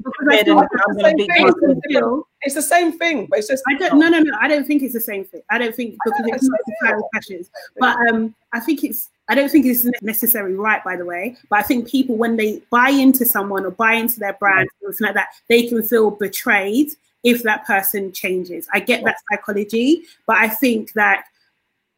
It's 2.41 2.55
the 2.55 2.61
same 2.63 2.97
thing, 2.97 3.28
but 3.30 3.38
it's 3.38 3.47
just 3.47 3.63
I 3.69 3.76
don't 3.76 3.99
no 3.99 4.09
no 4.09 4.17
no 4.17 4.36
I 4.41 4.47
don't 4.47 4.65
think 4.65 4.82
it's 4.82 4.95
the 4.95 4.99
same 4.99 5.26
thing. 5.26 5.41
I 5.51 5.59
don't 5.59 5.76
think 5.76 5.95
because 6.03 6.21
it's 6.26 6.49
not 6.49 6.97
the 6.97 7.03
pressures. 7.13 7.51
But 7.80 7.95
um 8.09 8.34
I 8.51 8.59
think 8.61 8.84
it's 8.84 9.11
I 9.28 9.36
don't 9.36 9.49
think 9.49 9.65
it's 9.65 9.86
necessarily 10.01 10.55
right, 10.55 10.84
by 10.84 10.95
the 10.95 11.05
way. 11.05 11.36
But 11.49 11.59
I 11.59 11.63
think 11.63 11.88
people, 11.88 12.15
when 12.15 12.36
they 12.36 12.61
buy 12.69 12.89
into 12.89 13.26
someone 13.26 13.65
or 13.65 13.71
buy 13.71 13.93
into 13.93 14.19
their 14.19 14.34
brand, 14.34 14.69
or 14.82 14.91
something 14.91 15.07
like 15.07 15.15
that, 15.15 15.30
they 15.47 15.67
can 15.67 15.82
feel 15.82 16.11
betrayed 16.11 16.91
if 17.26 17.43
that 17.43 17.65
person 17.65 18.13
changes. 18.13 18.69
I 18.71 18.80
get 18.80 19.03
that 19.03 19.17
psychology, 19.30 20.03
but 20.28 20.38
I 20.38 20.47
think 20.47 20.93
that 20.93 21.26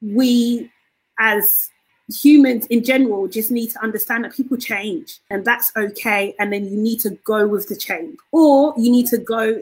we 0.01 0.71
as 1.19 1.69
humans 2.09 2.65
in 2.67 2.83
general 2.83 3.27
just 3.27 3.51
need 3.51 3.67
to 3.67 3.83
understand 3.83 4.23
that 4.23 4.33
people 4.33 4.55
change 4.55 5.19
and 5.29 5.43
that's 5.43 5.71
okay. 5.75 6.33
And 6.39 6.53
then 6.53 6.65
you 6.65 6.77
need 6.77 7.01
to 7.01 7.11
go 7.25 7.45
with 7.45 7.67
the 7.67 7.75
change, 7.75 8.17
or 8.31 8.73
you 8.77 8.89
need 8.89 9.07
to 9.07 9.17
go 9.17 9.61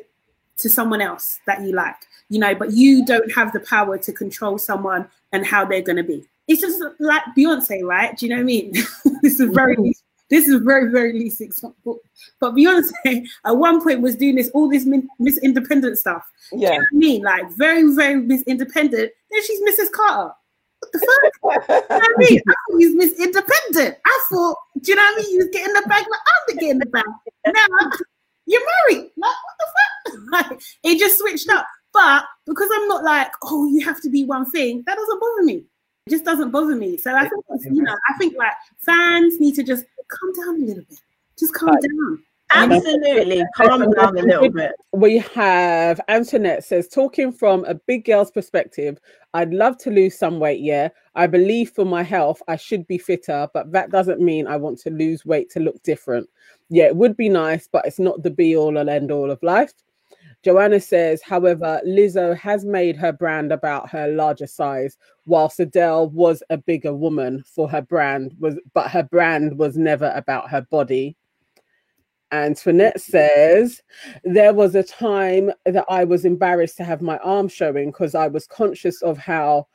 to 0.57 0.69
someone 0.69 1.01
else 1.01 1.39
that 1.47 1.61
you 1.63 1.73
like, 1.73 1.95
you 2.29 2.39
know, 2.39 2.53
but 2.53 2.71
you 2.71 3.03
don't 3.03 3.33
have 3.33 3.51
the 3.51 3.59
power 3.61 3.97
to 3.97 4.13
control 4.13 4.57
someone 4.57 5.09
and 5.33 5.45
how 5.45 5.65
they're 5.65 5.81
going 5.81 5.97
to 5.97 6.03
be. 6.03 6.23
It's 6.47 6.61
just 6.61 6.81
like 6.99 7.23
Beyonce, 7.35 7.83
right? 7.83 8.15
Do 8.15 8.27
you 8.27 8.29
know 8.29 8.35
what 8.35 8.41
I 8.41 8.45
mean? 8.45 8.71
this 9.23 9.39
is 9.39 9.49
very 9.51 9.75
mm-hmm. 9.75 9.85
This 10.29 10.47
is 10.47 10.61
very, 10.61 10.91
very 10.91 11.13
least 11.13 11.41
example. 11.41 11.99
But 12.39 12.55
Beyonce 12.55 13.25
at 13.45 13.57
one 13.57 13.83
point 13.83 14.01
was 14.01 14.15
doing 14.15 14.35
this 14.35 14.49
all 14.49 14.69
this 14.69 14.87
Miss 15.19 15.37
Independent 15.39 15.97
stuff. 15.97 16.29
Yeah. 16.51 16.73
You 16.73 16.79
know 16.79 16.85
I 16.85 16.95
mean? 16.95 17.21
Like 17.21 17.51
very, 17.51 17.93
very 17.93 18.15
Miss 18.15 18.41
Independent. 18.43 19.11
Then 19.31 19.43
she's 19.45 19.61
Mrs. 19.61 19.91
Carter. 19.91 20.33
What 20.79 20.91
the 20.91 20.99
fuck? 20.99 21.67
you 21.69 21.75
know 21.75 21.83
what 21.87 22.03
I 22.03 22.13
mean? 22.17 22.41
I 22.47 22.51
thought 22.51 22.79
he 22.79 22.85
was 22.87 22.95
Miss 22.95 23.19
Independent. 23.19 23.97
I 24.05 24.25
thought, 24.29 24.57
do 24.81 24.91
you 24.91 24.95
know 24.95 25.03
what 25.03 25.19
I 25.19 25.21
mean? 25.21 25.31
You 25.31 25.37
was 25.39 25.49
getting 25.51 25.73
the 25.73 25.83
bag 25.87 26.05
like 26.09 26.19
I'm 26.49 26.57
getting 26.57 26.79
the 26.79 26.85
bag. 26.87 27.05
Now 27.45 27.89
you're 28.45 28.61
married. 28.89 29.11
Like, 29.17 29.35
what 29.43 29.55
the 29.59 29.65
fuck? 29.65 29.81
Like, 30.31 30.61
it 30.83 30.99
just 30.99 31.17
switched 31.19 31.49
up. 31.49 31.65
But 31.93 32.25
because 32.45 32.69
I'm 32.73 32.87
not 32.87 33.03
like, 33.03 33.31
oh, 33.43 33.67
you 33.67 33.83
have 33.85 34.01
to 34.01 34.09
be 34.09 34.23
one 34.23 34.49
thing, 34.51 34.83
that 34.85 34.95
doesn't 34.95 35.19
bother 35.19 35.43
me. 35.43 35.65
It 36.05 36.09
just 36.09 36.25
doesn't 36.25 36.51
bother 36.51 36.75
me. 36.75 36.97
So 36.97 37.15
I 37.15 37.27
think, 37.27 37.43
you 37.71 37.81
know, 37.81 37.95
I 38.09 38.17
think 38.17 38.35
like 38.37 38.53
fans 38.79 39.39
need 39.39 39.55
to 39.55 39.63
just 39.63 39.85
calm 40.07 40.33
down 40.33 40.63
a 40.63 40.65
little 40.65 40.83
bit. 40.89 40.99
Just 41.37 41.53
calm 41.53 41.69
right. 41.69 41.81
down. 41.81 42.23
Absolutely, 42.53 43.43
calm 43.57 43.91
down 43.91 44.17
a 44.17 44.21
little 44.21 44.49
bit. 44.49 44.71
We 44.93 45.17
have 45.17 45.99
Antoinette 46.07 46.63
says, 46.63 46.87
talking 46.87 47.31
from 47.31 47.65
a 47.65 47.73
big 47.73 48.05
girl's 48.05 48.31
perspective, 48.31 48.97
I'd 49.33 49.53
love 49.53 49.77
to 49.79 49.89
lose 49.89 50.17
some 50.17 50.39
weight. 50.39 50.61
Yeah, 50.61 50.89
I 51.15 51.27
believe 51.27 51.71
for 51.71 51.85
my 51.85 52.03
health, 52.03 52.41
I 52.47 52.55
should 52.55 52.87
be 52.87 52.97
fitter, 52.97 53.47
but 53.53 53.71
that 53.71 53.91
doesn't 53.91 54.21
mean 54.21 54.47
I 54.47 54.57
want 54.57 54.79
to 54.79 54.89
lose 54.89 55.25
weight 55.25 55.49
to 55.51 55.59
look 55.59 55.81
different. 55.83 56.29
Yeah, 56.69 56.85
it 56.85 56.95
would 56.95 57.17
be 57.17 57.29
nice, 57.29 57.67
but 57.67 57.85
it's 57.85 57.99
not 57.99 58.23
the 58.23 58.29
be 58.29 58.55
all 58.55 58.77
and 58.77 58.89
end 58.89 59.11
all 59.11 59.31
of 59.31 59.41
life. 59.43 59.73
Joanna 60.45 60.79
says, 60.79 61.23
however, 61.23 61.81
Lizzo 61.83 62.37
has 62.37 62.63
made 62.65 62.95
her 62.97 63.11
brand 63.11 63.51
about 63.51 63.89
her 63.89 64.09
larger 64.09 64.45
size, 64.45 64.95
whilst 65.25 65.59
Adele 65.59 66.11
was 66.11 66.43
a 66.51 66.57
bigger 66.57 66.93
woman 66.93 67.43
for 67.47 67.67
her 67.67 67.81
brand, 67.81 68.35
was 68.39 68.55
but 68.75 68.91
her 68.91 69.01
brand 69.01 69.57
was 69.57 69.75
never 69.75 70.13
about 70.15 70.51
her 70.51 70.61
body. 70.61 71.17
Antoinette 72.31 73.01
says, 73.01 73.81
there 74.23 74.53
was 74.53 74.75
a 74.75 74.83
time 74.83 75.51
that 75.65 75.85
I 75.89 76.03
was 76.03 76.25
embarrassed 76.25 76.77
to 76.77 76.83
have 76.83 77.01
my 77.01 77.17
arm 77.19 77.47
showing 77.47 77.87
because 77.89 78.13
I 78.13 78.27
was 78.27 78.45
conscious 78.45 79.01
of 79.01 79.17
how 79.17 79.65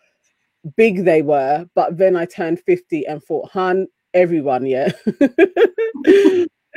big 0.77 1.05
they 1.05 1.23
were. 1.23 1.67
But 1.75 1.99
then 1.99 2.15
I 2.15 2.27
turned 2.27 2.61
50 2.61 3.09
and 3.09 3.21
thought, 3.21 3.51
hun, 3.51 3.89
everyone, 4.15 4.67
yeah. 4.67 4.93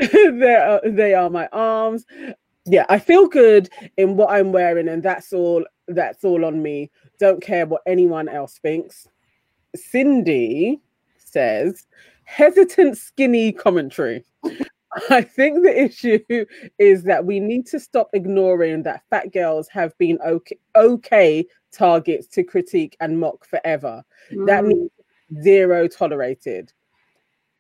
are, 0.02 0.82
they 0.84 1.14
are 1.14 1.30
my 1.30 1.48
arms 1.52 2.06
yeah, 2.66 2.86
I 2.90 3.00
feel 3.00 3.28
good 3.28 3.70
in 3.98 4.16
what 4.16 4.32
I'm 4.32 4.52
wearing, 4.52 4.88
and 4.88 5.04
that's 5.04 5.34
all. 5.34 5.66
That's 5.88 6.24
all 6.24 6.46
on 6.46 6.62
me. 6.62 6.92
Don't 7.20 7.42
care 7.42 7.66
what 7.66 7.82
anyone 7.86 8.30
else 8.30 8.58
thinks. 8.58 9.08
Cindy 9.76 10.80
says, 11.18 11.86
hesitant, 12.24 12.98
skinny 12.98 13.52
commentary. 13.52 14.24
I 15.10 15.22
think 15.22 15.64
the 15.64 15.84
issue 15.84 16.20
is 16.78 17.04
that 17.04 17.26
we 17.26 17.40
need 17.40 17.66
to 17.68 17.80
stop 17.80 18.10
ignoring 18.14 18.84
that 18.84 19.04
fat 19.10 19.34
girls 19.34 19.68
have 19.70 19.98
been 19.98 20.20
okay, 20.26 20.58
okay 20.76 21.46
targets 21.72 22.28
to 22.28 22.44
critique 22.44 22.96
and 23.00 23.20
mock 23.20 23.46
forever. 23.46 24.04
Mm. 24.32 24.46
That 24.46 24.66
means 24.66 24.92
zero 25.42 25.88
tolerated. 25.88 26.72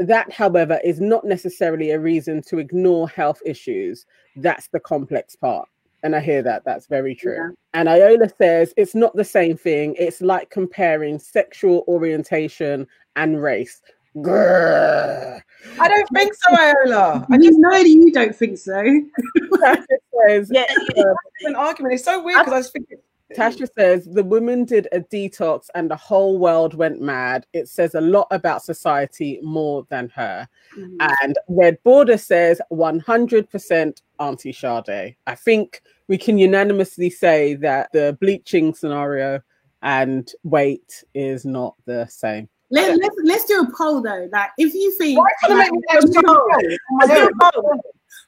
That, 0.07 0.31
however, 0.31 0.79
is 0.83 0.99
not 0.99 1.25
necessarily 1.25 1.91
a 1.91 1.99
reason 1.99 2.41
to 2.43 2.59
ignore 2.59 3.07
health 3.09 3.41
issues. 3.45 4.05
That's 4.35 4.67
the 4.69 4.79
complex 4.79 5.35
part. 5.35 5.67
And 6.03 6.15
I 6.15 6.19
hear 6.19 6.41
that. 6.43 6.65
That's 6.65 6.87
very 6.87 7.15
true. 7.15 7.35
Yeah. 7.35 7.49
And 7.73 7.87
Iola 7.89 8.27
says 8.29 8.73
it's 8.75 8.93
not 8.93 9.15
the 9.15 9.23
same 9.23 9.55
thing. 9.55 9.95
It's 9.97 10.21
like 10.21 10.49
comparing 10.49 11.17
sexual 11.17 11.85
orientation 11.87 12.87
and 13.15 13.41
race. 13.41 13.81
Grrr. 14.17 15.41
I 15.79 15.87
don't 15.87 16.09
think 16.13 16.33
so, 16.35 16.55
Iola. 16.55 17.25
I 17.31 17.35
I 17.35 17.37
just 17.37 17.49
just 17.49 17.59
know 17.59 17.71
that 17.71 17.87
you 17.87 18.11
don't 18.11 18.35
think 18.35 18.57
so. 18.57 18.73
Tasha 18.73 19.85
says, 20.27 20.49
Yeah, 20.51 20.65
yeah. 20.95 21.03
an 21.41 21.55
argument. 21.55 21.95
It's 21.95 22.03
so 22.03 22.21
weird 22.21 22.39
because 22.45 22.53
I 22.53 22.59
just 22.59 22.73
think 22.73 22.89
Tasha 23.35 23.67
says 23.77 24.05
the 24.05 24.23
woman 24.23 24.65
did 24.65 24.87
a 24.91 24.99
detox 24.99 25.67
and 25.75 25.89
the 25.89 25.95
whole 25.95 26.37
world 26.37 26.73
went 26.73 27.01
mad. 27.01 27.45
It 27.53 27.67
says 27.69 27.95
a 27.95 28.01
lot 28.01 28.27
about 28.31 28.63
society 28.63 29.39
more 29.43 29.85
than 29.89 30.09
her. 30.09 30.47
Mm-hmm. 30.77 30.97
And 31.21 31.37
Red 31.47 31.77
Border 31.83 32.17
says 32.17 32.61
100% 32.71 34.01
Auntie 34.19 34.53
Sade. 34.53 35.15
I 35.27 35.35
think 35.35 35.81
we 36.07 36.17
can 36.17 36.37
unanimously 36.37 37.09
say 37.09 37.55
that 37.55 37.89
the 37.93 38.17
bleaching 38.19 38.73
scenario 38.73 39.41
and 39.81 40.31
weight 40.43 41.03
is 41.13 41.45
not 41.45 41.75
the 41.85 42.05
same. 42.07 42.49
Let, 42.71 42.97
let's 42.97 43.15
let's 43.23 43.45
do 43.45 43.61
a 43.61 43.77
poll 43.77 44.01
though. 44.01 44.27
Like, 44.31 44.49
if 44.57 44.73
you 44.73 44.91
think 44.97 45.19
Why 45.19 45.27
can't 45.41 45.57
make 45.59 45.71
me 45.71 45.79
like, 45.89 46.01
do 46.01 46.19
a 46.19 46.23
poll? 46.23 46.47
My 46.91 47.05
Let's 47.05 47.19
do 47.19 47.29
God. 47.39 47.53
a 47.55 47.61
poll. 47.61 47.81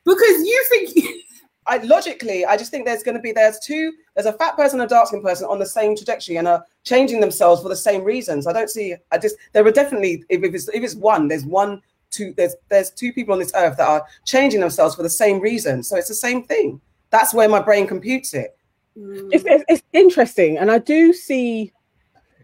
because 0.06 0.46
you 0.46 0.66
think 0.70 0.90
I 1.68 1.78
logically, 1.78 2.46
I 2.46 2.58
just 2.58 2.72
think 2.72 2.86
there's 2.86 3.04
going 3.04 3.16
to 3.16 3.22
be 3.22 3.32
there's 3.32 3.60
two 3.60 3.94
there's 4.16 4.28
a 4.28 4.34
fat 4.34 4.56
person 4.56 4.80
and 4.80 4.90
a 4.90 4.90
dark 4.90 5.08
skinned 5.08 5.24
person 5.24 5.48
on 5.48 5.60
the 5.60 5.66
same 5.66 5.96
trajectory 5.96 6.38
and 6.38 6.48
are 6.48 6.64
changing 6.84 7.20
themselves 7.20 7.62
for 7.62 7.70
the 7.70 7.76
same 7.76 8.04
reasons. 8.04 8.48
I 8.48 8.54
don't 8.54 8.70
see. 8.70 8.96
I 9.12 9.18
just 9.18 9.36
there 9.54 9.66
are 9.66 9.72
definitely 9.72 10.24
if, 10.30 10.44
if 10.44 10.54
it's 10.54 10.68
if 10.70 10.84
it's 10.84 10.96
one, 10.96 11.28
there's 11.28 11.46
one, 11.46 11.82
two, 12.12 12.34
there's 12.38 12.56
there's 12.70 12.92
two 12.92 13.12
people 13.14 13.34
on 13.34 13.40
this 13.40 13.52
earth 13.56 13.78
that 13.78 13.88
are 13.88 14.06
changing 14.26 14.60
themselves 14.60 14.96
for 14.96 15.04
the 15.04 15.10
same 15.10 15.40
reason. 15.40 15.82
So 15.84 15.96
it's 15.98 16.08
the 16.08 16.14
same 16.14 16.44
thing. 16.44 16.80
That's 17.10 17.34
where 17.34 17.50
my 17.50 17.62
brain 17.62 17.88
computes 17.88 18.34
it. 18.34 18.56
Mm. 18.98 19.30
it's, 19.34 19.44
it's, 19.46 19.64
it's 19.68 19.84
interesting 19.92 20.58
and 20.58 20.72
i 20.72 20.78
do 20.78 21.12
see 21.12 21.74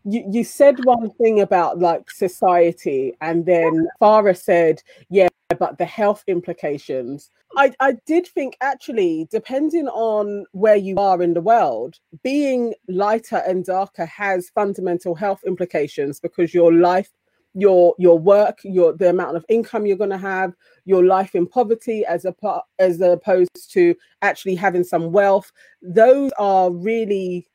you, 0.04 0.22
you 0.30 0.44
said 0.44 0.84
one 0.84 1.10
thing 1.12 1.40
about 1.40 1.80
like 1.80 2.12
society 2.12 3.14
and 3.22 3.46
then 3.46 3.88
farah 4.02 4.38
said 4.38 4.84
yeah 5.10 5.30
but 5.60 5.78
the 5.78 5.86
health 5.86 6.26
implications 6.28 7.30
I, 7.58 7.74
I 7.80 7.94
did 8.06 8.28
think 8.28 8.58
actually 8.62 9.28
depending 9.32 9.88
on 9.88 10.46
where 10.52 10.76
you 10.76 10.98
are 10.98 11.22
in 11.22 11.34
the 11.34 11.42
world 11.42 11.96
being 12.24 12.74
lighter 12.88 13.42
and 13.48 13.66
darker 13.66 14.06
has 14.06 14.50
fundamental 14.50 15.16
health 15.16 15.42
implications 15.46 16.20
because 16.20 16.54
your 16.54 16.74
life 16.74 17.10
your 17.54 17.94
your 18.00 18.18
work 18.18 18.60
your 18.64 18.94
the 18.94 19.10
amount 19.10 19.36
of 19.36 19.46
income 19.50 19.86
you're 19.86 19.98
going 19.98 20.10
to 20.10 20.18
have 20.18 20.54
your 20.86 21.04
life 21.04 21.36
in 21.36 21.46
poverty 21.46 22.06
as 22.06 22.24
a 22.24 22.34
as 22.80 23.02
opposed 23.02 23.72
to 23.74 23.94
actually 24.22 24.56
having 24.56 24.86
some 24.86 25.12
wealth 25.12 25.52
those 25.82 26.32
are 26.40 26.72
really 26.72 27.46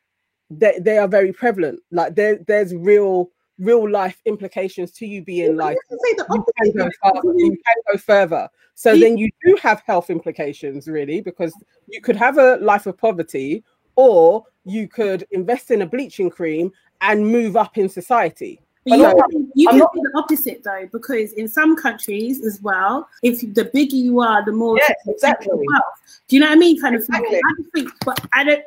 they, 0.49 0.79
they 0.79 0.97
are 0.97 1.07
very 1.07 1.33
prevalent. 1.33 1.79
Like 1.91 2.15
there 2.15 2.39
there's 2.47 2.73
real 2.73 3.29
real 3.59 3.89
life 3.89 4.21
implications 4.25 4.91
to 4.91 5.05
you 5.05 5.23
being 5.23 5.55
like 5.55 5.77
you 5.89 5.97
say 6.05 6.13
the 6.13 6.25
you 6.31 6.45
can 6.57 6.71
go 6.73 6.89
further, 7.03 7.33
you 7.37 7.49
can 7.49 7.75
go 7.91 7.97
further. 7.97 8.49
So 8.75 8.95
then 8.95 9.17
you 9.17 9.29
do 9.43 9.57
have 9.61 9.81
health 9.87 10.11
implications 10.11 10.87
really 10.87 11.21
because 11.21 11.53
you 11.87 11.99
could 12.01 12.15
have 12.15 12.37
a 12.37 12.57
life 12.57 12.85
of 12.85 12.97
poverty 12.97 13.63
or 13.95 14.43
you 14.65 14.87
could 14.87 15.25
invest 15.31 15.71
in 15.71 15.81
a 15.81 15.85
bleaching 15.85 16.29
cream 16.29 16.71
and 17.01 17.25
move 17.25 17.57
up 17.57 17.77
in 17.77 17.89
society 17.89 18.61
But 18.89 18.97
you, 18.97 19.03
No, 19.03 19.13
can- 19.29 19.51
you 19.55 19.67
can 19.67 19.77
not- 19.79 19.93
see 19.93 20.01
the 20.01 20.11
opposite 20.15 20.63
though, 20.63 20.87
because 20.91 21.33
in 21.33 21.47
some 21.47 21.75
countries 21.75 22.43
as 22.45 22.61
well, 22.61 23.07
if 23.23 23.41
the 23.53 23.65
bigger 23.65 23.95
you 23.95 24.19
are, 24.21 24.43
the 24.45 24.51
more 24.51 24.77
Yes, 24.77 24.93
exactly. 25.07 25.49
wealth. 25.51 25.83
Do 26.27 26.35
you 26.35 26.41
know 26.41 26.47
what 26.47 26.55
I 26.55 26.59
mean? 26.59 26.79
Kind 26.81 26.95
of 26.95 27.05
thing. 27.05 27.15
Exactly. 27.15 27.37
I 27.37 27.63
think, 27.73 27.89
but 28.05 28.19
I 28.33 28.43
don't. 28.43 28.63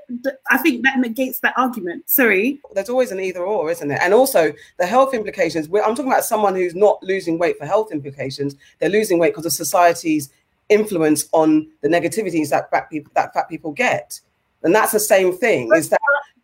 I 0.50 0.56
think 0.58 0.82
that 0.84 0.98
negates 0.98 1.40
that 1.40 1.52
argument. 1.58 2.08
Sorry. 2.08 2.60
There's 2.72 2.88
always 2.88 3.12
an 3.12 3.20
either 3.20 3.40
or, 3.42 3.70
isn't 3.70 3.90
it? 3.90 3.98
And 4.02 4.14
also 4.14 4.52
the 4.78 4.86
health 4.86 5.12
implications. 5.12 5.66
I'm 5.66 5.94
talking 5.94 6.06
about 6.10 6.24
someone 6.24 6.54
who's 6.54 6.74
not 6.74 7.02
losing 7.02 7.38
weight 7.38 7.58
for 7.58 7.66
health 7.66 7.92
implications. 7.92 8.56
They're 8.78 8.88
losing 8.88 9.18
weight 9.18 9.32
because 9.34 9.44
of 9.46 9.52
society's 9.52 10.30
influence 10.70 11.28
on 11.32 11.68
the 11.82 11.88
negativities 11.88 12.48
that 12.50 12.70
fat 12.70 12.88
people, 12.88 13.12
that 13.14 13.34
fat 13.34 13.48
people 13.48 13.72
get. 13.72 14.20
And 14.62 14.74
that's 14.74 14.92
the 14.92 15.00
same 15.00 15.36
thing. 15.36 15.70
Is 15.74 15.88
that 15.90 16.00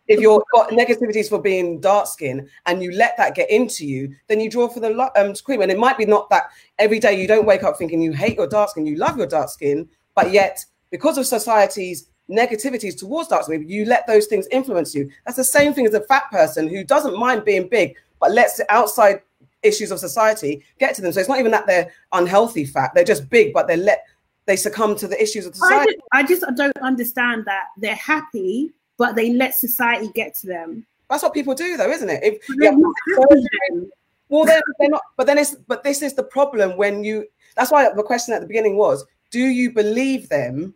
if 0.09 0.21
you've 0.21 0.43
got 0.53 0.71
negativities 0.71 1.29
for 1.29 1.41
being 1.41 1.81
dark 1.81 2.07
skin 2.07 2.49
and 2.67 2.83
you 2.83 2.93
let 2.93 3.17
that 3.17 3.35
get 3.35 3.51
into 3.51 3.87
you, 3.87 4.15
then 4.29 4.41
you 4.41 4.51
draw 4.51 4.69
for 4.69 4.81
the 4.81 5.11
um, 5.21 5.35
cream. 5.45 5.63
And 5.63 5.71
it 5.71 5.79
might 5.79 5.99
be 5.99 6.07
not 6.07 6.31
that 6.31 6.45
every 6.79 6.99
day 6.99 7.21
you 7.21 7.27
don't 7.27 7.47
wake 7.47 7.65
up 7.65 7.77
thinking 7.77 8.01
you 8.01 8.13
hate 8.13 8.37
your 8.37 8.47
dark 8.47 8.71
skin, 8.71 8.87
you 8.87 8.97
love 8.97 9.17
your 9.17 9.27
dark 9.27 9.49
skin, 9.49 9.89
but 10.15 10.31
yet 10.31 10.65
because 10.91 11.19
of 11.19 11.27
society's 11.27 12.09
negativities 12.31 12.99
towards 12.99 13.29
dark 13.29 13.45
skin, 13.45 13.69
you 13.69 13.85
let 13.85 14.07
those 14.07 14.27
things 14.27 14.47
influence 14.51 14.95
you. 14.95 15.11
That's 15.25 15.37
the 15.37 15.45
same 15.45 15.75
thing 15.75 15.87
as 15.87 15.95
a 15.95 16.01
fat 16.01 16.31
person 16.31 16.69
who 16.69 16.85
doesn't 16.85 17.19
mind 17.19 17.45
being 17.45 17.69
big, 17.69 17.97
but 18.21 18.33
lets 18.33 18.57
the 18.57 18.73
outside 18.73 19.21
issues 19.63 19.91
of 19.91 19.99
society 19.99 20.63
get 20.79 20.95
to 20.95 21.03
them. 21.03 21.13
So 21.13 21.21
it's 21.21 21.29
not 21.29 21.39
even 21.39 21.53
that 21.53 21.67
they're 21.67 21.91
unhealthy 22.13 22.65
fat; 22.65 22.93
they're 22.95 23.05
just 23.05 23.29
big, 23.29 23.53
but 23.53 23.67
they 23.67 23.77
let 23.77 24.05
they 24.47 24.57
succumb 24.57 24.97
to 24.97 25.09
the 25.09 25.21
issues 25.21 25.47
of 25.47 25.53
I 25.53 25.57
society. 25.57 25.93
just, 25.93 26.03
I 26.13 26.23
just 26.23 26.57
don't 26.57 26.79
understand 26.79 27.45
that 27.47 27.65
they're 27.77 27.97
happy, 27.97 28.73
but 28.99 29.17
they 29.17 29.33
let 29.33 29.55
society 29.55 30.11
get 30.15 30.35
to 30.37 30.47
them. 30.47 30.87
That's 31.09 31.23
what 31.23 31.35
people 31.35 31.55
do, 31.55 31.77
though, 31.77 31.91
isn't 31.91 32.09
it? 32.09 32.23
If, 32.23 32.49
yeah, 32.49 32.71
they're 32.71 32.79
not 32.79 32.95
happy 33.17 33.47
then. 33.71 33.91
Well, 34.29 34.45
then 34.45 34.61
they're 34.79 34.89
not. 34.89 35.03
But 35.17 35.27
then 35.27 35.39
it's. 35.39 35.55
But 35.55 35.85
this 35.85 36.03
is 36.03 36.15
the 36.15 36.25
problem 36.25 36.77
when 36.77 37.05
you. 37.05 37.27
That's 37.57 37.71
why 37.71 37.89
the 37.95 38.03
question 38.03 38.35
at 38.35 38.41
the 38.41 38.47
beginning 38.47 38.77
was: 38.77 39.05
Do 39.31 39.41
you 39.41 39.73
believe 39.73 40.29
them 40.29 40.75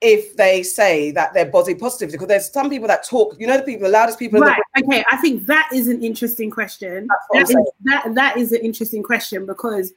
if 0.00 0.34
they 0.36 0.62
say 0.62 1.10
that 1.10 1.34
they're 1.34 1.50
body 1.50 1.74
positive? 1.74 2.10
Because 2.10 2.28
there's 2.28 2.50
some 2.50 2.70
people 2.70 2.88
that 2.88 3.06
talk. 3.06 3.36
You 3.38 3.46
know, 3.46 3.58
the 3.58 3.64
people, 3.64 3.86
the 3.86 3.92
loudest 3.92 4.18
people. 4.18 4.40
Right. 4.40 4.62
Okay. 4.82 5.04
I 5.10 5.16
think 5.18 5.44
that 5.46 5.68
is 5.74 5.88
an 5.88 6.02
interesting 6.02 6.50
question. 6.50 7.06
That 7.32 7.50
is, 7.50 7.56
that 7.84 8.14
that 8.14 8.36
is 8.38 8.52
an 8.52 8.60
interesting 8.62 9.02
question 9.02 9.44
because 9.44 9.92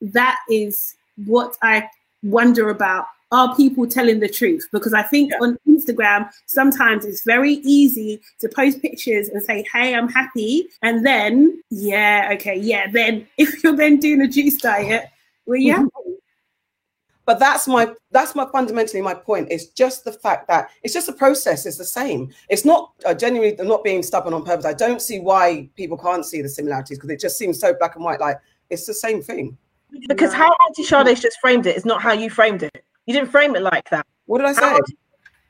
that 0.00 0.38
is 0.48 0.94
what 1.26 1.56
I 1.62 1.88
wonder 2.22 2.70
about. 2.70 3.06
Are 3.32 3.54
people 3.54 3.86
telling 3.86 4.20
the 4.20 4.28
truth? 4.28 4.68
Because 4.72 4.92
I 4.92 5.02
think 5.02 5.30
Yeah. 5.30 5.38
on 5.40 5.58
Instagram, 5.68 6.28
sometimes 6.46 7.04
it's 7.04 7.22
very 7.22 7.54
easy 7.62 8.20
to 8.40 8.48
post 8.48 8.82
pictures 8.82 9.28
and 9.28 9.42
say, 9.42 9.64
Hey, 9.72 9.94
I'm 9.94 10.08
happy. 10.08 10.68
And 10.82 11.06
then, 11.06 11.62
yeah, 11.70 12.30
okay, 12.34 12.56
yeah. 12.56 12.90
Then 12.90 13.26
if 13.38 13.62
you're 13.62 13.76
then 13.76 13.98
doing 13.98 14.20
a 14.22 14.28
juice 14.28 14.56
diet, 14.56 15.06
well, 15.46 15.58
yeah, 15.58 15.78
Mm-hmm. 15.78 16.10
But 17.26 17.38
that's 17.38 17.68
my 17.68 17.94
that's 18.10 18.34
my 18.34 18.44
fundamentally 18.50 19.00
my 19.00 19.14
point. 19.14 19.48
It's 19.52 19.66
just 19.66 20.04
the 20.04 20.10
fact 20.10 20.48
that 20.48 20.70
it's 20.82 20.92
just 20.92 21.08
a 21.08 21.12
process. 21.12 21.64
It's 21.64 21.76
the 21.76 21.84
same. 21.84 22.32
It's 22.48 22.64
not 22.64 22.90
uh, 23.06 23.14
genuinely 23.14 23.56
I'm 23.60 23.68
not 23.68 23.84
being 23.84 24.02
stubborn 24.02 24.34
on 24.34 24.42
purpose. 24.42 24.64
I 24.64 24.72
don't 24.72 25.00
see 25.00 25.20
why 25.20 25.68
people 25.76 25.96
can't 25.96 26.26
see 26.26 26.42
the 26.42 26.48
similarities 26.48 26.98
because 26.98 27.10
it 27.10 27.20
just 27.20 27.38
seems 27.38 27.60
so 27.60 27.72
black 27.72 27.94
and 27.94 28.04
white. 28.04 28.18
Like 28.18 28.38
it's 28.68 28.84
the 28.84 28.94
same 28.94 29.22
thing. 29.22 29.56
Because 30.08 30.32
how 30.32 30.50
Auntie 30.66 30.82
Sade's 30.82 31.20
just 31.20 31.38
framed 31.40 31.66
it 31.66 31.76
is 31.76 31.84
not 31.84 32.02
how 32.02 32.12
you 32.12 32.30
framed 32.30 32.64
it. 32.64 32.84
You 33.06 33.14
didn't 33.14 33.30
frame 33.30 33.56
it 33.56 33.62
like 33.62 33.88
that. 33.90 34.06
What 34.26 34.38
did 34.38 34.46
I 34.48 34.52
say? 34.52 34.60
How- 34.62 34.78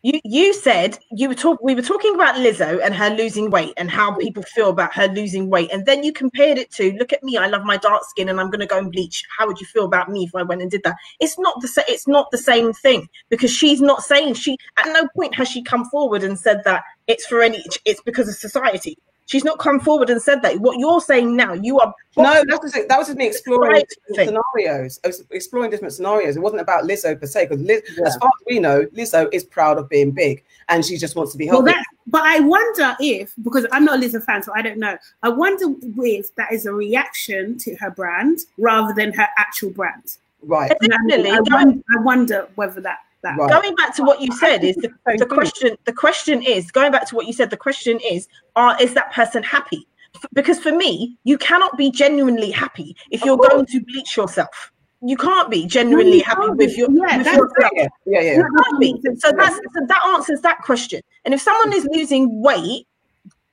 You 0.03 0.19
you 0.25 0.55
said 0.55 0.99
you 1.11 1.29
were 1.29 1.35
talk 1.35 1.59
we 1.63 1.75
were 1.75 1.83
talking 1.83 2.15
about 2.15 2.37
Lizzo 2.37 2.81
and 2.83 2.95
her 2.95 3.11
losing 3.11 3.51
weight 3.51 3.75
and 3.77 3.91
how 3.91 4.15
people 4.17 4.43
feel 4.55 4.71
about 4.71 4.95
her 4.95 5.09
losing 5.09 5.51
weight, 5.51 5.71
and 5.71 5.85
then 5.85 6.03
you 6.03 6.11
compared 6.11 6.57
it 6.57 6.71
to 6.79 6.93
look 6.93 7.13
at 7.13 7.23
me, 7.23 7.37
I 7.37 7.49
love 7.49 7.65
my 7.65 7.77
dark 7.77 8.03
skin 8.05 8.31
and 8.31 8.41
I'm 8.41 8.49
gonna 8.51 8.67
go 8.67 8.79
and 8.79 8.91
bleach. 8.91 9.23
How 9.37 9.47
would 9.47 9.61
you 9.61 9.67
feel 9.67 9.85
about 9.85 10.09
me 10.11 10.25
if 10.25 10.35
I 10.35 10.43
went 10.43 10.63
and 10.63 10.71
did 10.71 10.85
that? 10.85 10.97
It's 11.21 11.39
not 11.39 11.61
the 11.61 11.69
sa- 11.69 11.83
it's 11.87 12.09
not 12.09 12.31
the 12.31 12.39
same 12.39 12.73
thing 12.73 13.11
because 13.29 13.51
she's 13.53 13.83
not 13.83 14.03
saying 14.03 14.35
she 14.35 14.57
at 14.79 14.87
no 14.87 15.07
point 15.15 15.35
has 15.35 15.49
she 15.49 15.63
come 15.63 15.85
forward 15.91 16.23
and 16.23 16.39
said 16.39 16.63
that 16.65 16.83
it's 17.07 17.27
for 17.27 17.43
any 17.43 17.63
it's 17.85 18.01
because 18.01 18.27
of 18.27 18.37
society. 18.37 18.97
She's 19.31 19.45
not 19.45 19.61
come 19.61 19.79
forward 19.79 20.11
and 20.11 20.21
said 20.21 20.43
that. 20.43 20.59
What 20.59 20.81
you're 20.81 21.01
saying 21.01 21.37
now, 21.37 21.53
you 21.53 21.79
are 21.79 21.95
No, 22.17 22.43
that's 22.49 22.73
just, 22.73 22.89
that 22.89 22.99
was 22.99 23.07
just 23.07 23.17
me 23.17 23.29
exploring 23.29 23.71
Right 23.71 23.87
different 24.09 24.43
scenarios. 24.57 24.99
I 25.05 25.07
was 25.07 25.25
exploring 25.31 25.71
different 25.71 25.95
scenarios. 25.95 26.37
It 26.37 26.41
wasn't 26.41 26.63
about 26.63 26.83
Lizzo 26.83 27.19
per 27.19 27.27
se, 27.27 27.47
because 27.47 27.61
Liz, 27.61 27.81
as 28.05 28.17
far 28.17 28.27
as 28.29 28.45
we 28.49 28.59
know, 28.59 28.87
Lizzo 28.87 29.29
is 29.33 29.45
proud 29.45 29.79
of 29.79 29.89
being 29.89 30.11
big 30.11 30.43
and 30.69 30.85
she 30.85 30.97
just 30.97 31.15
wants 31.15 31.31
to 31.31 31.39
be 31.39 31.49
Well, 31.49 31.63
that, 31.63 31.85
but 32.09 32.23
I 32.25 32.41
wonder 32.41 32.97
if, 32.99 33.33
because 33.45 33.67
I'm 33.71 33.85
not 33.85 34.03
a 34.03 34.03
Lizzo 34.05 34.21
fan, 34.21 34.43
so 34.43 34.51
I 34.53 34.63
don't 34.63 34.79
know. 34.79 34.99
I 35.23 35.29
wonder 35.29 35.77
if 35.99 36.35
that 36.35 36.53
is 36.53 36.67
a 36.67 36.73
reaction 36.73 37.57
to 37.59 37.77
her 37.77 37.93
brand 37.93 38.41
rather 38.59 38.93
than 38.95 39.13
her 39.13 39.29
actual 39.39 39.71
brand. 39.71 40.17
right. 40.43 40.73
And 40.81 40.93
I- 40.93 40.97
Definitely. 41.09 41.31
I, 41.31 41.41
wonder, 41.55 41.83
I 41.97 42.03
wonder 42.03 42.49
whether 42.57 42.81
that 42.81 42.99
that. 43.23 43.37
Right. 43.39 43.51
going 43.51 43.75
back 43.75 43.95
to 43.97 44.03
what 44.03 44.21
you 44.21 44.33
said 44.33 44.65
is 44.65 44.77
the, 44.77 44.91
the 45.19 45.27
question 45.27 45.77
the 45.85 45.93
question 45.93 46.43
is 46.43 46.71
going 46.71 46.93
back 46.93 47.09
to 47.09 47.17
what 47.17 47.27
you 47.27 47.33
said 47.33 47.51
the 47.51 47.57
question 47.57 48.01
is 48.09 48.29
are 48.57 48.81
is 48.81 48.95
that 48.95 49.13
person 49.13 49.43
happy 49.43 49.87
because 50.33 50.59
for 50.59 50.73
me 50.73 51.17
you 51.25 51.39
cannot 51.39 51.77
be 51.77 51.91
genuinely 51.91 52.51
happy 52.51 52.97
if 53.11 53.25
you're 53.25 53.37
going 53.37 53.67
to 53.67 53.81
bleach 53.85 54.17
yourself 54.17 54.73
you 55.03 55.17
can't 55.17 55.51
be 55.51 55.67
genuinely 55.67 56.19
you 56.19 56.25
happy 56.25 56.51
with 56.51 56.77
your 56.77 56.91
Yeah, 56.91 57.17
with 57.17 57.27
that's 57.27 57.39
yourself. 57.39 57.73
Yeah, 57.75 57.89
yeah, 58.05 58.21
yeah. 58.21 58.37
You 58.37 58.47
can't 58.57 58.81
be. 58.81 59.01
So 59.19 59.33
that's 59.33 59.57
so 59.57 59.87
that 59.87 60.03
answers 60.09 60.43
that 60.43 60.59
question. 60.59 61.01
And 61.25 61.33
if 61.33 61.41
someone 61.41 61.73
is 61.73 61.89
losing 61.91 62.43
weight 62.43 62.87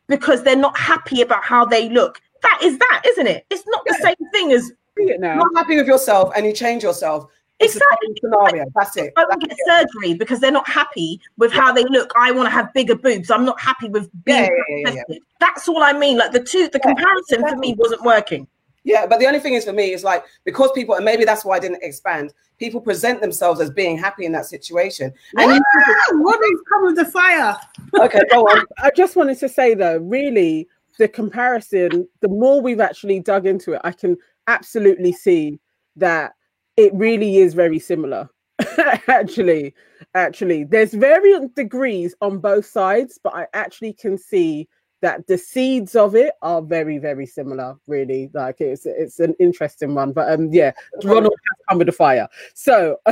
because 0.07 0.43
they're 0.43 0.57
not 0.57 0.77
happy 0.77 1.21
about 1.21 1.45
how 1.45 1.63
they 1.63 1.87
look, 1.87 2.19
that 2.41 2.59
is 2.63 2.77
that, 2.77 3.01
isn't 3.05 3.27
it? 3.27 3.45
It's 3.49 3.63
not 3.67 3.81
the 3.85 3.97
same 4.01 4.29
thing 4.33 4.51
as 4.51 4.71
it 4.97 5.19
now. 5.19 5.35
Not 5.35 5.55
happy 5.55 5.77
with 5.77 5.87
yourself 5.87 6.31
and 6.35 6.45
you 6.45 6.53
change 6.53 6.83
yourself. 6.83 7.27
It's 7.59 7.75
Exactly. 7.75 8.07
the 8.09 8.19
same 8.21 8.31
scenario. 8.31 8.65
That's 8.75 8.97
it. 8.97 9.13
I 9.17 9.25
don't 9.25 9.41
get 9.41 9.57
surgery 9.65 10.13
because 10.13 10.39
they're 10.39 10.51
not 10.51 10.67
happy 10.69 11.19
with 11.38 11.51
how 11.51 11.73
they 11.73 11.84
look. 11.85 12.11
I 12.15 12.31
want 12.31 12.45
to 12.45 12.51
have 12.51 12.71
bigger 12.73 12.95
boobs. 12.95 13.31
I'm 13.31 13.45
not 13.45 13.59
happy 13.59 13.89
with 13.89 14.09
being 14.25 14.43
Yeah, 14.43 14.49
yeah, 14.69 14.77
yeah, 14.77 14.89
yeah, 14.89 15.03
yeah. 15.09 15.17
That's 15.39 15.67
all 15.67 15.81
I 15.81 15.93
mean. 15.93 16.17
Like 16.17 16.34
the 16.34 16.43
two, 16.43 16.67
the 16.67 16.79
Yeah, 16.84 16.93
comparison 16.93 17.47
for 17.47 17.55
me 17.55 17.75
wasn't 17.77 18.03
working. 18.03 18.47
Yeah, 18.84 19.05
but 19.05 19.19
the 19.19 19.25
only 19.25 19.39
thing 19.39 19.55
is 19.55 19.65
for 19.65 19.73
me 19.73 19.91
is 19.91 20.03
like 20.03 20.23
because 20.45 20.71
people, 20.73 20.95
and 20.95 21.03
maybe 21.03 21.25
that's 21.25 21.43
why 21.43 21.57
I 21.57 21.59
didn't 21.59 21.84
expand. 21.84 22.34
People 22.57 22.79
present 22.79 23.21
themselves 23.21 23.59
as 23.59 23.69
being 23.69 23.97
happy 23.97 24.25
in 24.25 24.31
that 24.31 24.45
situation. 24.45 25.11
And 25.38 25.51
you, 25.51 25.61
ah, 25.61 26.15
what 26.19 26.39
is 26.41 26.61
come 26.71 26.85
with 26.85 26.95
the 26.95 27.05
fire? 27.05 27.57
okay, 27.99 28.21
go 28.31 28.43
on. 28.45 28.65
I 28.77 28.91
just 28.95 29.15
wanted 29.15 29.39
to 29.39 29.49
say 29.49 29.73
though, 29.73 29.97
really, 29.97 30.67
the 30.99 31.07
comparison, 31.07 32.07
the 32.21 32.29
more 32.29 32.61
we've 32.61 32.79
actually 32.79 33.19
dug 33.19 33.45
into 33.45 33.73
it, 33.73 33.81
I 33.84 33.91
can 33.91 34.15
absolutely 34.47 35.11
see 35.11 35.59
that 35.97 36.35
it 36.77 36.93
really 36.93 37.37
is 37.37 37.53
very 37.53 37.79
similar. 37.79 38.29
actually, 39.07 39.73
actually, 40.15 40.63
there's 40.63 40.93
variant 40.93 41.55
degrees 41.55 42.15
on 42.21 42.39
both 42.39 42.65
sides, 42.65 43.19
but 43.21 43.35
I 43.35 43.47
actually 43.53 43.93
can 43.93 44.17
see 44.17 44.67
that 45.01 45.27
the 45.27 45.37
seeds 45.37 45.95
of 45.95 46.15
it 46.15 46.33
are 46.41 46.59
very 46.59 46.97
very 46.97 47.27
similar 47.27 47.75
really 47.85 48.31
like 48.33 48.59
it's 48.59 48.85
it's 48.87 49.19
an 49.19 49.35
interesting 49.39 49.93
one 49.93 50.11
but 50.11 50.27
um 50.31 50.51
yeah 50.51 50.71
ronald 51.03 51.25
has 51.31 51.65
come 51.69 51.77
with 51.77 51.85
the 51.85 51.91
fire 51.91 52.27
so 52.55 52.97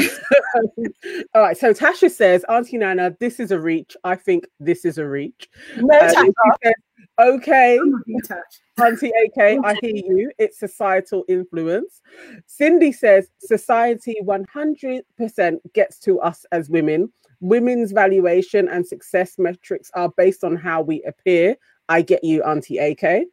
all 1.35 1.41
right 1.41 1.57
so 1.57 1.73
tasha 1.73 2.09
says 2.09 2.43
auntie 2.49 2.79
nana 2.79 3.15
this 3.19 3.39
is 3.39 3.51
a 3.51 3.59
reach 3.59 3.95
i 4.03 4.15
think 4.15 4.45
this 4.59 4.83
is 4.83 4.97
a 4.97 5.07
reach 5.07 5.47
No, 5.77 5.95
Uh, 5.99 6.11
Tasha. 6.11 6.25
she 6.25 6.31
says, 6.63 6.73
okay 7.19 7.77
I'm 7.77 7.91
not 7.91 8.05
being 8.05 8.21
touched. 8.21 8.61
Auntie 8.81 9.11
AK, 9.25 9.59
I 9.63 9.75
hear 9.81 9.95
you. 9.95 10.31
It's 10.37 10.59
societal 10.59 11.23
influence. 11.29 12.01
Cindy 12.45 12.91
says 12.91 13.29
society 13.39 14.17
100% 14.23 15.57
gets 15.73 15.99
to 15.99 16.19
us 16.19 16.45
as 16.51 16.69
women. 16.69 17.11
Women's 17.39 17.91
valuation 17.91 18.67
and 18.67 18.85
success 18.85 19.37
metrics 19.37 19.91
are 19.93 20.11
based 20.17 20.43
on 20.43 20.55
how 20.55 20.81
we 20.81 21.03
appear. 21.03 21.55
I 21.87 22.01
get 22.01 22.23
you, 22.23 22.43
Auntie 22.43 22.79
AK. 22.79 23.25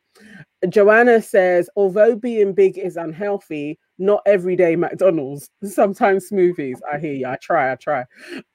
Joanna 0.68 1.20
says, 1.20 1.68
although 1.76 2.14
being 2.14 2.52
big 2.52 2.78
is 2.78 2.96
unhealthy, 2.96 3.78
not 3.98 4.22
everyday 4.26 4.76
McDonald's, 4.76 5.50
sometimes 5.64 6.30
smoothies. 6.30 6.78
I 6.90 6.98
hear 6.98 7.14
you. 7.14 7.26
I 7.26 7.36
try, 7.36 7.72
I 7.72 7.74
try. 7.76 8.04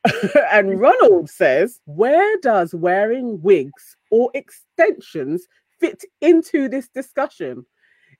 and 0.52 0.80
Ronald 0.80 1.30
says, 1.30 1.80
where 1.86 2.38
does 2.42 2.74
wearing 2.74 3.42
wigs 3.42 3.98
or 4.12 4.32
extensions 4.34 5.48
fit 5.80 6.04
into 6.22 6.70
this 6.70 6.88
discussion? 6.90 7.66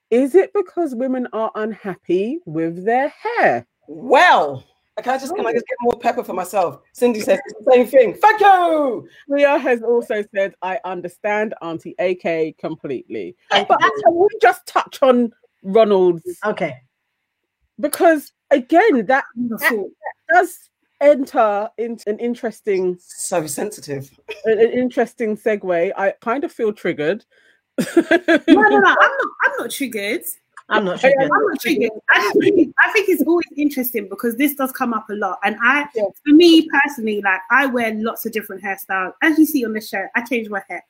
Is 0.10 0.36
it 0.36 0.52
because 0.54 0.96
women 0.96 1.28
are 1.34 1.52
unhappy 1.56 2.40
with 2.46 2.86
their 2.86 3.10
hair? 3.10 3.68
Well, 3.88 4.64
can 5.02 5.14
I 5.14 5.18
just 5.18 5.36
can 5.36 5.46
I 5.46 5.50
oh. 5.50 5.54
just 5.54 5.68
get 5.68 5.78
more 5.82 6.00
pepper 6.00 6.24
for 6.24 6.34
myself? 6.34 6.80
Cindy 6.94 7.22
says 7.22 7.40
the 7.48 7.72
same 7.72 7.88
thing. 7.88 8.14
Thank 8.16 8.42
you. 8.42 9.08
Ria 9.28 9.58
has 9.58 9.84
also 9.84 10.24
said, 10.34 10.56
I 10.62 10.80
understand 10.86 11.54
Auntie 11.62 11.96
AK 12.00 12.58
completely. 12.58 13.36
But 13.50 13.68
that's- 13.68 14.02
can 14.04 14.16
we 14.16 14.28
just 14.42 14.66
touch 14.66 15.00
on 15.02 15.32
Ronald's? 15.64 16.40
Okay. 16.46 16.78
Because 17.80 18.34
again, 18.50 19.06
that 19.06 19.26
Wonderful. 19.36 19.92
does 20.30 20.70
enter 21.00 21.70
into 21.78 22.10
an 22.10 22.18
interesting 22.18 22.98
So 23.00 23.46
sensitive. 23.46 24.10
an 24.46 24.60
an 24.60 24.72
interesting 24.72 25.38
segue. 25.38 25.92
I 25.96 26.12
kind 26.22 26.44
of 26.44 26.52
feel 26.52 26.74
triggered. 26.74 27.24
No, 27.78 27.86
no, 27.98 28.00
no. 28.08 28.16
I'm 28.48 28.82
not. 28.82 28.98
I'm 29.44 29.52
not 29.60 29.70
triggered. 29.72 30.24
I'm 30.70 30.86
not 30.86 31.00
sure. 31.00 31.14
I'm 31.20 31.28
not 31.30 31.60
triggered. 31.62 31.92
I 32.10 32.22
just 32.22 32.40
think, 32.40 32.76
I 32.84 32.92
think 32.92 33.10
it's 33.10 33.24
always 33.24 33.46
interesting 33.56 34.10
because 34.10 34.36
this 34.36 34.54
does 34.56 34.72
come 34.72 34.94
up 34.94 35.10
a 35.10 35.14
lot. 35.14 35.40
And 35.44 35.56
I, 35.62 35.86
Yeah. 35.96 36.04
for 36.26 36.34
me 36.34 36.68
personally, 36.84 37.22
like 37.22 37.40
I 37.52 37.68
wear 37.68 37.94
lots 37.96 38.26
of 38.26 38.34
different 38.34 38.64
hairstyles. 38.64 39.14
As 39.22 39.40
you 39.40 39.46
see 39.46 39.64
on 39.66 39.74
the 39.74 39.82
show, 39.82 40.08
I 40.16 40.24
change 40.24 40.50
my 40.50 40.62
hair 40.70 40.84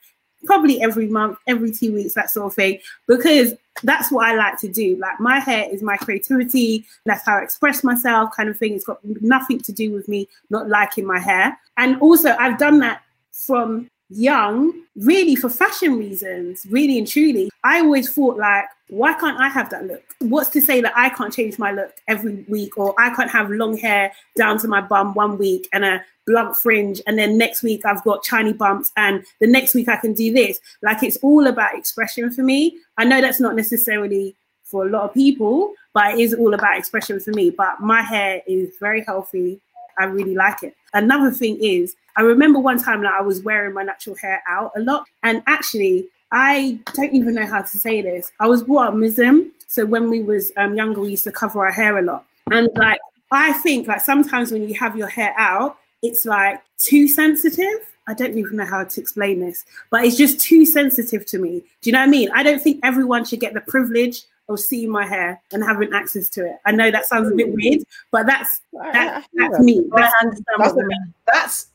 probably 0.45 0.81
every 0.81 1.07
month, 1.07 1.37
every 1.47 1.71
two 1.71 1.93
weeks, 1.93 2.13
that 2.13 2.29
sort 2.29 2.47
of 2.47 2.53
thing, 2.53 2.79
because 3.07 3.53
that's 3.83 4.11
what 4.11 4.27
I 4.27 4.35
like 4.35 4.59
to 4.59 4.67
do. 4.67 4.95
Like 4.97 5.19
my 5.19 5.39
hair 5.39 5.67
is 5.71 5.81
my 5.83 5.97
creativity. 5.97 6.85
That's 7.05 7.25
how 7.25 7.37
I 7.37 7.41
express 7.43 7.83
myself, 7.83 8.31
kind 8.35 8.49
of 8.49 8.57
thing. 8.57 8.73
It's 8.73 8.85
got 8.85 8.99
nothing 9.03 9.59
to 9.59 9.71
do 9.71 9.91
with 9.91 10.07
me 10.07 10.27
not 10.49 10.69
liking 10.69 11.05
my 11.05 11.19
hair. 11.19 11.57
And 11.77 11.99
also, 12.01 12.35
I've 12.39 12.57
done 12.57 12.79
that 12.79 13.01
from 13.31 13.89
young, 14.09 14.73
really 14.95 15.35
for 15.35 15.49
fashion 15.49 15.97
reasons, 15.97 16.65
really 16.69 16.97
and 16.97 17.07
truly. 17.07 17.49
I 17.63 17.79
always 17.79 18.13
thought 18.13 18.37
like, 18.37 18.65
why 18.89 19.13
can't 19.13 19.39
I 19.39 19.49
have 19.49 19.69
that 19.71 19.85
look? 19.85 20.03
What's 20.19 20.49
to 20.49 20.61
say 20.61 20.81
that 20.81 20.93
I 20.95 21.09
can't 21.09 21.33
change 21.33 21.59
my 21.59 21.71
look 21.71 21.91
every 22.07 22.45
week, 22.47 22.77
or 22.77 22.95
I 22.99 23.13
can't 23.13 23.29
have 23.29 23.49
long 23.49 23.77
hair 23.77 24.11
down 24.37 24.57
to 24.59 24.67
my 24.67 24.81
bum 24.81 25.13
one 25.13 25.37
week 25.37 25.67
and 25.73 25.83
a 25.83 26.03
blunt 26.25 26.55
fringe, 26.55 27.01
and 27.05 27.17
then 27.17 27.37
next 27.37 27.63
week 27.63 27.85
I've 27.85 28.03
got 28.03 28.25
shiny 28.25 28.53
bumps, 28.53 28.91
and 28.97 29.23
the 29.39 29.47
next 29.47 29.75
week 29.75 29.89
I 29.89 29.97
can 29.97 30.13
do 30.13 30.33
this. 30.33 30.59
Like 30.81 31.03
it's 31.03 31.17
all 31.17 31.47
about 31.47 31.77
expression 31.77 32.31
for 32.31 32.43
me. 32.43 32.77
I 32.97 33.03
know 33.05 33.21
that's 33.21 33.39
not 33.39 33.55
necessarily 33.55 34.35
for 34.63 34.85
a 34.85 34.89
lot 34.89 35.03
of 35.03 35.13
people, 35.13 35.73
but 35.93 36.13
it 36.13 36.19
is 36.19 36.33
all 36.33 36.53
about 36.53 36.77
expression 36.77 37.19
for 37.19 37.31
me. 37.31 37.49
But 37.49 37.79
my 37.79 38.01
hair 38.01 38.41
is 38.47 38.75
very 38.79 39.03
healthy. 39.03 39.61
I 39.97 40.05
really 40.05 40.35
like 40.35 40.63
it. 40.63 40.75
Another 40.93 41.31
thing 41.31 41.57
is, 41.61 41.95
I 42.17 42.21
remember 42.21 42.59
one 42.59 42.81
time 42.81 43.01
that 43.03 43.13
I 43.13 43.21
was 43.21 43.41
wearing 43.41 43.73
my 43.73 43.83
natural 43.83 44.15
hair 44.15 44.43
out 44.47 44.71
a 44.75 44.81
lot, 44.81 45.05
and 45.23 45.43
actually, 45.47 46.07
I 46.31 46.79
don't 46.93 47.13
even 47.13 47.35
know 47.35 47.45
how 47.45 47.61
to 47.61 47.77
say 47.77 48.01
this. 48.01 48.31
I 48.39 48.47
was 48.47 48.63
brought 48.63 48.89
up 48.89 48.93
Muslim, 48.95 49.51
so 49.67 49.85
when 49.85 50.09
we 50.09 50.23
was 50.23 50.51
um, 50.57 50.75
younger, 50.75 51.01
we 51.01 51.11
used 51.11 51.23
to 51.25 51.31
cover 51.31 51.65
our 51.65 51.71
hair 51.71 51.97
a 51.97 52.01
lot, 52.01 52.25
and 52.51 52.69
like 52.75 52.99
I 53.31 53.53
think 53.53 53.87
like 53.87 54.01
sometimes 54.01 54.51
when 54.51 54.67
you 54.67 54.75
have 54.75 54.97
your 54.97 55.07
hair 55.07 55.33
out, 55.37 55.77
it's 56.01 56.25
like 56.25 56.61
too 56.77 57.07
sensitive. 57.07 57.87
I 58.09 58.13
don't 58.13 58.37
even 58.37 58.55
know 58.55 58.65
how 58.65 58.83
to 58.85 59.01
explain 59.01 59.41
this, 59.41 59.65
but 59.89 60.05
it's 60.05 60.15
just 60.15 60.39
too 60.39 60.65
sensitive 60.65 61.25
to 61.27 61.39
me. 61.39 61.59
Do 61.81 61.89
you 61.89 61.91
know 61.91 61.99
what 61.99 62.07
I 62.07 62.11
mean? 62.11 62.29
I 62.33 62.41
don't 62.41 62.61
think 62.61 62.79
everyone 62.83 63.25
should 63.25 63.41
get 63.41 63.53
the 63.53 63.61
privilege 63.61 64.23
of 64.49 64.59
seeing 64.59 64.89
my 64.89 65.05
hair 65.05 65.41
and 65.51 65.63
having 65.63 65.93
access 65.93 66.29
to 66.29 66.45
it. 66.45 66.55
I 66.65 66.71
know 66.71 66.89
that 66.89 67.05
sounds 67.05 67.31
a 67.31 67.35
bit 67.35 67.53
weird, 67.53 67.83
but 68.11 68.25
that's 68.25 68.61
that, 68.71 69.25
that's 69.33 69.59
me. 69.59 69.83
That's, 69.93 70.13
That's 70.21 70.73
what 70.73 70.75
you 70.77 70.87
mean. 70.87 71.13
That's 71.25 71.67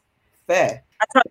fair. 0.52 0.84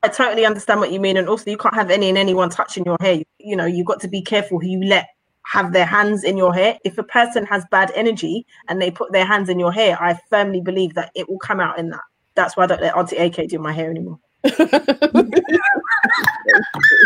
I, 0.03 0.09
totally 0.09 0.45
understand 0.45 0.81
what 0.81 0.91
you 0.91 0.99
mean, 0.99 1.15
and 1.15 1.29
also 1.29 1.49
you 1.49 1.57
can't 1.57 1.75
have 1.75 1.89
any 1.91 2.09
and 2.09 2.17
anyone 2.17 2.49
touching 2.49 2.83
your 2.83 2.97
hair. 2.99 3.13
You, 3.13 3.23
you 3.39 3.55
know, 3.55 3.65
you've 3.65 3.85
got 3.85 4.01
to 4.01 4.07
be 4.07 4.21
careful 4.21 4.59
who 4.59 4.67
you 4.67 4.83
let 4.83 5.07
have 5.45 5.71
their 5.71 5.85
hands 5.85 6.23
in 6.23 6.37
your 6.37 6.53
hair. 6.53 6.77
If 6.83 6.97
a 6.97 7.03
person 7.03 7.45
has 7.45 7.63
bad 7.71 7.91
energy 7.95 8.45
and 8.67 8.81
they 8.81 8.91
put 8.91 9.11
their 9.11 9.25
hands 9.25 9.47
in 9.49 9.59
your 9.59 9.71
hair, 9.71 9.97
I 10.01 10.19
firmly 10.29 10.61
believe 10.61 10.93
that 10.95 11.11
it 11.15 11.29
will 11.29 11.39
come 11.39 11.59
out 11.59 11.79
in 11.79 11.89
that. 11.89 12.01
That's 12.35 12.57
why 12.57 12.63
I 12.63 12.67
don't 12.67 12.81
let 12.81 12.95
Auntie 12.95 13.17
AK 13.17 13.47
do 13.47 13.59
my 13.59 13.71
hair 13.71 13.89
anymore. 13.89 14.19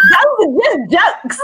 That 0.10 0.26
was 0.40 0.50
just 0.64 1.38
jokes. 1.38 1.40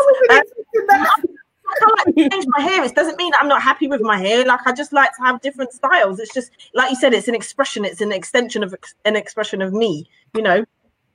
I 1.71 1.79
can't 1.79 2.17
like 2.17 2.31
change 2.31 2.45
my 2.47 2.61
hair. 2.61 2.83
It 2.83 2.95
doesn't 2.95 3.17
mean 3.17 3.31
I'm 3.39 3.47
not 3.47 3.61
happy 3.61 3.87
with 3.87 4.01
my 4.01 4.17
hair. 4.17 4.45
Like 4.45 4.61
I 4.65 4.73
just 4.73 4.93
like 4.93 5.15
to 5.15 5.23
have 5.23 5.41
different 5.41 5.73
styles. 5.73 6.19
It's 6.19 6.33
just 6.33 6.51
like 6.73 6.89
you 6.89 6.95
said, 6.95 7.13
it's 7.13 7.27
an 7.27 7.35
expression. 7.35 7.85
It's 7.85 8.01
an 8.01 8.11
extension 8.11 8.63
of 8.63 8.73
ex- 8.73 8.95
an 9.05 9.15
expression 9.15 9.61
of 9.61 9.73
me. 9.73 10.09
You 10.33 10.41
know, 10.41 10.65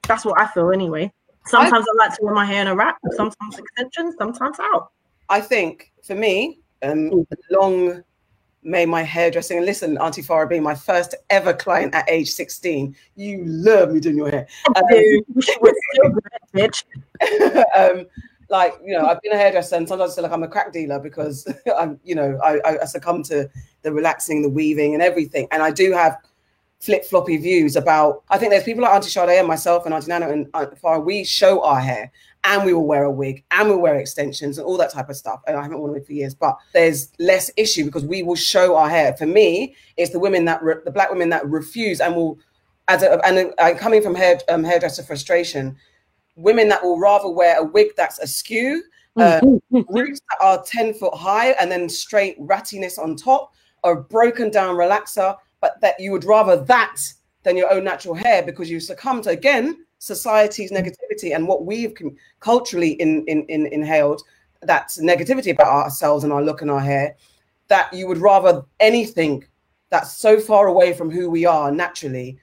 that's 0.06 0.24
what 0.24 0.40
I 0.40 0.46
feel 0.46 0.70
anyway. 0.70 1.12
Sometimes 1.46 1.86
I, 1.88 1.96
like 1.96 2.16
to 2.16 2.24
wear 2.24 2.34
my 2.34 2.44
hair 2.44 2.62
in 2.62 2.66
a 2.66 2.74
wrap. 2.74 2.98
Sometimes 3.12 3.58
extensions. 3.58 4.14
Sometimes 4.18 4.58
out. 4.60 4.90
I 5.28 5.40
think 5.40 5.92
for 6.02 6.14
me, 6.14 6.60
um, 6.82 7.26
long 7.50 8.02
may 8.66 8.84
my 8.84 9.02
hairdressing. 9.02 9.56
And 9.58 9.66
listen, 9.66 9.96
Auntie 9.98 10.22
Farah 10.22 10.48
being 10.48 10.62
my 10.62 10.74
first 10.74 11.14
ever 11.30 11.54
client 11.54 11.94
at 11.94 12.08
age 12.08 12.30
16, 12.30 12.94
you 13.14 13.44
love 13.46 13.92
me 13.92 14.00
doing 14.00 14.16
your 14.16 14.28
hair. 14.28 14.46
Um, 14.74 14.84
Wish 15.34 15.48
it 15.48 15.62
was 15.62 15.74
still 15.92 16.10
good, 16.10 16.22
bitch. 16.52 16.84
um, 17.76 18.06
like 18.48 18.74
you 18.84 18.96
know, 18.96 19.06
I've 19.06 19.20
been 19.22 19.32
a 19.32 19.36
hairdresser, 19.36 19.76
and 19.76 19.88
sometimes 19.88 20.12
I 20.12 20.14
feel 20.16 20.24
like 20.24 20.32
I'm 20.32 20.42
a 20.42 20.48
crack 20.48 20.72
dealer 20.72 20.98
because 20.98 21.46
I'm, 21.78 21.98
you 22.04 22.14
know, 22.14 22.38
I, 22.42 22.78
I, 22.82 22.84
succumb 22.84 23.22
to 23.24 23.48
the 23.82 23.92
relaxing, 23.92 24.42
the 24.42 24.48
weaving, 24.48 24.94
and 24.94 25.02
everything. 25.02 25.48
And 25.50 25.62
I 25.62 25.70
do 25.70 25.92
have 25.92 26.16
flip 26.80 27.04
floppy 27.04 27.36
views 27.36 27.76
about. 27.76 28.22
I 28.30 28.38
think 28.38 28.50
there's 28.50 28.64
people 28.64 28.82
like 28.82 28.92
Auntie 28.92 29.10
Sade 29.10 29.30
and 29.30 29.48
myself 29.48 29.84
and 29.84 29.94
Auntie 29.94 30.08
Nana 30.08 30.28
and 30.28 30.48
Aunt 30.54 30.80
Farah. 30.80 31.04
We 31.04 31.24
show 31.24 31.64
our 31.64 31.80
hair, 31.80 32.12
and 32.44 32.64
we 32.64 32.72
will 32.72 32.86
wear 32.86 33.04
a 33.04 33.10
wig, 33.10 33.44
and 33.50 33.68
we'll 33.68 33.80
wear 33.80 33.96
extensions 33.96 34.58
and 34.58 34.66
all 34.66 34.76
that 34.76 34.92
type 34.92 35.08
of 35.08 35.16
stuff. 35.16 35.40
And 35.46 35.56
I 35.56 35.62
haven't 35.62 35.78
worn 35.78 35.90
a 35.90 35.94
wig 35.94 36.06
for 36.06 36.12
years, 36.12 36.34
but 36.34 36.56
there's 36.72 37.12
less 37.18 37.50
issue 37.56 37.84
because 37.84 38.04
we 38.04 38.22
will 38.22 38.36
show 38.36 38.76
our 38.76 38.88
hair. 38.88 39.16
For 39.16 39.26
me, 39.26 39.74
it's 39.96 40.12
the 40.12 40.20
women 40.20 40.44
that 40.44 40.62
re- 40.62 40.76
the 40.84 40.92
black 40.92 41.10
women 41.10 41.30
that 41.30 41.46
refuse 41.48 42.00
and 42.00 42.14
will, 42.14 42.38
as 42.86 43.02
a, 43.02 43.24
and 43.26 43.52
uh, 43.58 43.74
coming 43.76 44.02
from 44.02 44.14
hair 44.14 44.38
um, 44.48 44.62
hairdresser 44.62 45.02
frustration 45.02 45.76
women 46.36 46.68
that 46.68 46.82
will 46.82 46.98
rather 46.98 47.28
wear 47.28 47.58
a 47.58 47.64
wig 47.64 47.88
that's 47.96 48.18
askew, 48.20 48.82
uh, 49.16 49.40
roots 49.88 50.20
that 50.28 50.38
are 50.40 50.62
10 50.62 50.94
foot 50.94 51.14
high, 51.14 51.50
and 51.52 51.70
then 51.70 51.88
straight 51.88 52.38
rattiness 52.40 52.98
on 52.98 53.16
top, 53.16 53.54
or 53.82 54.02
broken 54.02 54.50
down 54.50 54.76
relaxer, 54.76 55.36
but 55.60 55.80
that 55.80 55.98
you 55.98 56.12
would 56.12 56.24
rather 56.24 56.56
that 56.64 56.96
than 57.42 57.56
your 57.56 57.72
own 57.72 57.84
natural 57.84 58.14
hair 58.14 58.42
because 58.42 58.70
you 58.70 58.80
succumb 58.80 59.22
to, 59.22 59.30
again, 59.30 59.84
society's 59.98 60.72
negativity 60.72 61.34
and 61.34 61.46
what 61.46 61.64
we've 61.64 61.94
culturally 62.40 62.92
in, 62.92 63.24
in, 63.26 63.44
in, 63.46 63.66
inhaled 63.66 64.22
that's 64.62 64.98
negativity 64.98 65.52
about 65.52 65.68
ourselves 65.68 66.24
and 66.24 66.32
our 66.32 66.42
look 66.42 66.60
and 66.62 66.70
our 66.70 66.80
hair, 66.80 67.16
that 67.68 67.92
you 67.92 68.06
would 68.06 68.18
rather 68.18 68.62
anything 68.80 69.44
that's 69.90 70.16
so 70.16 70.40
far 70.40 70.66
away 70.66 70.92
from 70.92 71.10
who 71.10 71.30
we 71.30 71.44
are 71.46 71.70
naturally 71.70 72.38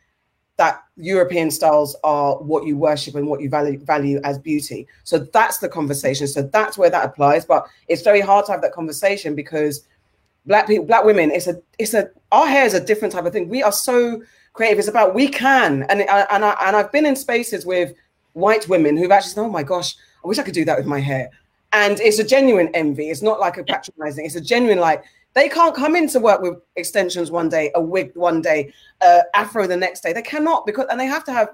that 0.63 0.81
European 0.95 1.51
styles 1.51 1.93
are 2.05 2.37
what 2.37 2.65
you 2.65 2.77
worship 2.77 3.15
and 3.15 3.27
what 3.27 3.41
you 3.41 3.49
value 3.49 3.77
value 3.79 4.21
as 4.23 4.39
beauty. 4.39 4.87
So 5.03 5.19
that's 5.19 5.57
the 5.57 5.67
conversation. 5.67 6.25
So 6.25 6.41
that's 6.41 6.77
where 6.77 6.89
that 6.89 7.03
applies. 7.03 7.43
But 7.45 7.67
it's 7.89 8.01
very 8.01 8.21
hard 8.21 8.45
to 8.45 8.53
have 8.53 8.61
that 8.61 8.71
conversation 8.71 9.35
because 9.35 9.85
black 10.45 10.67
people, 10.67 10.85
black 10.85 11.03
women, 11.03 11.31
it's 11.31 11.47
a 11.47 11.61
it's 11.79 11.93
a 11.93 12.09
our 12.31 12.47
hair 12.47 12.65
is 12.65 12.73
a 12.73 12.79
different 12.79 13.13
type 13.13 13.25
of 13.25 13.33
thing. 13.33 13.49
We 13.49 13.61
are 13.61 13.73
so 13.73 14.23
creative. 14.53 14.79
It's 14.79 14.87
about 14.87 15.13
we 15.13 15.27
can, 15.27 15.83
and 15.89 16.01
and 16.01 16.45
I 16.45 16.55
and 16.61 16.75
I've 16.77 16.93
been 16.93 17.05
in 17.05 17.17
spaces 17.17 17.65
with 17.65 17.93
white 18.31 18.69
women 18.69 18.95
who've 18.95 19.11
actually 19.11 19.31
said, 19.31 19.41
"Oh 19.41 19.49
my 19.49 19.63
gosh, 19.63 19.97
I 20.23 20.27
wish 20.29 20.39
I 20.39 20.43
could 20.43 20.53
do 20.53 20.63
that 20.63 20.77
with 20.77 20.87
my 20.87 21.01
hair," 21.01 21.29
and 21.73 21.99
it's 21.99 22.19
a 22.19 22.23
genuine 22.23 22.69
envy. 22.73 23.09
It's 23.09 23.21
not 23.21 23.41
like 23.41 23.57
a 23.57 23.65
patronizing. 23.65 24.25
It's 24.25 24.35
a 24.35 24.47
genuine 24.53 24.79
like 24.79 25.03
they 25.33 25.49
can't 25.49 25.75
come 25.75 25.95
into 25.95 26.19
work 26.19 26.41
with 26.41 26.59
extensions 26.75 27.31
one 27.31 27.49
day, 27.49 27.71
a 27.75 27.81
wig 27.81 28.11
one 28.15 28.41
day, 28.41 28.71
uh, 29.01 29.21
afro 29.33 29.67
the 29.67 29.77
next 29.77 30.01
day. 30.01 30.13
They 30.13 30.21
cannot 30.21 30.65
because, 30.65 30.85
and 30.89 30.99
they 30.99 31.07
have 31.07 31.23
to 31.25 31.33
have 31.33 31.49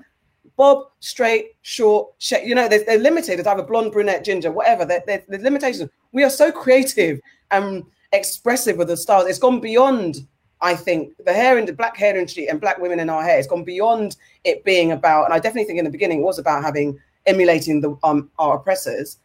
bob, 0.58 0.88
straight, 1.00 1.56
short, 1.62 2.10
sh- 2.18 2.44
you 2.44 2.56
know, 2.56 2.68
they're, 2.68 2.84
they're 2.84 3.00
limited. 3.00 3.40
It's 3.40 3.50
blonde, 3.68 3.92
brunette, 3.92 4.26
ginger, 4.26 4.52
whatever. 4.52 4.86
They're, 4.86 5.04
they're, 5.08 5.24
they're 5.28 5.40
limitations. 5.40 5.90
We 6.12 6.24
are 6.24 6.30
so 6.30 6.52
creative 6.52 7.20
and 7.52 7.84
expressive 8.12 8.78
with 8.78 8.90
the 8.90 8.98
styles. 8.98 9.28
It's 9.28 9.40
gone 9.40 9.60
beyond, 9.60 10.28
I 10.62 10.76
think, 10.76 11.14
the 11.26 11.34
hair 11.34 11.58
in 11.58 11.66
the 11.66 11.74
black 11.74 11.96
hair 11.96 12.18
industry 12.18 12.50
and 12.50 12.60
black 12.60 12.80
women 12.80 13.00
in 13.00 13.10
our 13.10 13.24
hair. 13.24 13.40
It's 13.40 13.48
gone 13.48 13.64
beyond 13.64 14.18
it 14.44 14.64
being 14.66 14.92
about, 14.92 15.26
and 15.26 15.34
I 15.34 15.40
definitely 15.40 15.66
think 15.66 15.80
in 15.80 15.86
the 15.86 15.92
beginning 15.92 16.20
it 16.20 16.24
was 16.24 16.40
about 16.40 16.64
having 16.64 17.00
emulating 17.26 17.80
the 17.82 17.98
um, 18.04 18.30
our 18.40 18.58
oppressors 18.58 19.18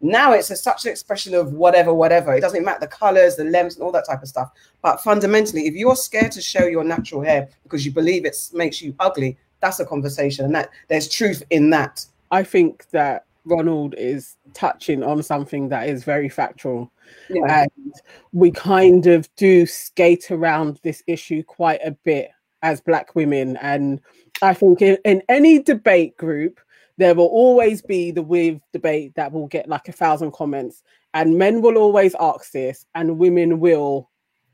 now 0.00 0.32
it's 0.32 0.50
a, 0.50 0.56
such 0.56 0.86
an 0.86 0.90
expression 0.90 1.34
of 1.34 1.52
whatever, 1.52 1.92
whatever. 1.92 2.34
It 2.34 2.40
doesn't 2.40 2.64
matter 2.64 2.80
the 2.80 2.86
colors, 2.86 3.36
the 3.36 3.44
lengths, 3.44 3.76
and 3.76 3.84
all 3.84 3.92
that 3.92 4.06
type 4.06 4.22
of 4.22 4.28
stuff. 4.28 4.50
But 4.82 5.02
fundamentally, 5.02 5.66
if 5.66 5.74
you're 5.74 5.96
scared 5.96 6.32
to 6.32 6.40
show 6.40 6.64
your 6.66 6.84
natural 6.84 7.22
hair 7.22 7.48
because 7.62 7.84
you 7.84 7.92
believe 7.92 8.24
it 8.24 8.36
makes 8.52 8.80
you 8.80 8.94
ugly, 8.98 9.36
that's 9.60 9.80
a 9.80 9.84
conversation, 9.84 10.46
and 10.46 10.54
that 10.54 10.70
there's 10.88 11.08
truth 11.08 11.42
in 11.50 11.70
that. 11.70 12.04
I 12.30 12.44
think 12.44 12.88
that 12.90 13.26
Ronald 13.44 13.94
is 13.98 14.36
touching 14.54 15.02
on 15.02 15.22
something 15.22 15.68
that 15.68 15.88
is 15.88 16.04
very 16.04 16.28
factual. 16.28 16.90
Yeah. 17.28 17.64
And 17.64 17.94
we 18.32 18.50
kind 18.50 19.06
of 19.06 19.28
do 19.36 19.66
skate 19.66 20.30
around 20.30 20.80
this 20.82 21.02
issue 21.06 21.42
quite 21.42 21.80
a 21.84 21.90
bit 21.90 22.30
as 22.62 22.80
Black 22.80 23.14
women. 23.14 23.56
And 23.58 24.00
I 24.42 24.54
think 24.54 24.80
in, 24.80 24.98
in 25.04 25.22
any 25.28 25.58
debate 25.58 26.16
group, 26.16 26.60
there 27.00 27.14
will 27.14 27.26
always 27.26 27.80
be 27.80 28.10
the 28.10 28.22
with 28.22 28.60
debate 28.74 29.14
that 29.14 29.32
will 29.32 29.46
get 29.46 29.68
like 29.68 29.88
a 29.88 29.92
thousand 29.92 30.32
comments, 30.32 30.82
and 31.14 31.38
men 31.38 31.62
will 31.62 31.78
always 31.78 32.14
ask 32.20 32.52
this, 32.52 32.84
and 32.94 33.18
women 33.18 33.58
will 33.58 34.10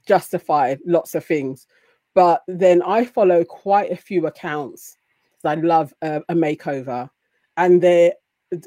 justify 0.06 0.76
lots 0.86 1.16
of 1.16 1.24
things. 1.24 1.66
But 2.14 2.42
then 2.46 2.82
I 2.82 3.04
follow 3.04 3.44
quite 3.44 3.90
a 3.90 3.96
few 3.96 4.26
accounts. 4.26 4.96
I 5.44 5.56
love 5.56 5.92
a, 6.02 6.22
a 6.28 6.34
makeover, 6.34 7.10
and 7.56 7.82
they 7.82 8.12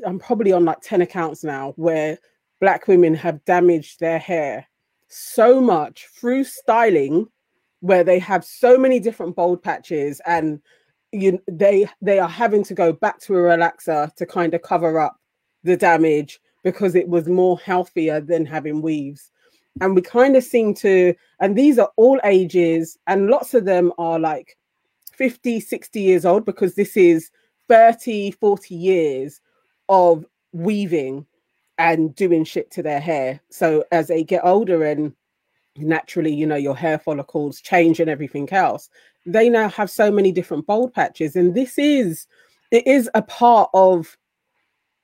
I'm 0.05 0.19
probably 0.19 0.51
on 0.51 0.65
like 0.65 0.81
10 0.81 1.01
accounts 1.01 1.43
now 1.43 1.73
where 1.77 2.17
black 2.59 2.87
women 2.89 3.15
have 3.15 3.45
damaged 3.45 4.01
their 4.01 4.19
hair 4.19 4.67
so 5.07 5.61
much 5.61 6.07
through 6.19 6.43
styling 6.43 7.27
where 7.79 8.03
they 8.03 8.19
have 8.19 8.43
so 8.43 8.77
many 8.77 8.99
different 8.99 9.37
bold 9.37 9.63
patches 9.63 10.19
and 10.25 10.61
you 11.11 11.41
they 11.47 11.87
they 12.01 12.19
are 12.19 12.29
having 12.29 12.63
to 12.63 12.73
go 12.73 12.93
back 12.93 13.19
to 13.21 13.35
a 13.35 13.37
relaxer 13.37 14.13
to 14.15 14.25
kind 14.25 14.53
of 14.53 14.61
cover 14.61 14.99
up 14.99 15.17
the 15.63 15.75
damage 15.75 16.39
because 16.63 16.95
it 16.95 17.07
was 17.07 17.27
more 17.27 17.57
healthier 17.59 18.19
than 18.21 18.45
having 18.45 18.81
weaves. 18.81 19.31
And 19.81 19.95
we 19.95 20.01
kind 20.01 20.35
of 20.35 20.43
seem 20.43 20.73
to 20.75 21.13
and 21.39 21.57
these 21.57 21.79
are 21.79 21.91
all 21.95 22.19
ages 22.23 22.97
and 23.07 23.27
lots 23.27 23.53
of 23.53 23.65
them 23.65 23.91
are 23.97 24.19
like 24.19 24.57
50 25.13 25.59
60 25.59 26.01
years 26.01 26.25
old 26.25 26.45
because 26.45 26.75
this 26.75 26.95
is 26.95 27.29
30 27.67 28.31
40 28.31 28.75
years 28.75 29.41
of 29.87 30.25
weaving 30.51 31.25
and 31.77 32.13
doing 32.13 32.43
shit 32.43 32.69
to 32.71 32.83
their 32.83 32.99
hair. 32.99 33.39
So 33.49 33.85
as 33.91 34.07
they 34.07 34.23
get 34.23 34.43
older 34.43 34.83
and 34.83 35.13
naturally 35.81 36.33
you 36.33 36.45
know 36.45 36.55
your 36.55 36.75
hair 36.75 36.99
follicles 36.99 37.61
change 37.61 37.99
and 37.99 38.09
everything 38.09 38.51
else. 38.51 38.89
They 39.25 39.49
now 39.49 39.69
have 39.69 39.89
so 39.89 40.11
many 40.11 40.31
different 40.31 40.65
bold 40.65 40.93
patches 40.93 41.35
and 41.35 41.55
this 41.55 41.77
is 41.77 42.27
it 42.71 42.85
is 42.87 43.09
a 43.13 43.21
part 43.21 43.69
of 43.73 44.17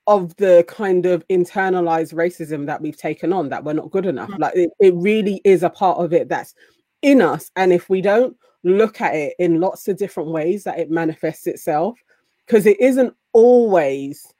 of 0.08 0.36
the 0.36 0.64
kind 0.68 1.06
of 1.06 1.28
internalized 1.30 2.14
racism 2.14 2.68
that 2.68 2.80
we've 2.82 2.98
taken 2.98 3.34
on 3.34 3.50
that 3.50 3.64
we're 3.64 3.74
not 3.74 3.92
good 3.92 4.06
enough. 4.06 4.30
Mm. 4.30 4.40
like 4.40 4.56
it, 4.56 4.70
it 4.80 4.94
really 4.96 5.42
is 5.44 5.64
a 5.64 5.70
part 5.70 5.98
of 5.98 6.14
it 6.14 6.30
that's 6.30 6.54
in 7.02 7.22
us 7.22 7.52
and 7.56 7.74
if 7.74 7.90
we 7.90 8.02
don't 8.02 8.36
look 8.64 9.00
at 9.02 9.16
it 9.16 9.36
in 9.38 9.60
lots 9.60 9.88
of 9.88 9.98
different 9.98 10.30
ways 10.30 10.64
that 10.64 10.80
it 10.80 10.90
manifests 10.90 11.46
itself 11.46 11.98
because 12.46 12.66
it 12.66 12.80
isn't 12.80 13.14
always 13.34 14.34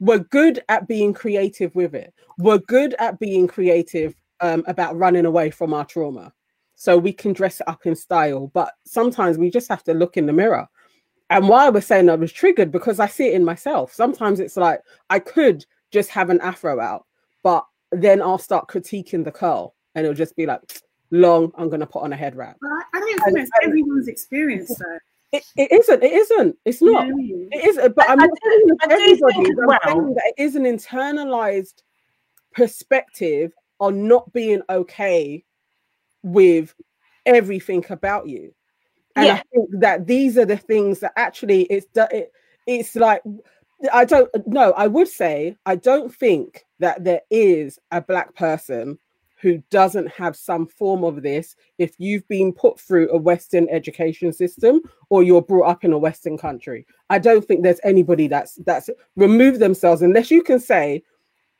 we're 0.00 0.18
good 0.18 0.62
at 0.68 0.88
being 0.88 1.12
creative 1.12 1.74
with 1.74 1.94
it. 1.94 2.12
We're 2.38 2.58
good 2.58 2.94
at 2.98 3.18
being 3.18 3.46
creative 3.46 4.14
um, 4.40 4.64
about 4.66 4.96
running 4.96 5.26
away 5.26 5.50
from 5.50 5.74
our 5.74 5.84
trauma 5.84 6.32
so 6.74 6.96
we 6.96 7.12
can 7.12 7.32
dress 7.32 7.60
it 7.60 7.68
up 7.68 7.86
in 7.86 7.96
style. 7.96 8.50
But 8.54 8.72
sometimes 8.84 9.38
we 9.38 9.50
just 9.50 9.68
have 9.68 9.82
to 9.84 9.94
look 9.94 10.16
in 10.16 10.26
the 10.26 10.32
mirror. 10.32 10.68
And 11.30 11.48
why 11.48 11.66
I 11.66 11.70
was 11.70 11.86
saying 11.86 12.08
I 12.08 12.14
was 12.14 12.32
triggered 12.32 12.70
because 12.70 13.00
I 13.00 13.08
see 13.08 13.28
it 13.28 13.34
in 13.34 13.44
myself. 13.44 13.92
Sometimes 13.92 14.38
it's 14.38 14.56
like 14.56 14.80
I 15.10 15.18
could 15.18 15.64
just 15.90 16.10
have 16.10 16.30
an 16.30 16.40
afro 16.40 16.78
out, 16.78 17.06
but 17.42 17.66
then 17.90 18.22
I'll 18.22 18.38
start 18.38 18.68
critiquing 18.68 19.24
the 19.24 19.32
curl 19.32 19.74
and 19.94 20.04
it'll 20.04 20.14
just 20.14 20.36
be 20.36 20.46
like 20.46 20.60
long, 21.10 21.50
I'm 21.56 21.68
gonna 21.68 21.86
put 21.86 22.02
on 22.02 22.12
a 22.12 22.16
head 22.16 22.36
wrap. 22.36 22.56
I 22.62 23.00
don't 23.00 23.24
think 23.24 23.38
that's 23.38 23.50
everyone's 23.62 24.08
experience 24.08 24.68
though. 24.76 24.98
It, 25.32 25.44
it 25.56 25.72
isn't. 25.72 26.02
It 26.02 26.12
isn't. 26.12 26.56
It's 26.64 26.80
not. 26.80 27.06
Yeah. 27.06 27.12
It 27.50 27.66
is. 27.66 27.76
But 27.96 28.08
I'm 28.08 28.20
I, 28.20 28.26
not 28.26 28.38
saying 28.44 28.68
everybody. 28.82 29.34
I'm 29.34 29.66
well. 29.66 29.78
saying 29.84 30.14
that 30.14 30.32
it 30.36 30.42
is 30.42 30.54
an 30.54 30.64
internalized 30.64 31.82
perspective 32.52 33.52
on 33.80 34.08
not 34.08 34.32
being 34.32 34.62
okay 34.70 35.44
with 36.22 36.74
everything 37.24 37.84
about 37.90 38.28
you. 38.28 38.52
And 39.14 39.26
yeah. 39.26 39.34
I 39.34 39.42
think 39.52 39.70
that 39.80 40.06
these 40.06 40.36
are 40.36 40.44
the 40.44 40.56
things 40.56 41.00
that 41.00 41.12
actually 41.16 41.62
it's 41.64 41.86
it, 41.96 42.32
it's 42.66 42.94
like 42.94 43.22
I 43.92 44.04
don't 44.04 44.30
know. 44.46 44.72
I 44.72 44.86
would 44.86 45.08
say 45.08 45.56
I 45.66 45.76
don't 45.76 46.14
think 46.14 46.64
that 46.78 47.04
there 47.04 47.22
is 47.30 47.78
a 47.90 48.00
black 48.00 48.34
person 48.34 48.98
who 49.40 49.62
doesn't 49.70 50.08
have 50.08 50.34
some 50.34 50.66
form 50.66 51.04
of 51.04 51.22
this 51.22 51.56
if 51.78 51.94
you've 51.98 52.26
been 52.26 52.52
put 52.52 52.80
through 52.80 53.10
a 53.10 53.18
Western 53.18 53.68
education 53.68 54.32
system 54.32 54.80
or 55.10 55.22
you're 55.22 55.42
brought 55.42 55.68
up 55.68 55.84
in 55.84 55.92
a 55.92 55.98
Western 55.98 56.38
country. 56.38 56.86
I 57.10 57.18
don't 57.18 57.44
think 57.44 57.62
there's 57.62 57.80
anybody 57.84 58.28
that's 58.28 58.56
that's 58.66 58.88
removed 59.14 59.60
themselves 59.60 60.02
unless 60.02 60.30
you 60.30 60.42
can 60.42 60.58
say, 60.58 61.02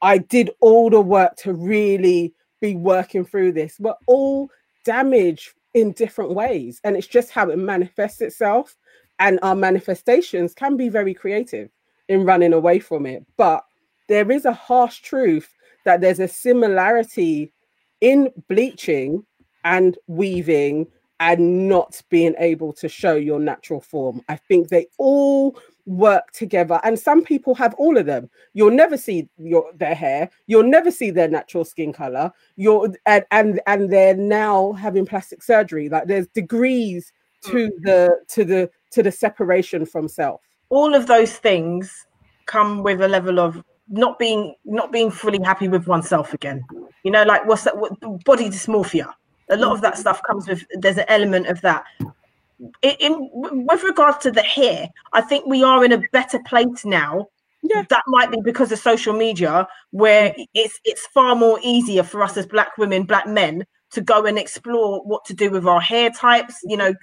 I 0.03 0.19
did 0.19 0.51
all 0.61 0.91
the 0.91 1.01
work 1.01 1.37
to 1.39 1.53
really 1.53 2.35
be 2.61 2.77
working 2.77 3.25
through 3.25 3.53
this. 3.53 3.77
We're 3.79 3.95
all 4.07 4.51
damaged 4.85 5.55
in 5.75 5.93
different 5.93 6.35
ways, 6.35 6.81
and 6.85 6.97
it's 6.97 7.07
just 7.07 7.31
how 7.31 7.51
it 7.51 7.59
manifests 7.59 8.21
itself. 8.21 8.77
And 9.19 9.39
our 9.43 9.55
manifestations 9.57 10.55
can 10.55 10.77
be 10.77 10.89
very 10.89 11.15
creative 11.15 11.71
in 12.09 12.25
running 12.25 12.53
away 12.53 12.79
from 12.79 13.07
it. 13.07 13.25
But 13.37 13.65
there 14.09 14.31
is 14.31 14.45
a 14.45 14.53
harsh 14.53 15.01
truth 15.01 15.55
that 15.85 16.01
there's 16.01 16.21
a 16.21 16.29
similarity 16.29 17.53
in 18.01 18.31
bleaching 18.49 19.25
and 19.65 19.97
weaving 20.07 20.87
and 21.19 21.69
not 21.69 22.03
being 22.11 22.35
able 22.39 22.73
to 22.75 22.89
show 22.89 23.15
your 23.15 23.41
natural 23.41 23.81
form. 23.81 24.21
I 24.29 24.37
think 24.37 24.69
they 24.69 24.87
all 24.99 25.59
work 25.87 26.33
together. 26.33 26.81
And 26.85 26.99
some 26.99 27.25
people 27.25 27.55
have 27.55 27.75
all 27.75 27.97
of 27.97 28.07
them. 28.07 28.29
You'll 28.53 28.73
never 28.73 28.97
see 28.97 29.29
your 29.39 29.73
their 29.75 29.95
hair. 29.95 30.29
You'll 30.47 30.69
never 30.69 30.91
see 30.91 31.11
their 31.11 31.29
natural 31.29 31.65
skin 31.65 31.93
color. 31.93 32.33
You're 32.57 32.93
and 33.07 33.25
and, 33.31 33.61
and 33.67 33.91
they're 33.91 34.17
now 34.17 34.73
having 34.73 35.07
plastic 35.07 35.43
surgery. 35.43 35.89
Like 35.89 36.07
there's 36.07 36.27
degrees 36.29 37.13
to 37.45 37.71
mm. 37.71 37.83
the 37.83 38.21
to 38.29 38.45
the 38.45 38.71
to 38.91 39.03
the 39.03 39.13
separation 39.13 39.87
from 39.87 40.09
self. 40.09 40.41
All 40.69 40.95
of 40.95 41.07
those 41.07 41.37
things 41.37 42.07
come 42.47 42.83
with 42.83 43.01
a 43.01 43.09
level 43.09 43.39
of 43.41 43.63
not 43.89 44.19
being 44.19 44.55
not 44.65 44.93
being 44.93 45.11
fully 45.11 45.39
happy 45.45 45.69
with 45.69 45.87
oneself 45.87 46.35
again. 46.35 46.65
You 47.05 47.13
know 47.13 47.23
like 47.23 47.47
what's 47.47 47.65
that 47.65 47.79
what, 47.79 47.99
body 48.25 48.51
dysmorphia. 48.51 49.13
A 49.49 49.57
lot 49.57 49.73
of 49.73 49.81
that 49.83 49.97
stuff 49.97 50.21
comes 50.25 50.49
with 50.49 50.65
there's 50.81 50.99
an 50.99 51.05
element 51.09 51.47
of 51.47 51.61
that 51.61 51.85
in, 52.83 53.29
with 53.33 53.83
regards 53.83 54.19
to 54.19 54.31
the 54.31 54.43
hair, 54.43 54.89
I 55.13 55.21
think 55.21 55.47
we 55.47 55.63
are 55.63 55.85
in 55.85 55.93
a 55.93 56.03
better 56.13 56.39
place 56.47 56.85
now. 56.85 57.27
Yeah. 57.63 57.85
That 57.89 58.05
might 58.07 58.31
be 58.31 58.39
because 58.45 58.71
of 58.71 58.79
social 58.79 59.13
media, 59.13 59.67
where 59.91 60.31
mm. 60.31 60.47
it's 60.55 60.79
it's 60.85 61.07
far 61.09 61.35
more 61.35 61.59
easier 61.63 62.03
for 62.03 62.23
us 62.23 62.37
as 62.37 62.47
black 62.47 62.79
women, 62.79 63.05
black 63.05 63.27
men, 63.27 63.65
to 63.93 64.01
go 64.01 64.25
and 64.27 64.39
explore 64.39 65.03
what 65.05 65.25
to 65.25 65.35
do 65.35 65.51
with 65.51 65.67
our 65.67 65.81
hair 65.81 66.11
types, 66.11 66.61
you 66.65 66.77
know, 66.77 66.95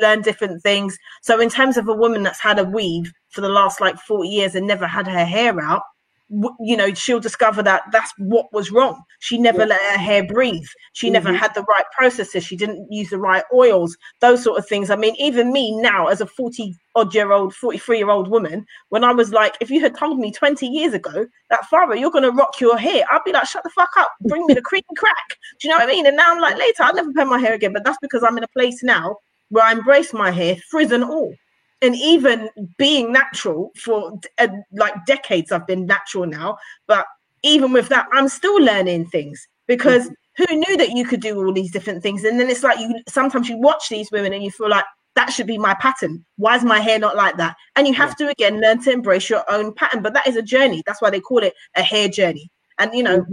learn 0.00 0.22
different 0.22 0.62
things. 0.62 0.96
So 1.22 1.40
in 1.40 1.50
terms 1.50 1.76
of 1.76 1.88
a 1.88 1.94
woman 1.94 2.22
that's 2.22 2.40
had 2.40 2.58
a 2.58 2.64
weave 2.64 3.12
for 3.30 3.40
the 3.40 3.48
last 3.48 3.80
like 3.80 3.98
40 3.98 4.28
years 4.28 4.54
and 4.54 4.66
never 4.66 4.86
had 4.86 5.06
her 5.06 5.24
hair 5.24 5.60
out, 5.60 5.82
you 6.30 6.76
know, 6.76 6.92
she'll 6.92 7.20
discover 7.20 7.62
that 7.62 7.82
that's 7.90 8.12
what 8.18 8.52
was 8.52 8.70
wrong. 8.70 9.02
She 9.20 9.38
never 9.38 9.64
let 9.64 9.80
her 9.80 9.98
hair 9.98 10.26
breathe. 10.26 10.66
She 10.92 11.08
never 11.08 11.30
mm-hmm. 11.30 11.38
had 11.38 11.54
the 11.54 11.62
right 11.62 11.84
processes. 11.96 12.44
She 12.44 12.56
didn't 12.56 12.86
use 12.92 13.10
the 13.10 13.18
right 13.18 13.44
oils, 13.52 13.96
those 14.20 14.42
sort 14.42 14.58
of 14.58 14.66
things. 14.66 14.90
I 14.90 14.96
mean, 14.96 15.14
even 15.18 15.52
me 15.52 15.80
now, 15.80 16.08
as 16.08 16.20
a 16.20 16.26
40 16.26 16.74
odd 16.94 17.14
year 17.14 17.32
old, 17.32 17.54
43 17.54 17.98
year 17.98 18.10
old 18.10 18.28
woman, 18.28 18.66
when 18.90 19.04
I 19.04 19.12
was 19.12 19.32
like, 19.32 19.56
if 19.60 19.70
you 19.70 19.80
had 19.80 19.96
told 19.96 20.18
me 20.18 20.30
20 20.30 20.66
years 20.66 20.92
ago 20.92 21.26
that, 21.50 21.64
Father, 21.66 21.96
you're 21.96 22.10
going 22.10 22.24
to 22.24 22.32
rock 22.32 22.60
your 22.60 22.76
hair, 22.76 23.04
I'd 23.10 23.24
be 23.24 23.32
like, 23.32 23.46
shut 23.46 23.62
the 23.62 23.70
fuck 23.70 23.90
up, 23.96 24.10
bring 24.22 24.46
me 24.46 24.54
the 24.54 24.62
cream 24.62 24.82
crack. 24.98 25.38
Do 25.60 25.68
you 25.68 25.70
know 25.70 25.78
what 25.78 25.88
I 25.88 25.92
mean? 25.92 26.06
And 26.06 26.16
now 26.16 26.32
I'm 26.32 26.40
like, 26.40 26.58
later, 26.58 26.82
I'll 26.82 26.94
never 26.94 27.12
perm 27.12 27.30
my 27.30 27.38
hair 27.38 27.54
again. 27.54 27.72
But 27.72 27.84
that's 27.84 27.98
because 28.02 28.22
I'm 28.22 28.36
in 28.36 28.44
a 28.44 28.48
place 28.48 28.82
now 28.82 29.16
where 29.48 29.64
I 29.64 29.72
embrace 29.72 30.12
my 30.12 30.30
hair, 30.30 30.56
frizz 30.70 30.92
and 30.92 31.04
all 31.04 31.34
and 31.82 31.94
even 31.96 32.48
being 32.76 33.12
natural 33.12 33.70
for 33.76 34.18
uh, 34.38 34.48
like 34.72 34.94
decades 35.06 35.52
i've 35.52 35.66
been 35.66 35.86
natural 35.86 36.26
now 36.26 36.56
but 36.86 37.06
even 37.42 37.72
with 37.72 37.88
that 37.88 38.06
i'm 38.12 38.28
still 38.28 38.60
learning 38.60 39.06
things 39.06 39.46
because 39.66 40.10
who 40.38 40.46
knew 40.54 40.76
that 40.76 40.92
you 40.92 41.04
could 41.04 41.20
do 41.20 41.36
all 41.36 41.52
these 41.52 41.72
different 41.72 42.02
things? 42.02 42.24
And 42.24 42.38
then 42.38 42.48
it's 42.48 42.62
like 42.62 42.78
you 42.78 42.94
sometimes 43.08 43.48
you 43.48 43.58
watch 43.58 43.88
these 43.88 44.10
women 44.12 44.32
and 44.32 44.42
you 44.42 44.50
feel 44.50 44.70
like 44.70 44.84
that 45.16 45.32
should 45.32 45.48
be 45.48 45.58
my 45.58 45.74
pattern. 45.74 46.24
Why 46.36 46.56
is 46.56 46.62
my 46.62 46.78
hair 46.78 46.98
not 46.98 47.16
like 47.16 47.36
that? 47.38 47.56
And 47.74 47.88
you 47.88 47.94
have 47.94 48.16
to 48.16 48.28
again 48.28 48.60
learn 48.60 48.80
to 48.84 48.92
embrace 48.92 49.28
your 49.28 49.44
own 49.50 49.74
pattern 49.74 50.00
but 50.00 50.14
that 50.14 50.28
is 50.28 50.36
a 50.36 50.42
journey. 50.42 50.82
That's 50.86 51.02
why 51.02 51.10
they 51.10 51.20
call 51.20 51.38
it 51.38 51.54
a 51.74 51.82
hair 51.82 52.08
journey. 52.08 52.50
And 52.78 52.94
you 52.94 53.02
know 53.02 53.26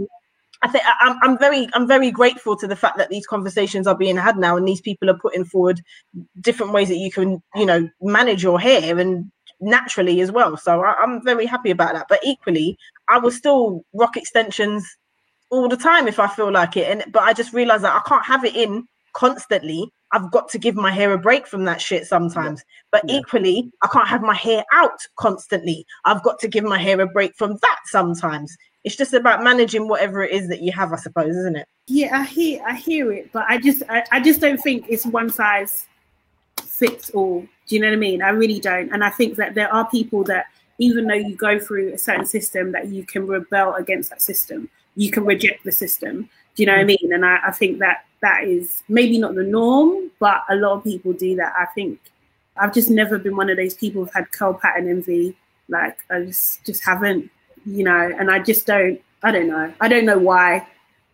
I 0.62 0.68
think 0.68 0.84
I'm, 1.00 1.18
I'm 1.22 1.38
very 1.38 1.68
I'm 1.74 1.86
very 1.86 2.10
grateful 2.10 2.56
to 2.56 2.66
the 2.66 2.76
fact 2.76 2.96
that 2.98 3.10
these 3.10 3.26
conversations 3.26 3.86
are 3.86 3.96
being 3.96 4.16
had 4.16 4.38
now 4.38 4.56
and 4.56 4.66
these 4.66 4.80
people 4.80 5.10
are 5.10 5.18
putting 5.18 5.44
forward 5.44 5.80
different 6.40 6.72
ways 6.72 6.88
that 6.88 6.96
you 6.96 7.10
can 7.10 7.42
you 7.54 7.66
know 7.66 7.88
manage 8.00 8.42
your 8.42 8.58
hair 8.58 8.98
and 8.98 9.30
naturally 9.60 10.20
as 10.20 10.32
well. 10.32 10.56
So 10.56 10.82
I, 10.82 10.94
I'm 10.94 11.22
very 11.24 11.46
happy 11.46 11.70
about 11.70 11.94
that. 11.94 12.06
But 12.08 12.20
equally, 12.24 12.78
I 13.08 13.18
will 13.18 13.30
still 13.30 13.84
rock 13.92 14.16
extensions 14.16 14.86
all 15.50 15.68
the 15.68 15.76
time 15.76 16.08
if 16.08 16.18
I 16.18 16.26
feel 16.26 16.50
like 16.52 16.76
it. 16.76 16.90
And 16.90 17.12
but 17.12 17.22
I 17.22 17.32
just 17.32 17.52
realized 17.52 17.84
that 17.84 17.94
I 17.94 18.08
can't 18.08 18.24
have 18.24 18.44
it 18.44 18.56
in 18.56 18.86
constantly. 19.12 19.90
I've 20.12 20.30
got 20.30 20.48
to 20.50 20.58
give 20.58 20.76
my 20.76 20.90
hair 20.90 21.12
a 21.12 21.18
break 21.18 21.46
from 21.46 21.64
that 21.64 21.80
shit 21.80 22.06
sometimes. 22.06 22.62
But 22.92 23.02
Yeah. 23.06 23.18
equally, 23.18 23.70
I 23.82 23.88
can't 23.88 24.08
have 24.08 24.22
my 24.22 24.34
hair 24.34 24.64
out 24.72 24.98
constantly. 25.18 25.84
I've 26.04 26.22
got 26.22 26.38
to 26.40 26.48
give 26.48 26.64
my 26.64 26.78
hair 26.78 27.00
a 27.00 27.06
break 27.06 27.34
from 27.36 27.58
that 27.62 27.78
sometimes. 27.86 28.56
It's 28.86 28.96
just 28.96 29.12
about 29.12 29.42
managing 29.42 29.86
whatever 29.86 30.22
it 30.22 30.30
is 30.30 30.48
that 30.48 30.62
you 30.62 30.72
have, 30.72 30.94
I 30.94 30.96
suppose, 30.96 31.36
isn't 31.36 31.56
it? 31.56 31.68
Yeah, 31.88 32.20
I 32.20 32.24
hear 32.24 32.62
I 32.66 32.74
hear 32.74 33.12
it, 33.12 33.30
but 33.32 33.44
I 33.48 33.58
just 33.58 33.82
I, 33.88 34.04
I 34.12 34.20
just 34.20 34.40
don't 34.40 34.58
think 34.58 34.86
it's 34.88 35.04
one 35.04 35.28
size 35.28 35.86
fits 36.64 37.10
all. 37.10 37.40
Do 37.66 37.74
you 37.74 37.82
know 37.82 37.88
what 37.88 37.94
I 37.94 37.96
mean? 37.96 38.22
I 38.22 38.30
really 38.30 38.60
don't. 38.60 38.92
And 38.92 39.04
I 39.04 39.10
think 39.10 39.36
that 39.36 39.54
there 39.54 39.72
are 39.74 39.90
people 39.90 40.24
that 40.24 40.46
even 40.78 41.06
though 41.06 41.14
you 41.14 41.34
go 41.36 41.58
through 41.58 41.92
a 41.92 41.98
certain 41.98 42.26
system 42.26 42.72
that 42.72 42.88
you 42.88 43.04
can 43.04 43.26
rebel 43.26 43.74
against 43.74 44.10
that 44.10 44.22
system. 44.22 44.70
You 44.94 45.10
can 45.10 45.24
reject 45.24 45.64
the 45.64 45.72
system. 45.72 46.30
Do 46.54 46.62
you 46.62 46.66
know 46.66 46.72
what 46.72 46.80
I 46.80 46.84
mm. 46.84 46.98
mean? 47.00 47.12
And 47.12 47.24
I, 47.24 47.38
I 47.48 47.52
think 47.52 47.78
that 47.80 48.04
that 48.22 48.44
is 48.44 48.82
maybe 48.88 49.18
not 49.18 49.34
the 49.34 49.42
norm, 49.42 50.10
but 50.18 50.42
a 50.48 50.56
lot 50.56 50.76
of 50.76 50.84
people 50.84 51.12
do 51.12 51.36
that. 51.36 51.52
I 51.58 51.66
think 51.74 52.00
I've 52.56 52.72
just 52.72 52.90
never 52.90 53.18
been 53.18 53.36
one 53.36 53.50
of 53.50 53.56
those 53.56 53.74
people 53.74 54.04
who've 54.04 54.14
had 54.14 54.32
curl 54.32 54.54
pattern 54.54 54.88
envy. 54.88 55.36
Like 55.68 55.98
I 56.10 56.22
just 56.22 56.64
just 56.64 56.84
haven't, 56.84 57.30
you 57.66 57.84
know, 57.84 58.12
and 58.18 58.30
I 58.30 58.38
just 58.38 58.66
don't 58.66 59.00
I 59.22 59.32
don't 59.32 59.48
know. 59.48 59.72
I 59.80 59.88
don't 59.88 60.04
know 60.04 60.18
why. 60.18 60.66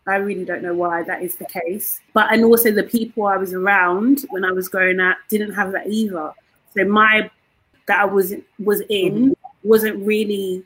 I 0.06 0.16
really 0.16 0.44
don't 0.44 0.62
know 0.62 0.74
why 0.74 1.02
that 1.04 1.22
is 1.22 1.36
the 1.36 1.46
case. 1.46 2.00
But 2.12 2.32
and 2.32 2.44
also 2.44 2.70
the 2.70 2.82
people 2.82 3.26
I 3.26 3.36
was 3.36 3.54
around 3.54 4.26
when 4.30 4.44
I 4.44 4.52
was 4.52 4.68
growing 4.68 5.00
up 5.00 5.16
didn't 5.28 5.54
have 5.54 5.72
that 5.72 5.86
either. 5.86 6.32
So 6.74 6.84
my 6.84 7.30
that 7.86 8.00
I 8.00 8.04
was 8.04 8.34
was 8.58 8.80
in 8.88 9.14
mm-hmm. 9.14 9.68
wasn't 9.68 10.04
really 10.04 10.64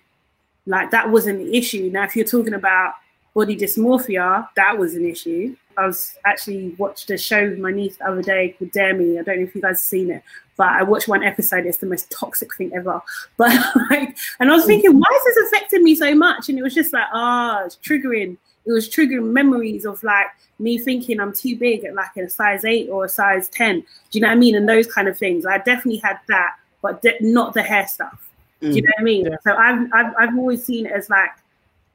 like 0.67 0.91
that 0.91 1.11
wasn't 1.11 1.41
an 1.41 1.55
issue. 1.55 1.91
Now 1.93 2.05
if 2.05 2.17
you're 2.17 2.25
talking 2.25 2.55
about 2.55 2.95
body 3.37 3.55
dysmorphia, 3.55 4.49
that 4.57 4.79
was 4.79 4.95
an 4.95 5.07
issue. 5.07 5.55
I 5.77 5.87
was 5.87 6.17
actually 6.25 6.71
watched 6.79 7.11
a 7.11 7.19
show 7.19 7.51
with 7.51 7.59
my 7.59 7.71
niece 7.71 7.99
the 7.99 8.09
other 8.09 8.23
day 8.23 8.57
called 8.59 8.73
Dare 8.73 8.95
Me. 8.95 9.19
I 9.19 9.23
don't 9.23 9.37
know 9.37 9.43
if 9.43 9.55
you 9.55 9.61
guys 9.61 9.73
have 9.73 9.79
seen 9.79 10.11
it, 10.11 10.23
but 10.57 10.69
I 10.69 10.83
watched 10.83 11.07
one 11.07 11.23
episode. 11.23 11.67
It's 11.67 11.77
the 11.77 11.87
most 11.87 12.11
toxic 12.11 12.57
thing 12.57 12.73
ever. 12.75 13.01
But 13.37 13.55
like, 13.91 14.17
and 14.41 14.51
I 14.51 14.55
was 14.55 14.65
thinking, 14.65 14.99
why 14.99 15.11
is 15.15 15.35
this 15.35 15.49
affecting 15.49 15.85
me 15.85 15.95
so 15.95 16.15
much? 16.15 16.49
And 16.49 16.59
it 16.59 16.63
was 16.63 16.75
just 16.75 16.95
like, 16.95 17.09
ah, 17.13 17.63
it's 17.67 17.77
triggering. 17.77 18.39
It 18.65 18.73
was 18.73 18.89
triggering 18.89 19.31
memories 19.33 19.85
of 19.85 20.03
like 20.03 20.29
me 20.59 20.79
thinking 20.79 21.21
I'm 21.21 21.35
too 21.35 21.57
big 21.57 21.85
at 21.85 21.95
like 21.95 22.17
a 22.17 22.31
size 22.31 22.65
eight 22.65 22.89
or 22.89 23.05
a 23.05 23.09
size 23.09 23.51
ten. 23.51 23.81
Do 23.81 23.87
you 24.13 24.23
know 24.23 24.29
what 24.29 24.37
I 24.37 24.39
mean? 24.39 24.57
And 24.57 24.67
those 24.67 24.91
kind 24.91 25.09
of 25.09 25.19
things. 25.19 25.45
I 25.45 25.59
definitely 25.59 25.99
had 25.99 26.19
that, 26.29 26.55
but 26.81 27.03
de- 27.03 27.19
not 27.21 27.53
the 27.53 27.63
hair 27.63 27.87
stuff. 27.87 28.31
Do 28.63 28.71
you 28.71 28.81
know 28.81 28.89
what 28.97 29.03
I 29.03 29.05
mean? 29.05 29.27
Yeah. 29.27 29.37
So 29.45 29.55
I've, 29.55 29.93
I've 29.93 30.15
I've 30.19 30.39
always 30.39 30.65
seen 30.65 30.87
it 30.87 30.93
as 30.93 31.11
like 31.11 31.31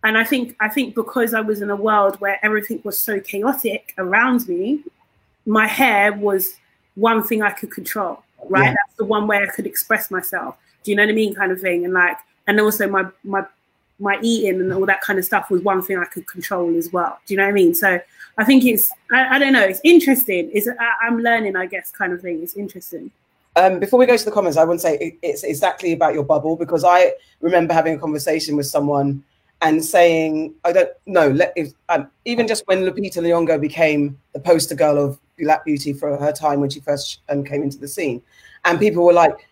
and 0.03 0.17
I 0.17 0.23
think 0.23 0.55
I 0.59 0.69
think 0.69 0.95
because 0.95 1.33
I 1.33 1.41
was 1.41 1.61
in 1.61 1.69
a 1.69 1.75
world 1.75 2.19
where 2.19 2.39
everything 2.43 2.81
was 2.83 2.99
so 2.99 3.19
chaotic 3.19 3.93
around 3.97 4.47
me, 4.47 4.83
my 5.45 5.67
hair 5.67 6.13
was 6.13 6.55
one 6.95 7.23
thing 7.23 7.41
I 7.41 7.51
could 7.51 7.71
control. 7.71 8.23
Right, 8.49 8.63
Yeah. 8.65 8.73
that's 8.73 8.97
the 8.97 9.05
one 9.05 9.27
way 9.27 9.37
I 9.37 9.45
could 9.47 9.67
express 9.67 10.09
myself. 10.09 10.55
Do 10.83 10.91
you 10.91 10.97
know 10.97 11.03
what 11.03 11.11
I 11.11 11.13
mean? 11.13 11.35
Kind 11.35 11.51
of 11.51 11.61
thing, 11.61 11.85
and 11.85 11.93
like, 11.93 12.17
and 12.47 12.59
also 12.59 12.87
my 12.87 13.05
my 13.23 13.45
my 13.99 14.17
eating 14.23 14.59
and 14.59 14.73
all 14.73 14.85
that 14.87 15.01
kind 15.01 15.19
of 15.19 15.25
stuff 15.25 15.51
was 15.51 15.61
one 15.61 15.81
thing 15.83 15.97
I 15.97 16.05
could 16.05 16.25
control 16.25 16.75
as 16.75 16.91
well. 16.91 17.19
Do 17.27 17.33
you 17.33 17.37
know 17.37 17.43
what 17.43 17.51
I 17.51 17.53
mean? 17.53 17.75
So 17.75 17.99
I 18.39 18.43
think 18.43 18.65
it's 18.65 18.91
I, 19.11 19.35
I 19.35 19.39
don't 19.39 19.53
know. 19.53 19.63
It's 19.63 19.81
interesting. 19.83 20.49
It's 20.53 20.67
I, 20.67 20.93
I'm 21.07 21.19
learning, 21.19 21.55
I 21.55 21.67
guess, 21.67 21.91
kind 21.91 22.11
of 22.11 22.21
thing. 22.21 22.41
It's 22.41 22.55
interesting. 22.55 23.11
Um, 23.55 23.79
before 23.79 23.99
we 23.99 24.05
go 24.05 24.17
to 24.17 24.25
the 24.25 24.31
comments, 24.31 24.57
I 24.57 24.63
want 24.63 24.79
to 24.79 24.87
say 24.87 24.95
it, 24.95 25.17
it's 25.21 25.43
exactly 25.43 25.91
about 25.91 26.13
your 26.15 26.23
bubble 26.23 26.55
because 26.55 26.83
I 26.83 27.13
remember 27.41 27.73
having 27.73 27.93
a 27.95 27.99
conversation 27.99 28.55
with 28.55 28.65
someone 28.65 29.23
and 29.61 29.83
saying, 29.83 30.55
I 30.65 30.71
don't 30.71 30.89
know, 31.05 31.37
um, 31.89 32.09
even 32.25 32.47
just 32.47 32.65
when 32.67 32.79
Lupita 32.79 33.17
Nyong'o 33.17 33.61
became 33.61 34.17
the 34.33 34.39
poster 34.39 34.75
girl 34.75 34.97
of 34.97 35.19
Black 35.37 35.63
Beauty 35.65 35.93
for 35.93 36.17
her 36.17 36.31
time 36.31 36.59
when 36.59 36.69
she 36.69 36.79
first 36.79 37.21
um, 37.29 37.43
came 37.43 37.63
into 37.63 37.77
the 37.77 37.87
scene, 37.87 38.21
and 38.65 38.79
people 38.79 39.05
were 39.05 39.13
like 39.13 39.47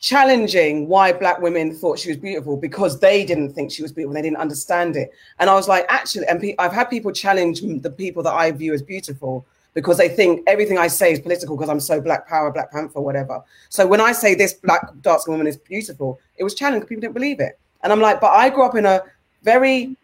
challenging 0.00 0.86
why 0.86 1.12
Black 1.12 1.40
women 1.40 1.74
thought 1.74 1.98
she 1.98 2.08
was 2.08 2.18
beautiful 2.18 2.56
because 2.56 3.00
they 3.00 3.24
didn't 3.24 3.54
think 3.54 3.72
she 3.72 3.82
was 3.82 3.92
beautiful, 3.92 4.12
they 4.12 4.22
didn't 4.22 4.36
understand 4.36 4.96
it. 4.96 5.10
And 5.38 5.48
I 5.48 5.54
was 5.54 5.68
like, 5.68 5.86
actually, 5.88 6.26
and 6.26 6.44
I've 6.58 6.72
had 6.72 6.90
people 6.90 7.10
challenge 7.12 7.62
the 7.62 7.90
people 7.90 8.22
that 8.24 8.34
I 8.34 8.50
view 8.50 8.74
as 8.74 8.82
beautiful 8.82 9.46
because 9.72 9.96
they 9.96 10.08
think 10.08 10.42
everything 10.46 10.78
I 10.78 10.88
say 10.88 11.12
is 11.12 11.20
political 11.20 11.56
because 11.56 11.70
I'm 11.70 11.80
so 11.80 12.00
Black 12.00 12.28
Power, 12.28 12.52
Black 12.52 12.70
Panther, 12.70 13.00
whatever. 13.00 13.42
So 13.68 13.86
when 13.86 14.00
I 14.00 14.12
say 14.12 14.34
this 14.34 14.52
Black 14.52 14.82
dark 15.00 15.20
skinned 15.22 15.34
woman 15.34 15.46
is 15.46 15.56
beautiful, 15.56 16.20
it 16.36 16.44
was 16.44 16.54
challenged. 16.54 16.88
People 16.88 17.00
didn't 17.02 17.14
believe 17.14 17.40
it. 17.40 17.58
And 17.82 17.92
I'm 17.92 18.00
like, 18.00 18.20
but 18.20 18.30
I 18.30 18.50
grew 18.50 18.64
up 18.64 18.76
in 18.76 18.86
a 18.86 19.02
very 19.44 19.96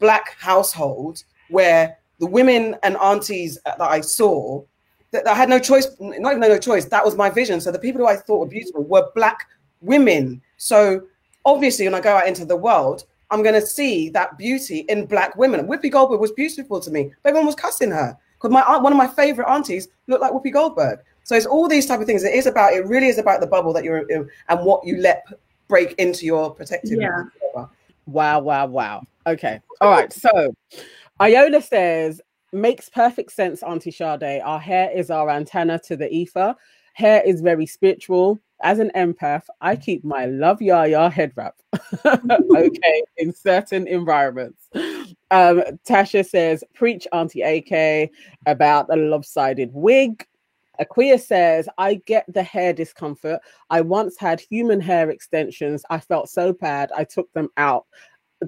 Black 0.00 0.36
household 0.38 1.22
where 1.50 1.98
the 2.18 2.26
women 2.26 2.76
and 2.82 2.96
aunties 2.96 3.58
that 3.64 3.80
I 3.80 4.00
saw, 4.00 4.62
that 5.10 5.26
I 5.26 5.34
had 5.34 5.48
no 5.48 5.58
choice, 5.58 5.88
not 6.00 6.32
even 6.32 6.40
no 6.40 6.58
choice, 6.58 6.86
that 6.86 7.04
was 7.04 7.16
my 7.16 7.28
vision. 7.28 7.60
So 7.60 7.70
the 7.70 7.78
people 7.78 8.00
who 8.00 8.06
I 8.06 8.16
thought 8.16 8.38
were 8.38 8.46
beautiful 8.46 8.82
were 8.84 9.10
Black 9.14 9.48
women. 9.80 10.40
So 10.56 11.02
obviously, 11.44 11.84
when 11.84 11.94
I 11.94 12.00
go 12.00 12.16
out 12.16 12.26
into 12.26 12.44
the 12.44 12.56
world, 12.56 13.04
I'm 13.30 13.42
going 13.42 13.60
to 13.60 13.66
see 13.66 14.08
that 14.10 14.38
beauty 14.38 14.80
in 14.88 15.06
Black 15.06 15.36
women. 15.36 15.66
Whoopi 15.66 15.90
Goldberg 15.90 16.20
was 16.20 16.32
beautiful 16.32 16.80
to 16.80 16.90
me, 16.90 17.12
but 17.22 17.30
everyone 17.30 17.46
was 17.46 17.54
cussing 17.54 17.90
her 17.90 18.16
because 18.34 18.50
my 18.50 18.62
aunt, 18.62 18.82
one 18.82 18.92
of 18.92 18.98
my 18.98 19.06
favorite 19.06 19.48
aunties 19.48 19.88
looked 20.06 20.22
like 20.22 20.32
Whoopi 20.32 20.52
Goldberg. 20.52 21.00
So 21.24 21.36
it's 21.36 21.46
all 21.46 21.68
these 21.68 21.86
type 21.86 22.00
of 22.00 22.06
things. 22.06 22.24
It 22.24 22.34
is 22.34 22.46
about. 22.46 22.72
It 22.72 22.86
really 22.86 23.06
is 23.06 23.18
about 23.18 23.40
the 23.40 23.46
bubble 23.46 23.72
that 23.74 23.84
you're 23.84 24.08
in 24.08 24.28
and 24.48 24.66
what 24.66 24.84
you 24.84 24.96
let 24.98 25.24
break 25.68 25.92
into 25.94 26.26
your 26.26 26.54
protective. 26.54 27.00
Yeah. 27.00 27.24
Wow, 28.06 28.40
wow, 28.40 28.66
wow. 28.66 29.02
Okay. 29.26 29.60
All 29.80 29.90
right. 29.90 30.12
So 30.12 30.54
Iola 31.20 31.62
says, 31.62 32.20
makes 32.52 32.88
perfect 32.88 33.32
sense, 33.32 33.62
Auntie 33.62 33.90
Sade. 33.90 34.40
Our 34.44 34.58
hair 34.58 34.90
is 34.90 35.10
our 35.10 35.30
antenna 35.30 35.78
to 35.86 35.96
the 35.96 36.12
ether. 36.12 36.54
Hair 36.94 37.22
is 37.24 37.40
very 37.40 37.66
spiritual. 37.66 38.40
As 38.62 38.78
an 38.78 38.92
empath, 38.94 39.44
I 39.60 39.74
keep 39.74 40.04
my 40.04 40.26
love 40.26 40.62
yaya 40.62 41.10
head 41.10 41.32
wrap. 41.34 41.54
okay, 42.06 43.02
in 43.16 43.32
certain 43.32 43.88
environments. 43.88 44.68
Um, 45.30 45.62
Tasha 45.88 46.24
says, 46.24 46.62
preach 46.74 47.08
Auntie 47.12 47.42
AK 47.42 48.10
about 48.46 48.86
a 48.90 48.96
lopsided 48.96 49.70
wig. 49.72 50.26
Aquia 50.80 51.20
says, 51.20 51.68
I 51.78 51.94
get 52.06 52.24
the 52.32 52.42
hair 52.42 52.72
discomfort. 52.72 53.40
I 53.70 53.80
once 53.80 54.16
had 54.18 54.40
human 54.40 54.80
hair 54.80 55.10
extensions. 55.10 55.84
I 55.90 56.00
felt 56.00 56.28
so 56.28 56.52
bad. 56.52 56.90
I 56.96 57.04
took 57.04 57.32
them 57.32 57.48
out 57.56 57.86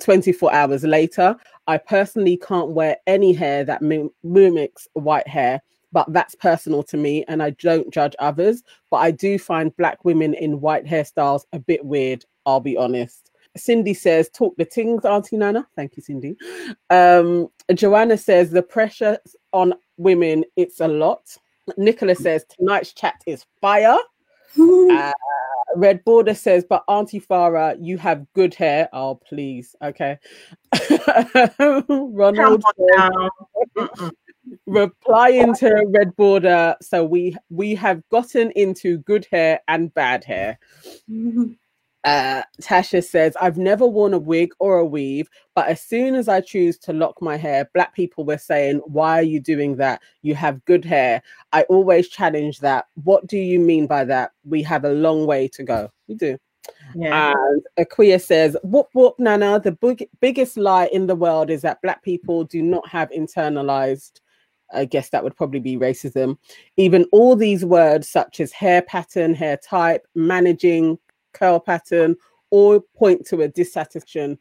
24 0.01 0.53
hours 0.53 0.85
later. 0.85 1.37
I 1.67 1.79
personally 1.79 2.37
can't 2.37 2.71
wear 2.71 2.97
any 3.07 3.33
hair 3.33 3.65
that 3.65 3.83
mim- 3.83 4.11
mimics 4.23 4.89
white 4.95 5.29
hair, 5.29 5.61
but 5.93 6.13
that's 6.13 6.35
personal 6.35 6.83
to 6.85 6.97
me 6.97 7.25
and 7.29 7.43
I 7.43 7.51
don't 7.51 7.93
judge 7.93 8.17
others. 8.19 8.63
But 8.91 8.99
I 8.99 9.11
do 9.11 9.39
find 9.39 9.77
black 9.77 10.05
women 10.05 10.35
in 10.35 10.61
white 10.61 10.85
hairstyles 10.85 11.45
a 11.53 11.59
bit 11.59 11.85
weird, 11.85 12.25
I'll 12.47 12.61
be 12.61 12.77
honest. 12.77 13.31
Cindy 13.57 13.95
says, 13.95 14.29
talk 14.31 14.57
the 14.57 14.65
things, 14.65 15.05
Auntie 15.05 15.37
Nana. 15.37 15.67
Thank 15.77 15.97
you, 15.97 16.03
Cindy. 16.03 16.37
Um, 16.91 17.49
Joanna 17.73 18.19
says, 18.19 18.51
the 18.51 18.63
pressure 18.63 19.19
on 19.53 19.75
women, 19.97 20.45
it's 20.57 20.81
a 20.81 20.89
lot. 20.89 21.37
Nicola 21.77 22.15
says, 22.15 22.45
tonight's 22.45 22.93
chat 22.93 23.23
is 23.27 23.45
fire. 23.61 23.99
Uh, 24.59 25.13
Red 25.77 26.05
Border 26.05 26.35
says, 26.35 26.65
but 26.69 26.85
Auntie 26.89 27.21
Farah, 27.21 27.77
you 27.81 27.99
have 27.99 28.27
good 28.35 28.55
hair. 28.55 28.89
Oh, 28.93 29.17
please. 29.17 29.75
Okay. 29.83 30.19
Ronald 31.89 32.63
replying 34.67 35.55
to 35.55 35.87
Red 35.89 36.15
Border. 36.17 36.77
So 36.81 37.05
we 37.05 37.37
we 37.51 37.75
have 37.75 38.07
gotten 38.11 38.51
into 38.53 38.99
good 38.99 39.27
hair 39.31 39.61
and 39.69 39.93
bad 39.95 40.25
hair. 40.25 40.59
Uh, 42.05 42.43
Tasha 42.61 43.03
says, 43.03 43.35
I've 43.41 43.57
never 43.57 43.87
worn 43.87 44.13
a 44.13 44.19
wig 44.19 44.53
or 44.59 44.79
a 44.79 44.85
weave, 44.85 45.29
but 45.55 45.69
as 45.69 45.81
soon 45.81 46.15
as 46.15 46.29
I 46.29 46.43
choose 46.43 46.77
to 46.81 46.93
lock 46.93 47.21
my 47.23 47.37
hair, 47.37 47.71
black 47.73 47.95
people 47.95 48.25
were 48.25 48.39
saying, 48.39 48.83
Why 48.85 49.19
are 49.19 49.23
you 49.23 49.41
doing 49.41 49.77
that? 49.77 50.03
You 50.23 50.35
have 50.35 50.65
good 50.67 50.85
hair. 50.85 51.23
I 51.53 51.63
always 51.63 52.09
challenge 52.09 52.61
that. 52.61 52.87
What 53.03 53.27
do 53.27 53.39
you 53.39 53.59
mean 53.59 53.87
by 53.87 54.05
that? 54.05 54.33
We 54.45 54.63
have 54.65 54.85
a 54.85 54.93
long 54.93 55.27
way 55.27 55.49
to 55.49 55.63
go. 55.63 55.91
We 56.07 56.15
do. 56.15 56.37
Yeah. 56.95 57.33
And 57.33 57.63
Aquia 57.79 58.21
says, 58.21 58.57
Whoop 58.63 58.89
whoop, 58.93 59.15
Nana, 59.19 59.61
the 59.61 59.73
big, 59.73 60.09
biggest 60.21 60.59
lie 60.59 60.89
in 60.93 61.07
the 61.07 61.17
world 61.17 61.49
is 61.49 61.63
that 61.63 61.81
black 61.83 62.03
people 62.03 62.45
do 62.45 62.63
not 62.63 62.87
have 62.89 63.11
internalized. 63.11 64.21
I 64.73 64.85
guess 64.85 65.11
that 65.11 65.23
would 65.23 65.37
probably 65.37 65.61
be 65.61 65.77
racism. 65.77 66.37
Even 66.77 67.07
all 67.13 67.37
these 67.37 67.65
words, 67.65 68.09
such 68.09 68.41
as 68.41 68.51
hair 68.53 68.83
pattern, 68.83 69.35
hair 69.35 69.57
type, 69.57 70.07
managing, 70.15 70.99
curl 71.35 71.61
pattern 71.61 72.17
all 72.51 72.81
point 72.97 73.27
to 73.27 73.43
a 73.43 73.49
dissatisfaction, 73.49 74.39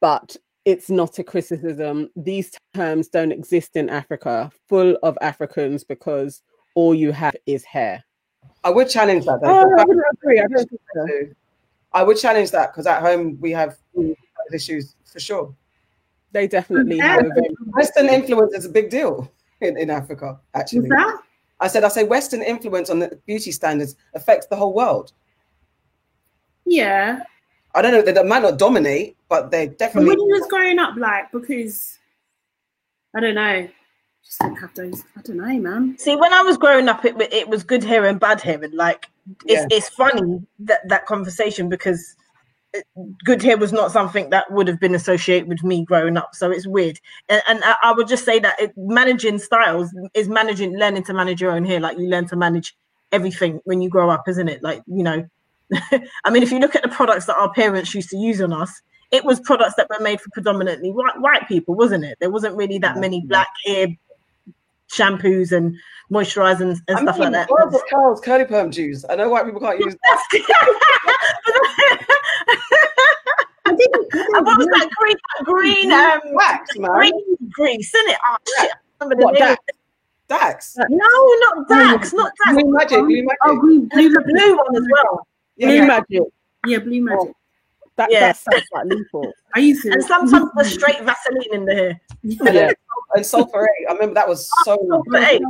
but 0.00 0.36
it's 0.64 0.90
not 0.90 1.18
a 1.18 1.24
criticism. 1.24 2.10
These 2.16 2.52
terms 2.74 3.08
don't 3.08 3.32
exist 3.32 3.76
in 3.76 3.88
Africa, 3.88 4.50
full 4.68 4.96
of 5.02 5.16
Africans, 5.20 5.84
because 5.84 6.42
all 6.74 6.94
you 6.94 7.12
have 7.12 7.36
is 7.46 7.64
hair. 7.64 8.04
I 8.64 8.70
would 8.70 8.88
challenge 8.88 9.24
that. 9.26 9.40
Though. 9.42 9.48
Oh, 9.50 9.78
I 9.78 9.84
wouldn't 9.84 10.04
agree. 10.14 10.40
I 10.40 10.46
don't 10.46 10.68
think 10.68 10.80
so. 10.94 11.08
I 11.92 12.02
would 12.02 12.16
challenge 12.18 12.50
that 12.50 12.72
because 12.72 12.86
at 12.86 13.00
home 13.00 13.38
we 13.40 13.52
have 13.52 13.76
issues 14.52 14.96
for 15.04 15.20
sure. 15.20 15.54
They 16.32 16.48
definitely 16.48 16.96
Yeah. 16.96 17.22
have. 17.22 17.30
Western 17.68 18.08
influence 18.08 18.54
is 18.54 18.64
a 18.64 18.68
big 18.68 18.90
deal 18.90 19.30
in, 19.60 19.76
in 19.78 19.90
Africa, 19.90 20.26
Was 20.26 20.60
actually. 20.60 20.88
that? 20.88 21.20
I 21.60 21.68
said, 21.68 21.84
I 21.84 21.88
say 21.88 22.02
Western 22.04 22.42
influence 22.42 22.90
on 22.90 22.98
the 22.98 23.18
beauty 23.26 23.52
standards 23.52 23.94
affects 24.14 24.46
the 24.48 24.56
whole 24.56 24.74
world. 24.74 25.12
Yeah. 26.66 27.22
I 27.74 27.82
don't 27.82 27.92
know, 27.92 28.02
they, 28.02 28.12
they 28.12 28.22
might 28.22 28.42
not 28.42 28.58
dominate, 28.58 29.16
but 29.28 29.50
they 29.50 29.68
But 29.68 29.78
definitely. 29.78 30.10
when 30.10 30.20
you 30.20 30.26
was 30.26 30.46
growing 30.48 30.78
up, 30.78 30.96
like, 30.96 31.32
because 31.32 31.98
I 33.16 33.20
don't 33.20 33.34
know, 33.34 33.68
just 34.24 34.40
didn't 34.40 34.56
have 34.56 34.74
those. 34.74 35.04
I 35.16 35.22
don't 35.22 35.36
know, 35.36 35.58
man. 35.58 35.96
See, 35.98 36.16
when 36.16 36.32
I 36.32 36.42
was 36.42 36.56
growing 36.56 36.88
up, 36.88 37.04
it 37.04 37.20
it 37.32 37.48
was 37.48 37.62
good 37.62 37.84
hair 37.84 38.06
and 38.06 38.18
bad 38.18 38.40
hair, 38.40 38.62
and 38.62 38.72
like 38.74 39.08
it's 39.46 39.60
Yeah. 39.60 39.76
it's 39.76 39.88
funny 39.90 40.40
that 40.60 40.88
that 40.88 41.06
conversation 41.06 41.68
because 41.68 42.16
good 43.24 43.42
hair 43.42 43.56
was 43.56 43.72
not 43.72 43.92
something 43.92 44.30
that 44.30 44.50
would 44.50 44.66
have 44.66 44.80
been 44.80 44.94
associated 44.94 45.48
with 45.48 45.62
me 45.62 45.84
growing 45.84 46.16
up. 46.16 46.34
So 46.34 46.50
it's 46.50 46.66
weird, 46.66 46.98
and, 47.28 47.42
and 47.48 47.62
I, 47.64 47.76
I 47.82 47.92
would 47.92 48.08
just 48.08 48.24
say 48.24 48.38
that 48.38 48.58
it, 48.60 48.72
managing 48.76 49.38
styles 49.38 49.94
is 50.14 50.28
managing, 50.28 50.76
learning 50.78 51.04
to 51.04 51.14
manage 51.14 51.40
your 51.40 51.52
own 51.52 51.64
hair. 51.64 51.78
Like 51.80 51.98
you 51.98 52.08
learn 52.08 52.26
to 52.28 52.36
manage 52.36 52.74
everything 53.12 53.60
when 53.64 53.80
you 53.82 53.90
grow 53.90 54.10
up, 54.10 54.26
isn't 54.28 54.48
it? 54.48 54.62
Like 54.62 54.82
you 54.86 55.02
know, 55.02 55.28
I 56.24 56.30
mean, 56.30 56.42
if 56.42 56.50
you 56.52 56.58
look 56.58 56.74
at 56.74 56.82
the 56.82 56.88
products 56.88 57.26
that 57.26 57.36
our 57.36 57.52
parents 57.52 57.94
used 57.94 58.10
to 58.10 58.16
use 58.16 58.40
on 58.40 58.52
us. 58.52 58.70
It 59.10 59.24
was 59.24 59.38
products 59.38 59.74
that 59.76 59.88
were 59.90 60.02
made 60.02 60.20
for 60.20 60.28
predominantly 60.30 60.90
white, 60.90 61.20
white 61.20 61.46
people, 61.46 61.76
wasn't 61.76 62.04
it? 62.04 62.16
There 62.20 62.30
wasn't 62.30 62.56
really 62.56 62.78
that 62.78 62.96
many 62.96 63.24
black 63.26 63.46
hair 63.64 63.86
shampoos 64.90 65.52
and 65.52 65.76
moisturizers 66.12 66.60
and, 66.60 66.80
and 66.88 66.98
I 66.98 67.02
stuff 67.02 67.18
like 67.18 67.32
that. 67.32 67.48
Curls, 67.90 68.20
curly 68.20 68.44
perm 68.44 68.72
juice. 68.72 69.04
I 69.08 69.14
know 69.14 69.28
white 69.28 69.44
people 69.44 69.60
can't 69.60 69.78
use 69.78 69.94
and 73.66 73.76
what 74.46 74.58
was 74.58 74.66
that 74.66 74.88
green 74.98 75.16
green 75.44 75.92
um 75.92 76.20
wax, 76.32 76.70
green 76.74 77.12
grease, 77.50 77.94
isn't 77.94 78.10
it? 78.10 78.18
Oh 78.26 78.36
shit. 78.60 78.70
I 79.00 79.04
remember 79.04 79.20
the 79.20 79.24
What, 79.26 79.34
name. 79.34 79.40
that? 79.40 79.58
Dax. 80.28 80.76
No, 80.88 81.06
not 81.08 81.68
Dax, 81.68 82.12
not 82.14 82.32
Dax. 82.44 82.56
Blue 82.62 82.72
Magic, 82.72 82.98
Blue 82.98 83.22
Magic. 83.22 83.38
Oh, 83.42 83.56
green, 83.56 83.88
blue, 83.88 84.08
blue 84.10 84.56
one 84.56 84.76
as 84.76 84.86
well. 84.90 85.26
Yeah, 85.56 85.66
Blue 85.68 85.74
yeah. 85.76 85.84
magic. 85.86 86.22
yeah, 86.66 86.78
blue 86.78 87.00
magic. 87.02 87.32
That, 87.96 88.10
Yeah. 88.10 88.20
that 88.32 88.36
sounds 88.36 88.64
like 88.72 88.86
lethal. 88.86 89.32
I 89.54 89.60
used 89.60 89.82
to. 89.82 89.92
And 89.92 90.02
sometimes 90.04 90.50
the 90.56 90.64
straight 90.64 91.00
Vaseline 91.02 91.42
in 91.54 91.64
the 91.64 91.74
hair. 91.74 92.00
Yeah. 92.22 92.72
And 93.14 93.24
sulfur 93.24 93.68
eight. 93.78 93.86
I 93.88 93.92
remember 93.92 94.14
that 94.14 94.28
was 94.28 94.48
so. 94.64 94.76
Sulfur 94.88 95.16
eight. 95.18 95.42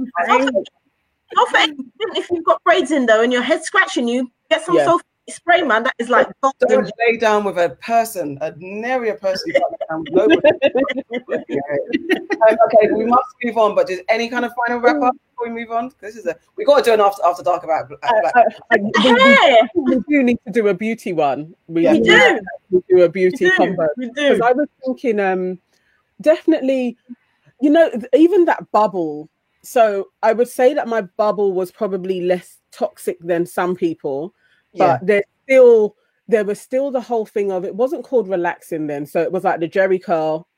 Sulfur 1.35 1.57
eight, 1.59 1.75
If 2.15 2.29
you've 2.31 2.45
got 2.45 2.63
braids 2.65 2.91
in 2.91 3.07
though 3.07 3.23
and 3.23 3.33
your 3.33 3.41
head 3.41 3.65
scratching 3.65 4.07
you, 4.07 4.31
get 4.51 4.63
some 4.67 4.75
Yeah. 4.77 4.85
sulfur 4.85 5.05
spray, 5.31 5.63
man. 5.63 5.85
That 5.85 5.95
is 5.99 6.11
like 6.11 6.29
Don't 6.43 6.91
lay 7.09 7.17
down 7.17 7.45
with 7.45 7.57
a 7.57 7.71
person, 7.81 8.37
a 8.43 8.53
nary 8.59 9.09
a 9.11 9.15
person. 9.15 9.45
you 9.47 9.55
can't 9.55 9.73
lay 9.73 9.87
down 9.89 10.01
with 10.01 10.13
nobody. 10.13 11.59
um, 12.51 12.57
okay, 12.67 12.91
we 12.93 13.07
must 13.07 13.29
move 13.43 13.57
on. 13.57 13.75
But 13.75 13.89
just 13.89 14.03
any 14.11 14.29
kind 14.29 14.45
of 14.45 14.53
final 14.67 14.81
wrap 14.83 15.01
up 15.01 15.15
before 15.35 15.53
we 15.53 15.61
move 15.61 15.71
on? 15.71 15.91
'Cause 15.91 15.97
This 16.01 16.17
is 16.17 16.27
a 16.27 16.37
we 16.57 16.65
got 16.65 16.79
to 16.79 16.85
do 16.85 16.95
an 16.95 17.01
after 17.01 17.23
after 17.25 17.43
dark 17.43 17.65
about 17.65 17.89
black. 17.89 18.01
I- 18.03 18.21
black. 18.21 18.35
I- 18.37 18.93
I- 18.97 19.69
we, 19.75 19.97
we- 19.97 20.03
do 20.09 20.23
need 20.23 20.39
to 20.47 20.53
do 20.53 20.69
a 20.69 20.75
beauty 20.75 21.13
one. 21.13 21.55
We, 21.67 21.83
Yeah. 21.83 21.93
We 21.93 22.01
do. 22.01 22.41
we 22.71 22.83
do 22.89 22.97
a 23.03 23.07
We 23.07 23.09
beauty 23.09 23.45
do. 23.47 23.53
combo. 23.57 23.89
We 23.97 24.07
do. 24.11 24.13
Because 24.35 24.41
I 24.41 24.53
was 24.53 24.69
thinking, 24.85 25.21
um, 25.21 25.59
definitely, 26.21 26.97
you 27.61 27.71
know, 27.71 27.91
even 28.15 28.45
that 28.47 28.71
bubble. 28.73 29.29
So 29.63 30.09
I 30.23 30.33
would 30.33 30.49
say 30.49 30.75
that 30.75 30.89
my 30.89 31.03
bubble 31.03 31.53
was 31.53 31.71
probably 31.73 32.21
less 32.21 32.59
toxic 32.71 33.19
than 33.21 33.47
some 33.47 33.75
people, 33.75 34.35
yeah, 34.73 34.99
but 34.99 35.07
there's 35.07 35.25
still 35.45 35.97
there 36.27 36.45
was 36.45 36.59
still 36.59 36.91
the 36.91 37.01
whole 37.01 37.27
thing 37.27 37.53
of 37.53 37.65
it 37.67 37.75
wasn't 37.75 38.03
called 38.03 38.29
relaxing 38.29 38.87
then, 38.87 39.05
so 39.05 39.21
it 39.21 39.31
was 39.31 39.45
like 39.45 39.61
the 39.61 39.69
Jerry 39.69 39.99
curl, 39.99 40.49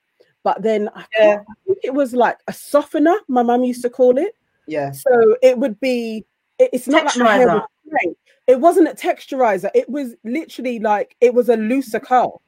but 0.45 0.63
then 0.63 0.89
Yeah. 1.19 1.41
I 1.49 1.55
think 1.67 1.79
it 1.83 1.93
was 1.93 2.15
like 2.15 2.39
a 2.47 2.53
softener. 2.53 3.17
My 3.27 3.43
mum 3.43 3.65
used 3.65 3.83
to 3.83 3.91
call 3.91 4.17
it. 4.17 4.37
Yeah. 4.67 4.91
So 4.93 5.37
it 5.43 5.59
would 5.59 5.79
be. 5.81 6.25
it- 6.59 6.71
It's 6.73 6.89
not 6.89 7.05
like 7.07 7.17
my 7.17 7.37
hair 7.37 7.49
was 7.49 7.63
straight. 7.87 8.17
It 8.47 8.61
wasn't 8.61 8.89
a 8.89 8.95
texturizer. 8.95 9.71
It 9.75 9.89
was 9.89 10.15
literally 10.25 10.79
like 10.79 11.17
it 11.21 11.35
was 11.35 11.49
a 11.49 11.57
looser 11.57 12.01
curl, 12.01 12.43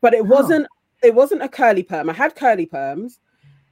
but 0.00 0.14
it 0.14 0.24
wasn't. 0.24 0.66
It 1.02 1.14
wasn't 1.14 1.42
a 1.42 1.48
curly 1.48 1.82
perm. 1.82 2.08
I 2.08 2.12
had 2.14 2.34
curly 2.36 2.66
perms, 2.66 3.18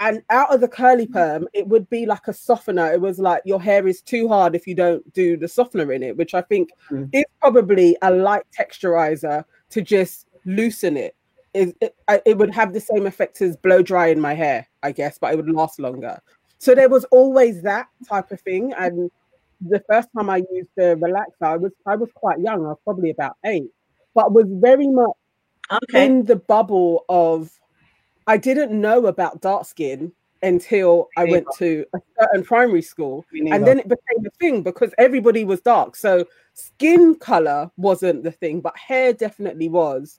and 0.01 0.23
out 0.31 0.53
of 0.53 0.61
the 0.61 0.69
curly 0.69 1.07
perm, 1.07 1.49
it 1.53 1.67
would 1.67 1.89
be 1.89 2.07
like 2.07 2.29
a 2.29 2.33
softener. 2.35 2.93
It 2.93 3.01
was 3.01 3.19
like 3.19 3.43
your 3.45 3.61
hair 3.61 3.87
is 3.89 4.03
too 4.03 4.29
hard 4.29 4.55
if 4.55 4.67
you 4.67 4.75
don't 4.75 5.11
do 5.15 5.37
the 5.37 5.49
softener 5.49 5.93
in 5.93 6.03
it, 6.03 6.17
which 6.17 6.35
I 6.35 6.43
think 6.43 6.71
Mm. 6.91 7.09
is 7.13 7.25
probably 7.41 7.97
a 8.03 8.11
light 8.11 8.43
texturizer 8.57 9.45
to 9.71 9.81
just 9.83 10.27
loosen 10.45 10.97
it. 10.97 11.15
It, 11.55 11.77
it, 11.81 11.95
it 12.27 12.37
would 12.37 12.53
have 12.53 12.73
the 12.73 12.81
same 12.81 13.07
effect 13.07 13.41
as 13.41 13.57
blow 13.57 13.81
drying 13.81 14.21
my 14.21 14.35
hair, 14.35 14.67
I 14.83 14.91
guess, 14.93 15.19
but 15.19 15.33
it 15.33 15.37
would 15.37 15.49
last 15.49 15.79
longer. 15.79 16.21
So 16.65 16.75
there 16.75 16.89
was 16.89 17.05
always 17.11 17.61
that 17.61 17.89
type 18.09 18.31
of 18.31 18.41
thing. 18.41 18.73
And 18.79 19.11
the 19.61 19.83
first 19.87 20.09
time 20.17 20.31
I 20.31 20.39
used 20.51 20.71
the 20.79 20.97
relaxer, 20.97 21.47
I 21.47 21.57
was 21.59 21.73
I 21.87 21.95
was 21.95 22.09
quite 22.15 22.41
young. 22.41 22.65
I 22.65 22.69
was 22.69 22.79
probably 22.85 23.11
about 23.11 23.37
eight, 23.45 23.69
but 24.15 24.33
was 24.33 24.47
very 24.49 24.89
much 24.89 25.11
Okay. 25.71 26.07
in 26.07 26.25
the 26.25 26.37
bubble 26.37 27.05
of 27.11 27.51
I 28.27 28.39
didn't 28.39 28.73
know 28.81 29.07
about 29.07 29.43
dark 29.43 29.67
skin 29.67 30.13
until 30.43 31.11
I 31.19 31.25
went 31.25 31.47
to 31.59 31.85
a 31.95 31.99
certain 32.19 32.45
primary 32.45 32.83
school. 32.83 33.27
And 33.35 33.67
then 33.67 33.79
it 33.79 33.89
became 33.89 34.25
a 34.27 34.31
thing 34.41 34.63
because 34.63 34.95
everybody 34.97 35.45
was 35.45 35.61
dark. 35.61 35.97
So 35.97 36.25
skin 36.55 37.15
color 37.17 37.71
wasn't 37.77 38.23
the 38.23 38.33
thing, 38.33 38.63
but 38.63 38.75
hair 38.79 39.13
definitely 39.13 39.69
was. 39.69 40.19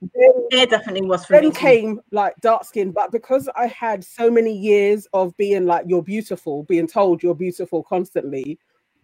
Then, 0.00 0.48
Hair 0.52 0.66
definitely 0.66 1.06
was 1.06 1.26
for 1.26 1.34
then 1.34 1.50
too. 1.50 1.58
came 1.58 2.00
like 2.10 2.34
dark 2.40 2.64
skin, 2.64 2.90
but 2.90 3.12
because 3.12 3.48
I 3.54 3.66
had 3.66 4.02
so 4.02 4.30
many 4.30 4.56
years 4.56 5.06
of 5.12 5.36
being 5.36 5.66
like 5.66 5.84
you're 5.86 6.02
beautiful, 6.02 6.62
being 6.64 6.86
told 6.86 7.22
you're 7.22 7.34
beautiful 7.34 7.82
constantly, 7.82 8.58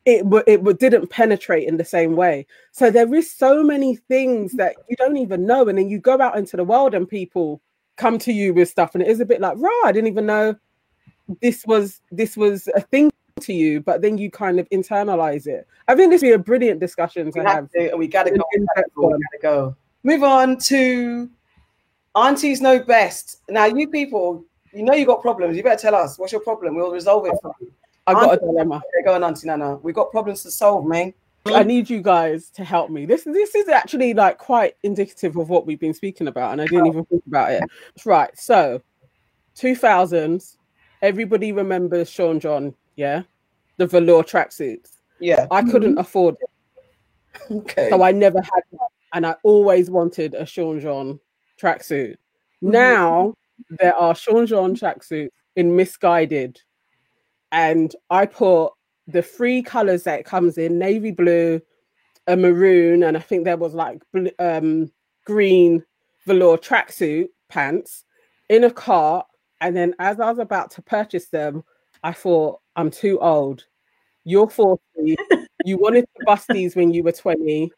it 0.06 0.22
w- 0.22 0.44
it 0.46 0.58
w- 0.58 0.76
didn't 0.76 1.08
penetrate 1.08 1.68
in 1.68 1.76
the 1.76 1.84
same 1.84 2.16
way. 2.16 2.46
So 2.72 2.90
there 2.90 3.12
is 3.14 3.30
so 3.30 3.62
many 3.62 3.96
things 3.96 4.52
that 4.52 4.76
you 4.88 4.96
don't 4.96 5.18
even 5.18 5.46
know, 5.46 5.68
and 5.68 5.76
then 5.76 5.90
you 5.90 5.98
go 5.98 6.18
out 6.20 6.38
into 6.38 6.56
the 6.56 6.64
world 6.64 6.94
and 6.94 7.06
people 7.06 7.60
come 7.96 8.18
to 8.20 8.32
you 8.32 8.54
with 8.54 8.70
stuff, 8.70 8.94
and 8.94 9.02
it 9.02 9.08
is 9.08 9.20
a 9.20 9.26
bit 9.26 9.40
like, 9.40 9.58
right, 9.58 9.82
I 9.84 9.92
didn't 9.92 10.08
even 10.08 10.26
know 10.26 10.56
this 11.42 11.64
was 11.66 12.00
this 12.10 12.36
was 12.36 12.68
a 12.74 12.80
thing 12.80 13.10
to 13.40 13.52
you, 13.52 13.80
but 13.80 14.00
then 14.00 14.16
you 14.16 14.30
kind 14.30 14.58
of 14.58 14.68
internalize 14.70 15.46
it. 15.46 15.66
I 15.88 15.94
think 15.94 16.10
this 16.10 16.22
would 16.22 16.28
be 16.28 16.32
a 16.32 16.38
brilliant 16.38 16.80
discussion 16.80 17.30
to 17.32 17.40
we 17.40 17.44
have. 17.44 17.54
have 17.54 17.70
to, 17.90 17.96
we 17.96 18.06
gotta 18.08 18.30
go. 18.30 18.44
We 18.54 18.66
gotta 18.74 19.38
go. 19.42 19.76
We 20.06 20.18
one. 20.18 20.20
gotta 20.20 20.46
go. 20.46 20.50
Move 20.50 20.50
on 20.54 20.58
to 20.58 21.30
aunties 22.14 22.60
know 22.60 22.78
best. 22.78 23.42
Now, 23.48 23.66
you 23.66 23.88
people, 23.88 24.44
you 24.72 24.82
know 24.82 24.94
you 24.94 25.06
got 25.06 25.22
problems. 25.22 25.56
You 25.56 25.62
better 25.62 25.80
tell 25.80 25.94
us 25.94 26.18
what's 26.18 26.32
your 26.32 26.40
problem. 26.42 26.76
We'll 26.76 26.92
resolve 26.92 27.26
it 27.26 27.34
for 27.42 27.54
you. 27.60 27.72
I 28.06 28.12
got 28.12 28.34
a 28.34 28.36
dilemma. 28.38 28.82
Go 29.04 29.14
on, 29.14 29.24
Auntie 29.24 29.46
Nana. 29.48 29.76
We 29.76 29.92
got 29.92 30.10
problems 30.10 30.42
to 30.44 30.50
solve, 30.50 30.86
man. 30.86 31.12
I 31.46 31.62
need 31.62 31.88
you 31.88 32.02
guys 32.02 32.50
to 32.50 32.64
help 32.64 32.90
me. 32.90 33.06
This 33.06 33.24
this 33.24 33.54
is 33.54 33.68
actually 33.68 34.14
like 34.14 34.38
quite 34.38 34.76
indicative 34.82 35.36
of 35.36 35.48
what 35.48 35.66
we've 35.66 35.78
been 35.78 35.94
speaking 35.94 36.28
about, 36.28 36.52
and 36.52 36.60
I 36.60 36.66
didn't 36.66 36.86
even 36.86 37.04
think 37.04 37.22
about 37.26 37.52
it. 37.52 37.62
Right, 38.04 38.36
so 38.38 38.82
two 39.54 39.76
thousands, 39.76 40.58
everybody 41.02 41.52
remembers 41.52 42.10
Sean 42.10 42.40
John, 42.40 42.74
yeah, 42.96 43.22
the 43.76 43.86
velour 43.86 44.24
tracksuits. 44.24 44.98
Yeah. 45.20 45.46
I 45.50 45.62
couldn't 45.62 45.92
mm-hmm. 45.92 45.98
afford 45.98 46.36
it. 46.40 46.50
Okay. 47.50 47.90
So 47.90 48.02
I 48.02 48.12
never 48.12 48.40
had 48.40 48.62
one. 48.70 48.88
And 49.12 49.26
I 49.26 49.36
always 49.42 49.90
wanted 49.90 50.34
a 50.34 50.46
Sean 50.46 50.80
John 50.80 51.20
tracksuit. 51.60 52.16
Now 52.60 53.34
there 53.70 53.94
are 53.94 54.14
Sean 54.14 54.46
John 54.46 54.74
tracksuits 54.74 55.30
in 55.56 55.76
Missguided. 55.76 56.58
And 57.52 57.94
I 58.10 58.26
put 58.26 58.72
the 59.06 59.22
three 59.22 59.62
colors 59.62 60.02
that 60.04 60.20
it 60.20 60.26
comes 60.26 60.58
in 60.58 60.78
navy 60.78 61.12
blue, 61.12 61.60
a 62.26 62.36
maroon, 62.36 63.02
and 63.02 63.16
I 63.16 63.20
think 63.20 63.44
there 63.44 63.56
was 63.56 63.74
like 63.74 64.02
um, 64.38 64.90
green 65.24 65.84
velour 66.26 66.58
tracksuit 66.58 67.28
pants 67.48 68.04
in 68.48 68.64
a 68.64 68.70
cart. 68.70 69.26
And 69.60 69.76
then 69.76 69.94
as 69.98 70.20
I 70.20 70.28
was 70.28 70.38
about 70.38 70.70
to 70.72 70.82
purchase 70.82 71.28
them, 71.28 71.62
I 72.02 72.12
thought, 72.12 72.60
I'm 72.74 72.90
too 72.90 73.18
old. 73.20 73.64
You're 74.24 74.50
40. 74.50 74.82
you 75.64 75.78
wanted 75.78 76.02
to 76.02 76.24
bust 76.26 76.48
these 76.48 76.76
when 76.76 76.92
you 76.92 77.02
were 77.02 77.12
20. 77.12 77.70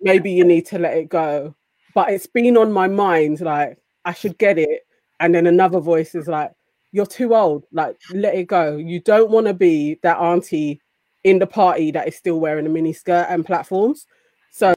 Maybe 0.00 0.30
you 0.30 0.44
need 0.44 0.66
to 0.66 0.78
let 0.78 0.96
it 0.96 1.08
go. 1.08 1.54
But 1.94 2.10
it's 2.10 2.26
been 2.26 2.56
on 2.56 2.72
my 2.72 2.86
mind, 2.88 3.40
like, 3.40 3.78
I 4.04 4.12
should 4.12 4.38
get 4.38 4.58
it. 4.58 4.86
And 5.20 5.34
then 5.34 5.46
another 5.46 5.80
voice 5.80 6.14
is 6.14 6.28
like, 6.28 6.52
You're 6.92 7.06
too 7.06 7.34
old. 7.34 7.64
Like, 7.72 7.96
let 8.12 8.34
it 8.34 8.46
go. 8.46 8.76
You 8.76 9.00
don't 9.00 9.30
want 9.30 9.46
to 9.46 9.54
be 9.54 9.98
that 10.02 10.16
auntie 10.18 10.80
in 11.24 11.38
the 11.38 11.46
party 11.46 11.90
that 11.90 12.08
is 12.08 12.16
still 12.16 12.40
wearing 12.40 12.64
a 12.64 12.68
mini 12.70 12.92
skirt 12.94 13.26
and 13.28 13.44
platforms. 13.44 14.06
So 14.50 14.74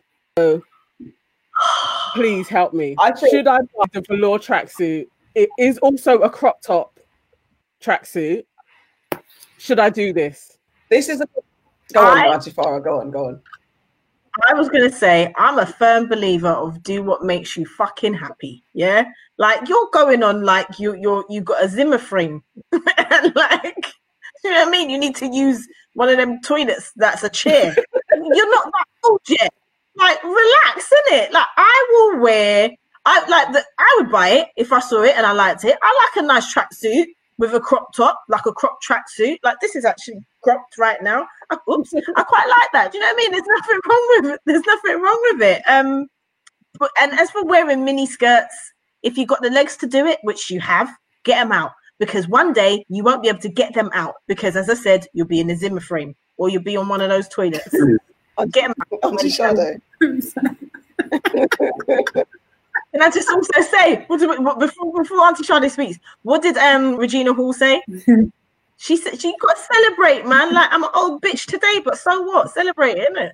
please 2.13 2.47
help 2.49 2.73
me. 2.73 2.95
I 2.99 3.11
think- 3.11 3.31
Should 3.31 3.47
I 3.47 3.59
buy 3.59 3.85
the 3.93 4.01
velour 4.01 4.39
tracksuit? 4.39 5.07
It 5.35 5.49
is 5.57 5.77
also 5.77 6.19
a 6.19 6.29
crop 6.29 6.61
top 6.61 6.99
tracksuit. 7.81 8.43
Should 9.57 9.79
I 9.79 9.89
do 9.89 10.11
this? 10.11 10.57
This 10.89 11.07
is 11.07 11.21
a 11.21 11.27
go 11.93 12.01
on, 12.01 12.17
I- 12.17 12.27
Auntie 12.33 12.51
Farah. 12.51 12.83
Go 12.83 12.99
on, 12.99 13.11
go 13.11 13.27
on. 13.27 13.41
I 14.49 14.53
was 14.53 14.69
gonna 14.69 14.91
say 14.91 15.33
I'm 15.37 15.59
a 15.59 15.65
firm 15.65 16.07
believer 16.07 16.49
of 16.49 16.81
do 16.83 17.03
what 17.03 17.23
makes 17.23 17.57
you 17.57 17.65
fucking 17.65 18.13
happy. 18.13 18.63
Yeah, 18.73 19.05
like 19.37 19.67
you're 19.67 19.89
going 19.91 20.23
on 20.23 20.43
like 20.43 20.79
you 20.79 20.95
you're 20.95 21.25
you 21.29 21.41
got 21.41 21.63
a 21.63 21.67
Zimmer 21.67 21.97
frame, 21.97 22.43
and 22.71 22.81
like 23.35 23.93
you 24.43 24.51
know 24.51 24.59
what 24.59 24.67
I 24.67 24.71
mean. 24.71 24.89
You 24.89 24.97
need 24.97 25.15
to 25.17 25.27
use 25.27 25.67
one 25.93 26.09
of 26.09 26.17
them 26.17 26.39
toilets 26.41 26.93
that's 26.95 27.23
a 27.23 27.29
chair. 27.29 27.75
you're 28.11 28.51
not 28.51 28.65
that 28.65 28.85
old 29.03 29.21
yet. 29.27 29.53
Like 29.97 30.23
relax, 30.23 30.91
in 30.91 31.15
it. 31.15 31.33
Like 31.33 31.47
I 31.57 31.87
will 31.91 32.21
wear. 32.21 32.69
I 33.05 33.27
like 33.27 33.51
the. 33.51 33.63
I 33.77 33.97
would 33.99 34.11
buy 34.11 34.29
it 34.29 34.47
if 34.55 34.71
I 34.71 34.79
saw 34.79 35.03
it 35.03 35.15
and 35.17 35.25
I 35.25 35.33
liked 35.33 35.65
it. 35.65 35.77
I 35.81 36.09
like 36.15 36.23
a 36.23 36.27
nice 36.27 36.53
tracksuit 36.53 37.07
with 37.41 37.55
a 37.55 37.59
crop 37.59 37.91
top, 37.93 38.21
like 38.29 38.45
a 38.45 38.53
crop 38.53 38.77
tracksuit. 38.87 39.39
Like 39.43 39.59
this 39.61 39.75
is 39.75 39.83
actually 39.83 40.23
cropped 40.43 40.77
right 40.77 41.01
now. 41.01 41.27
Oops, 41.69 41.93
I 42.15 42.23
quite 42.23 42.47
like 42.47 42.69
that. 42.73 42.91
Do 42.91 42.99
you 42.99 43.03
know 43.03 43.07
what 43.07 43.13
I 43.13 43.17
mean? 43.17 43.31
There's 43.31 43.43
nothing 43.47 43.79
wrong 43.89 44.07
with 44.09 44.25
it. 44.33 44.41
There's 44.45 44.65
nothing 44.65 45.01
wrong 45.01 45.19
with 45.31 45.41
it. 45.41 45.63
Um, 45.67 46.07
but 46.77 46.91
and 47.01 47.19
as 47.19 47.31
for 47.31 47.43
wearing 47.43 47.83
mini 47.83 48.05
skirts, 48.05 48.55
if 49.01 49.17
you've 49.17 49.27
got 49.27 49.41
the 49.41 49.49
legs 49.49 49.75
to 49.77 49.87
do 49.87 50.05
it, 50.05 50.19
which 50.21 50.51
you 50.51 50.59
have, 50.59 50.87
get 51.23 51.41
them 51.41 51.51
out 51.51 51.71
because 51.97 52.27
one 52.27 52.53
day 52.53 52.85
you 52.89 53.03
won't 53.03 53.23
be 53.23 53.29
able 53.29 53.39
to 53.39 53.49
get 53.49 53.73
them 53.73 53.89
out 53.95 54.17
because, 54.27 54.55
as 54.55 54.69
I 54.69 54.75
said, 54.75 55.07
you'll 55.13 55.25
be 55.25 55.39
in 55.39 55.49
a 55.49 55.55
Zimmer 55.55 55.79
frame 55.79 56.15
or 56.37 56.49
you'll 56.49 56.61
be 56.61 56.77
on 56.77 56.87
one 56.87 57.01
of 57.01 57.09
those 57.09 57.27
toilets. 57.27 57.71
get 58.51 58.67
them 58.67 58.75
out. 58.93 58.99
Auntie 59.03 59.31
Sade. 59.31 59.81
And 62.93 63.01
I 63.01 63.09
just 63.09 63.29
also 63.29 63.61
say, 63.61 64.05
what 64.07 64.59
before 64.59 64.93
before 64.93 65.21
Auntie 65.21 65.43
Charlotte 65.43 65.71
speaks, 65.71 65.99
what 66.23 66.41
did 66.41 66.57
um 66.57 66.95
Regina 66.95 67.33
Hall 67.33 67.53
say? 67.53 67.81
she 68.77 68.97
said 68.97 69.19
she 69.19 69.33
got 69.39 69.55
to 69.55 69.61
celebrate, 69.73 70.25
man. 70.25 70.53
Like 70.53 70.69
I'm 70.71 70.83
an 70.83 70.89
old 70.93 71.21
bitch 71.21 71.45
today, 71.45 71.81
but 71.83 71.97
so 71.97 72.21
what? 72.21 72.51
Celebrate, 72.51 72.97
innit? 72.97 73.31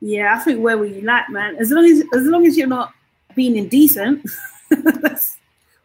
Yeah, 0.00 0.34
I 0.34 0.38
think 0.38 0.60
where 0.60 0.76
were 0.76 0.86
you 0.86 1.02
like, 1.02 1.30
man. 1.30 1.56
As 1.56 1.70
long 1.70 1.84
as 1.86 2.02
as 2.14 2.24
long 2.24 2.46
as 2.46 2.56
you're 2.56 2.66
not 2.66 2.92
being 3.34 3.56
indecent, 3.56 4.28
that's 4.70 5.38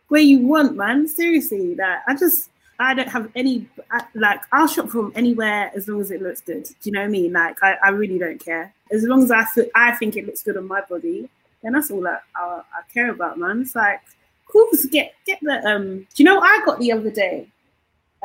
where 0.09 0.21
you 0.21 0.39
want, 0.39 0.75
man. 0.75 1.07
Seriously, 1.07 1.75
like 1.75 1.99
I 2.07 2.15
just 2.15 2.49
I 2.79 2.93
don't 2.93 3.09
have 3.09 3.31
any 3.35 3.69
I, 3.89 4.03
like 4.15 4.41
I'll 4.51 4.67
shop 4.67 4.89
from 4.89 5.13
anywhere 5.15 5.71
as 5.75 5.87
long 5.87 6.01
as 6.01 6.11
it 6.11 6.21
looks 6.21 6.41
good. 6.41 6.63
Do 6.63 6.73
you 6.83 6.91
know 6.91 6.99
what 6.99 7.05
I 7.05 7.09
mean? 7.09 7.31
Like 7.31 7.63
I, 7.63 7.77
I 7.83 7.89
really 7.89 8.19
don't 8.19 8.43
care 8.43 8.73
as 8.93 9.03
long 9.03 9.23
as 9.23 9.31
I 9.31 9.43
feel, 9.45 9.65
I 9.75 9.91
think 9.95 10.15
it 10.15 10.25
looks 10.25 10.43
good 10.43 10.55
on 10.55 10.67
my 10.67 10.81
body. 10.81 11.29
Then 11.63 11.73
that's 11.73 11.89
all 11.91 12.05
I, 12.07 12.17
I, 12.35 12.43
I 12.59 12.93
care 12.93 13.09
about, 13.09 13.39
man. 13.39 13.61
It's 13.61 13.75
like 13.75 14.01
cool 14.47 14.67
get 14.91 15.15
get 15.25 15.39
the 15.41 15.65
um. 15.65 15.99
Do 15.99 16.07
you 16.17 16.25
know 16.25 16.35
what 16.35 16.43
I 16.43 16.65
got 16.65 16.79
the 16.79 16.91
other 16.91 17.09
day? 17.09 17.47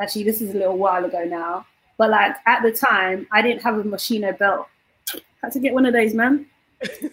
Actually, 0.01 0.23
this 0.23 0.41
is 0.41 0.53
a 0.53 0.57
little 0.57 0.77
while 0.77 1.03
ago 1.03 1.23
now, 1.23 1.65
but 1.97 2.09
like 2.09 2.35
at 2.45 2.61
the 2.61 2.71
time, 2.71 3.27
I 3.31 3.41
didn't 3.41 3.61
have 3.63 3.77
a 3.77 3.83
Moschino 3.83 4.37
belt. 4.37 4.67
Had 5.41 5.53
to 5.53 5.59
get 5.59 5.73
one 5.73 5.85
of 5.85 5.93
those, 5.93 6.13
man. 6.13 6.45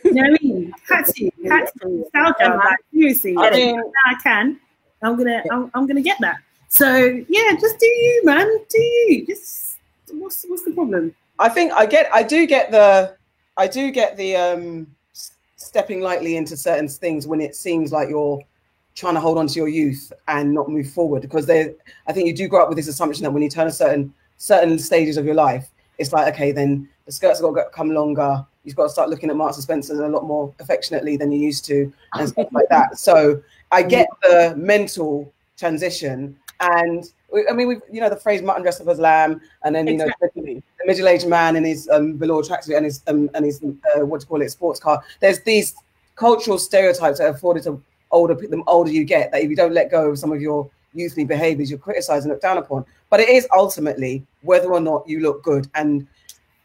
You 0.04 0.12
know 0.12 0.22
what 0.22 0.40
I 0.40 0.44
mean? 0.44 0.72
Had 0.88 1.06
to, 1.06 1.30
had 1.48 1.66
to. 1.80 1.88
Nostalgia, 1.88 2.56
like 2.56 2.78
seriously. 2.92 3.34
I 3.38 3.50
now 3.50 3.82
I 4.06 4.14
can. 4.22 4.60
I'm 5.02 5.16
gonna, 5.16 5.42
I'm, 5.50 5.70
I'm 5.74 5.86
gonna 5.86 6.02
get 6.02 6.18
that. 6.20 6.38
So 6.68 6.96
yeah, 7.28 7.52
just 7.60 7.78
do 7.78 7.86
you, 7.86 8.22
man. 8.24 8.46
Do 8.68 8.82
you? 8.82 9.26
Just 9.26 9.78
what's 10.12 10.44
what's 10.48 10.64
the 10.64 10.72
problem? 10.72 11.14
I 11.38 11.48
think 11.48 11.72
I 11.72 11.86
get, 11.86 12.08
I 12.12 12.22
do 12.22 12.46
get 12.46 12.70
the, 12.70 13.14
I 13.56 13.66
do 13.66 13.90
get 13.90 14.16
the 14.16 14.36
um 14.36 14.86
stepping 15.56 16.00
lightly 16.00 16.36
into 16.36 16.56
certain 16.56 16.88
things 16.88 17.26
when 17.26 17.40
it 17.40 17.56
seems 17.56 17.92
like 17.92 18.08
you're 18.08 18.40
trying 18.94 19.14
to 19.14 19.20
hold 19.20 19.36
on 19.38 19.46
to 19.46 19.54
your 19.54 19.68
youth 19.68 20.12
and 20.28 20.52
not 20.52 20.70
move 20.70 20.90
forward 20.90 21.22
because 21.22 21.46
they, 21.46 21.74
I 22.06 22.12
think 22.12 22.26
you 22.26 22.34
do 22.34 22.48
grow 22.48 22.62
up 22.62 22.68
with 22.68 22.76
this 22.76 22.88
assumption 22.88 23.24
that 23.24 23.30
when 23.30 23.42
you 23.42 23.50
turn 23.50 23.66
a 23.66 23.72
certain 23.72 24.12
certain 24.38 24.78
stages 24.78 25.16
of 25.16 25.24
your 25.24 25.34
life, 25.34 25.68
it's 25.98 26.12
like 26.12 26.32
okay, 26.34 26.52
then 26.52 26.88
the 27.06 27.12
skirts 27.12 27.40
have 27.40 27.54
got 27.54 27.64
to 27.64 27.70
come 27.70 27.90
longer. 27.90 28.44
You've 28.64 28.76
got 28.76 28.84
to 28.84 28.90
start 28.90 29.08
looking 29.08 29.30
at 29.30 29.36
Marks 29.36 29.56
and 29.56 29.62
Spencer's 29.62 30.00
a 30.00 30.08
lot 30.08 30.24
more 30.24 30.52
affectionately 30.58 31.16
than 31.16 31.30
you 31.30 31.40
used 31.40 31.64
to, 31.66 31.92
and 32.14 32.28
stuff 32.28 32.48
like 32.52 32.68
that. 32.70 32.98
So 32.98 33.42
I 33.70 33.82
get 33.82 34.08
mm-hmm. 34.24 34.56
the 34.56 34.56
mental 34.56 35.32
transition, 35.56 36.36
and 36.60 37.10
we- 37.32 37.48
I 37.48 37.52
mean, 37.52 37.68
we've 37.68 37.82
you 37.90 38.00
know 38.00 38.08
the 38.08 38.16
phrase 38.16 38.42
"mutton 38.42 38.62
dressed 38.62 38.80
up 38.80 38.88
as 38.88 38.98
lamb," 38.98 39.40
and 39.64 39.74
then 39.74 39.86
you 39.86 39.96
know 39.96 40.08
the 40.20 40.62
middle-aged 40.86 41.26
man 41.28 41.56
in 41.56 41.64
his 41.64 41.88
um, 41.88 42.18
velour 42.18 42.42
tracksuit 42.42 42.76
and 42.76 42.84
his 42.84 43.02
um, 43.06 43.28
and 43.34 43.44
his 43.44 43.62
uh, 43.62 44.04
what 44.04 44.20
do 44.20 44.24
you 44.24 44.28
call 44.28 44.42
it 44.42 44.50
sports 44.50 44.80
car. 44.80 45.02
There's 45.20 45.40
these 45.42 45.74
cultural 46.14 46.58
stereotypes 46.58 47.18
that 47.18 47.24
are 47.26 47.34
afforded 47.34 47.62
to 47.64 47.82
older 48.10 48.34
the 48.34 48.62
older 48.66 48.90
you 48.90 49.04
get 49.04 49.32
that 49.32 49.42
if 49.42 49.50
you 49.50 49.56
don't 49.56 49.72
let 49.74 49.90
go 49.90 50.10
of 50.10 50.18
some 50.18 50.32
of 50.32 50.40
your 50.40 50.70
youthly 50.94 51.26
behaviors, 51.26 51.68
you're 51.70 51.78
criticized 51.78 52.24
and 52.24 52.30
looked 52.30 52.42
down 52.42 52.58
upon. 52.58 52.84
But 53.10 53.20
it 53.20 53.28
is 53.28 53.46
ultimately 53.54 54.24
whether 54.42 54.72
or 54.72 54.80
not 54.80 55.08
you 55.08 55.20
look 55.20 55.42
good 55.42 55.68
and. 55.74 56.06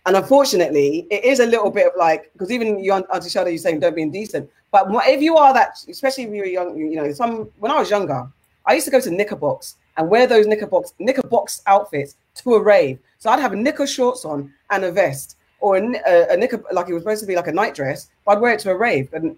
And 0.08 0.16
unfortunately, 0.18 1.06
it 1.12 1.24
is 1.24 1.40
a 1.42 1.46
little 1.46 1.70
bit 1.70 1.86
of 1.86 1.92
like 1.96 2.32
because 2.34 2.50
even 2.50 2.84
you, 2.84 2.92
Auntie 2.92 3.30
Sade, 3.30 3.50
you're 3.50 3.60
saying 3.60 3.82
don't 3.82 3.96
be 3.96 4.02
indecent. 4.02 4.50
But 4.72 4.88
if 5.08 5.22
you 5.22 5.38
are 5.38 5.54
that, 5.54 5.76
especially 5.88 6.24
if 6.24 6.32
you're 6.32 6.48
young, 6.48 6.76
you 6.76 6.96
know, 6.96 7.12
some 7.14 7.52
when 7.60 7.72
I 7.72 7.78
was 7.78 7.92
younger, 7.92 8.28
I 8.66 8.74
used 8.74 8.86
to 8.86 8.92
go 8.92 9.00
to 9.00 9.12
Knickerbox 9.12 9.76
and 9.98 10.10
wear 10.10 10.28
those 10.28 10.48
Knickerbox 10.48 10.94
Knickerbox 11.00 11.62
outfits 11.68 12.16
to 12.36 12.56
a 12.56 12.62
rave. 12.62 13.00
So 13.20 13.30
I'd 13.30 13.40
have 13.40 13.54
a 13.54 13.56
knicker 13.56 13.86
shorts 13.86 14.26
on 14.26 14.52
and 14.70 14.84
a 14.84 14.92
vest, 14.92 15.38
or 15.60 15.78
a, 15.78 15.82
a, 16.08 16.34
a 16.34 16.38
knicker 16.38 16.64
like 16.72 16.90
it 16.90 16.94
was 16.94 17.04
supposed 17.04 17.22
to 17.22 17.28
be 17.28 17.36
like 17.36 17.48
a 17.48 17.52
night 17.52 17.76
dress. 17.76 18.10
But 18.26 18.38
I'd 18.38 18.42
wear 18.42 18.54
it 18.54 18.60
to 18.62 18.72
a 18.72 18.78
rave, 18.78 19.14
and 19.14 19.36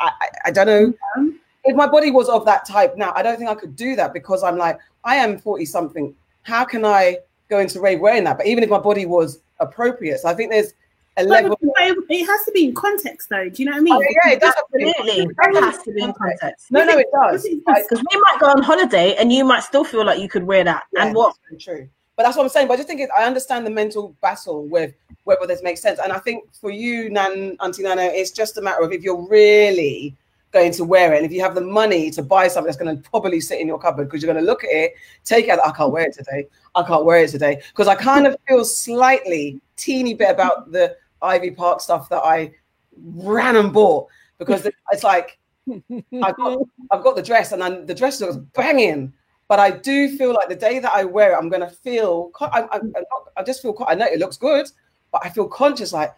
I, 0.00 0.10
I, 0.20 0.28
I 0.46 0.50
don't 0.50 0.66
know 0.66 0.86
mm-hmm. 1.18 1.36
if 1.64 1.76
my 1.76 1.86
body 1.86 2.10
was 2.10 2.28
of 2.28 2.44
that 2.46 2.66
type. 2.66 2.96
Now 2.96 3.12
I 3.14 3.22
don't 3.22 3.36
think 3.36 3.50
I 3.50 3.54
could 3.54 3.76
do 3.76 3.94
that 3.96 4.12
because 4.12 4.42
I'm 4.42 4.56
like 4.56 4.78
I 5.04 5.16
am 5.16 5.38
forty 5.38 5.64
something. 5.64 6.14
How 6.42 6.64
can 6.64 6.84
I 6.84 7.18
go 7.48 7.58
into 7.58 7.80
rave 7.80 8.00
wearing 8.00 8.24
that? 8.24 8.38
But 8.38 8.46
even 8.46 8.64
if 8.64 8.70
my 8.70 8.78
body 8.78 9.06
was 9.06 9.40
appropriate, 9.60 10.20
so 10.20 10.28
I 10.28 10.34
think 10.34 10.50
there's 10.50 10.74
level. 11.22 11.56
it 11.60 11.96
it 12.10 12.26
has 12.26 12.44
to 12.44 12.52
be 12.52 12.64
in 12.64 12.74
context, 12.74 13.28
though. 13.28 13.48
Do 13.48 13.62
you 13.62 13.70
know 13.70 13.72
what 13.72 13.78
I 13.78 13.82
mean? 13.82 13.94
Oh, 13.94 14.02
yeah, 14.24 14.32
it 14.32 14.40
does. 14.40 14.54
have 14.54 14.66
to 14.66 14.78
be- 14.78 14.88
Absolutely, 14.90 15.34
that 15.52 15.62
has 15.62 15.82
to 15.82 15.92
be 15.92 16.02
in 16.02 16.12
context. 16.12 16.66
No, 16.70 16.84
no, 16.84 16.98
it 16.98 17.06
does. 17.12 17.42
Because 17.42 18.04
we 18.10 18.20
might 18.20 18.36
go 18.40 18.46
on 18.46 18.62
holiday 18.62 19.14
and 19.16 19.32
you 19.32 19.44
might 19.44 19.62
still 19.62 19.84
feel 19.84 20.04
like 20.04 20.20
you 20.20 20.28
could 20.28 20.44
wear 20.44 20.64
that. 20.64 20.84
Yeah, 20.92 21.06
and 21.06 21.14
what? 21.14 21.36
that's 21.50 21.64
true. 21.64 21.88
But 22.16 22.24
that's 22.24 22.36
what 22.36 22.44
I'm 22.44 22.48
saying. 22.48 22.68
But 22.68 22.74
I 22.74 22.76
just 22.76 22.88
think 22.88 23.00
it, 23.00 23.10
I 23.16 23.24
understand 23.24 23.66
the 23.66 23.70
mental 23.70 24.16
battle 24.20 24.66
with 24.66 24.94
whether 25.24 25.46
this 25.46 25.62
makes 25.62 25.80
sense. 25.80 25.98
And 25.98 26.12
I 26.12 26.18
think 26.18 26.54
for 26.54 26.70
you, 26.70 27.10
Nan, 27.10 27.56
Auntie 27.60 27.82
Nana, 27.82 28.02
it's 28.02 28.30
just 28.30 28.56
a 28.58 28.62
matter 28.62 28.82
of 28.82 28.92
if 28.92 29.02
you're 29.02 29.26
really 29.28 30.16
going 30.52 30.72
to 30.72 30.84
wear 30.84 31.12
it 31.12 31.16
and 31.16 31.26
if 31.26 31.32
you 31.32 31.40
have 31.40 31.56
the 31.56 31.60
money 31.60 32.10
to 32.12 32.22
buy 32.22 32.46
something 32.46 32.66
that's 32.66 32.76
going 32.76 32.96
to 32.96 33.10
probably 33.10 33.40
sit 33.40 33.60
in 33.60 33.66
your 33.66 33.78
cupboard 33.78 34.04
because 34.04 34.22
you're 34.22 34.32
going 34.32 34.42
to 34.42 34.48
look 34.48 34.62
at 34.62 34.70
it, 34.70 34.94
take 35.24 35.46
it 35.46 35.50
out, 35.50 35.66
I 35.66 35.72
can't 35.72 35.90
wear 35.90 36.06
it 36.06 36.14
today. 36.14 36.46
I 36.76 36.84
can't 36.84 37.04
wear 37.04 37.18
it 37.18 37.30
today. 37.30 37.60
Because 37.70 37.88
I 37.88 37.96
kind 37.96 38.26
of 38.26 38.36
feel 38.46 38.64
slightly 38.64 39.60
teeny 39.76 40.14
bit 40.14 40.30
about 40.30 40.70
the 40.70 40.96
Ivy 41.24 41.50
Park 41.50 41.80
stuff 41.80 42.08
that 42.10 42.22
I 42.22 42.52
ran 42.96 43.56
and 43.56 43.72
bought 43.72 44.08
because 44.38 44.68
it's 44.92 45.04
like 45.04 45.38
I've 45.68 46.36
got, 46.36 46.58
I've 46.90 47.04
got 47.04 47.16
the 47.16 47.22
dress 47.22 47.52
and 47.52 47.62
then 47.62 47.86
the 47.86 47.94
dress 47.94 48.20
looks 48.20 48.36
banging. 48.54 49.12
But 49.46 49.58
I 49.58 49.70
do 49.70 50.16
feel 50.16 50.32
like 50.32 50.48
the 50.48 50.56
day 50.56 50.78
that 50.78 50.92
I 50.94 51.04
wear 51.04 51.32
it, 51.32 51.36
I'm 51.36 51.50
gonna 51.50 51.70
feel. 51.70 52.30
I, 52.40 52.62
I, 52.72 52.80
I 53.36 53.42
just 53.42 53.60
feel. 53.60 53.76
I 53.86 53.94
know 53.94 54.06
it 54.06 54.18
looks 54.18 54.38
good, 54.38 54.66
but 55.12 55.20
I 55.24 55.28
feel 55.28 55.46
conscious. 55.46 55.92
Like, 55.92 56.14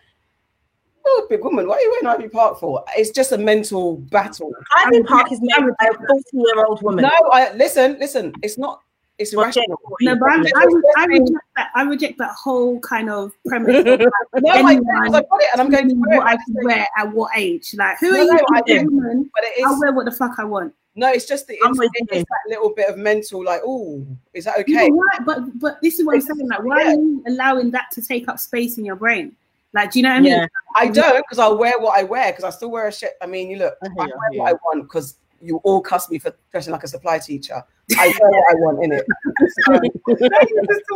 oh, 1.04 1.26
big 1.28 1.42
woman, 1.42 1.66
what 1.66 1.78
are 1.78 1.82
you 1.82 1.90
wearing 1.90 2.20
Ivy 2.20 2.28
Park 2.28 2.60
for? 2.60 2.84
It's 2.96 3.10
just 3.10 3.32
a 3.32 3.38
mental 3.38 3.96
battle. 3.96 4.52
Ivy 4.76 5.02
Park 5.02 5.32
is 5.32 5.40
made 5.42 5.70
by 5.78 5.86
a 5.86 5.94
40 5.94 6.22
year 6.34 6.64
old 6.64 6.82
woman. 6.82 7.02
No, 7.02 7.30
I 7.32 7.52
listen, 7.54 7.98
listen. 7.98 8.32
It's 8.42 8.58
not. 8.58 8.82
It's 9.18 9.34
Well, 9.34 9.44
irrational. 9.46 9.80
No, 10.02 10.14
but 10.16 10.28
I, 10.30 10.34
I, 10.36 10.66
I 10.98 11.04
reject 11.06 11.46
that. 11.56 11.70
I 11.74 11.82
reject 11.82 12.18
that 12.18 12.32
whole 12.32 12.78
kind 12.80 13.08
of 13.08 13.32
premise. 13.46 13.78
Of, 13.78 13.86
like, 13.86 14.00
No, 14.42 14.50
I, 14.50 14.58
I 14.58 14.74
got 15.10 15.24
it, 15.40 15.48
and 15.52 15.60
I'm 15.62 15.70
going 15.70 15.88
to 15.88 15.94
wear 15.94 16.18
what 16.18 16.26
I 16.26 16.32
I 16.32 16.36
can 16.36 16.54
wear 16.64 16.86
at 16.98 17.12
what 17.12 17.30
age. 17.36 17.74
Like, 17.78 17.98
who 17.98 18.12
No, 18.12 18.20
are 18.20 18.24
you? 18.24 18.32
no, 18.32 18.44
I 18.78 18.84
woman? 18.84 19.30
But 19.34 19.44
it 19.44 19.64
I'll 19.66 19.80
wear 19.80 19.92
what 19.92 20.04
the 20.04 20.12
fuck 20.12 20.32
I 20.38 20.44
want. 20.44 20.74
no, 20.96 21.10
it's 21.10 21.24
just 21.26 21.46
the 21.46 21.54
it's, 21.58 21.78
it's 22.12 22.24
that 22.28 22.48
little 22.50 22.74
bit 22.74 22.90
of 22.90 22.98
mental, 22.98 23.42
like, 23.42 23.62
oh, 23.64 24.06
is 24.34 24.44
that 24.44 24.58
okay? 24.60 24.88
but 24.90 24.96
why? 24.96 25.08
But 25.24 25.58
but 25.58 25.78
this 25.82 25.98
is 25.98 26.04
what 26.04 26.16
I'm 26.16 26.20
saying. 26.20 26.48
Like, 26.48 26.62
why 26.64 26.82
Yeah. 26.82 26.88
are 26.90 26.94
you 26.94 27.24
allowing 27.26 27.70
that 27.70 27.90
to 27.92 28.02
take 28.02 28.28
up 28.28 28.38
space 28.38 28.76
in 28.76 28.84
your 28.84 28.96
brain? 28.96 29.34
Like, 29.72 29.92
do 29.92 29.98
you 29.98 30.02
know 30.02 30.10
what 30.10 30.16
I 30.16 30.20
mean? 30.20 30.32
Yeah. 30.32 30.46
I 30.74 30.88
don't 30.88 31.24
because 31.24 31.38
I'll 31.38 31.56
wear 31.56 31.78
what 31.78 31.98
I 31.98 32.02
wear 32.02 32.32
because 32.32 32.44
I 32.44 32.50
still 32.50 32.70
wear 32.70 32.86
a 32.88 32.92
shit. 32.92 33.12
I 33.22 33.26
mean, 33.26 33.48
you 33.50 33.56
look, 33.58 33.74
I 33.82 33.86
I 33.86 33.92
wear 33.94 34.08
you, 34.32 34.40
what 34.42 34.48
I 34.50 34.52
want 34.52 34.82
because 34.84 35.16
you 35.40 35.58
all 35.64 35.80
cuss 35.80 36.10
me 36.10 36.18
for 36.18 36.34
dressing 36.50 36.72
like 36.72 36.84
a 36.84 36.88
supply 36.88 37.18
teacher. 37.18 37.62
I 37.96 38.08
wear 38.20 38.30
what 38.30 38.44
I 38.50 38.54
want 38.56 38.84
in 38.84 38.92
it. 38.92 39.06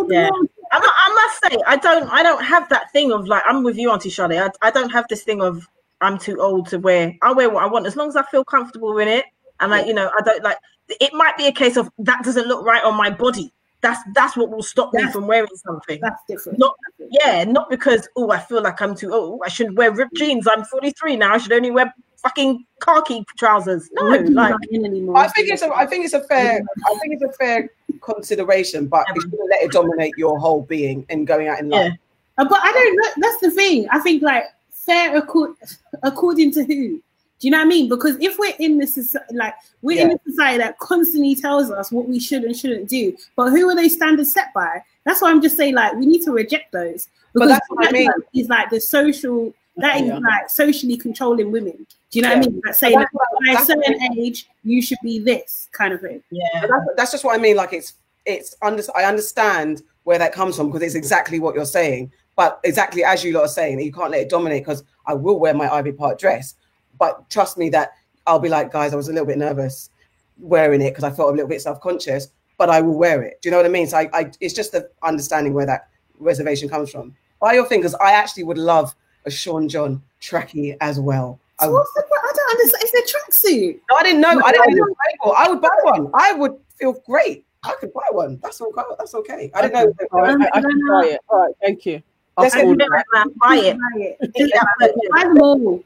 Yeah. 0.09 0.31
I, 0.73 0.79
I 0.79 1.15
must 1.15 1.53
say, 1.53 1.63
I 1.67 1.77
don't, 1.77 2.09
I 2.11 2.23
don't 2.23 2.43
have 2.45 2.69
that 2.69 2.91
thing 2.93 3.13
of 3.13 3.27
like, 3.27 3.43
I'm 3.47 3.63
with 3.63 3.77
you, 3.77 3.91
Auntie 3.91 4.11
Sade. 4.11 4.33
I, 4.33 4.51
I 4.63 4.71
don't 4.71 4.91
have 4.91 5.07
this 5.09 5.23
thing 5.23 5.43
of 5.43 5.69
I'm 6.01 6.19
too 6.19 6.41
old 6.41 6.69
to 6.69 6.79
wear. 6.79 7.15
I 7.23 7.33
wear 7.33 7.51
what 7.51 7.63
I 7.63 7.67
want 7.67 7.87
as 7.87 7.97
long 7.97 8.09
as 8.09 8.17
I 8.17 8.23
feel 8.25 8.45
comfortable 8.45 8.99
in 8.99 9.09
it. 9.09 9.25
And 9.61 9.71
like, 9.71 9.87
you 9.87 9.95
know, 9.95 10.11
I 10.19 10.23
don't 10.23 10.43
like. 10.43 10.57
It 11.01 11.13
might 11.13 11.37
be 11.37 11.47
a 11.47 11.53
case 11.53 11.77
of 11.77 11.91
that 11.99 12.25
doesn't 12.25 12.49
look 12.49 12.65
right 12.65 12.83
on 12.83 12.97
my 12.97 13.11
body. 13.11 13.53
That's 13.83 14.01
that's 14.15 14.37
what 14.37 14.51
will 14.51 14.63
stop 14.63 14.93
me 14.93 15.07
from 15.11 15.27
wearing 15.27 15.49
something. 15.55 16.01
That's 16.01 16.21
different. 16.29 16.59
Not 16.59 16.75
yeah, 17.11 17.45
not 17.45 17.71
because 17.71 18.09
oh 18.17 18.31
I 18.31 18.39
feel 18.39 18.63
like 18.63 18.81
I'm 18.81 18.95
too 18.95 19.13
old. 19.13 19.41
I 19.45 19.49
shouldn't 19.49 19.77
wear 19.77 19.93
ripped 19.93 20.17
jeans. 20.17 20.47
I'm 20.51 20.65
43 20.65 21.17
now. 21.17 21.35
I 21.35 21.39
should 21.39 21.53
only 21.53 21.71
wear 21.71 21.93
fucking 22.23 22.65
khaki 22.81 23.25
trousers. 23.39 23.89
No, 23.93 24.11
Women 24.11 24.35
like 24.35 24.53
aren't 24.53 24.67
in 24.71 24.85
anymore. 24.85 25.17
I 25.17 25.29
think 25.29 25.49
it's 25.49 25.63
a, 25.63 25.75
I 25.75 25.87
think 25.87 26.05
it's 26.05 26.15
a 26.15 26.23
fair, 26.25 26.61
I 26.87 26.99
think 26.99 27.15
it's 27.15 27.23
a 27.23 27.33
fair 27.33 27.71
consideration, 28.01 28.87
but 28.87 29.05
you 29.15 29.21
shouldn't 29.23 29.51
let 29.51 29.63
it 29.63 29.73
dominate 29.73 30.15
your 30.17 30.39
whole 30.39 30.63
being 30.63 31.07
and 31.11 31.27
going 31.27 31.49
out 31.49 31.61
in 31.61 31.69
life. 31.69 31.93
Uh, 32.39 32.45
but 32.45 32.61
I 32.63 32.73
don't 32.73 32.97
know. 32.97 33.29
That's 33.29 33.41
the 33.41 33.51
thing. 33.51 33.89
I 33.91 33.99
think 34.01 34.23
like 34.23 34.45
fair 34.71 35.17
accord, 35.17 35.55
according 36.03 36.53
to 36.53 36.65
who? 36.65 37.01
Do 37.41 37.47
you 37.47 37.53
know 37.53 37.59
what 37.59 37.65
I 37.65 37.69
mean? 37.69 37.89
Because 37.89 38.17
if 38.21 38.39
we're 38.39 38.55
in 38.59 38.77
this 38.77 38.99
soci- 38.99 39.25
like 39.33 39.55
we're 39.81 40.03
in 40.03 40.13
a 40.13 40.19
society 40.27 40.59
that 40.59 40.79
constantly 40.79 41.35
tells 41.35 41.71
us 41.71 41.91
what 41.91 42.07
we 42.07 42.21
should 42.21 42.45
and 42.45 42.55
shouldn't 42.55 42.89
do, 42.89 43.17
but 43.35 43.51
who 43.51 43.69
are 43.71 43.75
those 43.75 43.95
standards 43.95 44.33
set 44.33 44.53
by? 44.55 44.83
That's 45.05 45.23
why 45.23 45.31
I'm 45.31 45.41
just 45.41 45.57
saying 45.57 45.75
like 45.75 45.95
we 45.95 46.05
need 46.05 46.23
to 46.25 46.33
reject 46.33 46.73
those. 46.73 47.09
But 47.35 47.47
that's 47.47 47.67
what 47.71 47.89
I 47.89 47.93
mean. 47.93 48.11
Is 48.35 48.49
like 48.49 48.69
the 48.69 48.81
social 48.81 49.55
that 49.77 50.01
is 50.03 50.09
Yeah. 50.09 50.19
like 50.19 50.51
socially 50.51 50.97
controlling 50.99 51.51
women. 51.51 51.87
Do 52.11 52.19
you 52.19 52.23
know 52.23 52.31
what 52.31 52.39
I 52.39 52.41
mean? 52.41 52.61
Like 52.65 52.75
saying 52.75 52.99
That's 52.99 53.13
by 53.13 53.61
a 53.61 53.65
certain 53.65 54.19
age 54.19 54.49
you 54.65 54.83
should 54.83 54.99
be 55.03 55.21
this 55.21 55.69
kind 55.73 55.95
of 55.95 56.01
thing. 56.01 56.23
yeah, 56.31 56.63
that's, 56.63 56.87
that's 56.97 57.13
just 57.13 57.25
what 57.25 57.39
I 57.39 57.43
mean. 57.43 57.57
Like 57.57 57.73
it's 57.73 57.95
it's 58.27 58.57
under, 58.63 58.83
I 58.95 59.05
understand 59.05 59.83
where 60.05 60.19
that 60.19 60.33
comes 60.33 60.57
from 60.57 60.69
because 60.69 60.83
it's 60.83 60.95
exactly 60.95 61.39
what 61.39 61.55
you're 61.55 61.65
saying. 61.65 62.13
But 62.37 62.61
exactly 62.65 63.05
as 63.05 63.23
you 63.23 63.33
lot 63.33 63.43
are 63.43 63.49
saying, 63.49 63.81
you 63.81 63.93
can't 63.93 64.11
let 64.11 64.23
it 64.23 64.31
dominate 64.31 64.65
because 64.65 64.83
I 65.07 65.15
will 65.15 65.39
wear 65.39 65.55
my 65.55 65.73
Ivy 65.73 65.93
Park 65.93 66.19
dress. 66.19 66.55
But 66.99 67.29
trust 67.31 67.59
me 67.59 67.69
that 67.71 67.93
I'll 68.27 68.39
be 68.39 68.49
like, 68.49 68.73
guys, 68.73 68.93
I 68.93 68.97
was 68.97 69.09
a 69.09 69.13
little 69.13 69.27
bit 69.27 69.39
nervous 69.39 69.91
wearing 70.39 70.81
it 70.81 70.91
because 70.91 71.05
I 71.05 71.11
felt 71.11 71.31
a 71.31 71.33
little 71.33 71.49
bit 71.49 71.61
self-conscious, 71.61 72.29
but 72.59 72.71
I 72.71 72.81
will 72.81 72.97
wear 72.97 73.23
it. 73.23 73.41
Do 73.43 73.49
you 73.49 73.51
know 73.51 73.59
what 73.59 73.67
I 73.67 73.71
mean? 73.71 73.87
So 73.87 73.99
I, 73.99 74.11
I 74.13 74.31
it's 74.41 74.55
just 74.55 74.73
the 74.73 74.91
understanding 75.03 75.55
where 75.55 75.67
that 75.67 75.89
reservation 76.19 76.69
comes 76.69 76.91
from. 76.91 77.15
By 77.41 77.55
your 77.55 77.67
fingers, 77.67 77.95
I 77.95 78.13
actually 78.13 78.45
would 78.45 78.59
love 78.59 78.95
a 79.27 79.31
Sean 79.31 79.69
John 79.69 80.03
trackie 80.21 80.77
as 80.81 80.99
well. 81.01 81.39
I, 81.61 81.65
So 81.65 81.71
would- 81.73 81.79
what's 81.79 81.93
the? 81.95 82.03
I 82.11 82.33
don't 82.37 82.51
understand. 82.51 82.83
It's 82.83 82.93
the 82.93 83.49
tracksuit. 83.49 83.81
no, 83.91 83.97
I 83.97 84.03
didn't 84.03 84.21
know. 84.21 84.43
I 84.45 84.53
didn't 84.53 84.77
know. 84.77 84.85
available. 84.85 85.37
I 85.37 85.49
would 85.49 85.61
buy 85.61 85.69
one. 85.83 86.11
I 86.15 86.33
would 86.33 86.57
feel 86.79 86.93
great. 87.07 87.45
I 87.63 87.75
could 87.79 87.93
buy 87.93 88.03
one. 88.11 88.39
That's 88.43 88.61
okay. 88.61 88.83
That's 88.99 89.15
okay. 89.15 89.51
I 89.55 89.63
didn't 89.63 89.75
know. 89.75 89.93
All 90.13 90.23
right, 90.23 90.37
I, 90.55 90.59
I 90.59 90.61
can 90.63 90.71
no, 90.79 91.01
no. 91.01 91.09
it. 91.09 91.21
All 91.29 91.43
right, 91.47 91.55
thank 91.63 91.85
you. 91.87 92.03
Let's 92.39 92.55
get- 92.55 92.65
order 92.65 92.85
admit 92.85 93.01
it. 93.01 93.07
that, 93.13 93.27
man. 93.27 93.35
buy 93.39 93.57
it. 93.57 93.77
Buy 93.77 94.01
it. 94.01 94.53
Yeah, 94.55 94.89
Buy 95.13 95.25
them 95.25 95.43
all. 95.43 95.85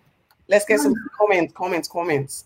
Let's 0.48 0.64
get 0.66 0.78
some 0.80 0.94
comments. 1.18 1.52
Comments. 1.55 1.88
Comments. 1.88 2.44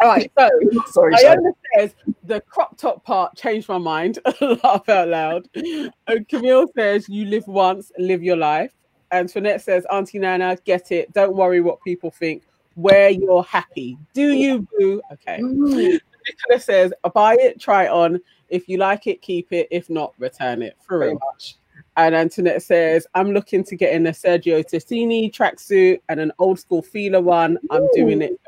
All 0.00 0.08
right, 0.10 0.30
so 0.38 0.48
Sorry. 0.92 1.14
Iona 1.16 1.22
Sharon. 1.24 1.52
says 1.76 1.94
the 2.22 2.40
crop 2.42 2.76
top 2.78 3.04
part 3.04 3.34
changed 3.36 3.68
my 3.68 3.78
mind. 3.78 4.20
Laugh 4.40 4.88
out 4.88 5.08
loud. 5.08 5.48
And 5.56 6.28
Camille 6.28 6.68
says 6.76 7.08
you 7.08 7.24
live 7.24 7.48
once, 7.48 7.90
live 7.98 8.22
your 8.22 8.36
life. 8.36 8.70
And 9.10 9.28
Finette 9.28 9.60
says, 9.62 9.84
Auntie 9.90 10.18
Nana, 10.20 10.56
get 10.64 10.92
it. 10.92 11.12
Don't 11.14 11.34
worry 11.34 11.60
what 11.62 11.82
people 11.82 12.10
think. 12.12 12.42
Where 12.78 13.10
you're 13.10 13.42
happy. 13.42 13.98
Do 14.14 14.32
you 14.32 14.68
boo? 14.78 15.02
Okay. 15.12 15.40
Mm. 15.40 16.00
Nicola 16.28 16.60
says, 16.60 16.92
buy 17.12 17.34
it, 17.34 17.58
try 17.58 17.86
it 17.86 17.90
on. 17.90 18.20
If 18.48 18.68
you 18.68 18.78
like 18.78 19.08
it, 19.08 19.20
keep 19.20 19.52
it. 19.52 19.66
If 19.72 19.90
not, 19.90 20.14
return 20.16 20.62
it. 20.62 20.76
For 20.86 21.00
real. 21.00 21.14
much. 21.14 21.56
And 21.96 22.14
Antoinette 22.14 22.62
says, 22.62 23.04
I'm 23.14 23.32
looking 23.32 23.64
to 23.64 23.74
get 23.74 23.94
in 23.94 24.06
a 24.06 24.12
Sergio 24.12 24.64
Tacchini 24.64 25.34
tracksuit 25.34 25.98
and 26.08 26.20
an 26.20 26.30
old 26.38 26.60
school 26.60 26.80
Fila 26.80 27.20
one. 27.20 27.58
I'm 27.68 27.88
doing 27.94 28.22
it. 28.22 28.40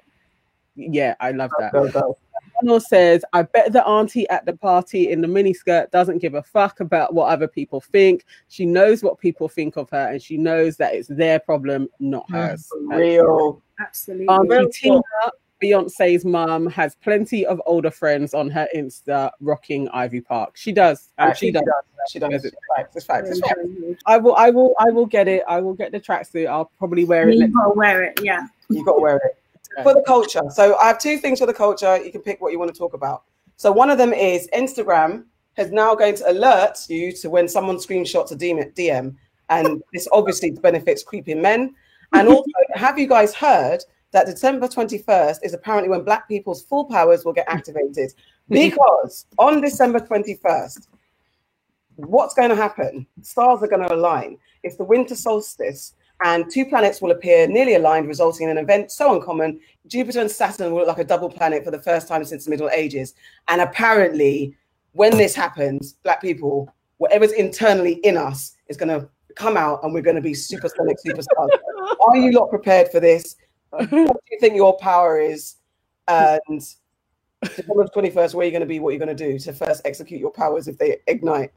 Yeah, 0.76 1.16
I 1.18 1.32
love 1.32 1.50
that. 1.58 1.72
Go, 2.66 2.74
go. 2.74 2.78
Says, 2.78 3.24
I 3.32 3.42
bet 3.42 3.72
the 3.72 3.86
auntie 3.86 4.28
at 4.28 4.46
the 4.46 4.56
party 4.56 5.10
in 5.10 5.20
the 5.20 5.28
miniskirt 5.28 5.90
doesn't 5.90 6.18
give 6.18 6.34
a 6.34 6.42
fuck 6.42 6.80
about 6.80 7.14
what 7.14 7.28
other 7.28 7.48
people 7.48 7.80
think. 7.80 8.24
She 8.48 8.66
knows 8.66 9.02
what 9.02 9.18
people 9.18 9.48
think 9.48 9.76
of 9.76 9.90
her 9.90 10.08
and 10.12 10.22
she 10.22 10.36
knows 10.36 10.76
that 10.76 10.94
it's 10.94 11.08
their 11.08 11.38
problem, 11.38 11.88
not 11.98 12.28
Mm, 12.28 12.50
hers. 12.50 12.68
For 12.68 12.98
real. 12.98 13.62
Absolutely. 13.80 14.28
Auntie 14.28 14.48
Real 14.48 14.68
Tina, 14.70 15.00
Beyonce's 15.62 16.24
mum, 16.24 16.66
has 16.68 16.94
plenty 16.96 17.46
of 17.46 17.60
older 17.66 17.90
friends 17.90 18.34
on 18.34 18.50
her 18.50 18.68
Insta 18.74 19.30
rocking 19.40 19.88
Ivy 19.90 20.20
Park. 20.20 20.56
She 20.56 20.72
does. 20.72 21.10
And 21.18 21.36
she 21.36 21.50
does. 21.50 21.64
She 22.10 22.18
does. 22.18 22.44
It's 22.44 22.56
facts. 22.76 22.96
It's 22.96 23.04
facts. 23.04 23.30
It's 23.30 23.40
facts. 23.40 23.60
I 24.06 24.16
will 24.16 24.34
I 24.36 24.50
will 24.50 24.74
I 24.78 24.90
will 24.90 25.06
get 25.06 25.28
it. 25.28 25.42
I 25.48 25.60
will 25.60 25.74
get 25.74 25.92
the 25.92 26.00
tracksuit. 26.00 26.46
I'll 26.48 26.70
probably 26.78 27.04
wear 27.04 27.28
it 27.28 27.34
You 27.34 27.40
next 27.40 27.54
gotta 27.54 27.74
wear 27.74 28.02
it, 28.02 28.20
yeah. 28.22 28.46
You 28.70 28.84
got 28.84 28.94
to 28.94 29.00
wear 29.00 29.16
it 29.16 29.39
for 29.82 29.94
the 29.94 30.02
culture. 30.06 30.42
So 30.50 30.76
I 30.76 30.86
have 30.86 30.98
two 30.98 31.18
things 31.18 31.38
for 31.38 31.46
the 31.46 31.54
culture. 31.54 32.02
You 32.02 32.12
can 32.12 32.22
pick 32.22 32.40
what 32.40 32.52
you 32.52 32.58
want 32.58 32.72
to 32.72 32.78
talk 32.78 32.94
about. 32.94 33.24
So 33.56 33.70
one 33.70 33.90
of 33.90 33.98
them 33.98 34.12
is 34.12 34.48
Instagram 34.54 35.24
has 35.54 35.70
now 35.70 35.94
going 35.94 36.16
to 36.16 36.30
alert 36.30 36.78
you 36.88 37.12
to 37.12 37.28
when 37.28 37.48
someone 37.48 37.76
screenshots 37.76 38.32
a 38.32 38.36
DM, 38.36 38.74
DM 38.74 39.14
and 39.50 39.82
this 39.92 40.08
obviously 40.12 40.52
benefits 40.52 41.02
creeping 41.02 41.42
men. 41.42 41.74
And 42.12 42.28
also, 42.28 42.50
have 42.74 42.98
you 42.98 43.06
guys 43.06 43.34
heard 43.34 43.80
that 44.12 44.26
December 44.26 44.66
21st 44.66 45.38
is 45.44 45.54
apparently 45.54 45.88
when 45.88 46.02
Black 46.02 46.26
people's 46.26 46.62
full 46.62 46.86
powers 46.86 47.24
will 47.24 47.32
get 47.32 47.48
activated? 47.48 48.12
Because 48.48 49.26
on 49.38 49.60
December 49.60 50.00
21st, 50.00 50.88
what's 51.94 52.34
going 52.34 52.48
to 52.48 52.56
happen? 52.56 53.06
Stars 53.22 53.62
are 53.62 53.68
going 53.68 53.86
to 53.86 53.94
align. 53.94 54.38
It's 54.64 54.74
the 54.74 54.82
winter 54.82 55.14
solstice, 55.14 55.94
and 56.24 56.50
two 56.50 56.66
planets 56.66 57.00
will 57.00 57.10
appear 57.10 57.46
nearly 57.46 57.74
aligned, 57.74 58.06
resulting 58.06 58.48
in 58.48 58.56
an 58.56 58.62
event 58.62 58.90
so 58.90 59.14
uncommon. 59.14 59.60
Jupiter 59.86 60.20
and 60.20 60.30
Saturn 60.30 60.72
will 60.72 60.80
look 60.80 60.88
like 60.88 60.98
a 60.98 61.04
double 61.04 61.30
planet 61.30 61.64
for 61.64 61.70
the 61.70 61.80
first 61.80 62.08
time 62.08 62.24
since 62.24 62.44
the 62.44 62.50
Middle 62.50 62.68
Ages. 62.70 63.14
And 63.48 63.60
apparently, 63.60 64.56
when 64.92 65.16
this 65.16 65.34
happens, 65.34 65.94
Black 66.04 66.20
people, 66.20 66.72
whatever's 66.98 67.32
internally 67.32 67.94
in 68.04 68.16
us, 68.16 68.56
is 68.68 68.76
going 68.76 68.88
to 68.88 69.08
come 69.34 69.56
out, 69.56 69.82
and 69.82 69.94
we're 69.94 70.02
going 70.02 70.16
to 70.16 70.22
be 70.22 70.34
supersonic 70.34 70.98
superstars. 71.04 71.48
Are 72.08 72.16
you 72.16 72.32
lot 72.32 72.50
prepared 72.50 72.90
for 72.90 73.00
this? 73.00 73.36
What 73.70 73.88
do 73.90 74.08
you 74.30 74.40
think 74.40 74.56
your 74.56 74.76
power 74.78 75.18
is? 75.20 75.56
And 76.08 76.60
December 77.42 77.86
21st, 77.86 78.34
where 78.34 78.42
are 78.42 78.44
you 78.44 78.50
going 78.50 78.60
to 78.60 78.66
be? 78.66 78.80
What 78.80 78.90
are 78.90 78.92
you 78.92 78.98
going 78.98 79.16
to 79.16 79.30
do 79.30 79.38
to 79.38 79.52
first 79.52 79.82
execute 79.84 80.20
your 80.20 80.32
powers 80.32 80.66
if 80.66 80.76
they 80.76 80.98
ignite? 81.06 81.52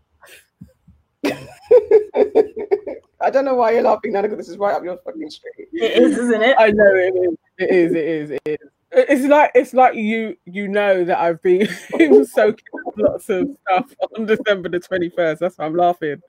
I 3.24 3.30
don't 3.30 3.46
know 3.46 3.56
why 3.56 3.72
you're 3.72 3.84
laughing, 3.84 4.14
Nana, 4.14 4.28
because 4.28 4.46
this 4.46 4.50
is 4.50 4.58
right 4.58 4.76
up 4.76 4.84
your 4.84 4.98
fucking 4.98 5.30
street. 5.30 5.68
It 5.74 6.04
is, 6.04 6.18
isn't 6.18 6.42
it? 6.42 6.56
I 6.60 6.72
know 6.72 6.92
it 6.96 7.16
is. 7.16 7.38
It 7.58 7.70
is. 7.70 7.92
It 7.92 8.06
is. 8.06 8.32
It 8.32 8.42
is. 8.46 8.70
It's 8.96 9.26
like 9.26 9.52
it's 9.56 9.74
like 9.74 9.96
you 9.96 10.38
you 10.46 10.68
know 10.68 11.04
that 11.04 11.18
I've 11.18 11.42
been 11.42 11.68
soaking 12.26 12.66
up 12.88 12.94
lots 12.96 13.28
of 13.30 13.50
stuff 13.68 13.92
on 14.16 14.28
December 14.28 14.70
the 14.70 14.80
twenty 14.80 15.10
first. 15.10 15.40
That's 15.40 15.58
why 15.58 15.66
I'm 15.66 15.76
laughing. 15.76 16.22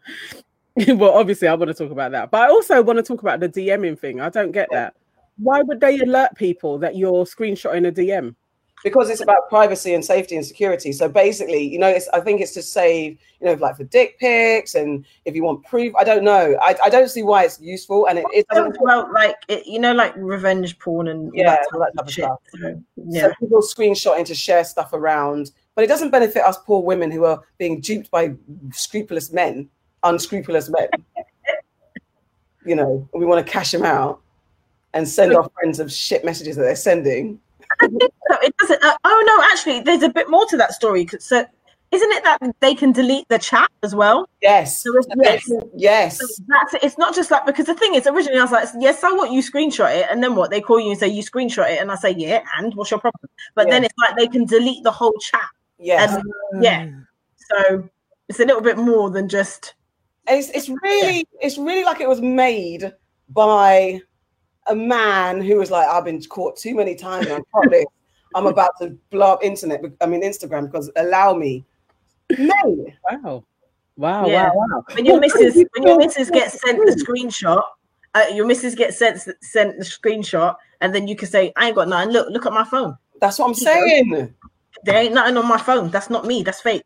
well, 0.88 1.12
obviously, 1.12 1.48
I 1.48 1.54
want 1.54 1.68
to 1.68 1.74
talk 1.74 1.92
about 1.92 2.12
that, 2.12 2.30
but 2.30 2.40
I 2.40 2.48
also 2.48 2.82
want 2.82 2.98
to 2.98 3.02
talk 3.02 3.20
about 3.20 3.40
the 3.40 3.48
DMing 3.48 3.98
thing. 3.98 4.20
I 4.20 4.30
don't 4.30 4.52
get 4.52 4.68
that. 4.72 4.94
Why 5.36 5.60
would 5.60 5.80
they 5.80 5.98
alert 5.98 6.36
people 6.36 6.78
that 6.78 6.96
you're 6.96 7.24
screenshotting 7.24 7.86
a 7.86 7.92
DM? 7.92 8.34
Because 8.84 9.08
it's 9.08 9.22
about 9.22 9.48
privacy 9.48 9.94
and 9.94 10.04
safety 10.04 10.36
and 10.36 10.44
security. 10.44 10.92
So 10.92 11.08
basically, 11.08 11.66
you 11.66 11.78
know, 11.78 11.88
it's, 11.88 12.06
I 12.08 12.20
think 12.20 12.42
it's 12.42 12.52
to 12.52 12.62
save, 12.62 13.18
you 13.40 13.46
know, 13.46 13.54
like 13.54 13.78
for 13.78 13.84
dick 13.84 14.18
pics 14.20 14.74
and 14.74 15.06
if 15.24 15.34
you 15.34 15.42
want 15.42 15.64
proof. 15.64 15.94
I 15.96 16.04
don't 16.04 16.22
know. 16.22 16.56
I, 16.60 16.76
I 16.84 16.90
don't 16.90 17.08
see 17.08 17.22
why 17.22 17.44
it's 17.44 17.58
useful, 17.60 18.06
and 18.06 18.18
it, 18.18 18.26
it 18.32 18.46
doesn't. 18.48 18.76
well, 18.80 19.10
like 19.12 19.36
it, 19.48 19.66
you 19.66 19.78
know, 19.78 19.94
like 19.94 20.14
revenge 20.16 20.78
porn 20.78 21.08
and 21.08 21.28
all 21.28 21.32
Yeah, 21.34 21.50
that 21.52 21.66
all 21.72 21.80
that 21.80 21.96
type 21.96 22.06
of 22.06 22.12
shit. 22.12 22.24
stuff. 22.24 22.40
So, 22.60 22.82
So 23.10 23.32
people 23.40 23.62
screenshotting 23.62 24.26
to 24.26 24.34
share 24.34 24.64
stuff 24.64 24.92
around, 24.92 25.52
but 25.74 25.82
it 25.82 25.86
doesn't 25.86 26.10
benefit 26.10 26.42
us 26.42 26.58
poor 26.58 26.82
women 26.82 27.10
who 27.10 27.24
are 27.24 27.42
being 27.56 27.80
duped 27.80 28.10
by 28.10 28.34
scrupulous 28.70 29.32
men, 29.32 29.70
unscrupulous 30.02 30.68
men. 30.68 30.88
you 32.66 32.76
know, 32.76 33.08
we 33.14 33.24
want 33.24 33.44
to 33.44 33.50
cash 33.50 33.72
them 33.72 33.82
out 33.82 34.20
and 34.92 35.08
send 35.08 35.34
our 35.34 35.48
friends 35.58 35.80
of 35.80 35.90
shit 35.90 36.22
messages 36.22 36.54
that 36.56 36.62
they're 36.62 36.76
sending. 36.76 37.40
no, 38.30 38.36
it 38.42 38.56
doesn't. 38.58 38.82
Uh, 38.82 38.96
oh 39.04 39.24
no, 39.26 39.44
actually, 39.52 39.80
there's 39.80 40.02
a 40.02 40.08
bit 40.08 40.30
more 40.30 40.46
to 40.46 40.56
that 40.56 40.72
story. 40.72 41.06
So 41.18 41.44
isn't 41.90 42.12
it 42.12 42.24
that 42.24 42.38
they 42.60 42.74
can 42.74 42.90
delete 42.92 43.28
the 43.28 43.38
chat 43.38 43.70
as 43.82 43.94
well? 43.94 44.28
Yes. 44.42 44.82
So 44.82 44.96
it's, 44.96 45.06
yes. 45.22 45.50
Yes. 45.76 46.18
So 46.18 46.26
that's 46.48 46.84
it's 46.84 46.98
not 46.98 47.14
just 47.14 47.30
like 47.30 47.46
because 47.46 47.66
the 47.66 47.74
thing 47.74 47.94
is 47.94 48.06
originally 48.06 48.40
I 48.40 48.42
was 48.42 48.50
like 48.52 48.68
yes 48.80 49.04
I 49.04 49.12
want 49.12 49.30
you 49.32 49.40
screenshot 49.42 49.94
it 49.94 50.08
and 50.10 50.22
then 50.22 50.34
what 50.34 50.50
they 50.50 50.60
call 50.60 50.80
you 50.80 50.90
and 50.90 50.98
say 50.98 51.06
you 51.08 51.22
screenshot 51.22 51.70
it 51.70 51.80
and 51.80 51.92
I 51.92 51.94
say 51.94 52.10
yeah 52.16 52.42
and 52.58 52.74
what's 52.74 52.90
your 52.90 52.98
problem 52.98 53.30
but 53.54 53.70
then 53.70 53.84
it's 53.84 53.94
like 53.98 54.16
they 54.16 54.26
can 54.26 54.44
delete 54.44 54.82
the 54.82 54.90
whole 54.90 55.14
chat 55.20 55.48
Yes. 55.78 56.14
and 56.14 56.64
yeah 56.64 56.90
so 57.36 57.88
it's 58.28 58.40
a 58.40 58.44
little 58.44 58.62
bit 58.62 58.76
more 58.76 59.10
than 59.10 59.28
just 59.28 59.74
It's 60.26 60.48
it's 60.50 60.68
really 60.68 61.28
it's 61.40 61.58
really 61.58 61.84
like 61.84 62.00
it 62.00 62.08
was 62.08 62.20
made 62.20 62.92
by 63.28 64.00
a 64.66 64.74
man 64.74 65.42
who 65.42 65.56
was 65.56 65.70
like, 65.70 65.86
I've 65.86 66.04
been 66.04 66.22
caught 66.22 66.56
too 66.56 66.74
many 66.74 66.94
times. 66.94 67.28
I'm 67.30 67.44
probably 67.52 67.86
I'm 68.34 68.46
about 68.46 68.70
to 68.80 68.96
blow 69.10 69.32
up 69.34 69.44
internet. 69.44 69.82
I 70.00 70.06
mean 70.06 70.22
Instagram 70.22 70.70
because 70.70 70.90
allow 70.96 71.34
me. 71.34 71.64
No, 72.38 72.86
Wow. 73.10 73.44
Wow, 73.96 74.26
Yeah. 74.26 74.48
wow, 74.48 74.52
wow. 74.54 74.84
when 74.94 75.04
your 75.04 75.14
Well, 75.14 75.20
missus 75.20 75.54
when 75.54 75.82
your 75.84 75.92
feel- 75.92 75.98
missus 75.98 76.30
gets 76.30 76.60
sent 76.60 76.78
the 76.84 76.92
screenshot 77.04 77.62
uh, 78.14 78.24
your 78.32 78.46
missus 78.46 78.74
gets 78.74 78.98
sent 78.98 79.20
sent 79.40 79.78
the 79.78 79.84
screenshot 79.84 80.56
and 80.80 80.92
then 80.94 81.06
you 81.06 81.14
can 81.14 81.28
say 81.28 81.52
I 81.56 81.66
ain't 81.68 81.76
got 81.76 81.88
nothing 81.88 82.10
look 82.12 82.28
look 82.30 82.44
at 82.46 82.52
my 82.52 82.64
phone 82.64 82.96
that's 83.20 83.38
what 83.38 83.46
I'm 83.46 83.54
saying. 83.54 84.34
there 84.84 84.96
ain't 84.96 85.14
nothing 85.14 85.36
on 85.36 85.46
my 85.46 85.58
phone 85.58 85.90
that's 85.90 86.10
not 86.10 86.24
me 86.26 86.42
that's 86.42 86.60
fake 86.60 86.82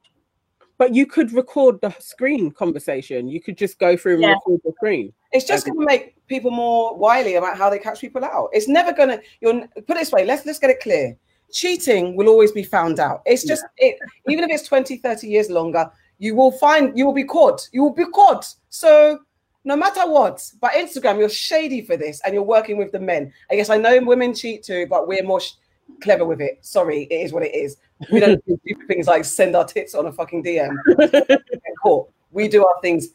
But 0.77 0.95
you 0.95 1.07
could 1.07 1.33
record 1.33 1.81
the 1.81 1.91
screen 1.99 2.51
conversation. 2.53 3.27
You 3.29 3.41
could 3.41 3.57
just 3.59 3.79
go 3.79 3.97
through 3.97 4.15
and 4.15 4.23
Yeah. 4.23 4.33
record 4.35 4.61
the 4.65 4.73
screen. 4.79 5.13
It's 5.33 5.45
just 5.45 5.67
going 5.67 5.79
to 5.81 5.85
make 5.85 6.15
people 6.29 6.51
more 6.53 6.95
wily 6.97 7.35
about 7.35 7.59
how 7.59 7.69
they 7.71 7.81
catch 7.81 8.01
people 8.01 8.25
out. 8.25 8.51
It's 8.53 8.69
never 8.69 8.93
going 8.93 9.09
to. 9.09 9.19
You're 9.41 9.67
put 9.89 9.97
it 9.97 10.01
this 10.03 10.13
way. 10.13 10.25
Let's 10.25 10.47
let's 10.47 10.61
get 10.61 10.71
it 10.71 10.79
clear. 10.81 11.17
Cheating 11.53 12.15
will 12.17 12.29
always 12.29 12.53
be 12.53 12.63
found 12.63 13.01
out. 13.01 13.23
It's 13.25 13.45
just 13.45 13.65
it. 13.79 13.99
Even 14.29 14.45
if 14.45 14.51
it's 14.51 14.69
20, 14.69 14.99
30 14.99 15.27
years 15.27 15.51
longer, 15.51 15.91
you 16.19 16.35
will 16.35 16.53
find 16.53 16.97
you 16.97 17.07
will 17.07 17.15
be 17.15 17.25
caught. 17.25 17.69
You 17.73 17.83
will 17.83 17.95
be 17.95 18.05
caught. 18.07 18.55
So 18.69 19.21
no 19.65 19.77
matter 19.77 20.09
what, 20.11 20.43
but 20.61 20.73
Instagram, 20.73 21.19
you're 21.19 21.29
shady 21.29 21.83
for 21.83 21.97
this, 21.97 22.21
and 22.25 22.35
you're 22.35 22.43
working 22.43 22.77
with 22.77 22.93
the 22.93 23.01
men. 23.01 23.33
I 23.51 23.57
guess 23.57 23.71
I 23.71 23.77
know 23.77 23.99
women 24.03 24.35
cheat 24.35 24.63
too, 24.63 24.87
but 24.89 25.09
we're 25.09 25.23
more 25.23 25.41
sh- 25.41 25.53
clever 26.01 26.25
with 26.25 26.41
it. 26.41 26.59
Sorry, 26.65 27.05
it 27.05 27.15
is 27.15 27.33
what 27.33 27.43
it 27.43 27.55
is. 27.55 27.77
We 28.13 28.21
don't 28.21 28.45
do 28.47 28.59
things 28.87 29.07
like 29.07 29.25
send 29.25 29.57
our 29.57 29.65
tits 29.65 29.95
on 29.95 30.07
a 30.07 30.13
fucking 30.13 30.45
DM. 30.45 30.77
Caught. 31.83 32.11
We 32.31 32.49
do 32.49 32.65
our 32.65 32.81
things 32.83 33.09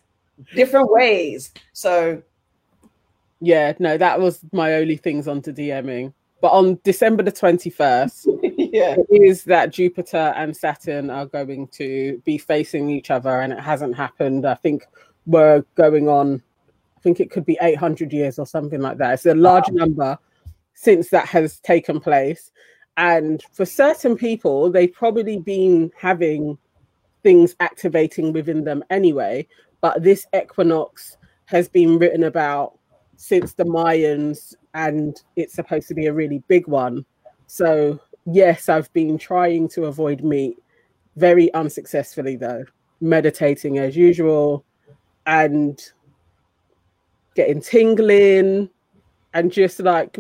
different 0.56 0.92
ways. 0.92 1.52
So 1.74 2.22
Yeah, 3.40 3.74
no, 3.80 3.98
that 3.98 4.20
was 4.20 4.40
my 4.52 4.74
only 4.76 4.98
things 4.98 5.28
onto 5.28 5.54
DMing. 5.54 6.14
But 6.44 6.52
on 6.52 6.78
December 6.84 7.24
the 7.24 7.32
21st, 7.32 8.28
yeah. 8.74 8.98
it 8.98 9.22
is 9.24 9.46
that 9.46 9.72
Jupiter 9.72 10.34
and 10.36 10.54
Saturn 10.54 11.10
are 11.10 11.26
going 11.26 11.70
to 11.70 12.22
be 12.26 12.38
facing 12.38 12.90
each 12.90 13.12
other, 13.12 13.40
and 13.40 13.54
it 13.54 13.62
hasn't 13.62 13.96
happened. 13.96 14.46
I 14.46 14.56
think 14.56 14.86
we're 15.26 15.64
going 15.76 16.10
on, 16.10 16.44
I 16.98 17.00
think 17.00 17.22
it 17.22 17.32
could 17.32 17.46
be 17.46 17.58
800 17.62 18.12
years 18.12 18.40
or 18.40 18.46
something 18.46 18.82
like 18.82 18.98
that. 18.98 19.14
It's 19.14 19.26
a 19.26 19.34
large 19.34 19.72
number 19.72 20.20
since 20.74 21.08
that 21.12 21.30
has 21.30 21.62
taken 21.62 22.02
place. 22.02 22.52
And 22.98 23.42
for 23.54 23.64
certain 23.66 24.18
people, 24.18 24.70
they've 24.70 24.92
probably 24.92 25.40
been 25.40 25.94
having 25.98 26.58
things 27.24 27.56
activating 27.62 28.34
within 28.34 28.66
them 28.66 28.84
anyway. 28.90 29.48
But 29.80 30.04
this 30.04 30.28
equinox 30.36 31.16
has 31.46 31.70
been 31.70 32.00
written 32.00 32.26
about 32.26 32.78
since 33.16 33.54
the 33.54 33.64
Mayans, 33.64 34.56
and 34.74 35.22
it's 35.36 35.54
supposed 35.54 35.88
to 35.88 35.94
be 35.94 36.08
a 36.08 36.14
really 36.14 36.44
big 36.48 36.68
one. 36.68 37.06
So, 37.48 38.00
yes, 38.26 38.70
I've 38.70 38.92
been 38.94 39.18
trying 39.18 39.68
to 39.70 39.86
avoid 39.86 40.24
meat 40.24 40.58
very 41.16 41.54
unsuccessfully, 41.54 42.36
though, 42.36 42.66
meditating 43.02 43.78
as 43.78 43.96
usual 43.96 44.66
and 45.26 45.80
getting 47.36 47.62
tingling 47.62 48.70
and 49.34 49.52
just 49.52 49.80
like, 49.80 50.18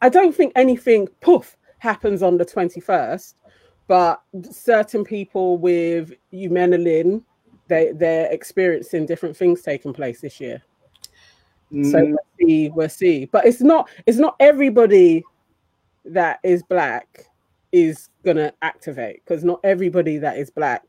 I 0.00 0.08
don't 0.08 0.34
think 0.34 0.52
anything 0.54 1.08
poof 1.20 1.56
happens 1.78 2.22
on 2.22 2.38
the 2.38 2.44
21st, 2.44 3.34
but 3.86 4.22
certain 4.50 5.04
people 5.04 5.58
with 5.58 6.12
eumelanin, 6.32 7.22
they, 7.68 7.92
they're 7.92 8.30
experiencing 8.32 9.06
different 9.06 9.36
things 9.36 9.62
taking 9.62 9.92
place 9.92 10.20
this 10.20 10.40
year. 10.40 10.62
So 11.70 11.98
Mm, 11.98 12.10
we'll 12.10 12.18
see, 12.40 12.68
we'll 12.70 12.88
see. 12.88 13.24
But 13.26 13.46
it's 13.46 13.60
not 13.60 13.90
it's 14.06 14.18
not 14.18 14.36
everybody 14.40 15.24
that 16.04 16.40
is 16.42 16.62
black 16.62 17.26
is 17.72 18.08
gonna 18.24 18.52
activate 18.62 19.22
because 19.24 19.44
not 19.44 19.60
everybody 19.64 20.16
that 20.18 20.38
is 20.38 20.50
black 20.50 20.82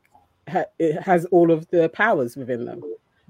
ha- 0.48 0.66
it 0.80 1.02
has 1.02 1.26
all 1.26 1.52
of 1.52 1.68
the 1.70 1.90
powers 1.90 2.36
within 2.36 2.66
them. 2.66 2.82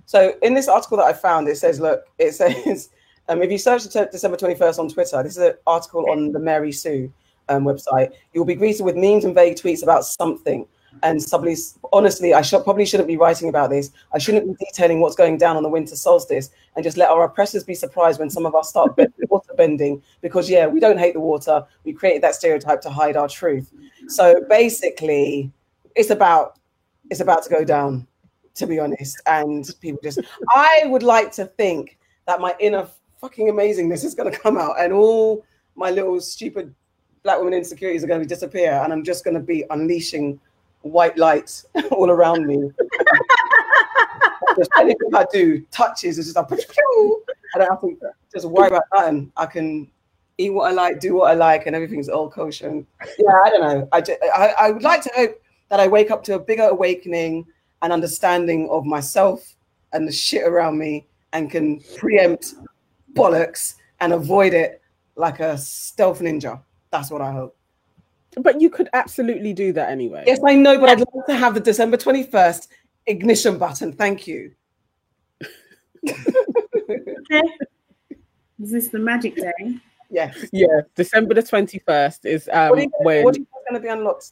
So 0.06 0.36
in 0.42 0.54
this 0.54 0.68
article 0.68 0.98
that 0.98 1.06
I 1.06 1.14
found, 1.14 1.48
it 1.48 1.58
says, 1.58 1.80
look, 1.80 2.04
it 2.18 2.32
says, 2.36 2.90
um, 3.28 3.42
if 3.42 3.52
you 3.52 3.58
search 3.58 3.84
December 3.84 4.38
21st 4.38 4.80
on 4.80 4.90
Twitter, 4.90 5.22
this 5.22 5.38
is 5.38 5.44
an 5.44 5.54
article 5.68 6.10
on 6.10 6.32
the 6.32 6.40
Mary 6.40 6.72
Sue 6.72 7.12
um, 7.48 7.64
website. 7.64 8.14
You'll 8.34 8.46
be 8.46 8.56
greeted 8.56 8.84
with 8.84 8.96
memes 8.96 9.26
and 9.26 9.36
vague 9.36 9.56
tweets 9.56 9.84
about 9.84 10.06
something. 10.06 10.66
And 11.04 11.22
somebody, 11.22 11.56
honestly, 11.94 12.34
I 12.34 12.42
should, 12.42 12.64
probably 12.64 12.86
shouldn't 12.86 13.08
be 13.08 13.18
writing 13.18 13.50
about 13.50 13.70
this. 13.70 13.92
I 14.14 14.18
shouldn't 14.18 14.46
be 14.46 14.66
detailing 14.66 15.00
what's 15.00 15.16
going 15.16 15.38
down 15.38 15.58
on 15.58 15.64
the 15.64 15.70
winter 15.70 15.96
solstice 15.96 16.50
and 16.76 16.84
just 16.84 16.98
let 16.98 17.10
our 17.10 17.24
oppressors 17.24 17.64
be 17.64 17.76
surprised 17.76 18.20
when 18.20 18.30
some 18.30 18.46
of 18.46 18.56
us 18.56 18.70
start 18.70 18.98
water 19.30 19.54
bending 19.56 20.02
because, 20.22 20.50
yeah, 20.50 20.68
we 20.68 20.80
don't 20.80 20.98
hate 20.98 21.14
the 21.14 21.20
water. 21.20 21.66
We 21.84 21.94
created 21.94 22.24
that 22.24 22.36
stereotype 22.36 22.82
to 22.82 22.90
hide 22.90 23.16
our 23.16 23.28
truth. 23.28 23.72
So 24.08 24.42
basically, 24.50 25.52
it's 25.96 26.10
about 26.10 26.60
it's 27.10 27.22
about 27.22 27.44
to 27.44 27.50
go 27.50 27.64
down 27.64 28.08
to 28.60 28.68
be 28.68 28.80
honest. 28.80 29.22
And 29.26 29.68
people 29.82 30.00
just, 30.04 30.20
I 30.54 30.84
would 30.86 31.04
like 31.04 31.32
to 31.34 31.46
think 31.46 31.98
that 32.28 32.40
my 32.40 32.56
inner 32.60 32.88
fucking 33.20 33.48
amazingness 33.48 34.06
is 34.06 34.14
going 34.14 34.32
to 34.32 34.38
come 34.38 34.58
out 34.58 34.80
and 34.80 34.94
all 34.94 35.46
my 35.76 35.90
little 35.90 36.22
stupid 36.22 36.74
black 37.24 37.40
women 37.40 37.54
insecurities 37.54 38.04
are 38.04 38.08
going 38.08 38.22
to 38.22 38.28
disappear. 38.28 38.74
And 38.84 38.94
I'm 38.94 39.04
just 39.04 39.24
going 39.24 39.34
to 39.34 39.42
be 39.42 39.66
unleashing 39.72 40.40
white 40.82 41.18
lights 41.18 41.66
all 41.92 42.10
around 42.10 42.48
me. 42.48 42.72
just 44.58 44.70
anything 44.80 45.10
I 45.14 45.26
do 45.32 45.62
touches, 45.72 46.18
it's 46.18 46.34
just 46.34 46.36
like, 46.36 46.52
I 47.56 47.58
don't 47.60 47.70
have 47.70 47.82
to 47.82 47.98
just 48.34 48.46
worry 48.46 48.68
about 48.68 48.84
nothing. 48.94 49.32
I 49.38 49.46
can 49.46 49.90
eat 50.38 50.52
what 50.52 50.72
I 50.72 50.74
like, 50.74 51.00
do 51.00 51.16
what 51.16 51.32
I 51.32 51.34
like, 51.34 51.66
and 51.66 51.76
everything's 51.76 52.10
all 52.10 52.30
kosher. 52.30 52.70
And 52.70 52.86
yeah, 53.18 53.42
I 53.44 53.50
don't 53.50 53.62
know. 53.62 53.88
I, 53.92 54.02
just, 54.02 54.20
I, 54.36 54.54
I 54.60 54.72
would 54.72 54.84
like 54.84 55.02
to 55.04 55.12
hope 55.16 55.42
that 55.70 55.80
I 55.80 55.88
wake 55.88 56.12
up 56.12 56.24
to 56.26 56.36
a 56.36 56.40
bigger 56.40 56.64
awakening 56.64 57.46
and 57.82 57.94
understanding 57.94 58.70
of 58.70 58.86
myself 58.86 59.56
and 59.94 60.08
the 60.08 60.12
shit 60.12 60.48
around 60.48 60.78
me 60.78 61.06
and 61.34 61.50
can 61.50 61.80
preempt 61.98 62.56
bollocks 63.14 63.76
and 64.00 64.14
avoid 64.14 64.54
it 64.54 64.82
like 65.16 65.40
a 65.40 65.58
stealth 65.58 66.20
ninja. 66.20 66.62
That's 66.92 67.12
what 67.12 67.22
I 67.22 67.32
hope. 67.32 67.56
But 68.38 68.62
you 68.62 68.70
could 68.70 68.90
absolutely 68.94 69.54
do 69.54 69.74
that 69.74 69.90
anyway. 69.90 70.24
Yes, 70.28 70.40
I 70.46 70.56
know, 70.56 70.80
but 70.80 70.90
I'd 70.90 71.00
like 71.00 71.26
to 71.28 71.36
have 71.36 71.54
the 71.54 71.60
December 71.60 71.98
21st 71.98 72.68
ignition 73.08 73.58
button. 73.58 73.92
Thank 73.92 74.28
you. 74.28 74.52
Is 78.62 78.72
this 78.72 78.90
the 78.90 79.00
magic 79.00 79.36
day? 79.36 79.80
Yes. 80.10 80.46
Yeah, 80.52 80.82
December 80.96 81.34
the 81.34 81.44
twenty 81.44 81.80
first 81.80 82.26
is 82.26 82.50
um, 82.52 82.72
What 82.72 82.80
you 82.82 82.92
when 83.00 83.24
what 83.24 83.34
do 83.34 83.42
you 83.42 83.46
think 83.46 83.62
is 83.62 83.70
going 83.70 83.82
to 83.82 83.86
be 83.86 83.92
unlocked? 83.92 84.32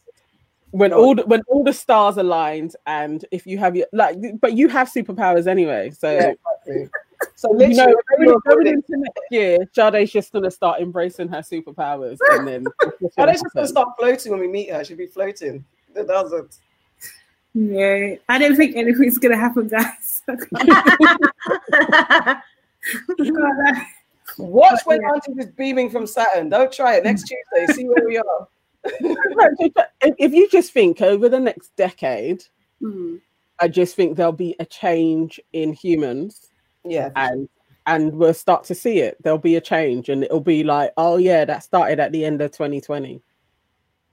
when 0.72 0.92
all 0.92 1.16
the, 1.16 1.26
when 1.26 1.42
all 1.48 1.64
the 1.64 1.74
stars 1.74 2.18
aligned, 2.18 2.76
and 2.86 3.24
if 3.32 3.48
you 3.48 3.58
have 3.58 3.76
your 3.76 3.88
like, 3.94 4.18
but 4.42 4.54
you 4.54 4.68
have 4.68 4.90
superpowers 4.90 5.48
anyway. 5.48 5.92
So 5.92 6.12
Yeah, 6.12 6.34
exactly. 6.66 6.90
So 7.36 7.52
you 7.60 7.70
know, 7.70 7.86
literally, 7.86 8.26
going, 8.26 8.40
going 8.48 8.68
into 8.68 8.98
next 8.98 9.22
year, 9.32 9.60
Jade's 9.74 10.12
just 10.12 10.32
gonna 10.32 10.52
start 10.52 10.82
embracing 10.82 11.28
her 11.30 11.40
superpowers, 11.40 12.18
and 12.32 12.48
then 12.48 12.66
it's 13.02 13.18
I 13.18 13.22
gonna 13.22 13.32
just 13.34 13.46
going 13.54 13.66
to 13.66 13.68
start 13.68 13.90
floating 13.98 14.32
when 14.32 14.42
we 14.42 14.48
meet 14.48 14.72
her. 14.72 14.84
She'll 14.84 14.98
be 14.98 15.08
floating. 15.08 15.64
It 15.96 16.08
doesn't. 16.08 16.58
No, 17.54 18.18
I 18.30 18.38
don't 18.38 18.56
think 18.56 18.76
anything's 18.76 19.18
gonna 19.18 19.38
happen, 19.38 19.68
guys. 19.68 20.22
Watch 24.38 24.82
when 24.86 25.04
Auntie 25.04 25.32
is 25.38 25.48
beaming 25.48 25.90
from 25.90 26.06
Saturn. 26.06 26.50
Don't 26.50 26.72
try 26.72 26.98
it 26.98 27.04
next 27.04 27.24
Tuesday. 27.24 27.74
See 27.74 27.86
where 27.86 28.06
we 28.06 28.18
are. 28.18 28.48
If 28.84 30.16
if 30.20 30.34
you 30.34 30.48
just 30.50 30.72
think 30.72 31.02
over 31.02 31.30
the 31.30 31.40
next 31.40 31.76
decade, 31.76 32.44
Hmm. 32.82 33.18
I 33.60 33.68
just 33.68 33.96
think 33.96 34.16
there'll 34.16 34.32
be 34.32 34.56
a 34.60 34.66
change 34.66 35.40
in 35.54 35.74
humans, 35.74 36.47
Yeah. 36.90 37.12
and 37.16 37.50
and 37.86 38.14
we'll 38.16 38.34
start 38.34 38.66
to 38.66 38.76
see 38.76 39.00
it. 39.00 39.18
There'll 39.24 39.40
be 39.40 39.56
a 39.56 39.62
change, 39.62 40.10
and 40.10 40.24
it'll 40.24 40.42
be 40.42 40.64
like, 40.64 40.92
oh 40.98 41.18
yeah, 41.18 41.46
that 41.46 41.64
started 41.64 42.00
at 42.00 42.12
the 42.12 42.26
end 42.26 42.42
of 42.42 42.52
2020. 42.52 43.22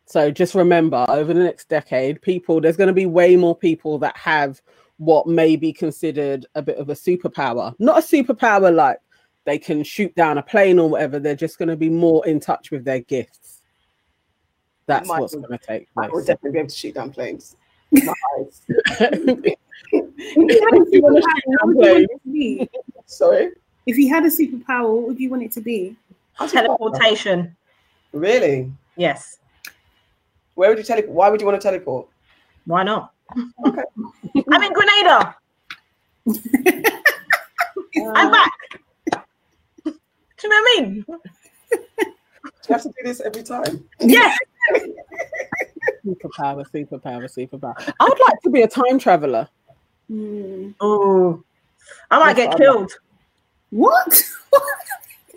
So 0.07 0.31
just 0.31 0.55
remember, 0.55 1.05
over 1.09 1.33
the 1.35 1.43
next 1.43 1.69
decade, 1.69 2.23
people 2.23 2.61
there's 2.61 2.77
going 2.77 2.89
to 2.89 2.93
be 2.93 3.07
way 3.07 3.37
more 3.37 3.57
people 3.57 3.99
that 3.99 4.17
have 4.17 4.61
what 4.99 5.27
may 5.27 5.57
be 5.57 5.73
considered 5.73 6.47
a 6.55 6.63
bit 6.63 6.79
of 6.79 6.89
a 6.89 6.95
superpower. 6.95 7.75
Not 7.79 7.99
a 7.99 8.07
superpower 8.07 8.73
like 8.73 8.99
they 9.45 9.59
can 9.59 9.83
shoot 9.83 10.15
down 10.15 10.39
a 10.39 10.43
plane 10.43 10.79
or 10.79 10.89
whatever. 10.89 11.19
They're 11.19 11.35
just 11.35 11.59
going 11.59 11.69
to 11.69 11.77
be 11.77 11.91
more 11.91 12.27
in 12.27 12.41
touch 12.41 12.71
with 12.71 12.85
their 12.85 13.01
gifts. 13.01 13.61
That's 14.87 15.09
what's 15.09 15.35
be. 15.35 15.41
going 15.43 15.59
to 15.59 15.67
take 15.67 15.89
I 15.97 16.03
would 16.03 16.11
place. 16.11 16.27
definitely 16.27 16.53
be 16.53 16.59
able 16.61 16.69
to 16.69 16.75
shoot 16.77 16.95
down 16.95 17.11
planes. 17.11 17.57
Nice. 17.95 18.63
If 19.93 20.37
you 20.37 20.61
had 20.65 20.75
a 20.75 20.81
superpower, 20.81 21.33
what 21.33 21.67
would 21.67 21.79
you 21.81 21.81
want 21.81 22.11
it 22.11 22.11
to 22.11 22.31
be? 22.31 22.69
Sorry. 23.07 23.51
If 23.87 23.99
you 23.99 24.09
had 24.09 24.25
a 24.25 24.29
superpower, 24.29 24.95
what 24.95 25.07
would 25.09 25.21
you 25.21 25.31
want 25.31 25.43
it 25.43 25.53
to 25.53 25.61
be? 25.61 25.97
Teleportation. 26.49 27.55
Really? 28.13 28.73
Yes. 28.97 29.39
Where 30.55 30.71
would 30.71 30.79
you 30.79 30.85
teleport? 30.85 31.13
Why 31.13 31.29
would 31.31 31.41
you 31.41 31.47
want 31.47 31.61
to 31.61 31.67
teleport? 31.67 32.09
Why 32.67 32.83
not? 32.83 33.13
Okay. 33.67 33.83
I'm 34.53 34.63
in 34.63 34.73
Grenada. 34.73 35.37
I'm 38.15 38.31
back. 38.31 38.53
Do 39.87 39.93
you 40.43 40.49
know 40.49 40.57
what 40.57 40.79
I 40.79 40.81
mean? 40.81 41.05
Do 41.07 42.69
you 42.69 42.75
have 42.75 42.83
to 42.83 42.89
do 42.89 42.95
this 43.05 43.21
every 43.21 43.43
time? 43.43 43.85
Yes. 44.01 44.39
Superpower, 46.07 46.65
superpower, 46.71 47.25
superpower. 47.25 47.75
I 48.01 48.05
would 48.05 48.19
like 48.29 48.41
to 48.43 48.51
be 48.51 48.63
a 48.63 48.69
time 48.69 48.99
traveler. 48.99 49.49
Hmm. 50.09 50.71
Oh, 50.81 51.43
I 52.11 52.19
might 52.19 52.37
That's 52.37 52.39
get 52.39 52.47
what 52.49 52.55
I'd 52.55 52.59
killed. 52.65 52.93
What? 53.71 54.23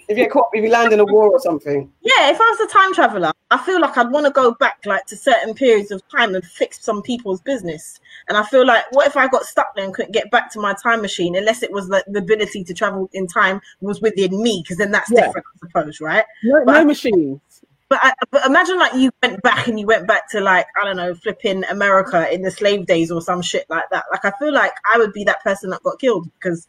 If 0.10 0.18
you 0.18 0.24
get 0.24 0.32
caught, 0.32 0.48
if 0.54 0.64
you 0.64 0.70
land 0.70 0.94
in 0.94 1.02
a 1.02 1.06
war 1.06 1.30
or 1.32 1.40
something. 1.42 1.92
Yeah, 2.02 2.30
if 2.32 2.40
I 2.40 2.44
was 2.58 2.60
a 2.62 2.72
time 2.74 2.94
traveler, 2.94 3.34
I 3.52 3.58
feel 3.58 3.82
like 3.82 3.98
I'd 3.98 4.10
want 4.10 4.26
to 4.26 4.32
go 4.32 4.54
back 4.54 4.78
like 4.86 5.06
to 5.08 5.18
certain 5.18 5.54
periods 5.54 5.92
of 5.92 6.02
time 6.08 6.34
and 6.34 6.46
fix 6.46 6.80
some 6.82 7.02
people's 7.02 7.42
business. 7.42 8.00
And 8.30 8.38
I 8.38 8.44
feel 8.44 8.66
like, 8.66 8.86
what 8.92 9.06
if 9.06 9.18
I 9.18 9.28
got 9.28 9.44
stuck 9.44 9.76
there 9.76 9.84
and 9.84 9.94
couldn't 9.94 10.14
get 10.14 10.32
back 10.32 10.50
to 10.54 10.62
my 10.62 10.74
time 10.82 11.02
machine 11.02 11.36
unless 11.36 11.62
it 11.62 11.72
was 11.74 11.90
like 11.90 12.06
the 12.08 12.20
ability 12.20 12.64
to 12.64 12.74
travel 12.74 13.10
in 13.12 13.28
time 13.28 13.60
was 13.82 14.00
within 14.02 14.42
me? 14.42 14.62
Because 14.64 14.78
then 14.78 14.92
that's 14.92 15.12
Yeah. 15.12 15.26
different, 15.26 15.46
I 15.56 15.68
suppose, 15.68 16.00
right? 16.00 16.24
No, 16.46 16.64
But 16.66 16.72
no 16.74 16.80
I- 16.80 16.84
machines. 16.86 17.42
But, 17.90 18.00
I, 18.02 18.14
but 18.32 18.46
imagine 18.46 18.78
like 18.78 18.94
you 18.96 19.12
went 19.24 19.42
back 19.44 19.68
and 19.68 19.80
you 19.80 19.88
went 19.88 20.08
back 20.08 20.30
to 20.32 20.42
like 20.42 20.66
I 20.82 20.86
don't 20.86 20.98
know, 20.98 21.16
flipping 21.16 21.64
America 21.66 22.32
in 22.34 22.42
the 22.42 22.52
slave 22.52 22.86
days 22.86 23.12
or 23.12 23.22
some 23.22 23.42
shit 23.42 23.66
like 23.70 23.86
that. 23.92 24.04
Like 24.12 24.26
I 24.26 24.32
feel 24.40 24.54
like 24.54 24.74
I 24.94 24.98
would 24.98 25.14
be 25.14 25.24
that 25.24 25.42
person 25.44 25.70
that 25.70 25.84
got 25.84 26.00
killed 26.00 26.30
because 26.34 26.68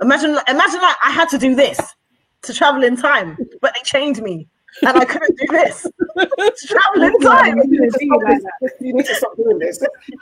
imagine 0.00 0.34
like, 0.34 0.48
imagine 0.48 0.80
like 0.80 0.96
I 1.04 1.10
had 1.12 1.28
to 1.30 1.38
do 1.38 1.54
this 1.54 1.78
to 2.42 2.52
travel 2.52 2.82
in 2.82 2.96
time, 2.96 3.36
but 3.60 3.74
they 3.74 3.82
chained 3.84 4.20
me 4.22 4.48
and 4.82 4.98
I 4.98 5.04
couldn't 5.04 5.38
do 5.38 5.46
this 5.50 5.82
to 5.82 6.66
travel 6.66 7.02
in 7.02 7.20
time. 7.20 7.58
You 7.58 7.80
need 7.80 7.92
to 7.92 8.00
stop 8.00 8.20
this. 8.60 8.72
You 8.80 8.92
need 8.92 9.06
to 9.06 9.14
stop 9.14 9.36
doing 9.36 9.58
this. 9.58 9.80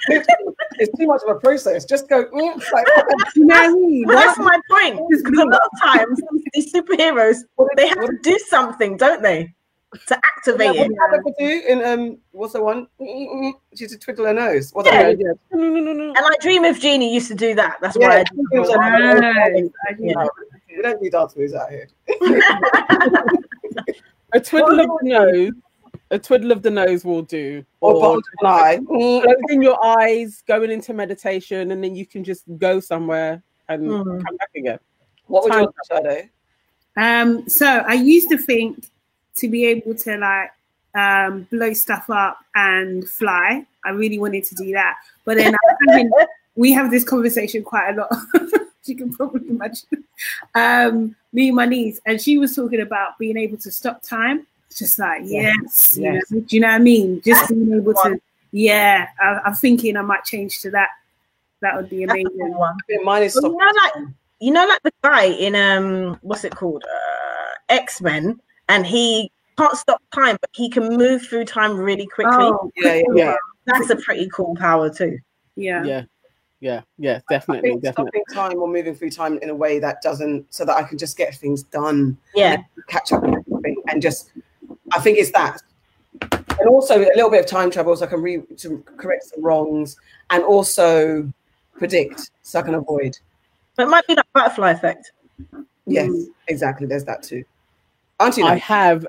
It's 0.08 0.98
too 0.98 1.06
much 1.06 1.22
of 1.26 1.36
a 1.36 1.40
process. 1.40 1.84
Just 1.84 2.08
go. 2.08 2.24
mm, 2.26 2.72
like, 2.72 2.86
You 3.34 3.46
know 3.46 3.54
what 3.54 3.64
I 3.64 3.68
mean? 3.72 4.06
That's 4.06 4.38
my 4.38 4.60
point. 4.70 5.00
Because 5.08 5.38
a 5.38 5.44
lot 5.44 5.60
of 5.72 5.82
times 5.82 6.20
these 6.52 6.72
superheroes 6.72 7.38
they 7.76 7.88
have 7.88 8.06
to 8.06 8.18
do 8.22 8.38
something, 8.48 8.96
don't 8.96 9.22
they, 9.22 9.54
to 10.06 10.16
activate 10.24 10.68
what 10.68 10.76
it. 10.76 11.24
did 11.24 11.34
do 11.38 11.62
in 11.68 11.84
um? 11.84 12.18
What's 12.32 12.52
the 12.54 12.62
one? 12.62 12.86
She 12.98 13.58
used 13.76 13.92
to 13.92 13.98
twiddle 13.98 14.26
her 14.26 14.34
nose. 14.34 14.70
What's 14.72 14.88
Yeah. 14.88 15.02
that? 15.04 15.18
Yeah, 15.18 15.26
yeah. 15.28 15.58
No, 15.58 15.68
no, 15.68 15.80
no, 15.80 15.92
no. 15.92 16.04
And 16.08 16.18
I 16.18 16.36
Dream 16.40 16.64
of 16.64 16.78
Jeannie 16.78 17.12
used 17.12 17.28
to 17.28 17.34
do 17.34 17.54
that. 17.54 17.78
That's 17.80 17.96
Yeah, 17.98 18.08
why 18.08 18.16
I 18.16 18.20
it 18.20 18.28
was 18.60 18.68
do. 18.68 18.74
a- 18.74 18.76
Nice. 18.78 19.70
I 19.88 19.94
Yeah. 19.98 20.26
We 20.76 20.82
don't 20.82 21.00
do 21.02 21.08
dance 21.10 21.36
moves 21.36 21.54
out 21.54 21.70
here. 21.70 21.88
A 24.32 24.40
twiddle 24.40 24.80
of 24.80 24.86
the 25.00 25.08
nose. 25.08 25.52
A 26.10 26.18
twiddle 26.18 26.50
of 26.52 26.62
the 26.62 26.70
nose 26.70 27.04
will 27.04 27.22
do. 27.22 27.64
Or 27.80 27.94
Or 27.94 28.00
bottom 28.00 28.22
of 28.40 28.46
eye. 28.46 28.78
Closing 28.86 29.62
your 29.62 29.78
eyes, 29.84 30.42
going 30.46 30.70
into 30.72 30.92
meditation, 30.92 31.70
and 31.70 31.82
then 31.82 31.94
you 31.94 32.04
can 32.06 32.24
just 32.24 32.42
go 32.58 32.80
somewhere 32.80 33.42
and 33.68 33.86
Mm. 33.88 34.24
come 34.26 34.36
back 34.36 34.50
again. 34.56 34.78
What 35.28 35.44
would 35.44 35.52
you 35.52 35.58
Time- 35.60 35.72
want, 35.90 36.04
Shadow? 36.04 36.28
Um, 36.96 37.48
so 37.48 37.66
I 37.66 37.94
used 37.94 38.28
to 38.30 38.38
think 38.38 38.86
to 39.36 39.48
be 39.48 39.66
able 39.66 39.94
to 39.94 40.16
like 40.16 40.50
um, 40.94 41.46
blow 41.50 41.72
stuff 41.72 42.08
up 42.10 42.38
and 42.54 43.08
fly. 43.08 43.66
I 43.84 43.90
really 43.90 44.18
wanted 44.18 44.44
to 44.44 44.54
do 44.54 44.72
that, 44.72 44.96
but 45.24 45.36
then 45.36 45.54
I'm 45.54 45.88
having, 45.88 46.10
we 46.56 46.72
have 46.72 46.90
this 46.90 47.04
conversation 47.04 47.62
quite 47.62 47.90
a 47.90 47.96
lot. 47.96 48.60
you 48.84 48.96
can 48.96 49.12
probably 49.12 49.48
imagine. 49.48 50.04
Um, 50.54 51.16
me 51.32 51.48
and 51.48 51.56
my 51.56 51.66
niece, 51.66 52.00
and 52.06 52.20
she 52.20 52.38
was 52.38 52.54
talking 52.54 52.80
about 52.80 53.18
being 53.18 53.36
able 53.36 53.58
to 53.58 53.70
stop 53.70 54.02
time. 54.02 54.46
It's 54.68 54.78
Just 54.78 54.98
like 54.98 55.22
yes, 55.24 55.98
you 56.00 56.12
know, 56.12 56.20
do 56.30 56.44
you 56.48 56.60
know 56.60 56.68
what 56.68 56.74
I 56.74 56.78
mean? 56.78 57.20
Just 57.22 57.48
being 57.48 57.72
able 57.74 57.94
to, 57.94 58.20
yeah. 58.52 59.08
I, 59.20 59.40
I'm 59.44 59.54
thinking 59.54 59.96
I 59.96 60.02
might 60.02 60.24
change 60.24 60.60
to 60.62 60.70
that. 60.70 60.88
That 61.60 61.76
would 61.76 61.88
be 61.88 62.02
amazing. 62.04 62.54
one. 62.56 62.76
Mine 63.04 63.22
is 63.22 63.38
Well, 63.40 63.52
you 63.52 63.58
know, 63.58 63.72
like 63.82 64.08
you 64.40 64.52
know, 64.52 64.66
like 64.66 64.82
the 64.82 64.92
guy 65.02 65.24
in 65.24 65.54
um, 65.54 66.18
what's 66.22 66.44
it 66.44 66.54
called, 66.54 66.84
uh, 66.84 67.52
X 67.68 68.00
Men, 68.00 68.40
and 68.68 68.86
he 68.86 69.30
can't 69.58 69.76
stop 69.76 70.02
time, 70.14 70.36
but 70.40 70.50
he 70.54 70.68
can 70.68 70.96
move 70.96 71.22
through 71.26 71.44
time 71.44 71.76
really 71.76 72.06
quickly. 72.06 72.32
Oh, 72.36 72.70
yeah, 72.76 72.94
yeah, 72.94 73.02
Yeah, 73.14 73.36
That's 73.66 73.90
a 73.90 73.96
pretty 73.96 74.28
cool 74.32 74.54
power 74.56 74.90
too. 74.90 75.18
yeah. 75.56 75.84
yeah, 75.84 76.02
yeah, 76.60 76.80
yeah. 76.98 77.20
I 77.28 77.32
Definitely, 77.34 77.70
think 77.70 77.82
definitely. 77.82 78.20
stopping 78.26 78.50
time 78.50 78.58
or 78.60 78.68
moving 78.68 78.94
through 78.94 79.10
time 79.10 79.38
in 79.42 79.50
a 79.50 79.54
way 79.54 79.78
that 79.78 80.02
doesn't, 80.02 80.52
so 80.52 80.64
that 80.64 80.76
I 80.76 80.82
can 80.82 80.98
just 80.98 81.16
get 81.16 81.34
things 81.34 81.62
done, 81.62 82.16
Yeah, 82.34 82.56
catch 82.88 83.12
up 83.12 83.22
with 83.22 83.34
everything, 83.46 83.76
and 83.88 84.02
just, 84.02 84.30
I 84.92 85.00
think 85.00 85.18
it's 85.18 85.30
that. 85.32 85.60
And 86.60 86.68
also 86.68 86.96
a 86.98 87.10
little 87.16 87.30
bit 87.30 87.40
of 87.40 87.46
time 87.46 87.70
travel 87.70 87.96
so 87.96 88.06
I 88.06 88.08
can 88.08 88.22
re 88.22 88.40
to 88.58 88.78
correct 88.96 89.24
some 89.24 89.42
wrongs 89.44 89.96
and 90.30 90.42
also 90.44 91.30
predict 91.76 92.30
so 92.42 92.60
I 92.60 92.62
can 92.62 92.74
avoid. 92.74 93.18
but 93.76 93.86
it 93.86 93.90
might 93.90 94.06
be 94.06 94.14
that 94.14 94.26
butterfly 94.32 94.70
effect. 94.70 95.10
Yes, 95.86 96.08
Mm. 96.08 96.26
exactly. 96.48 96.86
There's 96.86 97.04
that 97.04 97.22
too. 97.24 97.44
I 98.20 98.56
have, 98.56 99.06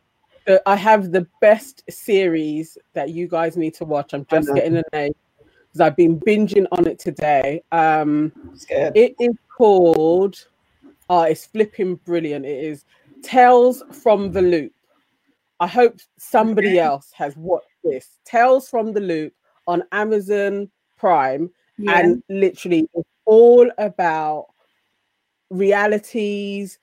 uh, 0.47 0.57
I 0.65 0.75
have 0.75 1.11
the 1.11 1.27
best 1.41 1.83
series 1.89 2.77
that 2.93 3.09
you 3.09 3.27
guys 3.27 3.57
need 3.57 3.73
to 3.75 3.85
watch. 3.85 4.13
I'm 4.13 4.25
just 4.29 4.53
getting 4.53 4.73
the 4.73 4.83
name 4.93 5.13
because 5.47 5.81
I've 5.81 5.95
been 5.95 6.19
binging 6.19 6.65
on 6.71 6.87
it 6.87 6.99
today. 6.99 7.63
Um. 7.71 8.31
It 8.69 9.15
is 9.19 9.35
called. 9.55 10.47
Oh, 11.09 11.21
it's 11.23 11.45
flipping 11.45 11.95
brilliant. 11.95 12.45
It 12.45 12.63
is 12.63 12.85
Tales 13.21 13.83
from 13.91 14.31
the 14.31 14.41
Loop. 14.41 14.71
I 15.59 15.67
hope 15.67 15.99
somebody 16.17 16.79
else 16.79 17.11
has 17.13 17.37
watched 17.37 17.67
this. 17.83 18.19
Tales 18.25 18.67
from 18.69 18.91
the 18.91 18.99
Loop 18.99 19.33
on 19.67 19.83
Amazon 19.91 20.69
Prime, 20.97 21.51
Yeah. 21.77 21.99
and 21.99 22.23
literally 22.29 22.89
it's 22.93 23.09
all 23.25 23.69
about 23.77 24.47
realities, 25.49 26.79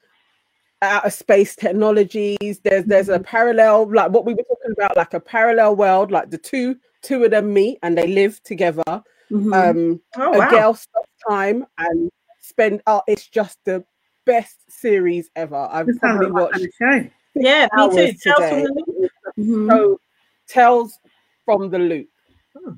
outer 0.83 1.11
space 1.11 1.57
technologies. 1.57 2.61
There's 2.65 2.85
there's 2.85 3.09
a 3.09 3.21
parallel, 3.21 3.91
like 3.93 4.11
what 4.11 4.25
we 4.27 4.35
were 4.35 4.43
talking 4.43 4.73
about, 4.77 4.97
like 4.97 5.15
a 5.15 5.21
parallel 5.21 5.77
world, 5.77 6.11
like 6.11 6.31
the 6.31 6.39
two 6.39 6.77
two 7.03 7.25
of 7.25 7.31
them 7.31 7.53
meet 7.53 7.79
and 7.83 7.97
they 7.97 8.07
live 8.07 8.43
together. 8.43 8.83
Mhm. 9.31 9.53
Um, 9.55 10.01
Oh 10.17 10.35
a 10.35 10.39
wow! 10.39 10.51
girl 10.51 10.75
stops 10.75 11.09
time 11.29 11.65
and 11.79 12.11
spend 12.41 12.83
oh 12.87 13.01
it's 13.07 13.29
just 13.29 13.59
the 13.65 13.85
best 14.27 14.59
series 14.69 15.31
ever 15.37 15.69
i've 15.73 15.87
This 15.87 15.99
probably 15.99 16.31
watched 16.31 16.53
kind 16.55 16.65
of 16.65 16.73
show. 17.05 17.11
yeah, 17.37 17.69
me 17.77 18.13
too. 18.13 18.13
Tales 18.19 18.51
from 18.51 18.63
the 18.65 18.83
Loop. 18.99 19.11
Mhm. 19.39 19.71
so 19.71 20.01
tales 20.49 20.99
from 21.45 21.71
the 21.71 21.79
loop 21.79 22.09
Hmm. 22.57 22.73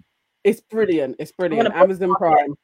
it's 0.44 0.60
brilliant 0.60 1.16
it's 1.18 1.32
brilliant 1.32 1.74
amazon 1.74 2.14
prime 2.16 2.54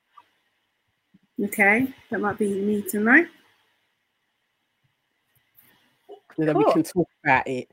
Okay, 1.43 1.87
that 2.11 2.21
might 2.21 2.37
be 2.39 2.53
me 2.61 2.83
tonight. 2.83 3.27
And 6.39 6.49
then 6.49 6.57
we 6.57 6.65
can 6.73 6.83
talk 6.83 7.09
about 7.25 7.47
it 7.47 7.71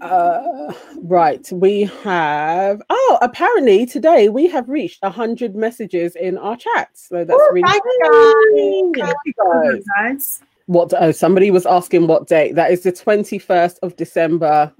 uh 0.00 0.72
right 1.02 1.50
we 1.52 1.82
have 2.02 2.80
oh 2.88 3.18
apparently 3.20 3.84
today 3.84 4.28
we 4.28 4.48
have 4.48 4.68
reached 4.68 4.98
a 5.02 5.08
100 5.08 5.54
messages 5.54 6.16
in 6.16 6.38
our 6.38 6.56
chat 6.56 6.88
so 6.94 7.24
that's 7.24 7.38
Ooh, 7.38 7.48
really 7.52 7.68
thank 7.68 7.82
cool. 7.82 7.92
you. 8.02 8.92
Thank 8.98 9.16
you, 9.24 9.32
Come 9.34 9.62
guys. 9.62 9.84
guys. 9.96 10.40
What? 10.66 10.92
Oh, 10.98 11.12
somebody 11.12 11.50
was 11.50 11.64
asking 11.64 12.06
what 12.08 12.26
date. 12.26 12.56
That 12.56 12.72
is 12.72 12.82
the 12.82 12.92
twenty 12.92 13.38
first 13.38 13.78
of 13.82 13.96
December. 13.96 14.72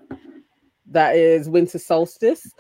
That 0.91 1.17
is 1.17 1.49
winter 1.49 1.79
solstice. 1.79 2.53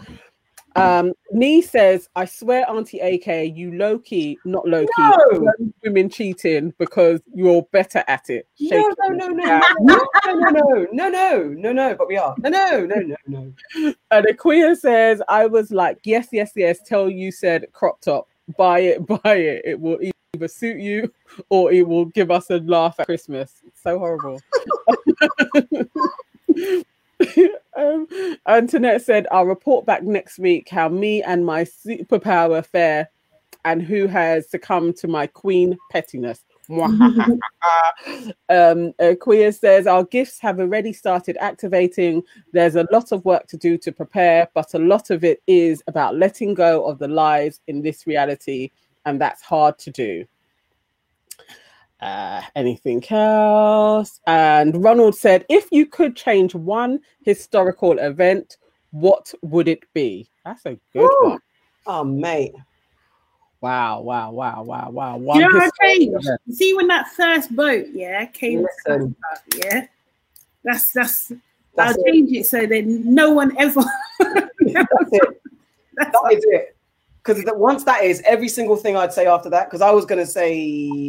Um, 0.76 1.12
Nee 1.32 1.62
says, 1.62 2.08
"I 2.14 2.26
swear, 2.26 2.68
Auntie 2.68 3.00
AK, 3.00 3.56
you 3.56 3.74
low 3.74 3.98
key, 3.98 4.38
not 4.44 4.68
low 4.68 4.84
key, 4.84 4.88
No. 4.98 5.52
women 5.82 6.08
cheating 6.08 6.74
because 6.78 7.20
you're 7.34 7.62
better 7.72 8.04
at 8.08 8.28
it." 8.30 8.46
No, 8.60 8.92
no, 9.08 9.08
no, 9.08 9.28
no, 9.28 9.60
no, 9.78 9.78
no, 9.80 9.98
no, 10.34 10.50
no, 10.50 10.86
no, 10.92 11.08
no, 11.08 11.42
no, 11.48 11.72
no, 11.72 11.94
but 11.94 12.08
we 12.08 12.16
are. 12.16 12.34
No, 12.38 12.50
no, 12.50 12.80
no, 12.80 12.96
no, 12.96 13.16
no. 13.26 13.52
And 14.10 14.26
Aquia 14.26 14.76
says, 14.76 15.22
"I 15.28 15.46
was 15.46 15.70
like, 15.70 15.98
yes, 16.04 16.28
yes, 16.32 16.52
yes. 16.54 16.80
Till 16.82 17.08
you 17.08 17.32
said 17.32 17.66
crop 17.72 18.00
top, 18.00 18.28
buy 18.56 18.80
it, 18.80 19.06
buy 19.22 19.36
it. 19.36 19.62
It 19.64 19.80
will 19.80 19.98
either 20.34 20.48
suit 20.48 20.78
you 20.78 21.12
or 21.48 21.72
it 21.72 21.86
will 21.86 22.06
give 22.06 22.30
us 22.30 22.50
a 22.50 22.58
laugh 22.58 23.00
at 23.00 23.06
Christmas. 23.06 23.62
It's 23.66 23.82
so 23.82 23.98
horrible." 23.98 24.40
um, 27.76 28.06
Antoinette 28.46 29.02
said, 29.02 29.26
I'll 29.30 29.46
report 29.46 29.86
back 29.86 30.02
next 30.02 30.38
week 30.38 30.68
how 30.68 30.88
me 30.88 31.22
and 31.22 31.44
my 31.44 31.64
superpower 31.64 32.64
fare 32.64 33.10
and 33.64 33.82
who 33.82 34.06
has 34.06 34.48
succumbed 34.48 34.96
to 34.96 35.08
my 35.08 35.26
queen 35.26 35.76
pettiness. 35.90 36.44
um, 38.48 38.92
uh, 38.98 39.14
Queer 39.20 39.52
says 39.52 39.86
our 39.86 40.04
gifts 40.04 40.40
have 40.40 40.58
already 40.58 40.92
started 40.92 41.36
activating. 41.38 42.22
There's 42.52 42.76
a 42.76 42.86
lot 42.90 43.12
of 43.12 43.24
work 43.24 43.46
to 43.48 43.56
do 43.56 43.78
to 43.78 43.92
prepare, 43.92 44.48
but 44.54 44.74
a 44.74 44.78
lot 44.78 45.10
of 45.10 45.24
it 45.24 45.42
is 45.46 45.82
about 45.86 46.16
letting 46.16 46.54
go 46.54 46.86
of 46.86 46.98
the 46.98 47.08
lies 47.08 47.60
in 47.66 47.82
this 47.82 48.06
reality, 48.06 48.70
and 49.04 49.20
that's 49.20 49.42
hard 49.42 49.78
to 49.80 49.90
do. 49.90 50.26
Uh, 52.00 52.42
anything 52.54 53.02
else? 53.10 54.20
And 54.26 54.82
Ronald 54.82 55.14
said, 55.14 55.46
if 55.48 55.68
you 55.72 55.86
could 55.86 56.14
change 56.14 56.54
one 56.54 57.00
historical 57.24 57.98
event, 57.98 58.58
what 58.90 59.32
would 59.42 59.68
it 59.68 59.82
be? 59.94 60.28
That's 60.44 60.64
a 60.66 60.78
good 60.92 61.10
Woo. 61.20 61.30
one. 61.30 61.38
Oh, 61.86 62.04
mate. 62.04 62.54
Wow, 63.60 64.02
wow, 64.02 64.30
wow, 64.30 64.62
wow, 64.62 64.90
wow. 64.90 65.34
You 65.34 65.40
know 65.40 65.48
what 65.48 65.72
I 65.80 65.86
changed? 65.86 66.28
You 66.46 66.54
See 66.54 66.74
when 66.74 66.88
that 66.88 67.08
first 67.08 67.54
boat, 67.56 67.86
yeah, 67.92 68.24
came 68.26 68.64
Listen. 68.86 69.16
Africa, 69.32 69.66
yeah. 69.66 69.86
That's 70.62 70.92
that's. 70.92 71.32
That's 71.74 71.96
I'll 71.96 72.04
it. 72.04 72.12
change 72.12 72.32
it 72.32 72.46
so 72.46 72.66
then 72.66 73.14
no 73.14 73.32
one 73.32 73.56
ever. 73.58 73.82
That's 74.18 74.48
it. 74.60 75.42
That 75.96 76.14
is 76.32 76.44
it. 76.48 76.75
Because 77.26 77.42
once 77.56 77.82
that 77.84 78.04
is, 78.04 78.22
every 78.24 78.48
single 78.48 78.76
thing 78.76 78.96
I'd 78.96 79.12
say 79.12 79.26
after 79.26 79.50
that, 79.50 79.66
because 79.68 79.80
I 79.80 79.90
was 79.90 80.04
going 80.04 80.20
to 80.20 80.26
say, 80.26 80.54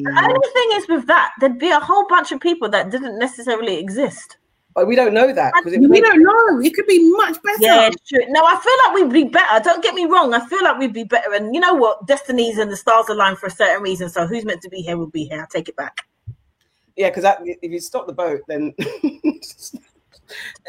The 0.01 0.09
only 0.09 0.49
thing 0.53 0.69
is 0.81 0.87
with 0.87 1.05
that, 1.07 1.31
there'd 1.39 1.59
be 1.59 1.69
a 1.69 1.79
whole 1.79 2.07
bunch 2.07 2.31
of 2.31 2.39
people 2.39 2.67
that 2.69 2.89
didn't 2.89 3.19
necessarily 3.19 3.77
exist. 3.77 4.37
but 4.73 4.87
we 4.87 4.95
don't 4.95 5.13
know 5.13 5.31
that. 5.33 5.53
Because 5.57 5.73
it 5.73 5.79
we 5.81 5.87
makes- 5.87 6.07
don't 6.07 6.21
know. 6.23 6.59
It 6.61 6.73
could 6.73 6.87
be 6.87 7.07
much 7.11 7.41
better. 7.43 7.57
Yeah, 7.59 7.87
it's 7.87 8.09
true. 8.09 8.23
No, 8.29 8.41
I 8.43 8.55
feel 8.59 8.73
like 8.83 8.93
we'd 8.95 9.13
be 9.13 9.29
better. 9.29 9.63
Don't 9.63 9.83
get 9.83 9.93
me 9.95 10.05
wrong. 10.05 10.33
I 10.33 10.45
feel 10.47 10.63
like 10.63 10.77
we'd 10.79 10.93
be 10.93 11.03
better. 11.03 11.33
And 11.33 11.53
you 11.53 11.61
know 11.61 11.73
what? 11.75 12.05
Destinies 12.07 12.57
and 12.57 12.71
the 12.71 12.77
stars 12.77 13.09
align 13.09 13.35
for 13.35 13.45
a 13.47 13.51
certain 13.51 13.81
reason. 13.83 14.09
So 14.09 14.25
who's 14.27 14.45
meant 14.45 14.61
to 14.63 14.69
be 14.69 14.81
here 14.81 14.97
will 14.97 15.07
be 15.11 15.25
here. 15.25 15.41
I 15.43 15.45
take 15.51 15.69
it 15.69 15.75
back. 15.75 15.97
yeah, 16.95 17.09
because 17.09 17.25
if 17.61 17.71
you 17.71 17.79
stop 17.79 18.07
the 18.07 18.13
boat, 18.13 18.41
then 18.47 18.73
anything. 19.03 19.39
Stop 19.43 19.81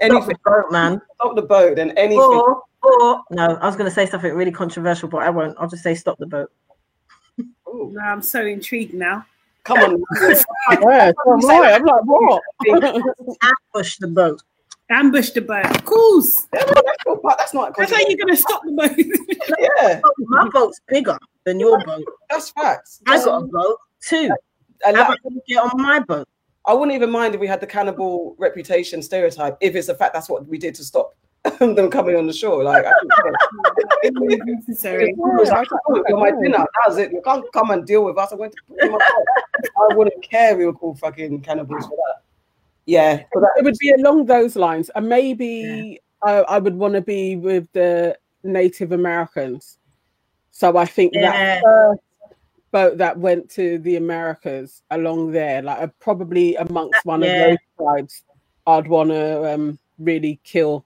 anything, 0.00 0.28
the 0.28 0.38
boat, 0.44 0.70
man. 0.70 1.00
stop 1.14 1.34
the 1.36 1.42
boat, 1.42 1.76
then 1.76 1.90
anything. 1.92 2.20
Or, 2.20 2.62
or 2.82 3.22
no, 3.30 3.56
I 3.56 3.66
was 3.66 3.76
going 3.76 3.88
to 3.88 3.94
say 3.94 4.06
something 4.06 4.32
really 4.32 4.52
controversial, 4.52 5.08
but 5.08 5.18
I 5.22 5.30
won't. 5.30 5.56
I'll 5.58 5.68
just 5.68 5.82
say 5.82 5.94
stop 5.94 6.18
the 6.18 6.26
boat. 6.26 6.50
Ooh, 7.68 7.90
No, 7.94 8.00
I'm 8.00 8.22
so 8.22 8.44
intrigued 8.44 8.94
now. 8.94 9.24
come 9.64 9.78
on. 9.78 10.02
Yeah, 10.70 11.12
so 11.24 11.32
am 11.32 11.50
I. 11.50 11.72
I'm 11.72 11.84
like, 11.84 12.04
what? 12.04 12.42
Ambush 13.74 13.96
the 13.98 14.08
boat. 14.08 14.42
Ambush 14.90 15.30
the 15.30 15.40
boat. 15.42 15.66
Of 15.66 15.84
course. 15.84 16.46
Yeah, 16.54 16.60
no, 16.60 16.72
that's, 16.84 17.04
not, 17.06 17.22
part- 17.22 17.38
that's 17.38 17.54
not. 17.54 17.74
That's 17.76 17.92
how 17.92 18.00
you're 18.08 18.16
gonna 18.18 18.36
stop 18.36 18.62
the 18.64 18.72
boat. 18.72 19.58
Yeah, 19.82 20.00
My 20.18 20.48
boat's 20.48 20.80
bigger 20.88 21.18
than 21.44 21.60
your 21.60 21.78
boat. 21.84 22.04
that's 22.30 22.50
facts. 22.50 23.00
I 23.06 23.16
got 23.18 23.26
a 23.28 23.32
um, 23.32 23.48
boat 23.50 23.76
too. 24.00 24.30
And 24.86 24.96
How 24.96 25.08
that- 25.08 25.18
about 25.20 25.32
you 25.32 25.42
get 25.46 25.62
on 25.62 25.70
my 25.82 25.98
boat? 26.00 26.28
I 26.66 26.72
wouldn't 26.74 26.94
even 26.94 27.10
mind 27.10 27.34
if 27.34 27.40
we 27.40 27.46
had 27.46 27.60
the 27.60 27.66
cannibal 27.66 28.34
reputation 28.38 29.00
stereotype 29.02 29.56
if 29.60 29.74
it's 29.74 29.86
the 29.86 29.94
fact 29.94 30.12
that's 30.12 30.28
what 30.28 30.46
we 30.46 30.58
did 30.58 30.74
to 30.76 30.84
stop 30.84 31.14
them 31.58 31.90
coming 31.90 32.16
on 32.16 32.26
the 32.26 32.32
show. 32.32 32.56
Like, 32.56 32.84
I 32.84 32.90
don't 32.90 33.12
care. 34.02 34.44
necessary. 34.44 35.14
Was 35.16 35.48
like, 35.50 35.68
"Oh, 35.88 36.02
you're 36.08 36.18
my 36.18 36.30
dinner. 36.30 36.58
That 36.58 36.88
was 36.88 36.98
it. 36.98 37.12
You 37.12 37.22
can't 37.24 37.44
come 37.52 37.70
and 37.70 37.86
deal 37.86 38.04
with 38.04 38.18
us. 38.18 38.32
I 38.32 38.36
went 38.36 38.52
to 38.54 38.58
put 38.68 38.90
my. 38.90 38.98
I 39.90 39.94
wouldn't 39.94 40.22
care. 40.22 40.56
We 40.56 40.66
were 40.66 40.72
called 40.72 40.98
fucking 40.98 41.42
cannibals 41.42 41.86
for 41.86 41.96
that. 41.96 42.22
Yeah, 42.86 43.18
so 43.34 43.40
that, 43.40 43.50
it 43.58 43.64
would 43.64 43.76
be 43.78 43.90
along 43.90 44.26
those 44.26 44.56
lines, 44.56 44.90
and 44.94 45.08
maybe 45.08 46.00
uh, 46.22 46.44
I 46.48 46.58
would 46.58 46.74
want 46.74 46.94
to 46.94 47.02
be 47.02 47.36
with 47.36 47.70
the 47.72 48.16
Native 48.42 48.92
Americans. 48.92 49.78
So 50.50 50.76
I 50.76 50.86
think 50.86 51.12
Yeah. 51.14 51.30
that 51.30 51.62
first 51.62 52.00
boat 52.70 52.98
that 52.98 53.18
went 53.18 53.50
to 53.50 53.78
the 53.78 53.96
Americas 53.96 54.82
along 54.90 55.32
there, 55.32 55.62
like 55.62 55.80
uh, 55.82 55.86
probably 56.00 56.56
amongst 56.56 57.04
one 57.04 57.22
Yeah. 57.22 57.28
of 57.28 57.50
those 57.50 57.58
tribes, 57.76 58.24
I'd 58.66 58.88
want 58.88 59.10
to 59.10 59.54
um, 59.54 59.78
really 59.98 60.40
kill 60.42 60.84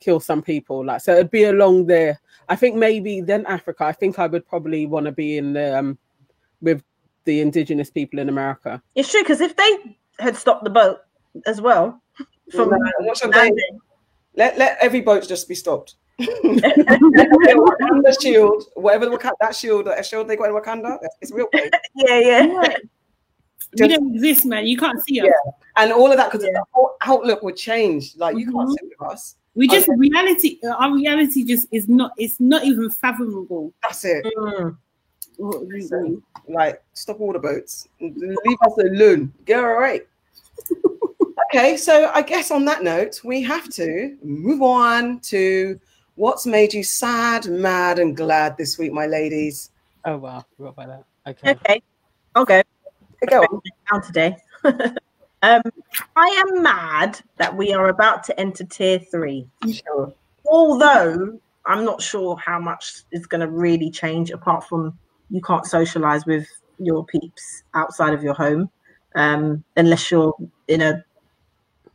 kill 0.00 0.20
some 0.20 0.42
people. 0.42 0.84
Like 0.84 1.00
so, 1.00 1.12
it'd 1.12 1.30
be 1.30 1.44
along 1.44 1.86
there. 1.86 2.20
I 2.48 2.56
think 2.56 2.76
maybe 2.76 3.20
then 3.20 3.46
Africa. 3.46 3.84
I 3.84 3.92
think 3.92 4.18
I 4.18 4.26
would 4.26 4.46
probably 4.48 4.86
want 4.86 5.06
to 5.06 5.12
be 5.12 5.38
in 5.38 5.52
the 5.52 5.78
um, 5.78 5.98
with 6.60 6.82
the 7.24 7.40
indigenous 7.40 7.90
people 7.90 8.18
in 8.18 8.28
America. 8.28 8.82
It's 8.94 9.10
true 9.10 9.22
because 9.22 9.40
if 9.40 9.56
they 9.56 9.96
had 10.18 10.36
stopped 10.36 10.64
the 10.64 10.70
boat 10.70 10.98
as 11.46 11.60
well 11.60 12.00
from 12.52 12.70
No, 12.70 12.78
what's 13.00 13.24
landing, 13.24 13.78
let 14.34 14.58
let 14.58 14.78
every 14.80 15.00
boat 15.00 15.26
just 15.28 15.48
be 15.48 15.54
stopped. 15.54 15.94
Wakanda 16.20 18.20
shield, 18.20 18.64
whatever 18.74 19.06
the 19.06 19.12
Waka- 19.12 19.32
that 19.40 19.54
shield, 19.54 19.86
that 19.86 20.04
shield 20.04 20.28
they 20.28 20.36
got 20.36 20.48
in 20.50 20.54
Wakanda, 20.54 20.98
it's 21.20 21.32
real. 21.32 21.46
place. 21.46 21.70
yeah, 21.94 22.18
yeah, 22.18 22.74
We 23.78 23.88
don't 23.88 24.14
exist, 24.14 24.44
man. 24.46 24.66
You 24.66 24.76
can't 24.76 25.00
see 25.02 25.20
us. 25.20 25.26
Yeah. 25.26 25.50
And 25.76 25.92
all 25.92 26.10
of 26.10 26.16
that 26.18 26.30
because 26.30 26.44
the 26.44 26.64
whole 26.72 26.96
outlook 27.02 27.42
would 27.42 27.56
change. 27.56 28.16
Like 28.16 28.36
you 28.36 28.46
can't 28.46 28.68
Mhm. 28.68 28.72
sit 28.72 28.88
with 28.98 29.10
us. 29.10 29.36
We 29.54 29.68
just 29.68 29.88
reality. 29.88 30.58
uh, 30.64 30.74
Our 30.74 30.94
reality 30.94 31.44
just 31.44 31.66
is 31.70 31.88
not. 31.88 32.12
It's 32.16 32.38
not 32.38 32.64
even 32.64 32.90
fathomable. 32.90 33.72
That's 33.82 34.04
it. 34.04 34.24
Mm. 34.36 34.76
What. 35.36 35.62
Like 36.48 36.82
stop 36.92 37.20
all 37.20 37.32
the 37.32 37.38
boats. 37.38 37.88
Leave 38.00 38.58
us 38.62 38.78
alone. 38.78 39.32
Get 39.44 39.60
all 39.60 39.74
right. 39.74 40.06
okay, 41.52 41.76
so 41.76 42.10
I 42.14 42.22
guess 42.22 42.50
on 42.50 42.64
that 42.66 42.82
note, 42.82 43.20
we 43.24 43.42
have 43.42 43.68
to 43.70 44.16
move 44.22 44.62
on 44.62 45.20
to 45.20 45.78
what's 46.14 46.46
made 46.46 46.74
you 46.74 46.84
sad, 46.84 47.46
mad, 47.46 47.98
and 47.98 48.16
glad 48.16 48.56
this 48.56 48.78
week, 48.78 48.92
my 48.92 49.06
ladies. 49.06 49.70
Oh 50.04 50.16
wow, 50.16 50.44
forgot 50.56 50.74
about 50.78 51.04
that. 51.24 51.30
Okay. 51.30 51.50
Okay, 51.52 51.82
I'll 52.34 52.44
go. 52.44 52.62
Go 53.28 53.42
on. 53.42 53.60
down 53.90 54.02
today. 54.02 54.36
um, 55.42 55.62
I 56.16 56.26
am 56.26 56.62
mad 56.62 57.20
that 57.38 57.56
we 57.56 57.72
are 57.72 57.88
about 57.88 58.24
to 58.24 58.38
enter 58.38 58.64
tier 58.64 58.98
three. 58.98 59.48
Sure. 59.70 60.12
Although 60.46 61.38
I'm 61.66 61.84
not 61.84 62.02
sure 62.02 62.36
how 62.36 62.58
much 62.58 63.02
is 63.12 63.26
going 63.26 63.40
to 63.40 63.48
really 63.48 63.90
change, 63.90 64.30
apart 64.30 64.64
from 64.64 64.98
you 65.30 65.40
can't 65.40 65.66
socialize 65.66 66.26
with 66.26 66.46
your 66.78 67.04
peeps 67.04 67.62
outside 67.74 68.12
of 68.12 68.22
your 68.22 68.34
home, 68.34 68.70
um, 69.14 69.62
unless 69.76 70.10
you're 70.10 70.34
in 70.68 70.82
a 70.82 71.04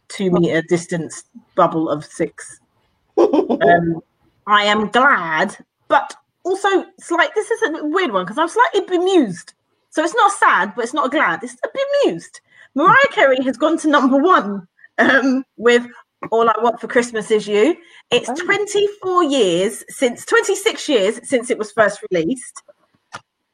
two 0.07 0.31
meter 0.31 0.61
distance 0.63 1.23
bubble 1.55 1.89
of 1.89 2.05
six. 2.05 2.59
Um, 3.17 4.01
I 4.47 4.63
am 4.65 4.89
glad, 4.89 5.57
but 5.87 6.13
also 6.43 6.67
it's 6.97 7.09
like 7.09 7.33
this 7.33 7.49
is 7.49 7.61
a 7.63 7.85
weird 7.85 8.11
one 8.11 8.25
because 8.25 8.37
I'm 8.37 8.49
slightly 8.49 8.81
bemused. 8.81 9.53
So 9.89 10.03
it's 10.03 10.13
not 10.13 10.31
sad, 10.33 10.73
but 10.75 10.83
it's 10.83 10.93
not 10.93 11.09
glad. 11.09 11.41
It's 11.41 11.55
a 11.63 11.69
bemused. 12.03 12.41
Mariah 12.75 12.95
Carey 13.11 13.41
has 13.43 13.57
gone 13.57 13.77
to 13.79 13.87
number 13.87 14.17
one 14.17 14.67
um, 14.97 15.43
with 15.57 15.85
"All 16.31 16.49
I 16.49 16.53
Want 16.61 16.79
for 16.79 16.87
Christmas 16.87 17.31
Is 17.31 17.47
You." 17.47 17.75
It's 18.11 18.29
Oh. 18.29 18.35
24 18.35 19.23
years 19.23 19.83
since 19.89 20.25
26 20.25 20.89
years 20.89 21.19
since 21.27 21.49
it 21.49 21.57
was 21.57 21.71
first 21.71 21.99
released. 22.11 22.61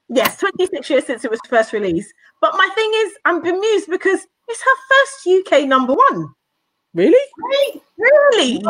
Yes, 0.10 0.38
26 0.38 0.89
years 0.89 1.06
since 1.06 1.23
it 1.23 1.31
was 1.31 1.39
first 1.48 1.72
released. 1.72 2.14
But 2.41 2.53
my 2.57 2.68
thing 2.76 2.91
is, 2.95 3.14
I'm 3.26 3.41
bemused 3.41 3.89
because 3.89 4.19
it's 4.48 4.61
her 4.61 4.77
first 4.89 5.48
UK 5.48 5.68
number 5.68 5.93
one. 5.93 6.27
Really? 6.93 7.30
Really? 7.98 8.61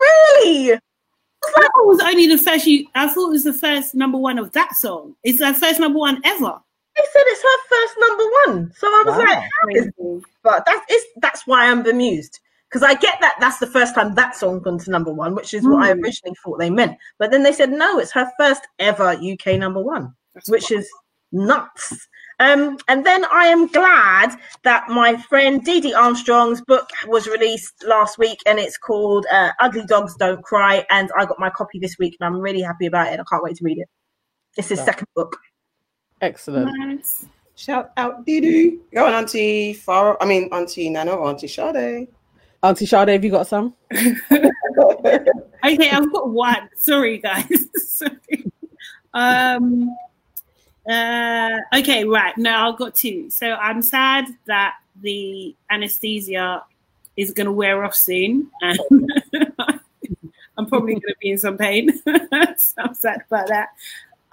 Really? 0.00 0.72
I 0.74 1.50
thought 1.50 1.64
it 1.64 1.86
was 1.86 2.00
only 2.00 2.26
the 2.28 2.38
first. 2.38 2.66
You, 2.66 2.86
I 2.94 3.08
thought 3.08 3.28
it 3.28 3.32
was 3.32 3.44
the 3.44 3.52
first 3.52 3.94
number 3.94 4.16
one 4.18 4.38
of 4.38 4.52
that 4.52 4.76
song. 4.76 5.16
It's 5.24 5.40
the 5.40 5.52
first 5.54 5.80
number 5.80 5.98
one 5.98 6.20
ever. 6.24 6.60
They 6.96 7.02
said 7.12 7.22
it's 7.26 7.42
her 7.42 7.58
first 7.68 7.94
number 7.98 8.24
one. 8.46 8.72
So 8.76 8.86
I 8.86 9.02
was 9.06 9.16
Wow. 9.16 9.24
like, 9.24 9.38
how 9.38 9.68
is 9.70 10.22
but 10.42 10.64
that's 10.66 10.84
it's, 10.88 11.06
that's 11.20 11.46
why 11.46 11.68
I'm 11.70 11.82
bemused 11.82 12.38
because 12.68 12.82
I 12.82 12.94
get 12.94 13.18
that 13.20 13.36
that's 13.40 13.58
the 13.58 13.66
first 13.66 13.94
time 13.94 14.14
that 14.14 14.36
song 14.36 14.60
gone 14.60 14.78
to 14.78 14.90
number 14.90 15.12
one, 15.12 15.34
which 15.34 15.54
is 15.54 15.64
what 15.64 15.82
I 15.82 15.92
Mm. 15.92 16.02
originally 16.02 16.36
thought 16.44 16.58
they 16.58 16.70
meant. 16.70 16.98
But 17.18 17.30
then 17.30 17.42
they 17.42 17.52
said 17.52 17.70
no, 17.70 17.98
it's 17.98 18.12
her 18.12 18.30
first 18.38 18.62
ever 18.78 19.12
UK 19.20 19.58
number 19.58 19.80
one, 19.82 20.14
That's 20.34 20.50
which 20.50 20.70
wild. 20.70 20.80
is 20.82 20.90
nuts. 21.32 22.08
Um, 22.40 22.78
and 22.88 23.06
then 23.06 23.24
I 23.26 23.46
am 23.46 23.68
glad 23.68 24.36
that 24.64 24.88
my 24.88 25.16
friend 25.16 25.64
Dee 25.64 25.80
Dee 25.80 25.94
Armstrong's 25.94 26.60
book 26.62 26.88
was 27.06 27.26
released 27.28 27.84
last 27.86 28.18
week, 28.18 28.38
and 28.46 28.58
it's 28.58 28.76
called 28.76 29.24
uh, 29.32 29.52
"Ugly 29.60 29.86
Dogs 29.86 30.14
Don't 30.16 30.42
Cry." 30.42 30.84
And 30.90 31.10
I 31.18 31.26
got 31.26 31.38
my 31.38 31.50
copy 31.50 31.78
this 31.78 31.96
week, 31.98 32.16
and 32.20 32.26
I'm 32.26 32.40
really 32.40 32.60
happy 32.62 32.86
about 32.86 33.12
it. 33.12 33.20
I 33.20 33.24
can't 33.30 33.42
wait 33.42 33.56
to 33.56 33.64
read 33.64 33.78
it. 33.78 33.88
It's 34.56 34.68
his 34.68 34.78
Yeah. 34.80 34.84
second 34.84 35.06
book. 35.14 35.36
Excellent. 36.20 36.70
Nice. 36.78 37.26
Shout 37.56 37.92
out 37.96 38.24
Didi. 38.26 38.78
Go 38.92 39.06
on, 39.06 39.14
Auntie 39.14 39.74
Farah. 39.74 40.16
I 40.20 40.26
mean, 40.26 40.48
Auntie 40.52 40.90
Nana 40.90 41.12
or 41.12 41.28
Auntie 41.28 41.46
Sade. 41.48 42.08
Auntie 42.62 42.86
Sade, 42.86 43.08
have 43.08 43.24
you 43.24 43.30
got 43.30 43.46
some? 43.46 43.74
Okay, 45.64 45.88
I've 45.90 46.12
got 46.12 46.28
one. 46.28 46.68
Sorry, 46.76 47.18
guys. 47.18 47.68
Sorry. 47.74 48.44
Um. 49.14 49.96
Uh. 50.88 51.58
Okay. 51.76 52.04
Right. 52.04 52.36
Now 52.36 52.70
I've 52.70 52.78
got 52.78 52.94
two. 52.94 53.30
So 53.30 53.52
I'm 53.54 53.80
sad 53.80 54.26
that 54.46 54.74
the 55.00 55.56
anesthesia 55.70 56.62
is 57.16 57.30
going 57.30 57.46
to 57.46 57.52
wear 57.52 57.84
off 57.84 57.94
soon, 57.94 58.50
and 58.60 58.78
I'm 60.58 60.66
probably 60.66 60.94
going 60.94 61.02
to 61.02 61.16
be 61.20 61.30
in 61.30 61.38
some 61.38 61.56
pain. 61.56 61.96
so 62.56 62.74
I'm 62.78 62.94
sad 62.94 63.22
about 63.26 63.48
that. 63.48 63.68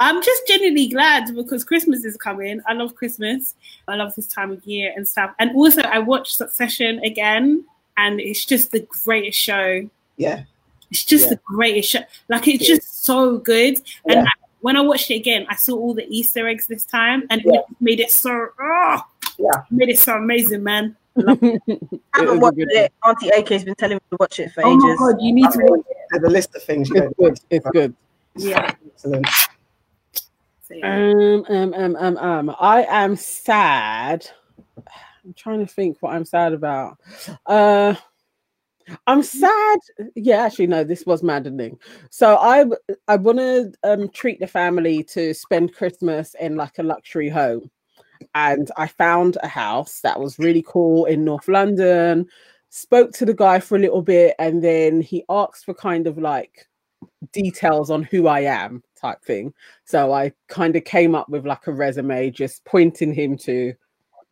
I'm 0.02 0.22
just 0.24 0.48
genuinely 0.48 0.88
glad 0.88 1.34
because 1.36 1.64
Christmas 1.64 2.04
is 2.04 2.18
coming. 2.18 2.60
I 2.68 2.74
love 2.74 2.96
Christmas. 2.96 3.54
I 3.88 3.96
love 3.96 4.16
this 4.16 4.26
time 4.26 4.52
of 4.52 4.66
year 4.66 4.92
and 4.96 5.08
stuff. 5.08 5.32
And 5.38 5.56
also, 5.56 5.82
I 5.84 6.00
watched 6.00 6.36
Succession 6.38 6.98
again, 7.04 7.64
and 7.98 8.20
it's 8.20 8.44
just 8.44 8.72
the 8.72 8.80
greatest 9.06 9.38
show. 9.40 9.88
Yeah. 10.18 10.44
It's 10.90 11.04
just 11.06 11.26
Yeah. 11.26 11.30
the 11.36 11.40
greatest 11.46 11.90
show. 11.92 12.00
Like 12.30 12.48
it's 12.48 12.68
Yeah. 12.68 12.76
just 12.78 13.04
so 13.06 13.38
good. 13.38 13.76
And 14.06 14.16
Yeah. 14.16 14.24
I- 14.24 14.48
when 14.62 14.76
I 14.76 14.82
watched 14.82 15.12
it 15.12 15.16
again, 15.16 15.46
I 15.50 15.56
saw 15.56 15.76
all 15.78 15.94
the 15.94 16.08
Easter 16.10 16.48
eggs 16.48 16.66
this 16.66 16.84
time, 16.84 17.28
and 17.30 17.44
Yeah. 17.46 17.60
it 17.60 17.66
made 17.80 18.00
it 18.00 18.10
so. 18.12 18.48
Oh, 18.60 19.02
Yeah. 19.38 19.62
made 19.70 19.90
it 19.90 20.00
so 20.00 20.16
amazing, 20.18 20.64
man. 20.64 20.96
I 21.16 21.22
haven't 22.16 22.38
a 22.38 22.40
watched 22.40 22.58
good 22.58 22.72
it. 22.72 22.92
Auntie 23.06 23.30
AK's 23.36 23.64
been 23.66 23.76
telling 23.76 23.98
me 23.98 24.02
to 24.10 24.18
watch 24.20 24.40
it 24.40 24.52
for 24.52 24.66
Oh 24.66 24.76
my 24.76 24.88
ages. 24.90 25.00
god, 25.00 25.22
you 25.22 25.32
need 25.32 25.46
I 25.46 25.52
to 25.52 25.58
mean, 25.60 25.68
watch 25.70 25.80
it. 25.90 25.98
There's 26.10 26.24
a 26.24 26.30
list 26.30 26.56
of 26.56 26.64
things 26.64 26.90
It's 26.90 27.00
don't 27.00 27.18
good. 27.18 27.40
It's 27.52 27.70
good. 27.70 27.94
Yeah. 28.36 28.72
Excellent. 28.96 29.28
Um, 30.84 31.46
um, 31.50 31.74
um, 31.74 31.96
um, 31.96 32.18
um. 32.18 32.56
I 32.60 32.86
am 32.90 33.16
sad. 33.16 34.28
I'm 35.24 35.34
trying 35.36 35.60
to 35.60 35.72
think 35.72 35.98
what 36.00 36.14
I'm 36.14 36.26
sad 36.26 36.54
about. 36.54 36.98
Uh, 37.46 37.96
I'm 39.08 39.24
sad. 39.24 39.80
Yeah, 40.16 40.44
actually, 40.44 40.68
no. 40.68 40.84
This 40.84 41.06
was 41.06 41.24
maddening. 41.24 41.78
So 42.10 42.36
I, 42.38 42.66
I 43.08 43.16
want 43.18 43.38
to 43.38 43.72
um 43.84 44.10
treat 44.10 44.40
the 44.40 44.48
family 44.48 45.04
to 45.06 45.34
spend 45.34 45.76
Christmas 45.76 46.36
in 46.40 46.56
like 46.56 46.80
a 46.80 46.84
luxury 46.84 47.30
home, 47.30 47.70
and 48.34 48.72
I 48.78 48.88
found 48.88 49.38
a 49.44 49.48
house 49.48 50.02
that 50.02 50.20
was 50.20 50.40
really 50.40 50.64
cool 50.68 51.06
in 51.06 51.24
North 51.24 51.48
London. 51.48 52.28
Spoke 52.70 53.12
to 53.14 53.26
the 53.26 53.34
guy 53.34 53.60
for 53.60 53.76
a 53.76 53.80
little 53.80 54.02
bit, 54.02 54.36
and 54.40 54.64
then 54.64 55.02
he 55.02 55.26
asked 55.30 55.66
for 55.66 55.74
kind 55.74 56.08
of 56.08 56.18
like 56.18 56.68
details 57.32 57.90
on 57.90 58.04
who 58.04 58.28
I 58.28 58.42
am, 58.42 58.84
type 59.00 59.24
thing. 59.24 59.54
So 59.86 60.14
I 60.14 60.34
kind 60.48 60.76
of 60.76 60.84
came 60.84 61.16
up 61.16 61.30
with 61.30 61.46
like 61.46 61.68
a 61.68 61.74
resume, 61.74 62.30
just 62.32 62.64
pointing 62.66 63.14
him 63.14 63.38
to 63.40 63.74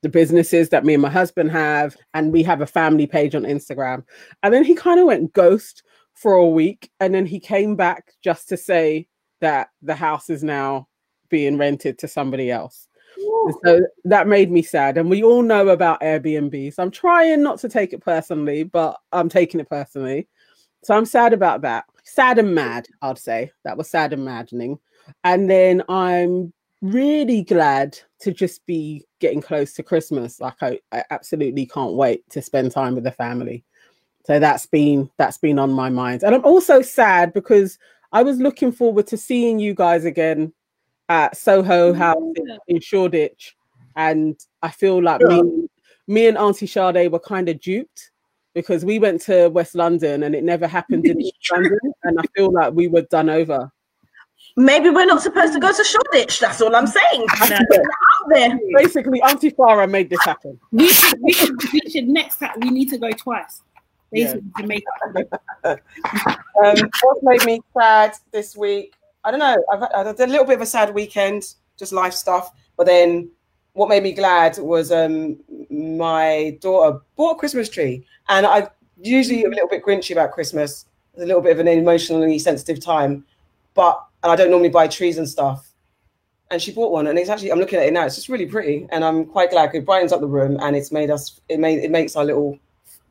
the 0.02 0.10
businesses 0.10 0.70
that 0.70 0.86
me 0.86 0.94
and 0.94 1.02
my 1.02 1.10
husband 1.10 1.52
have, 1.52 1.96
and 2.14 2.32
we 2.32 2.42
have 2.44 2.62
a 2.62 2.68
family 2.68 3.06
page 3.06 3.36
on 3.36 3.44
Instagram. 3.44 4.04
And 4.44 4.54
then 4.54 4.64
he 4.64 4.76
kind 4.76 5.00
of 5.00 5.08
went 5.08 5.34
ghost 5.34 5.84
for 6.14 6.34
a 6.34 6.48
week, 6.48 6.90
and 7.00 7.14
then 7.14 7.26
he 7.26 7.40
came 7.40 7.76
back 7.76 8.14
just 8.22 8.50
to 8.50 8.58
say 8.58 9.08
that 9.42 9.70
the 9.82 9.96
house 9.96 10.30
is 10.30 10.44
now 10.44 10.88
being 11.30 11.58
rented 11.58 11.98
to 12.00 12.08
somebody 12.08 12.52
else. 12.52 12.88
And 13.18 13.56
So 13.64 13.82
that 14.06 14.28
made 14.28 14.52
me 14.52 14.62
sad. 14.62 14.98
And 14.98 15.10
we 15.10 15.24
all 15.24 15.42
know 15.42 15.70
about 15.70 16.02
Airbnb. 16.02 16.74
So 16.74 16.84
I'm 16.84 16.92
trying 16.92 17.42
not 17.42 17.60
to 17.60 17.70
take 17.70 17.94
it 17.94 18.02
personally, 18.02 18.64
but 18.64 19.00
I'm 19.12 19.30
taking 19.30 19.60
it 19.60 19.70
personally. 19.70 20.28
So 20.84 20.96
I'm 20.96 21.06
sad 21.06 21.34
about 21.34 21.62
that. 21.62 21.86
Sad 22.04 22.40
and 22.40 22.56
mad, 22.56 22.88
I'd 23.02 23.18
say. 23.18 23.52
That 23.64 23.78
was 23.78 23.90
sad 23.90 24.14
and 24.14 24.26
maddening. 24.26 24.80
And 25.24 25.50
then 25.50 25.84
I'm 25.90 26.54
really 26.82 27.44
glad 27.44 28.00
to 28.20 28.32
just 28.32 28.66
be 28.66 29.06
getting 29.20 29.42
close 29.42 29.74
to 29.74 29.84
Christmas. 29.84 30.40
Like 30.40 30.62
I, 30.62 30.80
I 30.92 31.04
absolutely 31.10 31.66
can't 31.66 31.94
wait 31.94 32.28
to 32.32 32.42
spend 32.42 32.72
time 32.72 32.96
with 32.96 33.04
the 33.04 33.12
family. 33.12 33.64
So 34.26 34.40
that's 34.40 34.66
been 34.66 35.10
that's 35.18 35.38
been 35.38 35.60
on 35.60 35.72
my 35.72 35.90
mind. 35.90 36.24
And 36.24 36.36
I'm 36.36 36.46
also 36.46 36.82
sad 36.82 37.34
because 37.34 37.78
I 38.12 38.24
was 38.24 38.40
looking 38.40 38.72
forward 38.72 39.08
to 39.08 39.18
seeing 39.18 39.60
you 39.60 39.74
guys 39.74 40.06
again 40.06 40.54
at 41.10 41.36
Soho 41.36 41.94
House 41.94 42.34
in, 42.36 42.58
in 42.68 42.82
Shoreditch. 42.82 43.56
And 43.96 44.40
I 44.62 44.70
feel 44.70 45.02
like 45.02 45.22
me, 45.22 45.68
me 46.08 46.28
and 46.28 46.38
Auntie 46.38 46.68
Sade 46.68 47.12
were 47.12 47.20
kind 47.20 47.50
of 47.50 47.60
duped 47.60 48.12
because 48.54 48.84
we 48.84 49.00
went 49.00 49.22
to 49.22 49.50
West 49.50 49.76
London 49.76 50.24
and 50.24 50.36
it 50.36 50.44
never 50.44 50.68
happened 50.68 51.06
in 51.06 51.22
East 51.22 51.36
London. 51.52 51.80
And 52.04 52.20
I 52.20 52.24
feel 52.36 52.52
like 52.52 52.74
we 52.74 52.88
were 52.88 53.04
done 53.04 53.30
over. 53.30 53.72
Maybe 54.58 54.90
we're 54.90 55.06
not 55.06 55.22
supposed 55.22 55.54
to 55.54 55.60
go 55.60 55.72
to 55.72 55.84
Shoreditch. 55.84 56.40
That's 56.40 56.62
all 56.62 56.76
I'm 56.76 56.88
saying. 56.88 57.28
No. 57.50 57.56
Out 57.56 58.30
there. 58.30 58.60
Basically, 58.76 59.22
Auntie 59.22 59.52
Farah 59.52 59.90
made 59.90 60.10
this 60.10 60.24
happen. 60.24 60.60
We 60.72 60.90
should, 60.90 61.20
we 61.22 61.32
should, 61.32 61.56
we 61.72 61.82
should 61.90 62.08
next 62.08 62.38
time 62.38 62.56
we 62.62 62.70
need 62.70 62.90
to 62.90 62.98
go 62.98 63.12
twice. 63.12 63.62
Yeah. 64.12 64.34
Basically, 64.34 64.52
to 64.58 64.68
make 64.68 64.84
up. 65.64 65.80
Um, 66.62 66.76
what 67.04 67.24
made 67.24 67.46
me 67.46 67.62
sad 67.74 68.16
this 68.34 68.58
week? 68.58 68.94
I 69.24 69.32
don't 69.32 69.40
know. 69.40 69.64
I've 69.72 69.80
had, 69.80 69.92
I 69.94 70.04
had 70.08 70.20
a 70.20 70.28
little 70.28 70.46
bit 70.46 70.56
of 70.56 70.62
a 70.62 70.66
sad 70.66 70.94
weekend, 70.94 71.56
just 71.78 71.94
life 71.94 72.14
stuff. 72.14 72.52
But 72.76 72.86
then, 72.88 73.30
what 73.80 73.88
made 73.88 74.04
me 74.04 74.12
glad 74.12 74.58
was 74.58 74.92
um, 74.92 75.38
my 75.70 76.58
daughter 76.60 77.00
bought 77.16 77.38
a 77.38 77.40
Christmas 77.40 77.70
tree, 77.70 78.06
and 78.28 78.46
I 78.46 78.68
usually 79.02 79.46
am 79.46 79.54
a 79.54 79.56
little 79.56 79.70
bit 79.70 79.86
grinchy 79.86 80.12
about 80.12 80.34
Christmas. 80.34 80.86
It's 81.14 81.24
a 81.24 81.26
little 81.26 81.42
bit 81.42 81.54
of 81.54 81.60
an 81.60 81.68
emotionally 81.70 82.40
sensitive 82.40 82.82
time, 82.82 83.24
but 83.76 84.04
and 84.22 84.34
I 84.34 84.36
don't 84.36 84.50
normally 84.50 84.68
buy 84.68 84.90
trees 84.90 85.18
and 85.18 85.30
stuff. 85.30 85.66
And 86.52 86.62
she 86.62 86.74
bought 86.74 86.92
one, 86.92 87.08
and 87.08 87.18
it's 87.18 87.30
actually 87.30 87.54
I'm 87.54 87.60
looking 87.60 87.80
at 87.80 87.86
it 87.86 87.94
now. 87.94 88.06
It's 88.06 88.16
just 88.16 88.28
really 88.28 88.48
pretty, 88.48 88.86
and 88.92 89.06
I'm 89.06 89.26
quite 89.26 89.52
glad. 89.52 89.74
It 89.74 89.86
brightens 89.86 90.12
up 90.12 90.20
the 90.20 90.28
room, 90.28 90.58
and 90.60 90.76
it's 90.76 90.92
made 90.92 91.10
us. 91.10 91.40
It 91.48 91.58
made 91.62 91.82
it 91.82 91.90
makes 91.90 92.18
our 92.18 92.26
little 92.26 92.60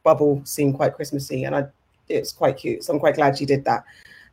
bubble 0.03 0.43
seem 0.45 0.75
quite 0.75 0.93
Christmassy, 0.93 1.45
and 1.45 1.57
I 1.57 1.65
it's 2.11 2.31
quite 2.31 2.59
cute. 2.59 2.85
So 2.85 2.93
I'm 2.93 3.01
quite 3.01 3.15
glad 3.15 3.39
she 3.39 3.47
did 3.47 3.65
that 3.65 3.85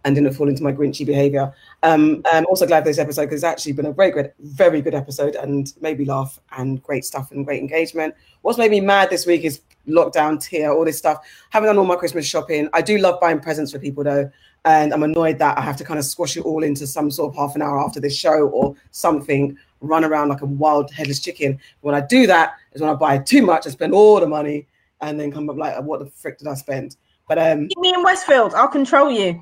and 0.05 0.15
didn't 0.15 0.33
fall 0.33 0.47
into 0.47 0.63
my 0.63 0.71
grinchy 0.71 1.05
behavior. 1.05 1.51
Um, 1.83 2.21
I'm 2.31 2.45
also 2.45 2.65
glad 2.65 2.83
for 2.83 2.89
this 2.89 2.99
episode 2.99 3.23
because 3.23 3.37
it's 3.37 3.43
actually 3.43 3.73
been 3.73 3.87
a 3.87 3.91
very 3.91 4.11
good, 4.11 4.31
very 4.39 4.79
good 4.79 4.93
episode 4.93 5.35
and 5.35 5.73
made 5.81 5.97
me 5.99 6.05
laugh 6.05 6.39
and 6.55 6.81
great 6.81 7.03
stuff 7.03 7.31
and 7.31 7.43
great 7.43 7.59
engagement. 7.59 8.13
What's 8.43 8.59
made 8.59 8.71
me 8.71 8.79
mad 8.79 9.09
this 9.09 9.25
week 9.25 9.43
is 9.43 9.61
lockdown, 9.87 10.41
tier, 10.41 10.71
all 10.71 10.85
this 10.85 10.97
stuff. 10.97 11.25
Haven't 11.49 11.67
done 11.67 11.79
all 11.79 11.85
my 11.85 11.95
Christmas 11.95 12.27
shopping. 12.27 12.69
I 12.71 12.81
do 12.81 12.99
love 12.99 13.19
buying 13.19 13.39
presents 13.39 13.71
for 13.71 13.79
people 13.79 14.03
though. 14.03 14.29
And 14.63 14.93
I'm 14.93 15.03
annoyed 15.03 15.39
that 15.39 15.57
I 15.57 15.61
have 15.61 15.77
to 15.77 15.83
kind 15.83 15.99
of 15.99 16.05
squash 16.05 16.37
it 16.37 16.41
all 16.41 16.63
into 16.63 16.87
some 16.87 17.09
sort 17.11 17.33
of 17.33 17.35
half 17.35 17.55
an 17.55 17.61
hour 17.63 17.79
after 17.79 17.99
this 17.99 18.15
show 18.15 18.47
or 18.47 18.75
something, 18.91 19.57
run 19.81 20.05
around 20.05 20.29
like 20.29 20.41
a 20.41 20.47
wild 20.47 20.91
headless 20.91 21.19
chicken. 21.19 21.59
When 21.81 21.95
I 21.95 22.01
do 22.01 22.27
that 22.27 22.55
is 22.73 22.81
when 22.81 22.89
I 22.89 22.95
buy 22.95 23.17
too 23.17 23.43
much 23.43 23.65
I 23.65 23.71
spend 23.71 23.93
all 23.93 24.19
the 24.19 24.27
money 24.27 24.67
and 25.01 25.19
then 25.19 25.31
come 25.31 25.49
up 25.49 25.57
like, 25.57 25.81
what 25.81 25.99
the 25.99 26.05
frick 26.07 26.37
did 26.37 26.47
I 26.47 26.53
spend? 26.53 26.95
But 27.27 27.39
um, 27.39 27.61
Meet 27.61 27.79
me 27.79 27.93
in 27.93 28.03
Westfield. 28.03 28.53
I'll 28.53 28.67
control 28.67 29.11
you. 29.11 29.41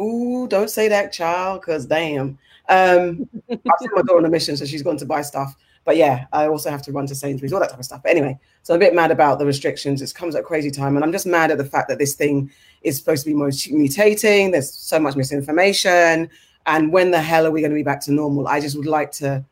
Ooh, 0.00 0.46
don't 0.48 0.70
say 0.70 0.88
that, 0.88 1.12
child, 1.12 1.60
because 1.60 1.86
damn. 1.86 2.38
Um, 2.68 3.28
I've 3.50 3.58
sent 3.80 3.92
my 3.94 4.02
daughter 4.02 4.18
on 4.18 4.24
a 4.24 4.28
mission, 4.28 4.56
so 4.56 4.64
she's 4.64 4.82
gone 4.82 4.96
to 4.98 5.06
buy 5.06 5.22
stuff. 5.22 5.56
But 5.84 5.96
yeah, 5.96 6.26
I 6.32 6.46
also 6.46 6.70
have 6.70 6.82
to 6.82 6.92
run 6.92 7.06
to 7.06 7.14
Sainsbury's, 7.14 7.52
all 7.52 7.60
that 7.60 7.70
type 7.70 7.78
of 7.78 7.84
stuff. 7.84 8.02
But 8.02 8.10
anyway, 8.10 8.38
so 8.62 8.74
I'm 8.74 8.78
a 8.80 8.84
bit 8.84 8.94
mad 8.94 9.10
about 9.10 9.38
the 9.38 9.46
restrictions. 9.46 10.02
It 10.02 10.14
comes 10.14 10.34
at 10.34 10.42
a 10.42 10.44
crazy 10.44 10.70
time, 10.70 10.96
and 10.96 11.04
I'm 11.04 11.12
just 11.12 11.26
mad 11.26 11.50
at 11.50 11.58
the 11.58 11.64
fact 11.64 11.88
that 11.88 11.98
this 11.98 12.14
thing 12.14 12.50
is 12.82 12.98
supposed 12.98 13.24
to 13.24 13.30
be 13.30 13.34
most 13.34 13.70
mutating. 13.70 14.52
There's 14.52 14.70
so 14.72 15.00
much 15.00 15.16
misinformation, 15.16 16.28
and 16.66 16.92
when 16.92 17.10
the 17.10 17.20
hell 17.20 17.46
are 17.46 17.50
we 17.50 17.60
going 17.60 17.70
to 17.70 17.74
be 17.74 17.82
back 17.82 18.00
to 18.02 18.12
normal? 18.12 18.46
I 18.46 18.60
just 18.60 18.76
would 18.76 18.86
like 18.86 19.10
to 19.12 19.44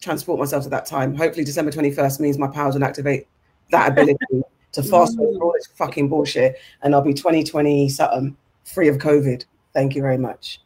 transport 0.00 0.38
myself 0.38 0.64
to 0.64 0.70
that 0.70 0.84
time. 0.84 1.14
Hopefully, 1.14 1.44
December 1.44 1.70
21st 1.70 2.20
means 2.20 2.38
my 2.38 2.48
powers 2.48 2.74
will 2.74 2.84
activate 2.84 3.26
that 3.70 3.92
ability 3.92 4.18
to 4.72 4.82
fast 4.82 5.16
forward 5.16 5.32
through 5.32 5.42
all 5.42 5.52
this 5.54 5.68
fucking 5.68 6.08
bullshit, 6.08 6.56
and 6.82 6.94
I'll 6.94 7.00
be 7.00 7.14
2020 7.14 7.88
something 7.88 8.36
free 8.64 8.88
of 8.88 8.98
COVID. 8.98 9.44
Thank 9.74 9.94
you 9.94 10.02
very 10.02 10.18
much. 10.18 10.60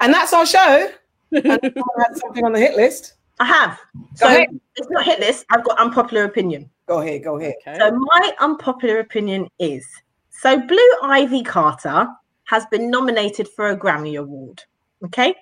And 0.00 0.12
that's 0.12 0.32
our 0.32 0.46
show. 0.46 0.90
I 1.34 1.40
had 1.42 2.16
something 2.16 2.44
on 2.44 2.52
the 2.52 2.58
hit 2.60 2.76
list. 2.76 3.14
I 3.38 3.46
have. 3.46 3.78
Go 3.94 4.00
So 4.14 4.26
ahead. 4.26 4.60
it's 4.76 4.90
not 4.90 5.04
hit 5.04 5.20
list. 5.20 5.46
I've 5.50 5.64
got 5.64 5.78
unpopular 5.78 6.24
opinion. 6.24 6.68
Go 6.86 7.00
ahead, 7.00 7.22
go 7.24 7.38
ahead. 7.38 7.54
Okay. 7.66 7.78
So 7.78 7.90
my 7.92 8.32
unpopular 8.40 8.98
opinion 8.98 9.48
is 9.58 9.86
so 10.30 10.58
Blue 10.66 10.90
Ivy 11.02 11.42
Carter 11.42 12.08
has 12.44 12.66
been 12.66 12.90
nominated 12.90 13.46
for 13.48 13.70
a 13.70 13.76
Grammy 13.76 14.18
Award. 14.18 14.62
Okay. 15.04 15.34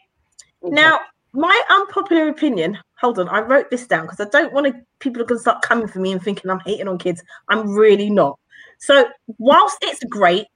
Now, 0.62 1.00
my 1.32 1.62
unpopular 1.70 2.28
opinion, 2.28 2.78
hold 3.00 3.18
on, 3.18 3.28
I 3.28 3.40
wrote 3.40 3.70
this 3.70 3.86
down 3.86 4.06
because 4.06 4.20
I 4.20 4.28
don't 4.28 4.52
want 4.52 4.66
to 4.66 4.74
people 4.98 5.22
are 5.22 5.24
gonna 5.24 5.40
start 5.40 5.62
coming 5.62 5.88
for 5.88 6.00
me 6.00 6.12
and 6.12 6.22
thinking 6.22 6.50
I'm 6.50 6.60
hating 6.60 6.88
on 6.88 6.98
kids. 6.98 7.22
I'm 7.48 7.70
really 7.70 8.10
not. 8.10 8.38
So 8.78 9.08
whilst 9.38 9.78
it's 9.82 10.02
great, 10.04 10.46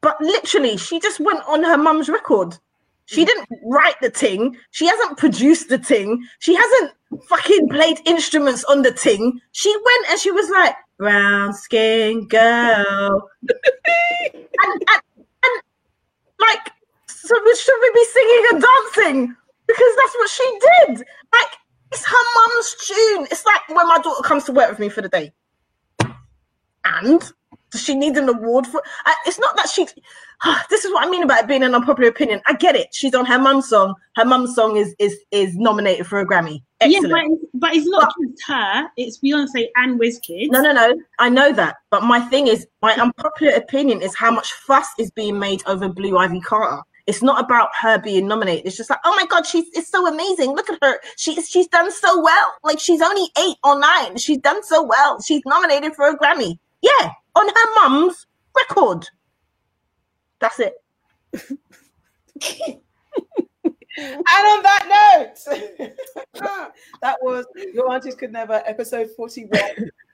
but 0.00 0.20
literally 0.20 0.76
she 0.76 1.00
just 1.00 1.20
went 1.20 1.40
on 1.48 1.62
her 1.64 1.76
mum's 1.78 2.08
record. 2.08 2.56
She 3.06 3.24
didn't 3.24 3.48
write 3.64 3.94
the 4.00 4.10
ting. 4.10 4.56
She 4.72 4.86
hasn't 4.86 5.16
produced 5.16 5.68
the 5.68 5.78
ting. 5.78 6.24
She 6.40 6.56
hasn't 6.56 6.92
fucking 7.28 7.68
played 7.68 8.00
instruments 8.04 8.64
on 8.64 8.82
the 8.82 8.90
ting. 8.90 9.40
She 9.52 9.70
went 9.74 10.10
and 10.10 10.18
she 10.18 10.32
was 10.32 10.50
like, 10.50 10.74
brown 10.98 11.52
skin 11.54 12.26
girl. 12.26 13.28
and, 13.48 14.34
and, 14.64 15.02
and 15.44 15.62
like, 16.40 16.72
so 17.06 17.34
we- 17.44 17.56
should 17.56 17.78
we 17.80 17.90
be 17.94 18.04
singing 18.06 18.46
and 18.52 18.62
dancing? 18.62 19.36
Because 19.66 19.96
that's 19.96 20.14
what 20.16 20.30
she 20.30 20.58
did. 20.86 20.98
Like, 20.98 21.52
it's 21.92 22.04
her 22.04 22.24
mum's 22.34 22.76
tune. 22.86 23.26
It's 23.30 23.44
like 23.44 23.68
when 23.68 23.86
my 23.88 23.98
daughter 23.98 24.22
comes 24.22 24.44
to 24.44 24.52
work 24.52 24.70
with 24.70 24.78
me 24.78 24.88
for 24.88 25.02
the 25.02 25.08
day. 25.08 25.32
And 26.84 27.22
does 27.76 27.84
she 27.84 27.94
need 27.94 28.16
an 28.16 28.28
award 28.28 28.66
for 28.66 28.82
uh, 29.04 29.12
it's 29.26 29.38
not 29.38 29.54
that 29.56 29.68
she 29.68 29.84
this 30.70 30.84
is 30.84 30.92
what 30.92 31.06
I 31.06 31.10
mean 31.10 31.22
about 31.22 31.42
it 31.42 31.48
being 31.48 31.62
an 31.62 31.74
unpopular 31.74 32.08
opinion. 32.08 32.40
I 32.46 32.54
get 32.54 32.74
it. 32.76 32.88
She's 32.92 33.14
on 33.14 33.26
her 33.26 33.38
mum's 33.38 33.68
song. 33.68 33.94
Her 34.16 34.24
mum's 34.24 34.54
song 34.54 34.76
is 34.76 34.94
is 34.98 35.16
is 35.30 35.54
nominated 35.56 36.06
for 36.06 36.20
a 36.20 36.26
Grammy. 36.26 36.62
Yeah, 36.80 37.00
but, 37.02 37.10
it's- 37.10 37.38
but 37.54 37.74
it's 37.74 37.86
not 37.88 38.12
just 38.22 38.42
her. 38.46 38.88
It's 38.96 39.18
Beyonce 39.18 39.68
and 39.76 40.00
Wizkid. 40.00 40.50
No, 40.50 40.60
no, 40.60 40.72
no. 40.72 40.94
I 41.18 41.28
know 41.28 41.52
that. 41.52 41.76
But 41.90 42.02
my 42.02 42.20
thing 42.20 42.46
is, 42.48 42.66
my 42.82 42.92
unpopular 42.94 43.52
opinion 43.54 44.02
is 44.02 44.14
how 44.14 44.30
much 44.30 44.52
fuss 44.52 44.88
is 44.98 45.10
being 45.10 45.38
made 45.38 45.62
over 45.66 45.88
Blue 45.88 46.16
Ivy 46.18 46.40
Carter. 46.40 46.82
It's 47.06 47.22
not 47.22 47.42
about 47.42 47.68
her 47.80 47.98
being 47.98 48.26
nominated. 48.26 48.66
It's 48.66 48.76
just 48.76 48.90
like, 48.90 48.98
oh 49.04 49.14
my 49.16 49.26
god, 49.26 49.46
she's 49.46 49.66
it's 49.74 49.88
so 49.88 50.06
amazing. 50.06 50.50
Look 50.54 50.68
at 50.68 50.78
her. 50.82 50.98
She's 51.16 51.48
she's 51.48 51.68
done 51.68 51.90
so 51.92 52.20
well. 52.20 52.54
Like 52.64 52.80
she's 52.80 53.00
only 53.00 53.28
eight 53.38 53.56
or 53.64 53.78
nine. 53.78 54.16
She's 54.16 54.38
done 54.38 54.62
so 54.64 54.82
well. 54.82 55.20
She's 55.22 55.42
nominated 55.46 55.94
for 55.94 56.08
a 56.08 56.18
Grammy. 56.18 56.58
Yeah, 56.82 57.10
on 57.36 57.48
her 57.48 57.74
mum's 57.88 58.26
record. 58.56 59.06
That's 60.40 60.60
it. 60.60 60.74
And 63.98 64.26
on 64.28 64.62
that 64.62 65.34
note, 65.48 65.92
that 67.00 67.16
was 67.22 67.46
Your 67.72 67.90
Aunties 67.90 68.14
Could 68.14 68.30
Never, 68.30 68.62
episode 68.66 69.08
41. 69.16 69.50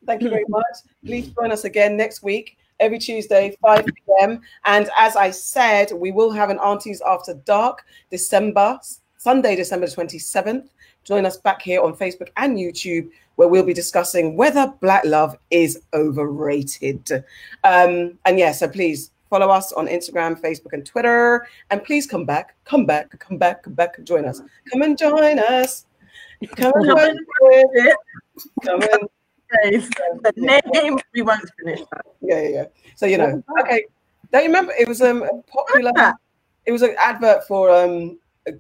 Thank 0.07 0.23
you 0.23 0.31
very 0.31 0.45
much. 0.49 0.65
Please 1.05 1.29
join 1.31 1.51
us 1.51 1.65
again 1.65 1.97
next 1.97 2.23
week, 2.23 2.59
every 2.79 2.99
Tuesday, 2.99 3.57
5 3.61 3.85
p.m. 3.87 4.41
And 4.65 4.89
as 4.97 5.17
I 5.17 5.33
said, 5.33 5.91
we 5.93 6.13
will 6.13 6.31
have 6.31 6.49
an 6.51 6.61
Aunties 6.61 7.03
After 7.05 7.35
Dark, 7.35 7.85
December, 8.09 8.79
Sunday, 9.17 9.57
December 9.57 9.87
27th. 9.87 10.69
Join 11.05 11.27
us 11.27 11.37
back 11.37 11.63
here 11.63 11.81
on 11.83 11.97
Facebook 11.97 12.29
and 12.37 12.57
YouTube, 12.57 13.11
where 13.37 13.49
we'll 13.49 13.65
be 13.65 13.75
discussing 13.75 14.37
whether 14.37 14.73
Black 14.81 15.05
love 15.05 15.37
is 15.51 15.83
overrated. 15.95 17.25
Um, 17.65 18.19
and 18.25 18.39
yeah, 18.39 18.53
so 18.53 18.69
please 18.69 19.11
follow 19.29 19.49
us 19.49 19.73
on 19.73 19.89
Instagram, 19.89 20.41
Facebook, 20.41 20.73
and 20.73 20.85
Twitter. 20.87 21.47
And 21.71 21.83
please 21.83 22.07
come 22.07 22.25
back, 22.25 22.55
come 22.65 22.87
back, 22.87 23.19
come 23.19 23.39
back, 23.39 23.65
come 23.65 23.75
back, 23.75 24.03
join 24.05 24.27
us. 24.27 24.41
Come 24.71 24.83
and 24.83 24.97
join 24.97 25.39
us. 25.39 25.87
Come 26.57 26.73
and 26.77 26.87
join 26.87 27.89
us. 27.89 27.97
Come 28.65 28.83
and 28.83 29.09
the 29.53 30.63
name 30.73 30.99
we 31.15 31.23
won't 31.23 31.49
finish 31.59 31.81
that. 31.91 32.07
yeah, 32.21 32.41
yeah, 32.41 32.49
yeah. 32.49 32.65
So 32.97 33.07
you 33.07 33.19
know, 33.19 33.43
okay. 33.61 33.85
Don't 34.31 34.43
you 34.43 34.49
remember? 34.49 34.73
It 34.79 34.89
was 34.89 35.03
um 35.03 35.23
a 35.23 35.43
popular. 35.43 36.15
It 36.65 36.73
was 36.73 36.83
an 36.83 36.95
advert 36.99 37.47
for 37.47 37.71
um 37.71 38.19
a, 38.47 38.53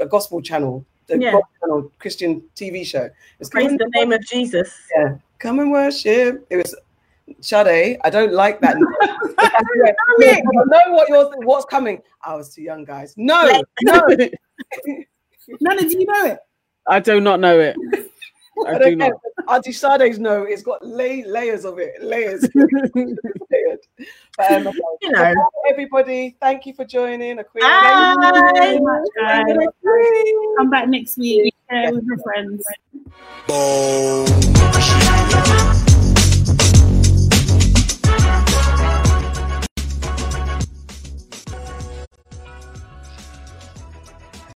a 0.00 0.06
gospel 0.06 0.42
channel, 0.42 0.84
Yeah. 1.16 1.32
gospel 1.32 1.48
channel 1.60 1.92
Christian 1.98 2.42
TV 2.54 2.84
show. 2.84 3.08
It's 3.40 3.50
Praise 3.50 3.76
the 3.76 3.84
and, 3.84 3.92
name 3.94 4.12
of 4.12 4.24
Jesus. 4.24 4.72
yeah, 4.96 5.16
come 5.38 5.60
and 5.60 5.70
worship. 5.70 6.46
It 6.50 6.56
was 6.56 6.74
Sade. 7.40 7.98
I 8.02 8.10
don't 8.10 8.32
like 8.32 8.60
that. 8.60 8.76
I 9.38 9.60
know 10.66 10.92
what 10.94 11.08
yours, 11.08 11.28
what's 11.44 11.64
coming. 11.66 12.02
I 12.22 12.34
was 12.34 12.54
too 12.54 12.62
young, 12.62 12.84
guys. 12.84 13.14
No, 13.16 13.62
no, 13.82 14.06
Nana, 15.60 15.80
do 15.82 15.98
you 15.98 16.06
know 16.06 16.24
it? 16.26 16.38
I 16.86 17.00
do 17.00 17.20
not 17.20 17.40
know 17.40 17.58
it. 17.60 17.76
I 18.66 18.74
I 18.74 18.78
don't 18.78 18.90
do 18.90 18.96
care. 18.96 19.10
not. 19.46 19.54
Auntie 19.56 19.72
Sade's 19.72 20.18
no. 20.18 20.42
It's 20.44 20.62
got 20.62 20.84
lay, 20.84 21.24
layers 21.24 21.64
of 21.64 21.78
it, 21.78 22.02
layers. 22.02 22.48
But, 24.36 24.52
um, 24.52 24.66
okay. 24.68 24.78
You 25.02 25.10
know. 25.10 25.34
everybody, 25.68 26.36
thank 26.40 26.64
you 26.64 26.72
for 26.72 26.84
joining. 26.84 27.40
A 27.40 27.44
queer 27.44 27.64
Bye. 27.64 28.14
Thank 28.20 28.36
you 28.36 28.52
very 28.54 28.80
much, 28.80 29.08
guys. 29.16 29.56
Come 30.58 30.70
back 30.70 30.88
next 30.88 31.18
week. 31.18 31.52
Share 31.68 31.92
with 31.92 32.04
your 32.04 32.18
friends. 32.18 32.64
Boom. 33.48 34.26